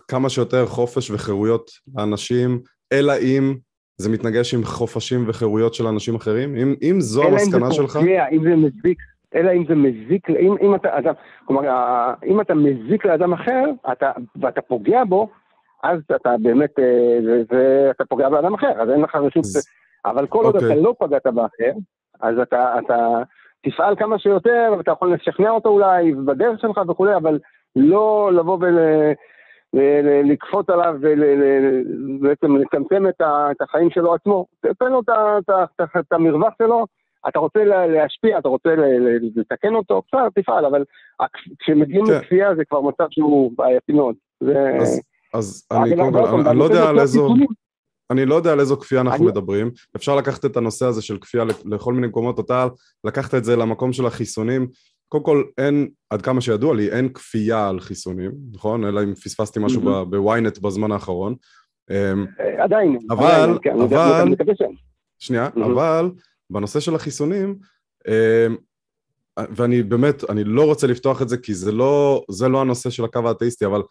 כמה 0.07 0.29
שיותר 0.29 0.65
חופש 0.65 1.11
וחירויות 1.11 1.71
לאנשים, 1.95 2.59
אלא 2.93 3.13
אם 3.21 3.55
זה 3.97 4.09
מתנגש 4.09 4.53
עם 4.53 4.63
חופשים 4.63 5.25
וחירויות 5.27 5.73
של 5.73 5.87
אנשים 5.87 6.15
אחרים? 6.15 6.55
אם, 6.55 6.75
אם 6.81 7.01
זו 7.01 7.23
המסקנה 7.23 7.71
שלך? 7.71 7.95
אלא 7.95 8.01
אם 8.01 8.05
זה 8.05 8.09
פוגע, 8.09 8.27
אם 8.31 8.43
זה 8.43 8.55
מזיק, 8.55 8.97
אלא 9.35 9.51
אם 9.51 9.63
זה 9.67 9.75
מזיק, 9.75 10.29
אם, 10.29 10.55
אם 10.61 10.75
אתה, 10.75 10.99
אתה, 10.99 11.11
כלומר, 11.45 11.63
אם 12.25 12.41
אתה 12.41 12.53
מזיק 12.53 13.05
לאדם 13.05 13.33
אחר, 13.33 13.63
אתה, 13.91 14.11
ואתה 14.41 14.61
פוגע 14.61 15.03
בו, 15.03 15.29
אז 15.83 15.99
אתה 16.15 16.35
באמת, 16.41 16.79
אה, 16.79 17.19
ואתה 17.49 18.05
פוגע 18.05 18.29
באדם 18.29 18.53
אחר, 18.53 18.81
אז 18.81 18.89
אין 18.89 19.01
לך 19.01 19.15
רשות. 19.15 19.43
אבל 20.05 20.27
כל 20.27 20.45
עוד 20.45 20.55
אתה 20.55 20.65
אוקיי. 20.65 20.81
לא 20.81 20.93
פגעת 20.99 21.27
באחר, 21.27 21.71
אז 22.21 22.39
אתה, 22.39 22.79
אתה 22.85 23.21
תפעל 23.63 23.95
כמה 23.95 24.19
שיותר, 24.19 24.73
ואתה 24.77 24.91
יכול 24.91 25.13
לשכנע 25.13 25.49
אותו 25.49 25.69
אולי 25.69 26.13
בדרך 26.13 26.61
שלך 26.61 26.81
וכולי, 26.87 27.15
אבל 27.15 27.39
לא 27.75 28.31
לבוא 28.33 28.57
ול... 28.61 28.77
לקפוץ 30.23 30.69
עליו 30.69 30.95
ובעצם 31.01 32.57
לצמצם 32.57 33.07
את 33.27 33.61
החיים 33.61 33.89
שלו 33.89 34.13
עצמו. 34.13 34.45
תן 34.61 34.91
לו 34.91 35.01
את 35.99 36.13
המרווח 36.13 36.53
שלו, 36.57 36.85
אתה 37.27 37.39
רוצה 37.39 37.63
להשפיע, 37.65 38.39
אתה 38.39 38.49
רוצה 38.49 38.69
לתקן 39.35 39.75
אותו, 39.75 40.01
בסדר, 40.07 40.29
תפעל, 40.35 40.65
אבל 40.65 40.83
כשמגיעים 41.59 42.05
כן. 42.05 42.13
לכפייה 42.13 42.55
זה 42.55 42.65
כבר 42.65 42.81
מצב 42.81 43.07
שהוא 43.09 43.51
בעייתי 43.57 43.93
מאוד. 43.93 44.15
אז 44.81 45.01
אני 45.71 45.95
קודם 45.95 46.13
כל, 46.13 46.47
אני 46.47 46.59
לא 46.59 46.63
יודע 46.63 46.89
על 46.89 46.99
איזו... 46.99 47.35
אני 48.11 48.25
לא 48.25 48.35
יודע 48.35 48.51
על 48.51 48.59
איזו 48.59 48.77
כפייה 48.77 49.01
אנחנו 49.01 49.23
אני... 49.23 49.31
מדברים, 49.31 49.71
אפשר 49.95 50.15
לקחת 50.15 50.45
את 50.45 50.57
הנושא 50.57 50.85
הזה 50.85 51.01
של 51.01 51.17
כפייה 51.17 51.43
לכל 51.65 51.93
מיני 51.93 52.07
מקומות, 52.07 52.39
אתה 52.39 52.67
לקחת 53.03 53.35
את 53.35 53.43
זה 53.43 53.55
למקום 53.55 53.93
של 53.93 54.05
החיסונים, 54.05 54.67
קודם 55.09 55.23
כל 55.23 55.43
אין, 55.57 55.89
עד 56.09 56.21
כמה 56.21 56.41
שידוע 56.41 56.75
לי, 56.75 56.91
אין 56.91 57.13
כפייה 57.13 57.69
על 57.69 57.79
חיסונים, 57.79 58.31
נכון? 58.53 58.85
אלא 58.85 59.03
אם 59.03 59.15
פספסתי 59.15 59.59
משהו 59.59 59.81
mm-hmm. 59.81 60.05
בוויינט 60.05 60.57
בזמן 60.57 60.91
האחרון. 60.91 61.35
אמ, 61.89 62.25
אה, 62.39 62.63
עדיין. 62.63 62.97
אבל, 63.09 63.59
כן, 63.61 63.81
אבל, 63.81 64.35
שנייה, 65.19 65.47
mm-hmm. 65.47 65.65
אבל 65.65 66.11
בנושא 66.49 66.79
של 66.79 66.95
החיסונים, 66.95 67.55
אמ, 68.07 68.55
ואני 69.37 69.83
באמת, 69.83 70.29
אני 70.29 70.43
לא 70.43 70.65
רוצה 70.65 70.87
לפתוח 70.87 71.21
את 71.21 71.29
זה 71.29 71.37
כי 71.37 71.53
זה 71.53 71.71
לא, 71.71 72.23
זה 72.29 72.47
לא 72.47 72.61
הנושא 72.61 72.89
של 72.89 73.05
הקו 73.05 73.27
האתאיסטי, 73.27 73.65
אבל 73.65 73.81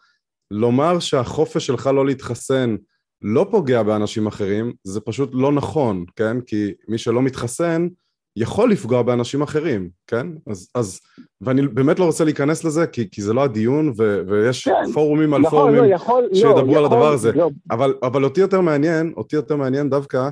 לומר 0.51 0.99
שהחופש 0.99 1.65
שלך 1.65 1.87
לא 1.87 2.05
להתחסן 2.05 2.75
לא 3.21 3.47
פוגע 3.51 3.83
באנשים 3.83 4.27
אחרים, 4.27 4.73
זה 4.83 5.01
פשוט 5.01 5.29
לא 5.33 5.51
נכון, 5.51 6.05
כן? 6.15 6.41
כי 6.41 6.73
מי 6.87 6.97
שלא 6.97 7.21
מתחסן, 7.21 7.87
יכול 8.35 8.71
לפגוע 8.71 9.01
באנשים 9.01 9.41
אחרים, 9.41 9.89
כן? 10.07 10.27
אז, 10.47 10.69
אז 10.75 10.99
ואני 11.41 11.67
באמת 11.67 11.99
לא 11.99 12.05
רוצה 12.05 12.23
להיכנס 12.23 12.63
לזה, 12.63 12.87
כי, 12.87 13.09
כי 13.11 13.21
זה 13.21 13.33
לא 13.33 13.43
הדיון, 13.43 13.93
ו, 13.97 14.21
ויש 14.27 14.67
כן, 14.67 14.91
פורומים 14.93 15.33
על 15.33 15.41
נכון, 15.41 15.59
פורומים 15.59 15.83
לא, 15.83 15.95
יכול, 15.95 16.23
לא, 16.23 16.35
שידברו 16.35 16.73
לא, 16.73 16.77
על 16.77 16.85
הדבר 16.85 17.11
הזה. 17.11 17.31
לא. 17.31 17.49
אבל, 17.71 17.93
אבל 18.03 18.23
אותי 18.23 18.41
יותר 18.41 18.61
מעניין, 18.61 19.13
אותי 19.17 19.35
יותר 19.35 19.55
מעניין 19.55 19.89
דווקא, 19.89 20.29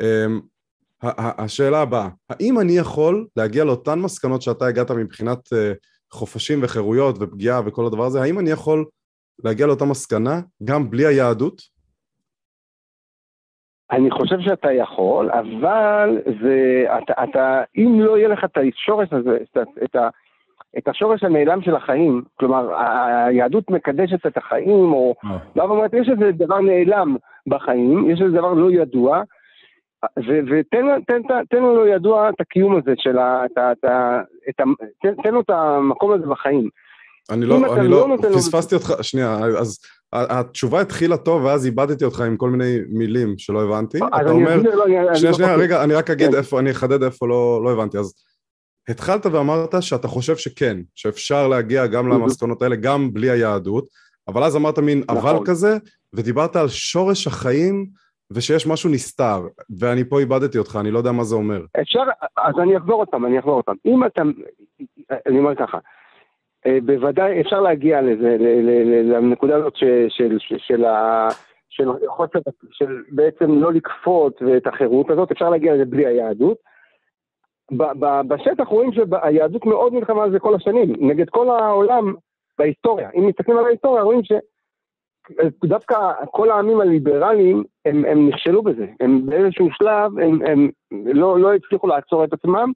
um, 0.00 1.04
השאלה 1.18 1.80
הבאה, 1.80 2.08
האם 2.30 2.60
אני 2.60 2.78
יכול 2.78 3.26
להגיע 3.36 3.64
לאותן 3.64 3.98
מסקנות 3.98 4.42
שאתה 4.42 4.66
הגעת 4.66 4.90
מבחינת 4.90 5.38
uh, 5.46 5.56
חופשים 6.12 6.60
וחירויות 6.62 7.16
ופגיעה 7.20 7.60
וכל 7.66 7.86
הדבר 7.86 8.06
הזה, 8.06 8.22
האם 8.22 8.38
אני 8.38 8.50
יכול 8.50 8.84
להגיע 9.44 9.66
לאותה 9.66 9.84
מסקנה 9.84 10.40
גם 10.64 10.90
בלי 10.90 11.06
היהדות? 11.06 11.76
אני 13.90 14.10
חושב 14.10 14.40
שאתה 14.40 14.72
יכול, 14.72 15.30
אבל 15.30 16.18
זה, 16.42 16.86
אתה, 16.98 17.24
אתה, 17.24 17.62
אם 17.76 18.00
לא 18.00 18.18
יהיה 18.18 18.28
לך 18.28 18.44
את 18.44 18.56
השורש 18.56 19.08
הזה, 19.12 19.36
את, 19.42 19.58
את, 19.84 19.96
את 20.78 20.88
השורש 20.88 21.24
הנעלם 21.24 21.62
של 21.62 21.76
החיים, 21.76 22.22
כלומר, 22.38 22.74
היהדות 23.26 23.70
מקדשת 23.70 24.26
את 24.26 24.36
החיים, 24.36 24.92
או... 24.92 25.14
אה. 25.24 25.38
לא, 25.56 25.62
אומרת, 25.62 25.94
יש 25.94 26.08
איזה 26.08 26.32
דבר 26.32 26.60
נעלם 26.60 27.16
בחיים, 27.46 28.10
יש 28.10 28.20
איזה 28.20 28.36
דבר 28.38 28.52
לא 28.52 28.70
ידוע, 28.70 29.22
ותן 30.18 31.00
תן, 31.06 31.22
תן, 31.22 31.44
תן 31.50 31.58
לו 31.58 31.76
לא 31.76 31.88
ידוע 31.88 32.28
את 32.28 32.40
הקיום 32.40 32.76
הזה 32.76 32.94
של 32.96 33.18
ה... 33.18 33.44
את, 33.44 33.58
את, 33.58 33.84
את, 34.48 34.60
תן, 35.02 35.14
תן 35.22 35.34
לו 35.34 35.40
את 35.40 35.50
המקום 35.50 36.12
הזה 36.12 36.26
בחיים. 36.26 36.68
אני 37.30 37.46
לא, 37.46 37.76
אני 37.76 37.88
לא, 37.88 38.08
לא 38.08 38.16
פספסתי 38.36 38.74
אותך, 38.74 38.94
שנייה, 39.02 39.38
אז 39.58 39.78
התשובה 40.12 40.80
התחילה 40.80 41.16
טוב 41.16 41.44
ואז 41.44 41.66
איבדתי 41.66 42.04
אותך 42.04 42.20
עם 42.20 42.36
כל 42.36 42.50
מיני 42.50 42.78
מילים 42.88 43.38
שלא 43.38 43.62
הבנתי. 43.62 43.98
אתה 43.98 44.30
אומר, 44.30 44.60
שנייה, 45.14 45.34
שנייה, 45.34 45.54
רגע, 45.54 45.84
אני 45.84 45.94
רק 45.94 46.10
אגיד 46.10 46.30
כן. 46.30 46.36
איפה, 46.36 46.58
אני 46.58 46.70
אחדד 46.70 47.02
איפה 47.02 47.28
לא, 47.28 47.60
לא 47.64 47.72
הבנתי. 47.72 47.98
אז 47.98 48.14
התחלת 48.88 49.26
ואמרת 49.26 49.74
שאתה 49.80 50.08
חושב 50.08 50.36
שכן, 50.36 50.78
שאפשר 50.94 51.48
להגיע 51.48 51.86
גם 51.86 52.08
למסקנות 52.08 52.62
האלה, 52.62 52.76
גם 52.76 53.12
בלי 53.12 53.30
היהדות, 53.30 53.86
אבל 54.28 54.44
אז 54.44 54.56
אמרת 54.56 54.78
מין 54.78 55.02
אבל 55.08 55.18
נכון. 55.18 55.46
כזה, 55.46 55.76
ודיברת 56.12 56.56
על 56.56 56.68
שורש 56.68 57.26
החיים 57.26 57.86
ושיש 58.30 58.66
משהו 58.66 58.90
נסתר, 58.90 59.42
ואני 59.78 60.04
פה 60.04 60.20
איבדתי 60.20 60.58
אותך, 60.58 60.78
אני 60.80 60.90
לא 60.90 60.98
יודע 60.98 61.12
מה 61.12 61.24
זה 61.24 61.34
אומר. 61.34 61.60
אפשר, 61.80 62.02
אז 62.36 62.54
אני 62.62 62.76
אחזור 62.76 63.00
אותם, 63.00 63.26
אני 63.26 63.38
אחזור 63.38 63.56
אותם. 63.56 63.72
אם 63.86 64.06
אתה, 64.06 64.22
אני 65.26 65.38
אומר 65.38 65.54
ככה, 65.54 65.78
בוודאי 66.84 67.40
אפשר 67.40 67.60
להגיע 67.60 68.02
לזה, 68.02 68.36
לנקודה 69.04 69.56
הזאת 69.56 69.76
של, 69.76 70.06
של, 70.08 70.38
של, 70.38 70.84
של 71.68 71.88
חוסר, 72.06 72.38
של 72.70 73.02
בעצם 73.08 73.60
לא 73.60 73.72
לכפות 73.72 74.42
ואת 74.42 74.66
החירות 74.66 75.10
הזאת, 75.10 75.30
אפשר 75.30 75.50
להגיע 75.50 75.74
לזה 75.74 75.84
בלי 75.84 76.06
היהדות. 76.06 76.58
בשטח 78.28 78.68
רואים 78.68 78.90
שהיהדות 78.92 79.66
מאוד 79.66 79.92
נלחמה 79.92 80.22
על 80.22 80.30
זה 80.30 80.38
כל 80.38 80.54
השנים, 80.54 80.92
נגד 80.98 81.28
כל 81.30 81.48
העולם 81.48 82.14
בהיסטוריה. 82.58 83.10
אם 83.14 83.26
מסתכלים 83.26 83.58
על 83.58 83.64
ההיסטוריה 83.64 84.02
רואים 84.02 84.20
שדווקא 84.24 86.12
כל 86.30 86.50
העמים 86.50 86.80
הליברליים 86.80 87.64
הם, 87.84 88.04
הם 88.04 88.28
נכשלו 88.28 88.62
בזה, 88.62 88.86
הם 89.00 89.26
באיזשהו 89.26 89.68
שלב 89.72 90.18
הם, 90.18 90.38
הם 90.46 90.70
לא, 90.90 91.38
לא 91.40 91.54
הצליחו 91.54 91.86
לעצור 91.86 92.24
את 92.24 92.32
עצמם 92.32 92.72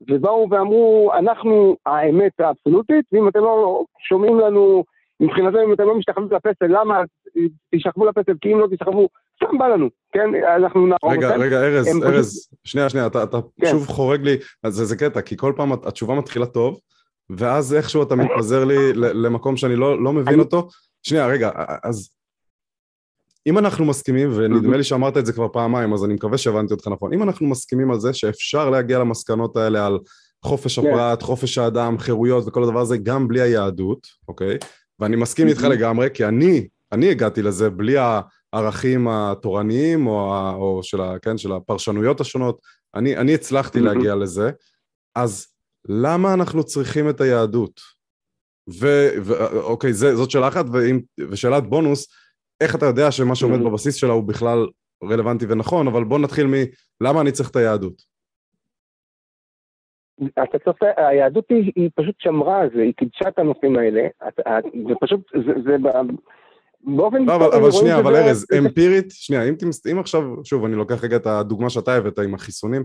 ובאו 0.00 0.46
ואמרו 0.50 1.10
אנחנו 1.18 1.76
האמת 1.86 2.32
האבסולוטית 2.40 3.04
ואם 3.12 3.28
אתם 3.28 3.38
לא 3.38 3.84
שומעים 4.08 4.40
לנו 4.40 4.84
מבחינתנו 5.20 5.64
אם 5.64 5.72
אתם 5.72 5.82
לא 5.82 5.94
משתחווים 5.94 6.28
לפסל 6.32 6.66
למה 6.66 7.02
תשכבו 7.74 8.06
לפסל 8.06 8.32
כי 8.40 8.52
אם 8.52 8.58
לא 8.58 8.66
תשכבו 8.72 9.08
סתם 9.36 9.58
בא 9.58 9.68
לנו, 9.68 9.88
כן? 10.12 10.28
אנחנו 10.56 10.86
נערוב 10.86 11.12
רגע, 11.12 11.36
רגע, 11.36 11.60
ארז, 11.60 12.02
ארז, 12.02 12.48
שנייה, 12.64 12.88
שנייה, 12.88 13.06
אתה, 13.06 13.22
אתה 13.22 13.38
כן. 13.60 13.66
שוב 13.66 13.86
חורג 13.86 14.22
לי, 14.22 14.36
זה, 14.66 14.84
זה 14.84 14.96
קטע, 14.96 15.20
כי 15.20 15.36
כל 15.36 15.52
פעם 15.56 15.72
התשובה 15.72 16.14
מתחילה 16.14 16.46
טוב, 16.46 16.80
ואז 17.30 17.74
איכשהו 17.74 18.02
אתה 18.02 18.14
מתפזר 18.16 18.64
לי 18.64 18.92
למקום 18.94 19.56
שאני 19.56 19.76
לא, 19.76 20.02
לא 20.02 20.12
מבין 20.12 20.34
אני... 20.34 20.42
אותו. 20.42 20.68
שנייה, 21.02 21.26
רגע, 21.26 21.50
אז 21.84 22.17
אם 23.48 23.58
אנחנו 23.58 23.84
מסכימים, 23.84 24.30
ונדמה 24.34 24.76
לי 24.76 24.84
שאמרת 24.84 25.16
את 25.16 25.26
זה 25.26 25.32
כבר 25.32 25.48
פעמיים, 25.48 25.92
אז 25.92 26.04
אני 26.04 26.14
מקווה 26.14 26.38
שהבנתי 26.38 26.74
אותך 26.74 26.88
נכון, 26.88 27.12
אם 27.12 27.22
אנחנו 27.22 27.46
מסכימים 27.46 27.90
על 27.90 28.00
זה 28.00 28.12
שאפשר 28.12 28.70
להגיע 28.70 28.98
למסקנות 28.98 29.56
האלה 29.56 29.86
על 29.86 29.98
חופש 30.44 30.78
כן. 30.78 30.86
הפרט, 30.86 31.22
חופש 31.22 31.58
האדם, 31.58 31.98
חירויות 31.98 32.44
וכל 32.46 32.62
הדבר 32.62 32.80
הזה, 32.80 32.96
גם 32.96 33.28
בלי 33.28 33.40
היהדות, 33.40 34.06
אוקיי? 34.28 34.58
ואני 34.98 35.16
מסכים 35.16 35.48
איתך 35.48 35.62
לגמרי, 35.62 36.08
כי 36.14 36.24
אני, 36.24 36.68
אני 36.92 37.10
הגעתי 37.10 37.42
לזה 37.42 37.70
בלי 37.70 37.96
הערכים 38.52 39.08
התורניים 39.08 40.06
או, 40.06 40.50
או 40.54 40.80
של, 40.82 41.00
ה, 41.00 41.18
כן, 41.22 41.38
של 41.38 41.52
הפרשנויות 41.52 42.20
השונות, 42.20 42.60
אני, 42.94 43.16
אני 43.16 43.34
הצלחתי 43.34 43.80
להגיע 43.80 44.14
לזה, 44.14 44.50
אז 45.14 45.46
למה 45.88 46.34
אנחנו 46.34 46.64
צריכים 46.64 47.10
את 47.10 47.20
היהדות? 47.20 47.80
ואוקיי, 48.68 49.92
זאת 49.92 50.30
שאלה 50.30 50.48
אחת, 50.48 50.66
ושאלת 51.30 51.68
בונוס, 51.68 52.06
איך 52.60 52.74
אתה 52.74 52.86
יודע 52.86 53.10
שמה 53.10 53.34
שעומד 53.34 53.60
בבסיס 53.60 53.94
שלה 53.94 54.12
הוא 54.12 54.24
בכלל 54.24 54.66
רלוונטי 55.02 55.46
ונכון, 55.48 55.88
אבל 55.88 56.04
בוא 56.04 56.18
נתחיל 56.18 56.46
מלמה 56.46 57.20
אני 57.20 57.32
צריך 57.32 57.50
את 57.50 57.56
היהדות. 57.56 58.02
אתה 60.24 60.58
צריך, 60.58 60.76
היהדות 60.96 61.44
היא, 61.48 61.72
היא 61.76 61.90
פשוט 61.94 62.14
שמרה 62.18 62.60
על 62.60 62.68
זה, 62.74 62.82
היא 62.82 62.92
קידשה 62.96 63.28
את 63.28 63.38
הנושאים 63.38 63.76
האלה, 63.76 64.00
זה 64.88 64.94
פשוט, 65.00 65.20
זה, 65.46 65.52
זה 65.64 65.76
באופן... 66.80 67.24
לא, 67.24 67.36
אבל, 67.36 67.56
אבל 67.56 67.70
שנייה, 67.70 67.98
אבל 67.98 68.16
ארז, 68.16 68.46
אמפירית, 68.58 69.06
שנייה, 69.10 69.48
אם. 69.48 69.54
אם 69.92 69.98
עכשיו, 69.98 70.22
שוב, 70.44 70.64
אני 70.64 70.74
לוקח 70.74 71.04
רגע 71.04 71.16
את 71.16 71.26
הדוגמה 71.26 71.70
שאתה 71.70 71.94
הבאת 71.94 72.18
עם 72.18 72.34
החיסונים, 72.34 72.84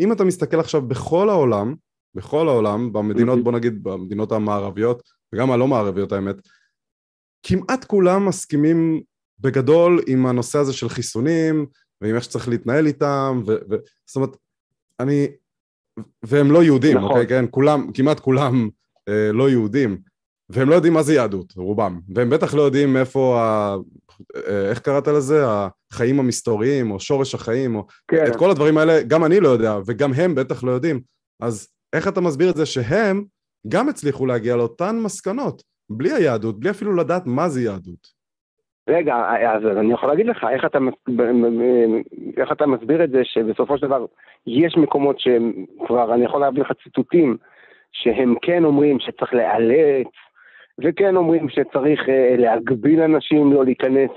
אם 0.00 0.12
אתה 0.12 0.24
מסתכל 0.24 0.60
עכשיו 0.60 0.82
בכל 0.82 1.28
העולם, 1.28 1.74
בכל 2.14 2.48
העולם, 2.48 2.92
במדינות, 2.92 3.44
בוא 3.44 3.52
נגיד, 3.52 3.82
במדינות 3.82 4.32
המערביות, 4.32 5.02
וגם 5.32 5.50
הלא 5.50 5.68
מערביות 5.68 6.12
האמת, 6.12 6.36
כמעט 7.44 7.84
כולם 7.84 8.26
מסכימים 8.26 9.02
בגדול 9.40 10.00
עם 10.06 10.26
הנושא 10.26 10.58
הזה 10.58 10.72
של 10.72 10.88
חיסונים, 10.88 11.66
ועם 12.00 12.14
איך 12.14 12.24
שצריך 12.24 12.48
להתנהל 12.48 12.86
איתם, 12.86 13.42
ו... 13.46 13.52
ו... 13.70 13.74
זאת 14.06 14.16
אומרת, 14.16 14.36
אני... 15.00 15.26
והם 16.22 16.50
לא 16.50 16.64
יהודים, 16.64 16.96
נכון. 16.96 17.10
אוקיי, 17.10 17.26
כן? 17.26 17.44
כולם, 17.50 17.92
כמעט 17.94 18.20
כולם 18.20 18.68
אה, 19.08 19.32
לא 19.32 19.50
יהודים. 19.50 19.98
והם 20.48 20.68
לא 20.68 20.74
יודעים 20.74 20.92
מה 20.92 21.02
זה 21.02 21.14
יהדות, 21.14 21.52
רובם. 21.56 22.00
והם 22.14 22.30
בטח 22.30 22.54
לא 22.54 22.62
יודעים 22.62 22.96
איפה, 22.96 23.40
ה... 23.40 23.76
אה, 24.36 24.70
איך 24.70 24.78
קראת 24.78 25.08
לזה? 25.08 25.44
החיים 25.46 26.20
המסתוריים, 26.20 26.90
או 26.90 27.00
שורש 27.00 27.34
החיים, 27.34 27.76
או... 27.76 27.86
כן. 28.08 28.26
את 28.26 28.36
כל 28.36 28.50
הדברים 28.50 28.78
האלה, 28.78 29.02
גם 29.02 29.24
אני 29.24 29.40
לא 29.40 29.48
יודע, 29.48 29.78
וגם 29.86 30.12
הם 30.12 30.34
בטח 30.34 30.64
לא 30.64 30.70
יודעים. 30.70 31.00
אז 31.40 31.68
איך 31.92 32.08
אתה 32.08 32.20
מסביר 32.20 32.50
את 32.50 32.56
זה 32.56 32.66
שהם 32.66 33.24
גם 33.68 33.88
הצליחו 33.88 34.26
להגיע 34.26 34.56
לאותן 34.56 34.96
מסקנות, 34.96 35.62
בלי 35.90 36.12
היהדות, 36.12 36.60
בלי 36.60 36.70
אפילו 36.70 36.96
לדעת 36.96 37.22
מה 37.26 37.48
זה 37.48 37.60
יהדות? 37.60 38.24
רגע, 38.88 39.16
אז 39.54 39.66
אני 39.78 39.92
יכול 39.92 40.08
להגיד 40.08 40.26
לך, 40.26 40.46
איך 40.50 40.64
אתה, 40.64 40.78
איך 42.36 42.52
אתה 42.52 42.66
מסביר 42.66 43.04
את 43.04 43.10
זה 43.10 43.20
שבסופו 43.24 43.78
של 43.78 43.86
דבר 43.86 44.06
יש 44.46 44.76
מקומות 44.76 45.20
שהם 45.20 45.52
כבר, 45.86 46.14
אני 46.14 46.24
יכול 46.24 46.40
להביא 46.40 46.62
לך 46.62 46.72
ציטוטים, 46.84 47.36
שהם 47.92 48.34
כן 48.42 48.64
אומרים 48.64 48.98
שצריך 49.00 49.34
לאלץ 49.34 50.08
וכן 50.78 51.16
אומרים 51.16 51.48
שצריך 51.48 52.08
אה, 52.08 52.34
להגביל 52.38 53.00
אנשים 53.00 53.52
לא 53.52 53.64
להיכנס 53.64 54.10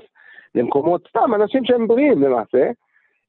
למקומות, 0.54 1.08
סתם, 1.08 1.34
אנשים 1.34 1.64
שהם 1.64 1.86
בריאים 1.86 2.22
למעשה, 2.22 2.70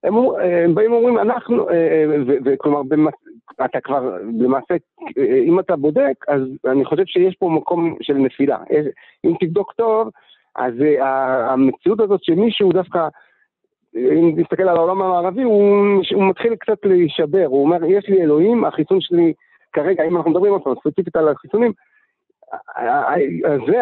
הם, 0.03 0.15
אה, 0.15 0.63
הם 0.63 0.75
באים 0.75 0.91
ואומרים, 0.91 1.17
אנחנו, 1.17 1.69
אה, 1.69 2.05
וכלומר, 2.45 2.81
אתה 3.65 3.81
כבר, 3.81 4.17
למעשה, 4.39 4.73
אם 5.45 5.59
אתה 5.59 5.75
בודק, 5.75 6.25
אז 6.27 6.41
אני 6.65 6.85
חושב 6.85 7.05
שיש 7.05 7.35
פה 7.39 7.49
מקום 7.49 7.95
של 8.01 8.13
נפילה. 8.13 8.57
אם 9.25 9.33
תבדוק 9.39 9.73
טוב, 9.73 10.09
אז 10.55 10.73
המציאות 11.49 11.99
הזאת 11.99 12.23
שמישהו 12.23 12.73
דווקא, 12.73 13.07
אם 13.95 14.35
תסתכל 14.43 14.63
על 14.63 14.77
העולם 14.77 15.01
המערבי, 15.01 15.43
הוא, 15.43 16.01
הוא 16.13 16.29
מתחיל 16.29 16.55
קצת 16.55 16.85
להישבר, 16.85 17.45
הוא 17.45 17.61
אומר, 17.63 17.85
יש 17.85 18.09
לי 18.09 18.21
אלוהים, 18.21 18.65
החיסון 18.65 19.01
שלי, 19.01 19.33
כרגע, 19.73 20.03
אם 20.03 20.17
אנחנו 20.17 20.31
מדברים 20.31 20.55
עכשיו 20.55 20.75
ספציפית 20.75 21.15
על 21.15 21.29
החיסונים, 21.29 21.71
זה, 23.67 23.81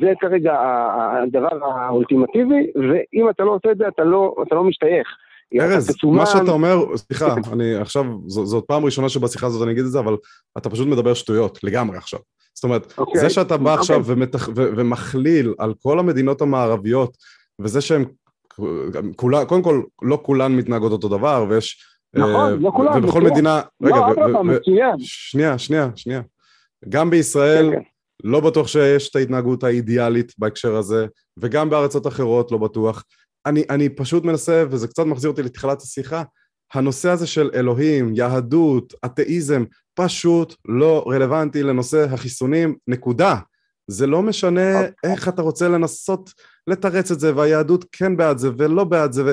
זה 0.00 0.12
כרגע 0.20 0.56
הדבר 0.60 1.64
האולטימטיבי, 1.64 2.70
ואם 2.74 3.30
אתה 3.30 3.44
לא 3.44 3.50
עושה 3.50 3.70
את 3.70 3.76
זה, 3.76 3.88
אתה 3.88 4.04
לא, 4.04 4.34
אתה 4.46 4.54
לא 4.54 4.64
משתייך. 4.64 5.08
ארז, 5.54 5.90
מה 6.04 6.26
שאתה 6.26 6.50
אומר, 6.50 6.96
סליחה, 6.96 7.34
אני 7.52 7.74
עכשיו, 7.74 8.04
זאת 8.26 8.64
פעם 8.64 8.84
ראשונה 8.84 9.08
שבשיחה 9.08 9.46
הזאת 9.46 9.62
אני 9.62 9.72
אגיד 9.72 9.84
את 9.84 9.90
זה, 9.90 9.98
אבל 9.98 10.16
אתה 10.58 10.70
פשוט 10.70 10.88
מדבר 10.88 11.14
שטויות, 11.14 11.64
לגמרי 11.64 11.96
עכשיו. 11.96 12.20
זאת 12.54 12.64
אומרת, 12.64 12.92
okay. 12.92 12.98
אוקיי. 12.98 13.20
זה 13.20 13.30
שאתה 13.30 13.56
בא 13.56 13.74
okay. 13.74 13.78
עכשיו 13.78 14.00
אוקיי. 14.00 14.14
ומתח, 14.14 14.48
ו, 14.48 14.52
ומכליל 14.76 15.54
על 15.58 15.74
כל 15.82 15.98
המדינות 15.98 16.42
המערביות, 16.42 17.16
וזה 17.58 17.80
שהן, 17.80 18.04
כולה, 19.16 19.44
קודם 19.44 19.62
כל, 19.62 19.82
לא 20.02 20.18
כולן 20.22 20.56
מתנהגות 20.56 20.92
אותו 20.92 21.08
דבר, 21.08 21.46
ויש... 21.48 21.84
נכון, 22.14 22.52
uh, 22.52 22.56
לא 22.62 22.70
כולן. 22.76 23.04
ובכל 23.04 23.20
מדינה... 23.20 23.60
לא, 23.80 23.96
רגע, 23.96 24.42
מצוין. 24.42 24.94
שנייה, 24.98 25.58
שנייה, 25.58 25.90
שנייה. 25.96 26.22
גם 26.88 27.10
בישראל, 27.10 27.68
okay, 27.68 27.72
כן. 27.72 27.82
כן. 27.82 27.88
לא 28.24 28.40
בטוח 28.40 28.68
שיש 28.68 29.08
את 29.08 29.16
ההתנהגות 29.16 29.64
האידיאלית 29.64 30.32
בהקשר 30.38 30.76
הזה, 30.76 31.06
וגם 31.36 31.70
בארצות 31.70 32.06
אחרות 32.06 32.52
לא 32.52 32.58
בטוח. 32.58 33.04
אני, 33.48 33.62
אני 33.70 33.88
פשוט 33.88 34.24
מנסה, 34.24 34.64
וזה 34.70 34.88
קצת 34.88 35.06
מחזיר 35.06 35.30
אותי 35.30 35.42
לתחילת 35.42 35.82
השיחה, 35.82 36.22
הנושא 36.74 37.10
הזה 37.10 37.26
של 37.26 37.50
אלוהים, 37.54 38.12
יהדות, 38.14 38.94
אתאיזם, 39.04 39.64
פשוט 39.94 40.54
לא 40.68 41.04
רלוונטי 41.06 41.62
לנושא 41.62 42.06
החיסונים, 42.10 42.76
נקודה. 42.88 43.36
זה 43.90 44.06
לא 44.06 44.22
משנה 44.22 44.80
איך 45.04 45.28
אתה 45.28 45.42
רוצה 45.42 45.68
לנסות 45.68 46.30
לתרץ 46.66 47.10
את 47.10 47.20
זה, 47.20 47.36
והיהדות 47.36 47.84
כן 47.92 48.16
בעד 48.16 48.38
זה 48.38 48.50
ולא 48.58 48.84
בעד 48.84 49.12
זה. 49.12 49.32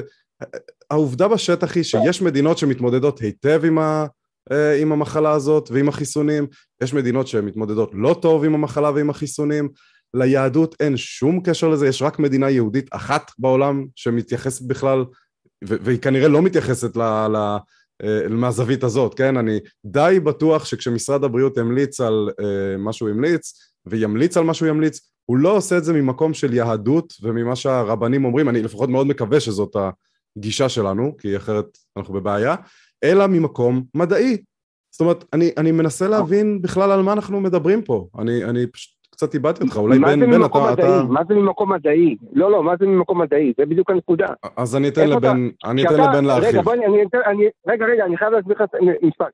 והעובדה 0.92 1.28
בשטח 1.28 1.76
היא 1.76 1.84
שיש 1.84 2.22
מדינות 2.22 2.58
שמתמודדות 2.58 3.20
היטב 3.20 3.62
עם, 3.66 3.78
ה... 3.78 4.06
אה, 4.52 4.76
עם 4.82 4.92
המחלה 4.92 5.32
הזאת 5.32 5.70
ועם 5.72 5.90
החיסונים, 5.90 6.48
יש 6.84 6.94
מדינות 6.94 7.28
שמתמודדות 7.28 7.92
לא 7.94 8.16
טוב 8.22 8.44
עם 8.44 8.54
המחלה 8.54 8.92
ועם 8.92 9.10
החיסונים, 9.10 9.70
ליהדות 10.16 10.76
אין 10.80 10.98
שום 10.98 11.42
קשר 11.44 11.70
לזה, 11.70 11.88
יש 11.88 12.02
רק 12.02 12.20
מדינה 12.20 12.50
יהודית 12.50 12.88
אחת 12.92 13.32
בעולם 13.40 13.86
שמתייחסת 13.96 14.68
בכלל, 14.68 15.06
והיא 15.62 16.00
כנראה 16.00 16.28
לא 16.28 16.42
מתייחסת 16.42 16.96
ל... 16.98 17.02
ל... 17.28 17.58
אה, 18.04 18.30
מהזווית 18.30 18.84
הזאת, 18.84 19.14
כן? 19.14 19.38
אני 19.38 19.60
די 19.86 20.20
בטוח 20.24 20.66
שכשמשרד 20.66 21.24
הבריאות 21.24 21.58
המליץ 21.58 22.02
על 22.02 22.30
uh, 22.30 22.78
מה 22.78 22.94
שהוא 22.94 23.10
המליץ, 23.10 23.54
וימליץ 23.86 24.38
על 24.38 24.44
מה 24.44 24.54
שהוא 24.54 24.70
ימליץ, 24.70 25.00
הוא 25.26 25.38
לא 25.38 25.58
עושה 25.58 25.78
את 25.78 25.84
זה 25.84 25.94
ממקום 25.94 26.34
של 26.34 26.54
יהדות 26.54 27.14
וממה 27.22 27.56
שהרבנים 27.56 28.26
אומרים, 28.26 28.50
אני 28.50 28.62
לפחות 28.62 28.90
מאוד 28.90 29.08
מקווה 29.08 29.40
שזאת 29.40 29.76
הגישה 30.38 30.70
שלנו, 30.70 31.18
כי 31.18 31.38
אחרת 31.38 31.66
אנחנו 31.98 32.14
בבעיה, 32.14 32.56
אלא 33.04 33.28
ממקום 33.28 33.84
מדעי. 33.94 34.38
זאת 34.92 35.02
אומרת, 35.02 35.24
אני, 35.34 35.52
אני 35.58 35.72
מנסה 35.72 36.08
להבין 36.08 36.62
בכלל 36.62 36.92
על 36.92 37.02
מה 37.02 37.14
אנחנו 37.14 37.42
מדברים 37.42 37.82
פה. 37.82 38.08
אני, 38.20 38.46
אני 38.46 38.68
פשוט 38.68 38.95
קצת 39.16 39.34
איבדתי 39.34 39.64
אותך, 39.64 39.78
אולי 39.78 40.00
בן, 40.00 40.20
בן, 40.20 40.46
אתה, 40.46 40.74
אתה... 40.74 41.04
מה 41.10 41.22
זה 41.28 41.36
ממקום 41.36 41.72
מדעי? 41.72 42.16
לא, 42.34 42.52
לא, 42.52 42.64
מה 42.64 42.74
זה 42.80 42.86
ממקום 42.86 43.22
מדעי? 43.22 43.54
זה 43.58 43.66
בדיוק 43.66 43.90
הנקודה. 43.90 44.28
אז 44.58 44.76
אני 44.76 44.88
אתן 44.90 45.10
לבן, 45.10 45.38
אני 45.66 45.86
אתן 45.86 45.94
לבן 45.94 46.26
להרחיב. 46.26 46.50
רגע, 46.50 46.62
בוא, 46.62 46.74
אני, 46.74 46.86
אני, 47.26 47.46
רגע, 47.68 47.86
רגע, 47.86 48.06
אני 48.06 48.18
חייב 48.18 48.34
להסביר 48.34 48.56
לך 48.56 48.70
משפט. 49.02 49.32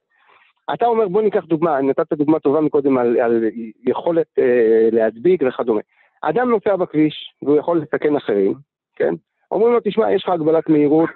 אתה 0.73 0.85
אומר, 0.85 1.07
בוא 1.07 1.21
ניקח 1.21 1.43
דוגמה, 1.45 1.81
נתת 1.81 2.13
דוגמה 2.13 2.39
טובה 2.39 2.61
מקודם 2.61 2.97
על, 2.97 3.19
על 3.19 3.43
יכולת 3.87 4.27
אה, 4.39 4.89
להדביק 4.91 5.41
וכדומה. 5.47 5.81
אדם 6.21 6.49
נוסע 6.49 6.75
בכביש, 6.75 7.33
והוא 7.41 7.57
יכול 7.57 7.81
לסכן 7.81 8.15
אחרים, 8.15 8.53
כן? 8.95 9.13
אומרים 9.51 9.73
לו, 9.73 9.79
תשמע, 9.83 10.13
יש 10.13 10.23
לך 10.23 10.29
הגבלת 10.29 10.69
מהירות, 10.69 11.09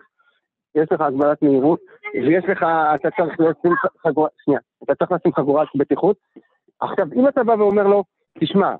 יש 0.76 0.92
לך 0.92 1.02
הגבלת 1.02 1.42
מהירות, 1.42 1.80
ויש 2.14 2.46
לך, 2.48 2.66
אתה 2.96 3.10
צריך 3.18 3.40
לשים 3.40 3.74
חגורת, 4.04 4.32
שנייה, 4.46 4.60
אתה 4.84 4.96
צריך 4.96 5.12
לשים 5.12 5.34
חגורת 5.34 5.68
בטיחות. 5.76 6.18
עכשיו, 6.80 7.08
אם 7.16 7.28
אתה 7.28 7.44
בא 7.44 7.52
ואומר 7.52 7.84
לו, 7.84 8.04
תשמע, 8.40 8.76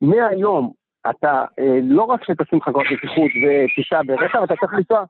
מהיום 0.00 0.72
אתה 1.10 1.44
אה, 1.58 1.78
לא 1.82 2.02
רק 2.02 2.24
שתשים 2.24 2.62
חגורת 2.62 2.86
בטיחות 2.92 3.30
ותיסע 3.42 4.02
ברכב, 4.06 4.42
אתה 4.42 4.54
צריך 4.56 4.72
לנסוע, 4.72 5.04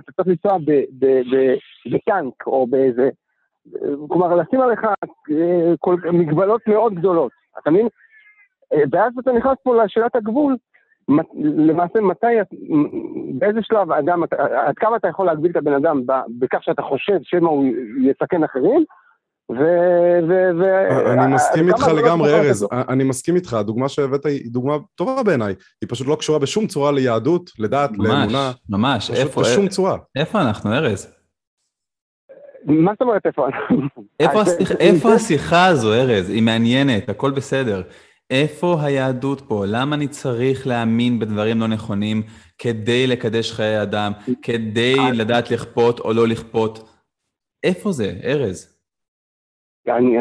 אתה 0.00 0.12
צריך 0.12 0.28
לנסוע 0.28 0.58
בטנק 1.92 2.46
או 2.46 2.66
באיזה, 2.66 3.10
כלומר, 4.08 4.34
לשים 4.34 4.60
עליך 4.60 4.84
אה, 4.84 5.72
כל, 5.80 5.96
מגבלות 6.12 6.60
מאוד 6.66 6.94
גדולות, 6.94 7.32
אתה 7.58 7.70
מבין? 7.70 7.88
אה, 8.72 8.82
ואז 8.92 9.12
אתה 9.18 9.32
נכנס 9.32 9.56
פה 9.62 9.84
לשאלת 9.84 10.16
הגבול, 10.16 10.56
למעשה 11.44 12.00
מתי, 12.00 12.26
באיזה 13.38 13.62
שלב 13.62 13.92
אדם, 13.92 14.22
עד 14.66 14.74
כמה 14.76 14.96
אתה 14.96 15.08
יכול 15.08 15.26
להגביל 15.26 15.50
את 15.50 15.56
הבן 15.56 15.74
אדם 15.74 16.00
בכך 16.38 16.62
שאתה 16.62 16.82
חושב 16.82 17.18
שמא 17.22 17.48
הוא 17.48 17.64
יסכן 18.02 18.44
אחרים, 18.44 18.84
ו... 19.58 19.62
ו, 20.28 20.32
ו 20.58 21.12
אני 21.12 21.34
מסכים 21.34 21.68
איתך 21.68 21.88
לא 21.88 22.02
לגמרי, 22.02 22.34
ארז, 22.34 22.66
אני 22.72 23.04
מסכים 23.04 23.36
איתך, 23.36 23.54
הדוגמה 23.54 23.88
שהבאת 23.88 24.26
היא 24.26 24.52
דוגמה 24.52 24.76
טובה 24.94 25.22
בעיניי, 25.22 25.54
היא 25.80 25.88
פשוט 25.88 26.06
לא 26.06 26.14
קשורה 26.14 26.38
בשום 26.38 26.66
צורה 26.66 26.92
ליהדות, 26.92 27.50
לדת, 27.58 27.90
לאמונה. 27.98 28.26
ממש, 28.26 28.54
ממש, 28.68 29.10
איפה, 29.10 29.40
בשום 29.40 29.68
צורה. 29.68 29.96
איפה 30.16 30.40
אנחנו, 30.40 30.72
ארז? 30.72 31.14
מה 32.64 32.92
זאת 32.92 33.00
אומרת 33.00 33.26
איפה? 33.26 33.46
איפה 34.80 35.12
השיחה 35.14 35.66
הזו, 35.66 35.94
ארז? 35.94 36.30
היא 36.30 36.42
מעניינת, 36.42 37.08
הכל 37.08 37.30
בסדר. 37.30 37.82
איפה 38.30 38.76
היהדות 38.82 39.40
פה? 39.40 39.64
למה 39.66 39.96
אני 39.96 40.08
צריך 40.08 40.66
להאמין 40.66 41.18
בדברים 41.18 41.60
לא 41.60 41.66
נכונים 41.66 42.22
כדי 42.58 43.06
לקדש 43.06 43.52
חיי 43.52 43.82
אדם, 43.82 44.12
כדי 44.42 44.96
לדעת 45.12 45.50
לכפות 45.50 46.00
או 46.00 46.12
לא 46.12 46.28
לכפות? 46.28 46.88
איפה 47.64 47.92
זה, 47.92 48.14
ארז? 48.24 48.71
אני, 49.88 50.16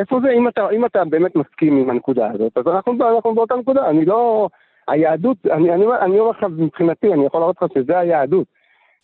איפה 0.00 0.20
זה, 0.22 0.30
אם 0.30 0.48
אתה, 0.48 0.70
אם 0.70 0.84
אתה 0.84 1.04
באמת 1.04 1.36
מסכים 1.36 1.76
עם 1.76 1.90
הנקודה 1.90 2.30
הזאת, 2.34 2.58
אז 2.58 2.64
אנחנו, 2.66 3.14
אנחנו 3.14 3.34
באותה 3.34 3.54
נקודה, 3.56 3.90
אני 3.90 4.04
לא... 4.04 4.48
היהדות, 4.88 5.36
אני, 5.46 5.74
אני, 5.74 5.84
אני 6.00 6.18
אומר 6.18 6.30
לך, 6.30 6.42
מבחינתי, 6.42 7.12
אני 7.12 7.26
יכול 7.26 7.40
להראות 7.40 7.56
לך 7.62 7.70
שזה 7.74 7.98
היהדות, 7.98 8.46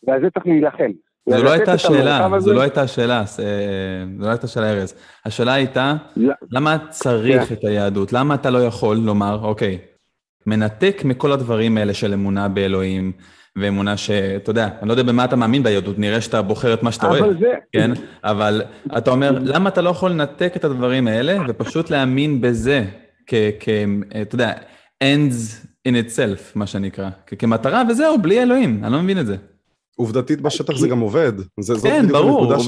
ועל 0.07 0.21
זה 0.21 0.31
צריך 0.31 0.47
להילחם. 0.47 0.91
זו 1.29 1.43
לא 1.45 1.51
הייתה 1.51 1.79
שאלה, 1.79 2.39
זו 2.39 2.53
לא 2.53 2.61
הייתה 2.61 2.87
שאלה, 2.87 3.23
זו 3.25 3.43
לא 4.19 4.29
הייתה 4.29 4.47
שאלה, 4.47 4.71
ארז. 4.71 4.95
השאלה 5.27 5.55
הייתה, 5.55 5.95
לא. 6.17 6.35
למה 6.51 6.77
צריך 6.89 7.43
כן. 7.43 7.55
את 7.55 7.65
היהדות? 7.65 8.13
למה 8.13 8.35
אתה 8.35 8.51
לא 8.51 8.59
יכול 8.59 8.97
לומר, 8.97 9.39
אוקיי, 9.43 9.79
מנתק 10.47 11.03
מכל 11.05 11.33
הדברים 11.33 11.79
האלה 11.79 11.95
של 11.95 12.13
אמונה 12.13 12.49
באלוהים, 12.49 13.13
ואמונה 13.57 13.97
שאתה 13.97 14.51
יודע, 14.51 14.69
אני 14.81 14.89
לא 14.89 14.93
יודע 14.93 15.03
במה 15.03 15.25
אתה 15.25 15.37
מאמין 15.37 15.63
ביהדות, 15.63 15.99
נראה 15.99 16.21
שאתה 16.21 16.43
בוחר 16.43 16.75
את 16.75 16.83
מה 16.83 16.93
שאתה 16.93 17.09
אוהב, 17.09 17.39
זה... 17.39 17.47
כן? 17.73 17.91
אבל 18.25 18.63
אתה 18.97 19.11
אומר, 19.11 19.39
למה 19.43 19.69
אתה 19.69 19.83
לא 19.83 19.91
יכול 19.91 20.11
לנתק 20.11 20.53
את 20.57 20.65
הדברים 20.65 21.09
האלה 21.09 21.39
ופשוט 21.49 21.91
להאמין 21.91 22.41
בזה 22.41 22.85
כ... 23.27 23.35
כ 23.61 23.69
אתה 24.23 24.35
יודע, 24.35 24.53
ends 25.05 25.67
in 25.89 25.93
itself, 25.93 26.41
מה 26.55 26.67
שנקרא, 26.67 27.11
כמטרה, 27.39 27.83
וזהו, 27.89 28.19
בלי 28.23 28.43
אלוהים, 28.43 28.85
אני 28.85 28.93
לא 28.93 29.03
מבין 29.03 29.19
את 29.19 29.27
זה. 29.27 29.37
עובדתית 29.97 30.41
בשטח 30.41 30.77
זה 30.77 30.89
גם 30.89 31.01
עובד. 31.01 31.33
זה, 31.61 31.75
כן, 31.83 32.09
ברור, 32.09 32.53
לא, 32.53 32.59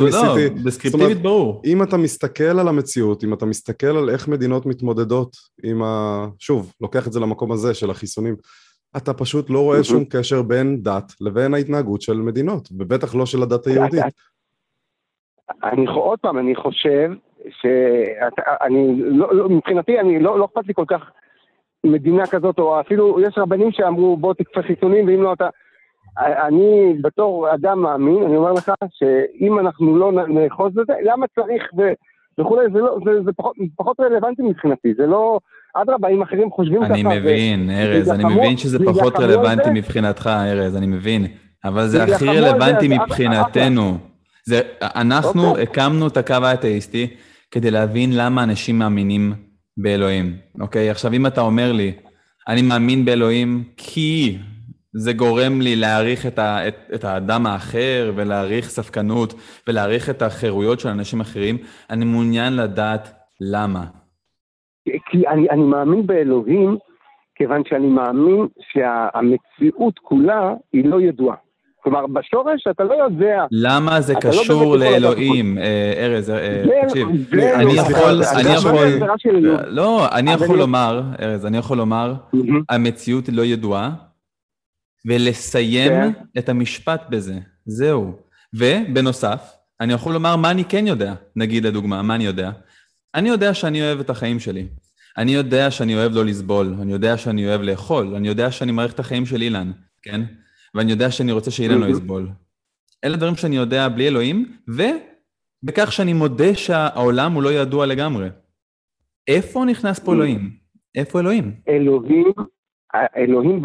בסקריפטיבית 0.64 1.22
ברור. 1.22 1.62
אם 1.64 1.82
אתה 1.82 1.96
מסתכל 1.96 2.44
על 2.44 2.68
המציאות, 2.68 3.24
אם 3.24 3.34
אתה 3.34 3.46
מסתכל 3.46 3.86
על 3.86 4.10
איך 4.10 4.28
מדינות 4.28 4.66
מתמודדות 4.66 5.36
עם 5.64 5.82
ה... 5.82 6.26
שוב, 6.38 6.72
לוקח 6.80 7.06
את 7.06 7.12
זה 7.12 7.20
למקום 7.20 7.52
הזה 7.52 7.74
של 7.74 7.90
החיסונים, 7.90 8.36
אתה 8.96 9.14
פשוט 9.14 9.50
לא 9.50 9.58
רואה 9.58 9.84
שום 9.84 10.04
קשר 10.04 10.42
בין 10.42 10.82
דת 10.82 11.12
לבין 11.20 11.54
ההתנהגות 11.54 12.02
של 12.02 12.16
מדינות, 12.16 12.68
ובטח 12.78 13.14
לא 13.14 13.26
של 13.26 13.42
הדת 13.42 13.66
היהודית. 13.66 14.04
אני 15.64 15.86
עוד 15.86 16.18
פעם, 16.18 16.38
אני 16.38 16.54
חושב 16.54 17.10
שאני, 17.50 18.96
לא, 18.96 19.34
לא, 19.34 19.48
מבחינתי, 19.48 20.00
אני, 20.00 20.18
לא, 20.18 20.38
לא 20.38 20.44
אכפת 20.44 20.66
לי 20.66 20.74
כל 20.74 20.84
כך 20.88 21.10
מדינה 21.84 22.26
כזאת, 22.26 22.58
או 22.58 22.80
אפילו, 22.80 23.20
יש 23.20 23.38
רבנים 23.38 23.72
שאמרו 23.72 24.16
בוא 24.16 24.34
תקפה 24.34 24.62
חיסונים, 24.62 25.06
ואם 25.06 25.22
לא 25.22 25.32
אתה... 25.32 25.48
אני 26.18 26.94
בתור 27.00 27.54
אדם 27.54 27.80
מאמין, 27.82 28.22
אני 28.22 28.36
אומר 28.36 28.52
לך 28.52 28.72
שאם 28.90 29.58
אנחנו 29.58 29.98
לא 29.98 30.12
נאחוז 30.12 30.72
בזה, 30.74 30.92
למה 31.02 31.26
צריך 31.26 31.70
ו... 31.78 31.82
וכולי, 32.40 32.66
זה, 32.72 32.78
לא, 32.78 32.98
זה, 33.04 33.22
זה 33.24 33.32
פחות, 33.32 33.56
פחות 33.76 34.00
רלוונטי 34.00 34.42
מבחינתי, 34.42 34.94
זה 34.94 35.06
לא... 35.06 35.38
אדרבה, 35.74 36.08
אם 36.08 36.22
אחרים 36.22 36.50
חושבים 36.50 36.84
ככה... 36.84 36.94
אני 36.94 37.02
מבין, 37.02 37.70
ארז, 37.70 38.10
אני 38.10 38.24
מבין 38.24 38.56
שזה 38.56 38.78
פחות 38.86 39.16
רלוונטי 39.16 39.70
מבחינתך, 39.72 40.26
ארז, 40.26 40.76
אני 40.76 40.86
מבין. 40.86 41.26
אבל 41.64 41.88
זה 41.88 42.02
הכי 42.02 42.28
רלוונטי 42.28 42.88
מבחינתנו. 42.88 43.98
זה, 44.44 44.60
אנחנו 44.82 45.50
אוקיי. 45.50 45.62
הקמנו 45.62 46.06
את 46.06 46.16
הקו 46.16 46.34
האתאיסטי 46.42 47.06
כדי 47.50 47.70
להבין 47.70 48.10
למה 48.16 48.42
אנשים 48.42 48.78
מאמינים 48.78 49.34
באלוהים, 49.76 50.36
אוקיי? 50.60 50.90
עכשיו, 50.90 51.12
אם 51.12 51.26
אתה 51.26 51.40
אומר 51.40 51.72
לי, 51.72 51.92
אני 52.48 52.62
מאמין 52.62 53.04
באלוהים 53.04 53.64
כי 53.76 54.38
זה 54.94 55.12
גורם 55.12 55.60
לי 55.60 55.76
להעריך 55.76 56.26
את, 56.26 56.38
ה, 56.38 56.68
את, 56.68 56.76
את 56.94 57.04
האדם 57.04 57.46
האחר 57.46 58.12
ולהעריך 58.16 58.70
ספקנות 58.70 59.34
ולהעריך 59.68 60.10
את 60.10 60.22
החירויות 60.22 60.80
של 60.80 60.88
אנשים 60.88 61.20
אחרים, 61.20 61.58
אני 61.90 62.04
מעוניין 62.04 62.56
לדעת 62.56 63.12
למה. 63.40 63.84
כי 65.10 65.28
אני, 65.28 65.50
אני 65.50 65.62
מאמין 65.62 66.06
באלוהים, 66.06 66.76
כיוון 67.34 67.62
שאני 67.68 67.86
מאמין 67.86 68.46
שהמציאות 68.72 69.98
כולה 69.98 70.54
היא 70.72 70.84
לא 70.84 71.00
ידועה. 71.00 71.36
כלומר, 71.84 72.06
בשורש 72.06 72.66
אתה 72.70 72.84
לא 72.84 72.94
יודע... 72.94 73.44
למה 73.50 74.00
זה 74.00 74.14
לא 74.14 74.20
קשור 74.20 74.76
לאלוהים, 74.76 75.58
אה, 75.58 75.92
ארז, 75.96 76.32
תקשיב, 76.82 77.08
אני 77.54 77.72
יכול, 77.72 78.22
אני 78.40 78.54
יכול, 78.54 78.86
לא, 79.66 80.06
אני 80.12 80.32
יכול 80.32 80.58
לומר, 80.58 81.02
ארז, 81.20 81.46
אני 81.46 81.58
יכול 81.58 81.76
לומר, 81.76 82.14
המציאות 82.70 83.28
לא 83.28 83.42
ידועה, 83.42 83.90
ולסיים 85.06 85.92
כן. 85.92 86.10
את 86.38 86.48
המשפט 86.48 87.02
בזה, 87.10 87.34
זהו. 87.66 88.12
ובנוסף, 88.54 89.52
אני 89.80 89.92
יכול 89.92 90.12
לומר 90.12 90.36
מה 90.36 90.50
אני 90.50 90.64
כן 90.64 90.86
יודע, 90.86 91.14
נגיד 91.36 91.66
לדוגמה, 91.66 92.02
מה 92.02 92.14
אני 92.14 92.24
יודע? 92.24 92.50
אני 93.14 93.28
יודע 93.28 93.54
שאני 93.54 93.82
אוהב 93.82 94.00
את 94.00 94.10
החיים 94.10 94.38
שלי. 94.38 94.66
אני 95.18 95.34
יודע 95.34 95.70
שאני 95.70 95.94
אוהב 95.94 96.12
לא 96.12 96.24
לסבול, 96.24 96.74
אני 96.80 96.92
יודע 96.92 97.16
שאני 97.16 97.46
אוהב 97.46 97.60
לאכול, 97.60 98.14
אני 98.14 98.28
יודע 98.28 98.50
שאני 98.50 98.72
מעריך 98.72 98.94
את 98.94 98.98
החיים 98.98 99.26
של 99.26 99.42
אילן, 99.42 99.72
כן? 100.02 100.20
ואני 100.74 100.90
יודע 100.92 101.10
שאני 101.10 101.32
רוצה 101.32 101.50
שאילן 101.50 101.78
לא 101.78 101.86
יסבול. 101.86 102.28
אלה 103.04 103.16
דברים 103.16 103.34
שאני 103.34 103.56
יודע 103.56 103.88
בלי 103.88 104.08
אלוהים, 104.08 104.56
ובכך 104.68 105.92
שאני 105.92 106.12
מודה 106.12 106.54
שהעולם 106.54 107.32
הוא 107.32 107.42
לא 107.42 107.52
ידוע 107.52 107.86
לגמרי. 107.86 108.28
איפה 109.28 109.64
נכנס 109.64 109.98
פה 109.98 110.12
אלוהים? 110.12 110.50
איפה 110.94 111.20
אלוהים? 111.20 111.52
אלוהים 111.68 112.32
אלוהים 113.16 113.62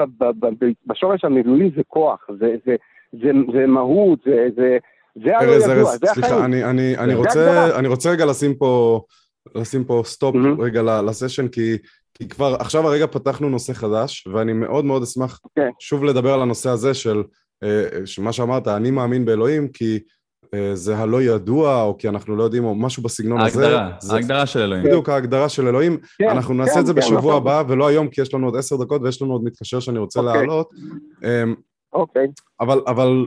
בשורש 0.85 1.25
המילולי 1.25 1.71
זה 1.75 1.81
כוח, 1.87 2.27
זה, 2.39 2.55
זה, 2.65 2.75
זה, 3.11 3.31
זה 3.53 3.67
מהות, 3.67 4.19
זה, 4.25 4.47
זה, 4.55 4.77
זה 5.25 5.37
הלא 5.37 5.51
ידוע, 5.51 5.65
זה 5.65 6.11
החיים. 6.11 6.13
סליחה, 6.13 6.45
אני, 6.45 6.63
אני, 6.63 6.97
אני, 6.97 7.15
רוצה, 7.15 7.79
אני 7.79 7.87
רוצה 7.87 8.11
רגע 8.11 8.25
לשים 8.25 8.55
פה, 8.55 9.01
לשים 9.55 9.83
פה 9.83 10.01
סטופ 10.05 10.35
mm-hmm. 10.35 10.61
רגע 10.61 11.01
לסשן, 11.01 11.47
כי, 11.47 11.77
כי 12.13 12.27
כבר 12.27 12.55
עכשיו 12.59 12.87
הרגע 12.87 13.07
פתחנו 13.07 13.49
נושא 13.49 13.73
חדש, 13.73 14.27
ואני 14.27 14.53
מאוד 14.53 14.85
מאוד 14.85 15.03
אשמח 15.03 15.39
okay. 15.45 15.49
כן. 15.55 15.69
שוב 15.79 16.03
לדבר 16.03 16.33
על 16.33 16.41
הנושא 16.41 16.69
הזה 16.69 16.93
של, 16.93 17.23
אה, 17.63 17.83
מה 18.21 18.33
שאמרת, 18.33 18.67
אני 18.67 18.91
מאמין 18.91 19.25
באלוהים, 19.25 19.67
כי 19.67 19.99
אה, 20.53 20.75
זה 20.75 20.97
הלא 20.97 21.21
ידוע, 21.21 21.83
או 21.83 21.97
כי 21.97 22.09
אנחנו 22.09 22.35
לא 22.35 22.43
יודעים, 22.43 22.65
או 22.65 22.75
משהו 22.75 23.03
בסגנון 23.03 23.39
ההגדרה, 23.39 23.91
הזה. 23.97 24.13
ההגדרה 24.13 24.45
של 24.45 24.59
אלוהים. 24.59 24.83
בדיוק, 24.83 25.09
ההגדרה 25.09 25.49
של 25.49 25.67
אלוהים. 25.67 25.97
כן, 26.17 26.29
אנחנו 26.29 26.53
נעשה 26.53 26.73
כן, 26.73 26.79
את 26.79 26.85
זה 26.85 26.93
כן, 26.93 26.99
בשבוע 26.99 27.17
נכון. 27.17 27.35
הבא, 27.35 27.63
ולא 27.67 27.87
היום, 27.87 28.07
כי 28.07 28.21
יש 28.21 28.33
לנו 28.33 28.47
עוד 28.47 28.55
עשר 28.55 28.75
דקות 28.75 29.01
ויש 29.01 29.21
לנו 29.21 29.33
עוד 29.33 29.43
מתקשר 29.43 29.79
שאני 29.79 29.99
רוצה 29.99 30.19
אוקיי. 30.19 30.33
להעלות. 30.33 30.69
אמ, 31.23 31.55
אוקיי. 31.93 32.27
אבל, 32.59 32.81
אבל 32.87 33.25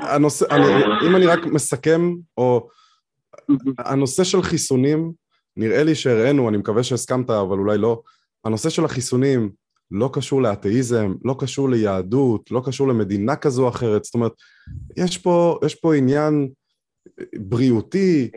הנושא, 0.00 0.46
אני, 0.50 0.64
אם 1.06 1.16
אני 1.16 1.26
רק 1.26 1.46
מסכם, 1.46 2.14
או 2.36 2.68
הנושא 3.78 4.24
של 4.24 4.42
חיסונים, 4.42 5.12
נראה 5.56 5.82
לי 5.82 5.94
שהראינו, 5.94 6.48
אני 6.48 6.56
מקווה 6.56 6.82
שהסכמת, 6.82 7.30
אבל 7.30 7.58
אולי 7.58 7.78
לא, 7.78 8.02
הנושא 8.44 8.68
של 8.68 8.84
החיסונים 8.84 9.50
לא 9.90 10.10
קשור 10.12 10.42
לאתאיזם, 10.42 11.14
לא 11.24 11.36
קשור 11.38 11.70
ליהדות, 11.70 12.50
לא 12.50 12.62
קשור 12.64 12.88
למדינה 12.88 13.36
כזו 13.36 13.64
או 13.64 13.68
אחרת, 13.68 14.04
זאת 14.04 14.14
אומרת, 14.14 14.32
יש 14.96 15.18
פה, 15.18 15.58
יש 15.64 15.74
פה 15.74 15.94
עניין 15.94 16.48
בריאותי, 17.34 18.30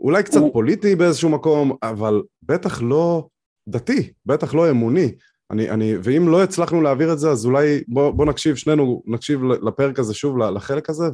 אולי 0.00 0.22
קצת 0.22 0.40
פוליטי 0.52 0.96
באיזשהו 0.96 1.28
מקום, 1.28 1.76
אבל 1.82 2.22
בטח 2.42 2.82
לא 2.82 3.28
דתי, 3.68 4.12
בטח 4.26 4.54
לא 4.54 4.70
אמוני. 4.70 5.12
אני, 5.50 5.70
אני, 5.70 5.94
ואם 6.02 6.28
לא 6.28 6.42
הצלחנו 6.42 6.82
להעביר 6.82 7.12
את 7.12 7.18
זה, 7.18 7.30
אז 7.30 7.46
אולי 7.46 7.80
בוא, 7.88 8.10
בוא 8.10 8.26
נקשיב, 8.26 8.56
שנינו 8.56 9.02
נקשיב 9.06 9.42
לפרק 9.44 9.98
הזה 9.98 10.14
שוב, 10.14 10.38
לחלק 10.38 10.90
הזה, 10.90 11.04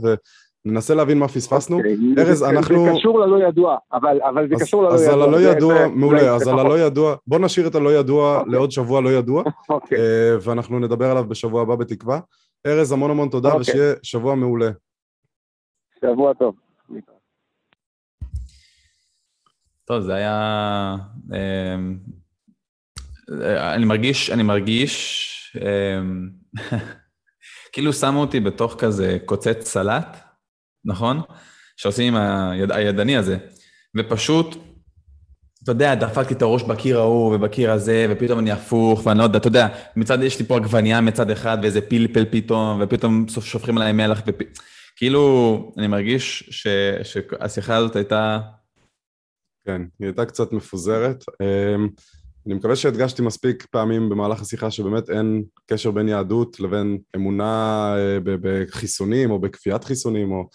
וננסה 0.65 0.95
להבין 0.95 1.19
מה 1.19 1.28
פספסנו. 1.28 1.77
אוקיי, 1.77 1.97
ארז, 2.19 2.43
אנחנו... 2.43 2.85
זה 2.85 2.91
קשור 2.99 3.20
ללא 3.20 3.49
ידוע, 3.49 3.77
אבל, 3.93 4.23
אבל 4.23 4.49
זה 4.49 4.55
אז, 4.55 4.62
קשור 4.62 4.82
ללא 4.82 4.95
אז 4.95 5.03
ידוע. 5.03 5.15
אז 5.15 5.23
על 5.23 5.28
הלא 5.28 5.41
ידוע, 5.51 5.89
מעולה, 5.89 6.35
אז 6.35 6.49
על 6.49 6.59
הלא 6.59 6.78
ידוע, 6.78 7.16
בוא 7.27 7.39
נשאיר 7.39 7.66
את 7.66 7.74
הלא 7.74 7.95
ידוע 7.95 8.39
אוקיי. 8.39 8.53
לעוד 8.53 8.70
שבוע 8.70 9.01
לא 9.01 9.09
ידוע, 9.09 9.43
אוקיי. 9.69 9.99
אה, 9.99 10.36
ואנחנו 10.43 10.78
נדבר 10.78 11.11
עליו 11.11 11.24
בשבוע 11.28 11.62
הבא 11.62 11.74
בתקווה. 11.74 12.20
ארז, 12.66 12.93
המון 12.93 13.11
המון 13.11 13.28
תודה. 13.28 13.57
ושיהיה 13.57 13.95
שבוע 14.03 14.35
מעולה. 14.35 14.70
שבוע 16.01 16.35
טוב. 16.35 16.55
טוב, 19.85 20.01
זה 20.01 20.15
היה... 20.15 20.97
אמ, 21.32 21.99
אני 23.74 23.85
מרגיש, 23.85 24.31
אני 24.31 24.43
מרגיש, 24.43 25.57
אמ, 25.62 26.28
כאילו 27.73 27.93
שמו 27.93 28.20
אותי 28.20 28.41
בתוך 28.41 28.77
כזה 28.78 29.19
קוצץ 29.24 29.61
סלט, 29.61 30.23
נכון? 30.85 31.20
שעושים 31.77 32.16
עם 32.16 32.23
היד, 32.23 32.73
הידני 32.73 33.16
הזה, 33.16 33.36
ופשוט, 33.97 34.56
אתה 35.62 35.73
יודע, 35.73 35.94
דפקתי 35.94 36.35
את 36.35 36.43
הראש 36.43 36.62
בקיר 36.62 36.98
ההוא 36.98 37.35
ובקיר 37.35 37.70
הזה, 37.70 38.06
ופתאום 38.11 38.39
אני 38.39 38.51
הפוך, 38.52 39.06
ואני 39.06 39.19
לא 39.19 39.24
יודע, 39.24 39.39
אתה 39.39 39.48
יודע, 39.48 39.69
מצד, 39.97 40.23
יש 40.23 40.39
לי 40.39 40.47
פה 40.47 40.56
עגבנייה 40.56 41.01
מצד 41.01 41.31
אחד, 41.31 41.59
ואיזה 41.62 41.81
פלפל 41.81 42.24
פתאום, 42.31 42.81
ופתאום 42.82 43.27
שופכים 43.28 43.78
עליי 43.78 43.93
מלח, 43.93 44.23
ופ... 44.27 44.43
כאילו, 44.97 45.73
אני 45.78 45.86
מרגיש 45.86 46.48
ש, 46.51 46.66
שהשיחה 47.02 47.77
הזאת 47.77 47.97
הייתה... 47.97 48.40
כן, 49.66 49.82
היא 49.98 50.06
הייתה 50.06 50.24
קצת 50.24 50.52
מפוזרת. 50.52 51.24
אמ, 51.40 51.89
אני 52.47 52.55
מקווה 52.55 52.77
שהדגשתי 52.77 53.23
מספיק 53.23 53.66
פעמים 53.70 54.09
במהלך 54.09 54.40
השיחה 54.40 54.70
שבאמת 54.70 55.11
אין 55.11 55.44
קשר 55.66 55.90
בין 55.90 56.09
יהדות 56.09 56.61
לבין 56.61 56.98
אמונה 57.16 57.94
אה, 57.97 58.19
בחיסונים 58.24 59.31
או 59.31 59.39
בכפיית 59.39 59.85
חיסונים 59.85 60.32
או, 60.32 60.48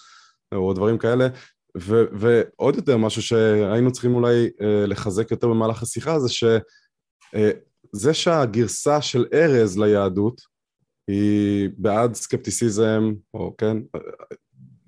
או 0.55 0.73
דברים 0.73 0.97
כאלה. 0.97 1.27
ו, 1.77 2.03
ועוד 2.13 2.75
יותר 2.75 2.97
משהו 2.97 3.21
שהיינו 3.21 3.91
צריכים 3.91 4.15
אולי 4.15 4.49
אה, 4.61 4.85
לחזק 4.87 5.31
יותר 5.31 5.47
במהלך 5.47 5.83
השיחה 5.83 6.19
זה 6.19 6.29
שזה 6.29 6.59
אה, 8.09 8.13
שהגרסה 8.13 9.01
של 9.01 9.25
ארז 9.33 9.79
ליהדות 9.79 10.41
היא 11.07 11.69
בעד 11.77 12.13
סקפטיסיזם, 12.13 13.13
או 13.33 13.55
כן, 13.57 13.77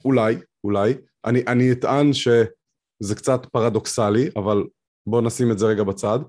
אולי, 0.06 0.36
אולי. 0.64 0.94
אני, 1.26 1.44
אני 1.48 1.72
אטען 1.72 2.14
שזה 2.14 3.16
קצת 3.16 3.46
פרדוקסלי, 3.46 4.30
אבל 4.36 4.64
בואו 5.08 5.22
נשים 5.22 5.52
את 5.52 5.60
זה 5.60 5.66
רגע 5.66 5.84
בצד. 5.84 6.20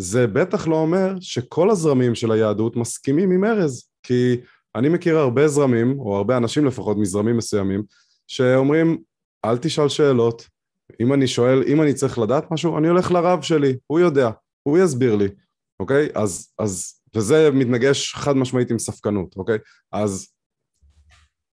זה 0.00 0.26
בטח 0.26 0.66
לא 0.68 0.76
אומר 0.76 1.14
שכל 1.20 1.70
הזרמים 1.70 2.14
של 2.14 2.32
היהדות 2.32 2.76
מסכימים 2.76 3.30
עם 3.30 3.44
ארז, 3.44 3.88
כי 4.02 4.36
אני 4.76 4.88
מכיר 4.88 5.18
הרבה 5.18 5.48
זרמים, 5.48 5.98
או 6.00 6.16
הרבה 6.16 6.36
אנשים 6.36 6.64
לפחות 6.64 6.96
מזרמים 6.96 7.36
מסוימים, 7.36 7.82
שאומרים, 8.28 8.98
אל 9.44 9.58
תשאל 9.58 9.88
שאלות, 9.88 10.48
אם 11.00 11.12
אני 11.12 11.26
שואל, 11.26 11.62
אם 11.66 11.82
אני 11.82 11.94
צריך 11.94 12.18
לדעת 12.18 12.50
משהו, 12.50 12.78
אני 12.78 12.88
הולך 12.88 13.12
לרב 13.12 13.42
שלי, 13.42 13.76
הוא 13.86 14.00
יודע, 14.00 14.30
הוא 14.62 14.78
יסביר 14.78 15.16
לי, 15.16 15.28
אוקיי? 15.80 16.08
אז, 16.14 16.52
אז 16.58 16.94
וזה 17.16 17.50
מתנגש 17.52 18.14
חד 18.14 18.36
משמעית 18.36 18.70
עם 18.70 18.78
ספקנות, 18.78 19.36
אוקיי? 19.36 19.58
אז 19.92 20.28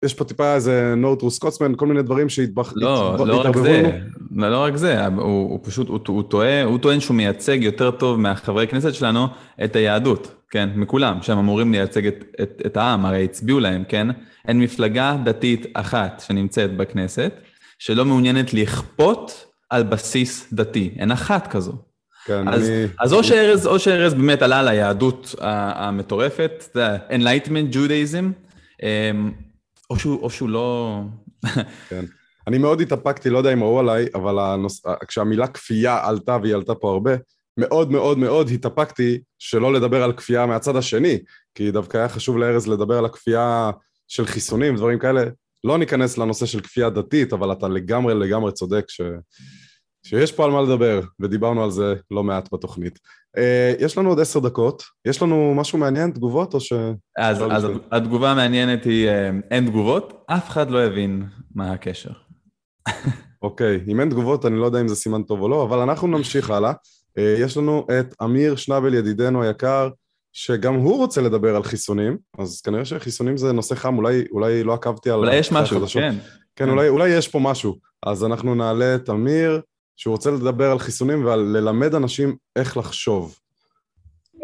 יש 0.04 0.14
פה 0.14 0.24
טיפה 0.24 0.54
איזה 0.54 0.94
no 1.02 1.20
true 1.20 1.42
Scotsman, 1.42 1.76
כל 1.76 1.86
מיני 1.86 2.02
דברים 2.02 2.28
שהתבחרו. 2.28 2.80
לא. 2.80 3.16
לא 3.26 3.40
רק 3.40 3.56
זה, 3.56 4.00
לא, 4.30 4.50
לא 4.50 4.62
רק 4.62 4.76
זה, 4.76 5.06
הוא, 5.06 5.50
הוא 5.50 5.60
פשוט, 5.62 5.88
הוא, 5.88 6.00
הוא, 6.08 6.22
טועה, 6.22 6.62
הוא 6.62 6.78
טוען 6.78 7.00
שהוא 7.00 7.16
מייצג 7.16 7.58
יותר 7.62 7.90
טוב 7.90 8.20
מהחברי 8.20 8.68
כנסת 8.68 8.94
שלנו 8.94 9.26
את 9.64 9.76
היהדות, 9.76 10.34
כן, 10.50 10.68
מכולם, 10.74 11.18
שהם 11.22 11.38
אמורים 11.38 11.72
לייצג 11.72 12.06
את, 12.06 12.24
את, 12.42 12.62
את 12.66 12.76
העם, 12.76 13.06
הרי 13.06 13.24
הצביעו 13.24 13.60
להם, 13.60 13.84
כן? 13.88 14.06
אין 14.48 14.60
מפלגה 14.60 15.16
דתית 15.24 15.66
אחת 15.74 16.22
שנמצאת 16.26 16.76
בכנסת, 16.76 17.32
שלא 17.78 18.04
מעוניינת 18.04 18.54
לכפות 18.54 19.46
על 19.70 19.82
בסיס 19.82 20.52
דתי, 20.52 20.94
אין 20.98 21.10
אחת 21.10 21.46
כזו. 21.46 21.72
כן, 22.24 22.48
אז, 22.48 22.68
אני... 22.68 22.86
אז 23.00 23.12
או 23.12 23.24
שארז, 23.24 23.66
או 23.66 23.78
שארז 23.78 24.14
באמת 24.14 24.42
עלה 24.42 24.62
ליהדות 24.62 25.34
המטורפת, 25.40 26.64
זה 26.74 26.96
Enlightenment 27.10 27.74
Judaism, 27.74 28.24
אמ, 28.82 29.32
או 29.90 29.98
שהוא, 29.98 30.22
או 30.22 30.30
שהוא 30.30 30.48
לא... 30.48 31.00
כן. 31.88 32.04
אני 32.46 32.58
מאוד 32.58 32.80
התאפקתי, 32.80 33.30
לא 33.30 33.38
יודע 33.38 33.52
אם 33.52 33.62
ראו 33.62 33.80
עליי, 33.80 34.06
אבל 34.14 34.38
הנוס... 34.38 34.82
כשהמילה 35.08 35.46
כפייה 35.46 36.08
עלתה, 36.08 36.38
והיא 36.42 36.54
עלתה 36.54 36.74
פה 36.74 36.90
הרבה, 36.90 37.12
מאוד 37.59 37.90
מאוד 37.90 38.18
מאוד 38.18 38.51
התאפקתי 38.51 39.18
שלא 39.39 39.72
לדבר 39.72 40.02
על 40.02 40.12
כפייה 40.12 40.47
מהצד 40.47 40.76
השני, 40.76 41.18
כי 41.55 41.70
דווקא 41.70 41.98
היה 41.98 42.09
חשוב 42.09 42.39
לארז 42.39 42.68
לדבר 42.68 42.98
על 42.98 43.05
הכפייה 43.05 43.70
של 44.09 44.26
חיסונים, 44.26 44.76
דברים 44.76 44.98
כאלה. 44.98 45.24
לא 45.64 45.78
ניכנס 45.78 46.18
לנושא 46.18 46.47
של 46.47 46.60
כפייה 46.60 46.90
דתית, 46.90 47.32
אבל 47.32 47.52
אתה 47.52 47.68
לגמרי 47.68 48.14
לגמרי 48.14 48.52
צודק 48.52 48.85
ש... 48.89 49.01
שיש 50.02 50.32
פה 50.32 50.44
על 50.44 50.51
מה 50.51 50.62
לדבר, 50.62 51.01
ודיברנו 51.20 51.64
על 51.64 51.70
זה 51.70 51.94
לא 52.10 52.24
מעט 52.24 52.48
בתוכנית. 52.52 52.98
Uh, 53.36 53.40
יש 53.85 53.98
לנו 53.98 54.09
עוד 54.09 54.20
עשר 54.20 54.40
דקות, 54.40 54.82
יש 55.05 55.22
לנו 55.22 55.55
משהו 55.56 55.78
מעניין, 55.78 56.10
תגובות 56.10 56.55
או 56.55 56.60
ש... 56.60 56.72
אז, 57.18 57.43
אז 57.51 57.66
התגובה 57.93 58.30
המעניינת 58.30 58.85
היא, 58.85 59.09
uh, 59.09 59.12
אין 59.51 59.66
תגובות, 59.66 60.24
אף 60.26 60.48
אחד 60.48 60.70
לא 60.70 60.82
הבין 60.82 61.26
מה 61.55 61.72
הקשר. 61.72 62.10
אוקיי, 63.43 63.76
okay, 63.76 63.90
אם 63.90 64.01
אין 64.01 64.10
תגובות 64.10 64.47
אני 64.47 64.59
לא 64.59 64.66
יודע 64.66 64.80
אם 64.80 64.89
זה 64.89 64.97
סימן 64.97 65.22
טוב 65.22 65.40
או 65.40 65.48
לא, 65.48 65.62
אבל 65.62 65.78
אנחנו 65.78 66.09
נמשיך 66.09 66.51
הלאה. 66.51 66.72
Uh, 67.18 67.20
יש 67.20 67.56
לנו 67.56 67.86
את 68.00 68.14
אמיר 68.22 68.56
שנבל 68.56 68.94
ידידנו 68.94 69.42
היקר, 69.42 69.88
שגם 70.32 70.74
הוא 70.74 70.96
רוצה 70.96 71.20
לדבר 71.20 71.56
על 71.56 71.62
חיסונים, 71.62 72.16
אז 72.38 72.60
כנראה 72.60 72.84
שחיסונים 72.84 73.36
זה 73.36 73.52
נושא 73.52 73.74
חם, 73.74 73.96
אולי, 73.98 74.24
אולי 74.30 74.64
לא 74.64 74.72
עקבתי 74.72 75.10
על... 75.10 75.18
אולי 75.18 75.36
יש 75.36 75.52
משהו, 75.52 75.86
כן. 75.92 76.14
כן, 76.56 76.68
אולי, 76.68 76.88
אולי 76.88 77.08
יש 77.08 77.28
פה 77.28 77.38
משהו. 77.38 77.76
אז 78.02 78.24
אנחנו 78.24 78.54
נעלה 78.54 78.94
את 78.94 79.10
אמיר. 79.10 79.60
שהוא 79.98 80.12
רוצה 80.12 80.30
לדבר 80.30 80.70
על 80.70 80.78
חיסונים 80.78 81.24
ועל 81.24 81.40
ללמד 81.40 81.94
אנשים 81.94 82.36
איך 82.56 82.76
לחשוב. 82.76 83.38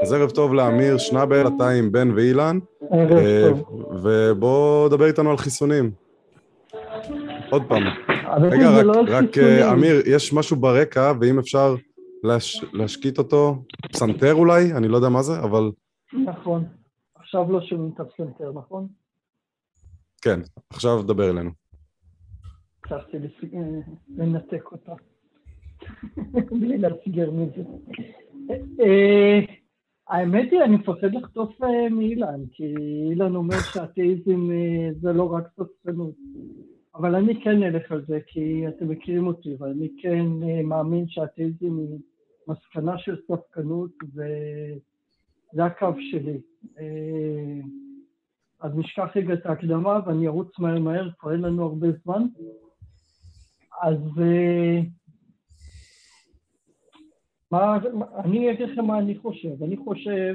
אז 0.01 0.13
ערב 0.13 0.31
טוב 0.31 0.55
לאמיר 0.55 0.99
שנבל, 0.99 1.47
אתה 1.47 1.69
עם 1.69 1.93
בן 1.93 2.11
ואילן. 2.17 2.59
ערב 2.93 3.13
אה, 3.13 3.49
טוב. 3.49 3.63
ובוא 4.05 4.89
דבר 4.89 5.07
איתנו 5.07 5.31
על 5.31 5.37
חיסונים. 5.37 5.91
עוד 7.51 7.63
פעם. 7.69 7.83
רגע, 8.43 8.71
רק, 8.71 8.85
לא 8.85 9.03
רק 9.09 9.39
אה, 9.39 9.73
אמיר, 9.73 10.03
יש 10.07 10.33
משהו 10.33 10.57
ברקע, 10.57 11.13
ואם 11.21 11.39
אפשר 11.39 11.75
להש, 12.25 12.65
להשקיט 12.73 13.19
אותו, 13.19 13.65
פסנתר 13.93 14.35
אולי, 14.35 14.73
אני 14.73 14.89
לא 14.89 14.97
יודע 14.97 15.09
מה 15.09 15.23
זה, 15.23 15.41
אבל... 15.41 15.71
נכון. 16.25 16.65
עכשיו 17.15 17.53
לא 17.53 17.61
שומעים 17.61 17.91
את 17.95 18.01
הפסנתר, 18.01 18.53
נכון? 18.55 18.87
כן, 20.23 20.41
עכשיו 20.71 21.03
דבר 21.03 21.31
אלינו. 21.31 21.51
הצלחתי 22.85 23.17
לנתק 24.17 24.73
אותה. 24.73 24.93
בלי 26.61 26.79
להסגר 26.79 27.31
מזה. 27.31 27.63
אה, 28.81 29.41
האמת 30.09 30.53
היא, 30.53 30.63
אני 30.63 30.77
מפחד 30.77 31.15
לחטוף 31.15 31.63
אה, 31.63 31.89
מאילן, 31.91 32.41
כי 32.53 32.75
אילן 33.11 33.35
אומר 33.35 33.61
שאתאיזם 33.73 34.51
אה, 34.51 34.89
זה 35.01 35.13
לא 35.13 35.33
רק 35.33 35.45
ספקנות. 35.53 36.15
אבל 36.95 37.15
אני 37.15 37.45
כן 37.45 37.63
אלך 37.63 37.93
על 37.93 38.05
זה, 38.09 38.19
כי 38.27 38.69
אתם 38.69 38.89
מכירים 38.89 39.27
אותי, 39.27 39.55
ואני 39.59 39.89
כן 40.03 40.27
מאמין 40.65 41.09
שאתאיזם 41.09 41.79
היא 41.79 41.99
מסקנה 42.49 42.99
של 42.99 43.17
ספקנות, 43.23 43.91
וזה 44.15 45.65
הקו 45.65 45.93
שלי. 46.11 46.41
אז 48.61 48.73
נשכח 48.77 49.09
רגע 49.17 49.35
את 49.35 49.47
ההקדמה, 49.47 50.01
ואני 50.07 50.27
ארוץ 50.27 50.59
מהר 50.59 50.79
מהר, 50.79 51.11
כבר 51.19 51.33
אין 51.33 51.41
לנו 51.41 51.63
הרבה 51.63 51.87
זמן. 52.05 52.27
אז 53.83 53.99
מה, 57.51 57.79
אני 58.25 58.51
אגיד 58.51 58.69
לכם 58.69 58.85
מה 58.85 58.99
אני 58.99 59.19
חושב. 59.19 59.63
אני 59.63 59.77
חושב 59.77 60.35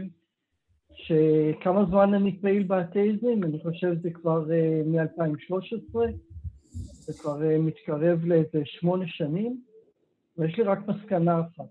שכמה 0.93 1.85
זמן 1.85 2.13
אני 2.13 2.39
פעיל 2.41 2.63
באתאיזם, 2.63 3.43
אני 3.43 3.59
חושב 3.63 3.93
שזה 3.95 4.09
כבר 4.13 4.45
uh, 4.45 4.87
מ-2013, 4.87 5.99
זה 6.99 7.13
כבר 7.13 7.41
uh, 7.41 7.59
מתקרב 7.59 8.25
לאיזה 8.25 8.61
שמונה 8.65 9.07
שנים, 9.07 9.61
ויש 10.37 10.57
לי 10.57 10.63
רק 10.63 10.79
מסקנה 10.87 11.39
אחת, 11.39 11.69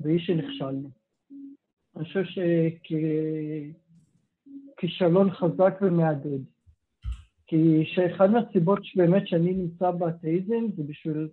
והיא 0.00 0.18
שנכשלנו. 0.18 0.90
אני 1.96 2.04
חושב 2.04 2.22
שכישלון 4.76 5.30
חזק 5.30 5.78
ומהדהד. 5.82 6.44
כי 7.46 7.84
שאחד 7.86 8.30
מהסיבות 8.30 8.84
שבאמת 8.84 9.28
שאני 9.28 9.52
נמצא 9.52 9.90
באתאיזם 9.90 10.66
זה 10.76 10.82
בשביל 10.82 11.28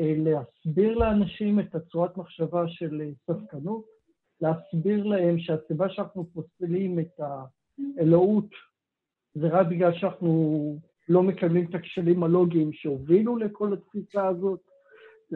אה, 0.00 0.14
להסביר 0.16 0.98
לאנשים 0.98 1.60
את 1.60 1.74
הצורת 1.74 2.16
מחשבה 2.16 2.68
של 2.68 3.00
אה, 3.00 3.10
ספקנות, 3.22 3.84
להסביר 4.40 5.04
להם 5.04 5.38
שהסיבה 5.38 5.88
שאנחנו 5.88 6.26
פוסלים 6.32 6.98
את 6.98 7.20
האלוהות 7.98 8.48
זה 9.34 9.48
רק 9.48 9.66
בגלל 9.66 9.94
שאנחנו 9.94 10.78
לא 11.08 11.22
מקבלים 11.22 11.66
את 11.70 11.74
הכשלים 11.74 12.22
הלוגיים 12.22 12.72
שהובילו 12.72 13.36
לכל 13.36 13.72
התפיסה 13.72 14.26
הזאת, 14.26 14.60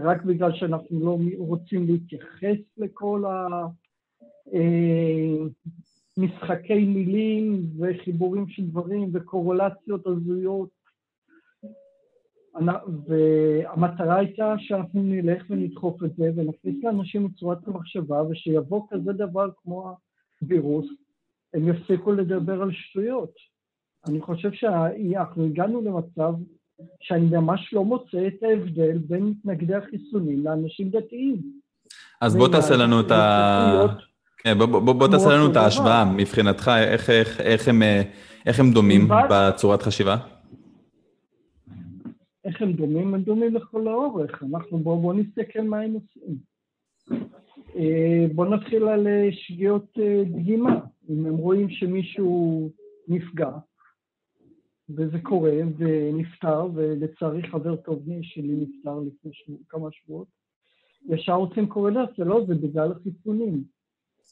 רק 0.03 0.23
בגלל 0.23 0.53
שאנחנו 0.55 1.01
לא 1.01 1.19
רוצים 1.39 1.87
להתייחס 1.87 2.59
לכל 2.77 3.25
המשחקי 6.17 6.73
אה, 6.73 6.79
מילים 6.79 7.67
וחיבורים 7.79 8.49
של 8.49 8.67
דברים 8.67 9.11
וקורולציות 9.13 10.07
הזויות 10.07 10.79
והמטרה 13.07 14.17
הייתה 14.17 14.55
שאנחנו 14.59 15.03
נלך 15.03 15.45
ונדחוף 15.51 16.05
את 16.05 16.17
זה 16.17 16.31
ונכניס 16.37 16.85
לאנשים 16.85 17.27
את 17.27 17.31
צורת 17.39 17.69
המחשבה 17.69 18.23
ושיבוא 18.23 18.87
כזה 18.91 19.13
דבר 19.13 19.51
כמו 19.63 19.97
הווירוס, 20.41 20.87
הם 21.55 21.69
יפסיקו 21.69 22.13
לדבר 22.13 22.63
על 22.63 22.73
שטויות. 22.73 23.33
אני 24.09 24.21
חושב 24.21 24.53
שאנחנו 24.53 25.45
הגענו 25.45 25.81
למצב 25.81 26.35
שאני 27.01 27.27
ממש 27.27 27.71
לא 27.73 27.85
מוצא 27.85 28.27
את 28.27 28.43
ההבדל 28.43 28.99
בין 28.99 29.25
מתנגדי 29.25 29.75
החיסונים 29.75 30.45
לאנשים 30.45 30.91
דתיים. 30.91 31.37
אז 32.21 32.37
בוא 32.37 32.49
תעשה 32.49 32.77
לנו 32.77 33.01
את 33.01 33.11
ה... 33.11 33.87
כן, 34.39 34.59
בוא, 34.59 34.67
בוא, 34.67 34.93
בוא 34.93 35.09
תעשה 35.09 35.29
לנו 35.29 35.51
את 35.51 35.57
ההשוואה 35.57 36.05
מבחינתך, 36.05 36.71
איך, 36.79 37.11
איך, 37.11 37.41
איך, 37.41 37.69
הם, 37.69 37.83
איך 38.47 38.61
הם 38.61 38.71
דומים 38.73 39.09
בצורת 39.31 39.83
חשיבה? 39.83 40.17
איך 42.45 42.63
הם 42.63 42.73
דומים? 42.73 43.15
הם 43.15 43.23
דומים 43.23 43.55
לכל 43.55 43.89
האורך. 43.89 44.43
אנחנו 44.43 44.79
בואו 44.79 45.01
בוא 45.01 45.15
נסתכל 45.15 45.63
מה 45.63 45.81
הם 45.81 45.93
עושים. 45.93 46.37
אה, 47.77 48.27
בואו 48.35 48.55
נתחיל 48.55 48.89
על 48.89 49.07
אה, 49.07 49.29
שגיאות 49.33 49.99
אה, 49.99 50.23
דגימה. 50.25 50.81
אם 51.11 51.27
הם 51.27 51.37
רואים 51.37 51.71
שמישהו 51.71 52.71
נפגע, 53.09 53.51
וזה 54.91 55.19
קורה, 55.23 55.53
ונפטר, 55.77 56.67
ולצערי 56.75 57.43
חבר 57.43 57.77
טוב 57.77 58.03
שלי 58.23 58.55
נפטר 58.57 58.99
לפני 58.99 59.31
שבוע, 59.33 59.59
כמה 59.69 59.89
שבועות, 59.93 60.29
ישר 61.09 61.33
רוצים 61.33 61.67
קורלציה, 61.67 62.25
לא, 62.25 62.45
זה 62.47 62.55
בגלל 62.55 62.93
החיסונים. 62.93 63.65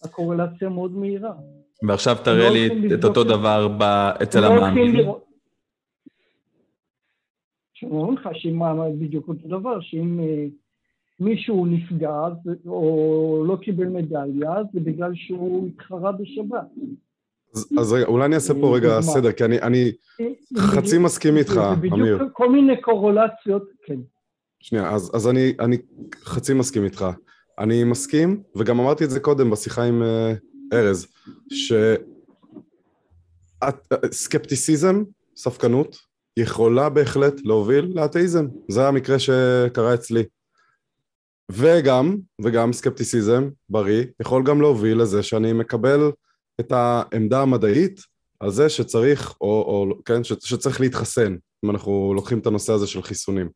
הקורלציה 0.04 0.68
מאוד 0.68 0.92
מהירה. 0.92 1.34
ועכשיו 1.82 2.16
תראה 2.24 2.48
לא 2.48 2.54
לי 2.54 2.94
את 2.94 3.04
אותו 3.04 3.24
דבר 3.24 3.76
אצל 4.22 4.40
לא 4.40 4.46
המאמין. 4.46 5.06
שאומרים 7.74 8.14
לך 8.14 8.28
שאם 8.32 8.62
בדיוק 9.00 9.28
אותו 9.28 9.48
דבר, 9.48 9.80
שאם 9.80 10.20
אה, 10.20 10.46
מישהו 11.20 11.66
נפגע 11.66 12.28
או 12.66 13.44
לא 13.46 13.56
קיבל 13.56 13.86
מדליה, 13.86 14.54
זה 14.72 14.80
בגלל 14.80 15.14
שהוא 15.14 15.68
התחרה 15.68 16.12
בשבת. 16.12 16.66
אז 17.78 17.92
רגע, 17.92 18.06
אולי 18.06 18.24
אני 18.24 18.34
אעשה 18.34 18.54
פה 18.54 18.76
רגע 18.76 19.00
סדר, 19.00 19.32
כי 19.32 19.44
אני 19.44 19.92
חצי 20.58 20.98
מסכים 20.98 21.36
איתך, 21.36 21.60
אמיר. 21.92 22.16
בדיוק 22.16 22.32
כל 22.32 22.50
מיני 22.50 22.80
קורולציות, 22.80 23.62
כן. 23.86 23.98
שנייה, 24.60 24.90
אז 24.90 25.28
אני 25.28 25.76
חצי 26.24 26.54
מסכים 26.54 26.84
איתך. 26.84 27.06
אני 27.58 27.84
מסכים, 27.84 28.42
וגם 28.56 28.80
אמרתי 28.80 29.04
את 29.04 29.10
זה 29.10 29.20
קודם 29.20 29.50
בשיחה 29.50 29.82
עם 29.82 30.02
אה, 30.02 30.32
ארז, 30.72 31.06
שסקפטיסיזם, 34.12 35.02
ספקנות, 35.36 35.96
יכולה 36.36 36.88
בהחלט 36.88 37.40
להוביל 37.44 37.92
לאתאיזם. 37.94 38.46
זה 38.68 38.88
המקרה 38.88 39.18
שקרה 39.18 39.94
אצלי. 39.94 40.22
וגם, 41.52 42.16
וגם 42.44 42.72
סקפטיסיזם 42.72 43.48
בריא, 43.68 44.04
יכול 44.20 44.42
גם 44.42 44.60
להוביל 44.60 45.02
לזה 45.02 45.22
שאני 45.22 45.52
מקבל 45.52 46.10
את 46.60 46.72
העמדה 46.72 47.42
המדעית 47.42 48.00
על 48.40 48.50
זה 48.50 48.68
שצריך, 48.68 49.34
או, 49.40 49.46
או 49.46 50.02
כן, 50.04 50.24
שצריך 50.24 50.80
להתחסן, 50.80 51.36
אם 51.64 51.70
אנחנו 51.70 52.12
לוקחים 52.14 52.38
את 52.38 52.46
הנושא 52.46 52.72
הזה 52.72 52.86
של 52.86 53.02
חיסונים. 53.02 53.48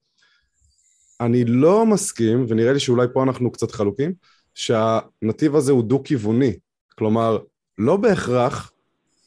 אני 1.21 1.45
לא 1.45 1.87
מסכים, 1.87 2.47
ונראה 2.49 2.73
לי 2.73 2.81
שאולי 2.81 3.07
פה 3.13 3.23
אנחנו 3.23 3.53
קצת 3.53 3.71
חלוקים, 3.71 4.13
שהנתיב 4.55 5.57
הזה 5.57 5.73
הוא 5.73 5.85
דו-כיווני. 5.85 6.53
כלומר, 6.95 7.39
לא 7.79 7.97
בהכרח 7.97 8.73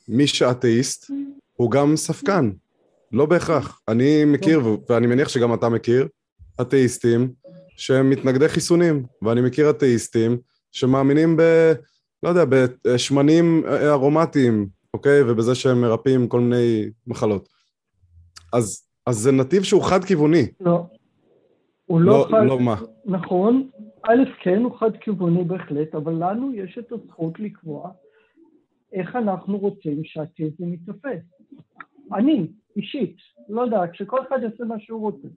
מי 0.07 0.27
שאתאיסט 0.27 1.11
הוא 1.53 1.71
גם 1.71 1.95
ספקן. 1.95 2.51
לא 3.11 3.25
בהכרח. 3.25 3.81
אני 3.87 4.25
מכיר, 4.25 4.61
ואני 4.89 5.07
מניח 5.07 5.29
שגם 5.29 5.53
אתה 5.53 5.69
מכיר, 5.69 6.07
אתאיסטים 6.61 7.31
שהם 7.77 8.09
מתנגדי 8.09 8.49
חיסונים, 8.49 9.05
ואני 9.21 9.41
מכיר 9.41 9.69
אתאיסטים 9.69 10.37
שמאמינים 10.71 11.37
ב... 11.37 11.73
לא 12.23 12.29
יודע, 12.29 12.45
בשמנים 12.85 13.63
ארומטיים, 13.91 14.67
אוקיי? 14.93 15.21
ובזה 15.21 15.55
שהם 15.55 15.81
מרפאים 15.81 16.27
כל 16.27 16.39
מיני 16.39 16.89
מחלות. 17.07 17.49
אז, 18.53 18.87
אז 19.07 19.15
זה 19.15 19.31
נתיב 19.31 19.63
שהוא 19.63 19.83
חד-כיווני. 19.83 20.43
לא. 20.61 20.85
הוא 21.85 22.01
לא, 22.01 22.19
לא 22.19 22.27
חד... 22.31 22.43
לא 22.45 22.59
מה. 22.59 22.75
נכון, 23.05 23.69
א', 24.03 24.23
כן, 24.43 24.63
הוא 24.63 24.77
חד-כיווני 24.79 25.43
בהחלט, 25.43 25.95
אבל 25.95 26.13
לנו 26.13 26.53
יש 26.53 26.77
את 26.77 26.91
הזכות 26.91 27.39
לקבוע 27.39 27.89
איך 28.93 29.15
אנחנו 29.15 29.57
רוצים 29.57 30.03
שהאתאיזם 30.03 30.73
יתאפס. 30.73 31.23
אני, 32.13 32.47
אישית, 32.75 33.15
לא 33.49 33.61
יודעת, 33.61 33.95
שכל 33.95 34.17
אחד 34.27 34.37
יעשה 34.43 34.63
מה 34.63 34.79
שהוא 34.79 35.01
רוצה. 35.01 35.27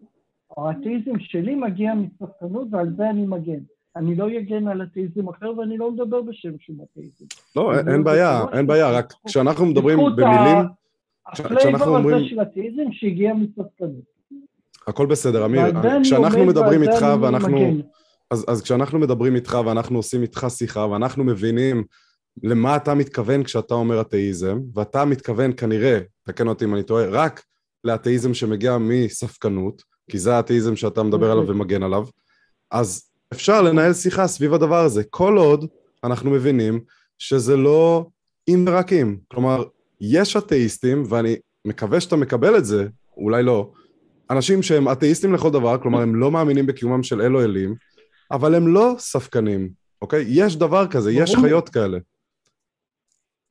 האתאיזם 0.57 1.19
שלי 1.19 1.55
מגיע 1.55 1.95
מספקנות 1.95 2.69
ועל 2.71 2.95
זה 2.97 3.11
אני 3.11 3.27
מגן. 3.27 3.61
אני 3.97 4.15
לא 4.15 4.29
אגן 4.39 4.69
על 4.69 4.83
אתאיזם 4.83 5.29
אחר 5.29 5.59
ואני 5.59 5.77
לא 5.77 5.91
מדבר 5.91 6.23
בשם 6.23 6.59
שום 6.59 6.77
אתאיזם. 6.85 7.25
לא, 7.57 7.73
אין 7.79 8.05
בעיה, 8.05 8.45
אין 8.53 8.67
בעיה, 8.67 8.91
רק 8.91 9.15
כשאנחנו 9.27 9.67
מדברים 9.67 9.99
במילים... 10.17 10.59
ה 11.27 11.37
flavor 11.37 11.99
הזה 11.99 12.25
של 12.29 12.43
אתאיזם 12.43 12.83
שהגיע 12.93 13.35
מספקנות. 13.35 14.17
הכל 14.87 15.07
בסדר, 15.07 15.45
אמיר. 15.45 15.63
כשאנחנו 16.03 16.47
מדברים 16.47 16.83
איתך 16.83 17.07
ואנחנו... 17.21 17.59
אז, 18.31 18.45
אז 18.49 18.63
כשאנחנו 18.63 18.99
מדברים 18.99 19.35
איתך 19.35 19.59
ואנחנו 19.67 19.97
עושים 19.97 20.23
איתך 20.23 20.47
שיחה 20.49 20.87
ואנחנו 20.87 21.25
מבינים 21.25 21.85
למה 22.43 22.77
אתה 22.77 22.95
מתכוון 22.95 23.43
כשאתה 23.43 23.75
אומר 23.75 24.01
אתאיזם, 24.01 24.61
ואתה 24.75 25.05
מתכוון 25.05 25.53
כנראה, 25.57 25.99
תקן 26.23 26.49
אותי 26.49 26.65
אם 26.65 26.75
אני 26.75 26.83
טועה, 26.83 27.07
רק 27.07 27.43
לאתאיזם 27.85 28.35
שמגיע 28.35 28.79
מספקנות, 28.81 29.83
כי 30.11 30.19
זה 30.19 30.37
האתאיזם 30.37 30.77
שאתה 30.77 31.03
מדבר 31.03 31.31
עליו 31.31 31.43
אוקיי. 31.43 31.55
ומגן 31.55 31.83
עליו, 31.83 32.05
אז 32.71 33.11
אפשר 33.33 33.63
לנהל 33.63 33.93
שיחה 33.93 34.27
סביב 34.27 34.55
הדבר 34.55 34.85
הזה, 34.85 35.05
כל 35.11 35.37
עוד 35.37 35.65
אנחנו 36.05 36.31
מבינים 36.31 36.81
שזה 37.19 37.57
לא 37.57 38.07
אם 38.49 38.65
ורק 38.69 38.93
אם. 38.93 39.17
כלומר, 39.29 39.65
יש 40.01 40.37
אתאיסטים, 40.37 41.03
ואני 41.09 41.37
מקווה 41.65 42.01
שאתה 42.01 42.17
מקבל 42.17 42.57
את 42.57 42.65
זה, 42.65 42.89
אולי 43.17 43.43
לא, 43.43 43.73
אנשים 44.31 44.63
שהם 44.63 44.89
אתאיסטים 44.89 45.35
לכל 45.35 45.51
דבר, 45.51 45.79
כלומר 45.79 46.01
הם 46.01 46.15
לא 46.15 46.31
מאמינים 46.31 46.67
בקיומם 46.67 47.03
של 47.03 47.21
אלו 47.21 47.45
אלים, 47.45 47.75
אבל 48.31 48.55
הם 48.55 48.69
לא 48.69 48.95
ספקנים, 48.99 49.71
אוקיי? 50.03 50.25
יש 50.29 50.57
דבר 50.57 50.87
כזה, 50.87 51.11
ברור. 51.11 51.23
יש 51.23 51.37
חיות 51.37 51.69
כאלה. 51.69 51.99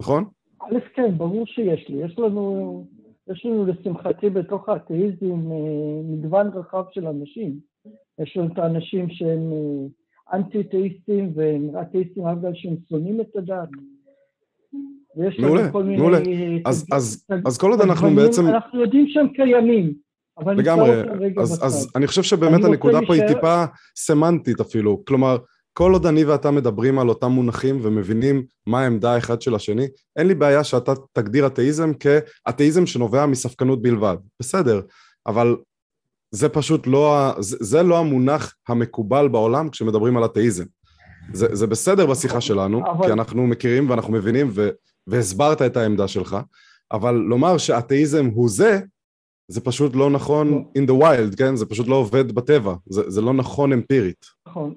נכון? 0.02 0.26
א', 0.61 0.80
כן, 0.95 1.18
ברור 1.18 1.45
שיש 1.45 1.89
לי. 1.89 2.06
יש 2.06 2.19
לנו, 2.19 2.85
יש 3.27 3.45
לנו 3.45 3.65
לשמחתי 3.65 4.30
בתוך 4.30 4.69
האתאיזם 4.69 5.52
אה, 5.52 6.02
מגוון 6.03 6.47
רחב 6.47 6.84
של 6.91 7.07
אנשים. 7.07 7.60
יש 8.22 8.38
לנו 8.38 8.54
את 8.54 8.58
האנשים 8.58 9.10
שהם 9.10 9.52
אה, 9.54 10.38
אנטי-אתאיסטים 10.38 11.32
והם 11.36 11.70
אתאיסטים 11.82 12.26
רק 12.26 12.38
בגלל 12.38 12.52
שהם 12.56 12.76
שונאים 12.90 13.22
את 13.22 13.36
הדת. 13.36 13.70
מעולה, 15.40 15.72
מעולה. 15.98 16.20
אז, 16.66 16.88
אז, 16.92 17.26
אז 17.46 17.58
כל 17.58 17.72
עוד 17.72 17.82
אנחנו 17.82 18.16
בעצם... 18.16 18.48
אנחנו 18.48 18.82
יודעים 18.82 19.08
שהם 19.08 19.28
קיימים. 19.28 19.94
לגמרי, 20.58 20.92
אז, 21.38 21.66
אז 21.66 21.92
אני 21.96 22.08
חושב 22.08 22.24
שבאמת 22.24 22.64
הנקודה 22.64 23.00
פה 23.08 23.14
היא 23.14 23.28
טיפה 23.28 23.64
סמנטית 23.96 24.60
אפילו, 24.60 25.06
כלומר, 25.06 25.38
כל 25.74 25.94
עוד 25.94 26.06
אני 26.06 26.24
ואתה 26.24 26.52
מדברים 26.52 27.00
על 27.00 27.10
אותם 27.10 27.32
מונחים 27.32 27.80
ומבינים 27.82 28.46
מה 28.68 28.82
העמדה 28.82 29.14
האחד 29.14 29.42
של 29.42 29.56
השני, 29.56 29.88
אין 30.16 30.28
לי 30.28 30.36
בעיה 30.36 30.64
שאתה 30.64 30.94
תגדיר 31.14 31.48
אתאיזם 31.48 31.92
כאתאיזם 31.94 32.86
שנובע 32.86 33.26
מספקנות 33.26 33.82
בלבד, 33.82 34.16
בסדר, 34.40 34.82
אבל 35.28 35.56
זה 36.36 36.49
פשוט 36.49 36.88
לא, 36.88 37.32
זה, 37.40 37.57
זה 37.60 37.84
לא 37.84 37.99
המונח 37.99 38.56
המקובל 38.68 39.28
בעולם 39.28 39.70
כשמדברים 39.70 40.18
על 40.18 40.26
אתאיזם. 40.26 40.64
זה, 41.34 41.56
זה 41.56 41.68
בסדר 41.68 42.06
בשיחה 42.06 42.41
שלנו, 42.41 42.84
אבל... 42.91 43.06
כי 43.06 43.12
אנחנו 43.12 43.48
מכירים 43.48 43.90
ואנחנו 43.90 44.14
מבינים 44.14 44.49
ו, 44.53 44.70
והסברת 45.07 45.62
את 45.62 45.78
העמדה 45.78 46.07
שלך, 46.07 46.38
אבל 46.91 47.16
לומר 47.16 47.57
שאתאיזם 47.57 48.26
הוא 48.26 48.49
זה, 48.49 48.80
זה 49.48 49.62
פשוט 49.62 49.95
לא 49.95 50.10
נכון 50.10 50.52
לא. 50.52 50.62
in 50.78 50.88
the 50.90 51.03
wild, 51.03 51.38
כן? 51.38 51.56
זה 51.56 51.66
פשוט 51.66 51.88
לא 51.88 51.95
עובד 51.95 52.32
בטבע, 52.32 52.74
זה, 52.90 53.10
זה 53.10 53.22
לא 53.22 53.34
נכון 53.34 53.74
אמפירית. 53.74 54.26
נכון. 54.48 54.76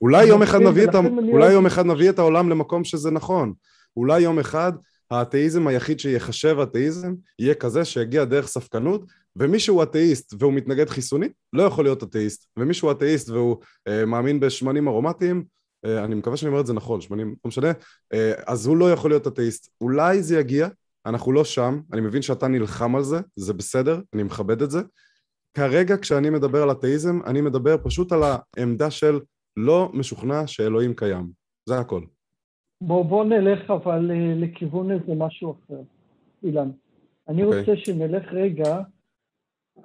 אולי 0.00 0.24
יום, 0.24 0.42
אחד 0.42 0.60
נביא 0.60 0.84
את. 0.84 0.94
אולי 1.32 1.52
יום 1.52 1.66
אחד 1.66 1.86
נביא 1.86 2.10
את 2.10 2.18
העולם 2.18 2.50
למקום 2.50 2.84
שזה 2.84 3.10
נכון. 3.10 3.52
אולי 3.96 4.20
יום 4.20 4.38
אחד 4.38 4.72
האתאיזם 5.10 5.66
היחיד 5.66 6.00
שיחשב 6.00 6.56
אתאיזם 6.62 7.14
יהיה 7.38 7.54
כזה 7.54 7.84
שיגיע 7.84 8.24
דרך 8.24 8.46
ספקנות, 8.46 9.04
ומי 9.36 9.58
שהוא 9.58 9.82
אתאיסט 9.82 10.34
והוא 10.38 10.52
מתנגד 10.52 10.88
חיסונית 10.88 11.32
לא 11.52 11.62
יכול 11.62 11.84
להיות 11.84 12.02
אתאיסט, 12.02 12.46
ומי 12.56 12.74
שהוא 12.74 12.90
אתאיסט 12.90 13.30
והוא 13.30 13.56
אה, 13.88 14.06
מאמין 14.06 14.40
בשמנים 14.40 14.88
ארומטיים, 14.88 15.44
אה, 15.84 16.04
אני 16.04 16.14
מקווה 16.14 16.36
שאני 16.36 16.48
אומר 16.48 16.60
את 16.60 16.66
זה 16.66 16.72
נכון, 16.72 17.00
שמנים, 17.00 17.28
לא 17.44 17.48
משנה, 17.48 17.72
אה, 18.12 18.32
אז 18.46 18.66
הוא 18.66 18.76
לא 18.76 18.92
יכול 18.92 19.10
להיות 19.10 19.26
אתאיסט. 19.26 19.70
אולי 19.80 20.22
זה 20.22 20.40
יגיע, 20.40 20.68
אנחנו 21.06 21.32
לא 21.32 21.44
שם, 21.44 21.80
אני 21.92 22.00
מבין 22.00 22.22
שאתה 22.22 22.48
נלחם 22.48 22.96
על 22.96 23.02
זה, 23.02 23.20
זה 23.36 23.52
בסדר, 23.52 24.00
אני 24.14 24.22
מכבד 24.22 24.62
את 24.62 24.70
זה. 24.70 24.80
כרגע 25.54 25.96
כשאני 25.96 26.30
מדבר 26.30 26.62
על 26.62 26.70
אתאיזם, 26.70 27.18
אני 27.26 27.40
מדבר 27.40 27.76
פשוט 27.84 28.12
על 28.12 28.22
העמדה 28.56 28.90
של 28.90 29.20
לא 29.56 29.90
משוכנע 29.92 30.46
שאלוהים 30.46 30.94
קיים. 30.94 31.30
זה 31.66 31.78
הכל. 31.78 32.02
בוא, 32.80 33.04
בוא 33.04 33.24
נלך 33.24 33.70
אבל 33.70 34.10
אה, 34.10 34.34
לכיוון 34.36 34.90
איזה 34.90 35.14
משהו 35.16 35.54
אחר, 35.66 35.80
אילן. 36.42 36.70
אני 37.28 37.42
okay. 37.42 37.46
אוקיי. 37.46 37.60
רוצה 37.60 37.72
שנלך 37.76 38.32
רגע 38.32 38.80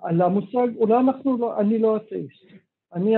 על 0.01 0.21
המושג, 0.21 0.75
אולי 0.75 0.97
אנחנו 0.97 1.37
לא, 1.37 1.59
אני 1.59 1.79
לא 1.79 1.97
אתאיסט. 1.97 2.45
אני, 2.93 3.13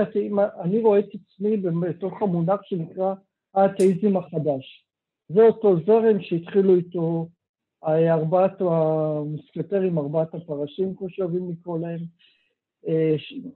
אני 0.60 0.80
רואה 0.80 0.98
את 0.98 1.08
עצמי 1.14 1.56
בתוך 1.56 2.22
המונח 2.22 2.60
שנקרא 2.62 3.14
האתאיזם 3.54 4.16
החדש. 4.16 4.86
זה 5.28 5.42
אותו 5.42 5.76
זרם 5.86 6.20
שהתחילו 6.20 6.76
איתו 6.76 7.28
ארבעת 7.84 8.60
המוסקטרים, 8.60 9.98
ארבעת 9.98 10.34
הפרשים, 10.34 10.94
כמו 10.94 11.10
שאוהבים 11.10 11.50
לקרוא 11.50 11.78
להם, 11.78 12.00
אה, 12.88 13.14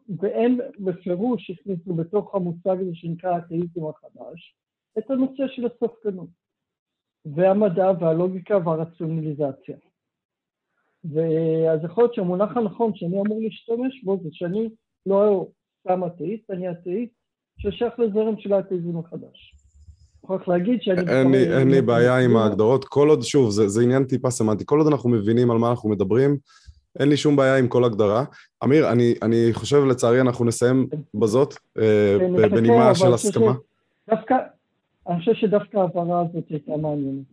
והם 0.09 0.59
בפירוש 0.79 1.51
הכניסו 1.51 1.95
בתוך 1.95 2.35
המושג 2.35 2.81
הזה 2.81 2.95
שנקרא 2.95 3.31
האתאיזם 3.31 3.87
החדש, 3.87 4.57
את 4.99 5.11
הנושא 5.11 5.49
של 5.49 5.67
הספקנות, 5.67 6.29
והמדע 7.25 7.91
והלוגיקה 8.01 8.59
והרציונליזציה. 8.65 9.77
ואז 11.13 11.85
יכול 11.85 12.05
להיות 12.05 12.15
שהמונח 12.15 12.57
הנכון 12.57 12.93
שאני 12.95 13.21
אמור 13.21 13.39
להשתמש 13.41 14.05
בו 14.05 14.19
זה 14.23 14.29
שאני 14.33 14.69
לא 15.07 15.47
סתם 15.81 16.05
אתאיסט, 16.07 16.51
אני 16.51 16.71
אתאיסט 16.71 17.13
ששייך 17.59 17.99
לזרם 17.99 18.35
של 18.39 18.53
האתאיזם 18.53 18.99
החדש. 18.99 19.55
מוכרח 20.23 20.49
להגיד 20.49 20.83
שאני... 20.83 21.01
אין 21.59 21.71
לי 21.71 21.83
בעיה 21.83 22.19
עם 22.19 22.37
ההגדרות, 22.37 22.85
כל 22.85 23.09
עוד, 23.09 23.23
שוב, 23.23 23.51
זה, 23.51 23.69
זה 23.69 23.83
עניין 23.83 24.05
טיפה 24.05 24.31
סמנטי, 24.31 24.65
כל 24.67 24.79
עוד 24.79 24.87
אנחנו 24.87 25.11
מבינים 25.11 25.51
על 25.51 25.59
מה 25.59 25.71
אנחנו 25.71 25.89
מדברים, 25.89 26.37
אין 26.99 27.09
לי 27.09 27.17
שום 27.17 27.37
בעיה 27.37 27.59
עם 27.59 27.69
כל 27.69 27.85
הגדרה. 27.85 28.25
אמיר, 28.65 28.93
אני, 28.93 29.15
אני 29.23 29.49
חושב, 29.53 29.85
לצערי, 29.85 30.21
אנחנו 30.21 30.45
נסיים 30.45 30.87
בזאת, 31.15 31.55
אה, 31.79 32.17
כן, 32.21 32.51
בנימה 32.51 32.95
של 32.95 33.13
הסכמה. 33.15 33.53
דווקא, 34.11 34.35
אני 35.09 35.19
חושב 35.19 35.35
שדווקא 35.35 35.77
ההבהרה 35.77 36.21
הזאת 36.21 36.45
הייתה 36.51 36.77
מעניינת 36.77 37.25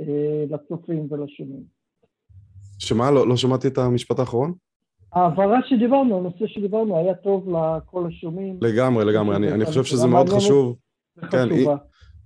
אה, 0.00 0.44
לצופים 0.50 1.06
ולשומעים. 1.10 1.77
שמה? 2.78 3.10
לא, 3.10 3.28
לא 3.28 3.36
שמעתי 3.36 3.68
את 3.68 3.78
המשפט 3.78 4.18
האחרון? 4.18 4.52
ההבהרה 5.12 5.58
שדיברנו, 5.68 6.18
הנושא 6.18 6.46
שדיברנו, 6.46 6.98
היה 6.98 7.14
טוב 7.14 7.48
לכל 7.48 8.06
השומעים. 8.08 8.58
לגמרי, 8.62 9.04
לגמרי. 9.04 9.36
אני, 9.36 9.52
אני 9.52 9.64
חושב 9.64 9.84
שזה 9.84 10.06
מאוד 10.06 10.28
חשוב. 10.28 10.76
כן, 11.30 11.48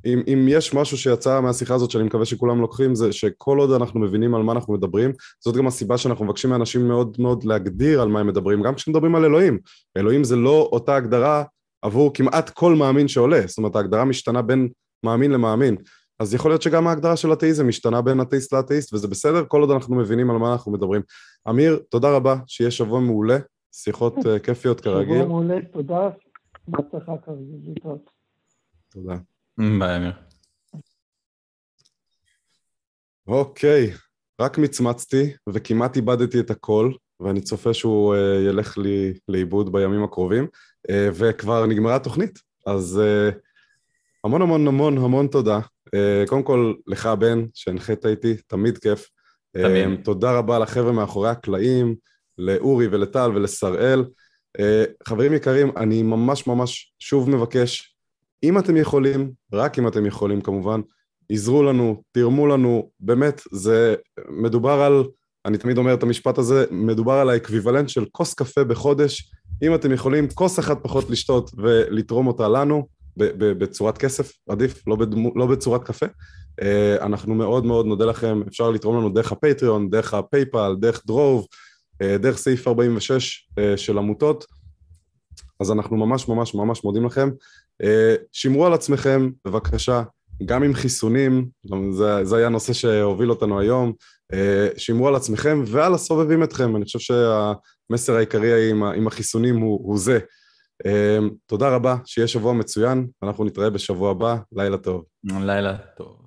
אם, 0.07 0.23
אם 0.33 0.47
יש 0.49 0.75
משהו 0.75 0.99
שיצא 0.99 1.41
מהשיחה 1.41 1.75
הזאת 1.75 1.91
שאני 1.91 2.05
מקווה 2.05 2.25
שכולם 2.25 2.61
לוקחים 2.61 2.95
זה 2.95 3.13
שכל 3.13 3.59
עוד 3.59 3.71
אנחנו 3.71 4.01
מבינים 4.01 4.35
על 4.35 4.43
מה 4.43 4.53
אנחנו 4.53 4.75
מדברים 4.75 5.13
זאת 5.41 5.57
גם 5.57 5.67
הסיבה 5.67 5.99
שאנחנו 5.99 6.25
מבקשים 6.25 6.51
מאנשים 6.51 6.89
מאוד 6.89 7.17
מאוד 7.19 7.45
להגדיר 7.45 8.03
על 8.03 8.09
מה 8.09 8.21
הם 8.21 8.27
מדברים 8.27 8.63
גם 8.63 8.75
כשמדברים 8.75 9.15
על 9.15 9.25
אלוהים 9.25 9.59
אלוהים 9.97 10.25
זה 10.25 10.37
לא 10.37 10.69
אותה 10.73 10.97
הגדרה 10.97 11.45
עבור 11.83 12.15
כמעט 12.15 12.51
כל 12.51 12.75
מאמין 12.75 13.09
שעולה 13.09 13.41
זאת 13.47 13.59
אומרת 13.59 13.77
ההגדרה 13.77 14.05
משתנה 14.05 14.43
בין 14.43 14.69
מאמין 15.05 15.31
למאמין 15.31 15.77
אז 16.23 16.35
יכול 16.35 16.51
להיות 16.51 16.63
שגם 16.63 16.87
ההגדרה 16.87 17.17
של 17.17 17.33
אתאיזם 17.33 17.69
משתנה 17.69 18.03
בין 18.03 18.21
אתאיסט 18.21 18.53
לאתאיסט 18.53 18.95
וזה 18.95 19.09
בסדר 19.09 19.45
כל 19.49 19.61
עוד 19.61 19.71
אנחנו 19.71 19.97
מבינים 19.97 20.31
על 20.31 20.37
מה 20.37 20.53
אנחנו 20.53 20.73
מדברים 20.73 21.03
אמיר 21.49 21.81
תודה 21.89 22.17
רבה 22.17 22.37
שיהיה 22.47 22.71
שבוע 22.71 23.01
מעולה 23.01 23.39
שיחות 23.73 24.17
uh, 24.17 24.39
כיפיות 24.43 24.81
כרגיל 24.81 25.15
שבוע 25.15 25.27
מעולה 25.27 25.55
תודה 25.73 26.11
בהצלחה 26.69 27.13
כרגיל 27.25 27.75
תודה 28.89 29.15
ביי, 29.59 29.97
אמיר. 29.97 30.13
אוקיי, 33.27 33.93
רק 34.41 34.59
מצמצתי 34.59 35.33
וכמעט 35.49 35.97
איבדתי 35.97 36.41
את 36.41 36.51
הכל, 36.51 36.93
ואני 37.21 37.41
צופה 37.41 37.75
שהוא 37.75 38.15
uh, 38.15 38.19
ילך 38.49 38.79
לי 38.79 39.15
לאיבוד 39.29 39.73
בימים 39.73 40.05
הקרובים, 40.05 40.47
uh, 40.89 40.93
וכבר 41.15 41.67
נגמרה 41.67 41.97
התוכנית. 41.97 42.39
אז 42.67 43.01
uh, 43.03 43.35
המון 44.25 44.43
המון 44.43 44.69
המון 44.69 44.99
המון 44.99 45.27
תודה. 45.27 45.61
Uh, 45.97 46.29
קודם 46.29 46.43
כל, 46.43 46.73
לך 46.87 47.07
בן, 47.07 47.45
שהנחית 47.55 48.07
איתי, 48.07 48.35
תמיד 48.47 48.79
כיף. 48.79 49.09
תמיד. 49.53 49.99
Uh, 50.01 50.05
תודה 50.05 50.39
רבה 50.39 50.59
לחבר'ה 50.59 50.93
מאחורי 50.93 51.31
הקלעים, 51.31 51.95
לאורי 52.39 52.87
ולטל 52.91 53.31
ולשראל. 53.35 54.05
Uh, 54.59 54.63
חברים 55.09 55.35
יקרים, 55.35 55.73
אני 55.77 56.03
ממש 56.03 56.47
ממש 56.47 56.95
שוב 56.99 57.31
מבקש 57.31 57.93
אם 58.43 58.59
אתם 58.59 58.77
יכולים, 58.77 59.33
רק 59.53 59.79
אם 59.79 59.89
אתם 59.89 60.07
יכולים 60.07 60.41
כמובן, 60.41 60.81
עזרו 61.31 61.63
לנו, 61.63 62.03
תרמו 62.13 62.47
לנו, 62.47 62.91
באמת, 63.01 63.43
זה 63.53 63.95
מדובר 64.29 64.81
על, 64.81 65.05
אני 65.47 65.59
תמיד 65.59 65.79
אומר 65.79 65.95
את 65.95 66.03
המשפט 66.03 66.39
הזה, 66.39 66.65
מדובר 66.71 67.13
על 67.13 67.31
האקוויוולנט 67.31 67.89
של 67.89 68.05
כוס 68.13 68.35
קפה 68.35 68.65
בחודש, 68.65 69.33
אם 69.63 69.75
אתם 69.75 69.93
יכולים 69.93 70.29
כוס 70.29 70.59
אחת 70.59 70.79
פחות 70.83 71.11
לשתות 71.11 71.51
ולתרום 71.57 72.27
אותה 72.27 72.49
לנו, 72.49 72.87
בצורת 73.17 73.99
כסף, 73.99 74.33
עדיף, 74.49 74.87
לא, 74.87 74.97
בדמו, 74.97 75.33
לא 75.37 75.47
בצורת 75.47 75.85
קפה. 75.85 76.07
אה, 76.63 76.97
אנחנו 77.01 77.35
מאוד 77.35 77.65
מאוד 77.67 77.87
נודה 77.87 78.05
לכם, 78.05 78.43
אפשר 78.49 78.71
לתרום 78.71 78.97
לנו 78.97 79.09
דרך 79.09 79.33
הפטריון, 79.33 79.91
דרך 79.91 80.15
הפייפל, 80.15 80.77
דרך 80.81 81.03
דרוב, 81.07 81.47
אה, 82.03 82.19
דרך 82.19 82.39
סעיף 82.39 82.69
46 82.69 83.49
אה, 83.59 83.77
של 83.77 83.99
עמותות, 83.99 84.47
אז 85.61 85.73
אנחנו 85.73 85.97
ממש 85.97 86.29
ממש 86.29 86.55
ממש 86.55 86.85
מודים 86.85 87.07
לכם. 87.07 87.31
שמרו 88.33 88.67
על 88.67 88.73
עצמכם, 88.73 89.31
בבקשה, 89.45 90.03
גם 90.45 90.63
עם 90.63 90.75
חיסונים, 90.75 91.49
זה, 91.93 92.25
זה 92.25 92.37
היה 92.37 92.47
הנושא 92.47 92.73
שהוביל 92.73 93.31
אותנו 93.31 93.61
היום, 93.61 93.93
שמרו 94.77 95.09
על 95.09 95.15
עצמכם 95.15 95.63
ועל 95.67 95.95
הסובבים 95.95 96.43
אתכם, 96.43 96.77
אני 96.77 96.85
חושב 96.85 96.99
שהמסר 96.99 98.17
העיקרי 98.17 98.71
עם, 98.71 98.83
עם 98.83 99.07
החיסונים 99.07 99.57
הוא, 99.57 99.81
הוא 99.85 99.99
זה. 99.99 100.19
אה, 100.87 101.19
תודה 101.47 101.75
רבה, 101.75 101.97
שיהיה 102.05 102.29
שבוע 102.29 102.53
מצוין, 102.53 103.07
אנחנו 103.23 103.45
נתראה 103.45 103.71
בשבוע 103.71 104.11
הבא, 104.11 104.37
לילה 104.53 104.79
טוב. 104.79 105.05
לילה 105.25 105.77
טוב. 105.97 106.22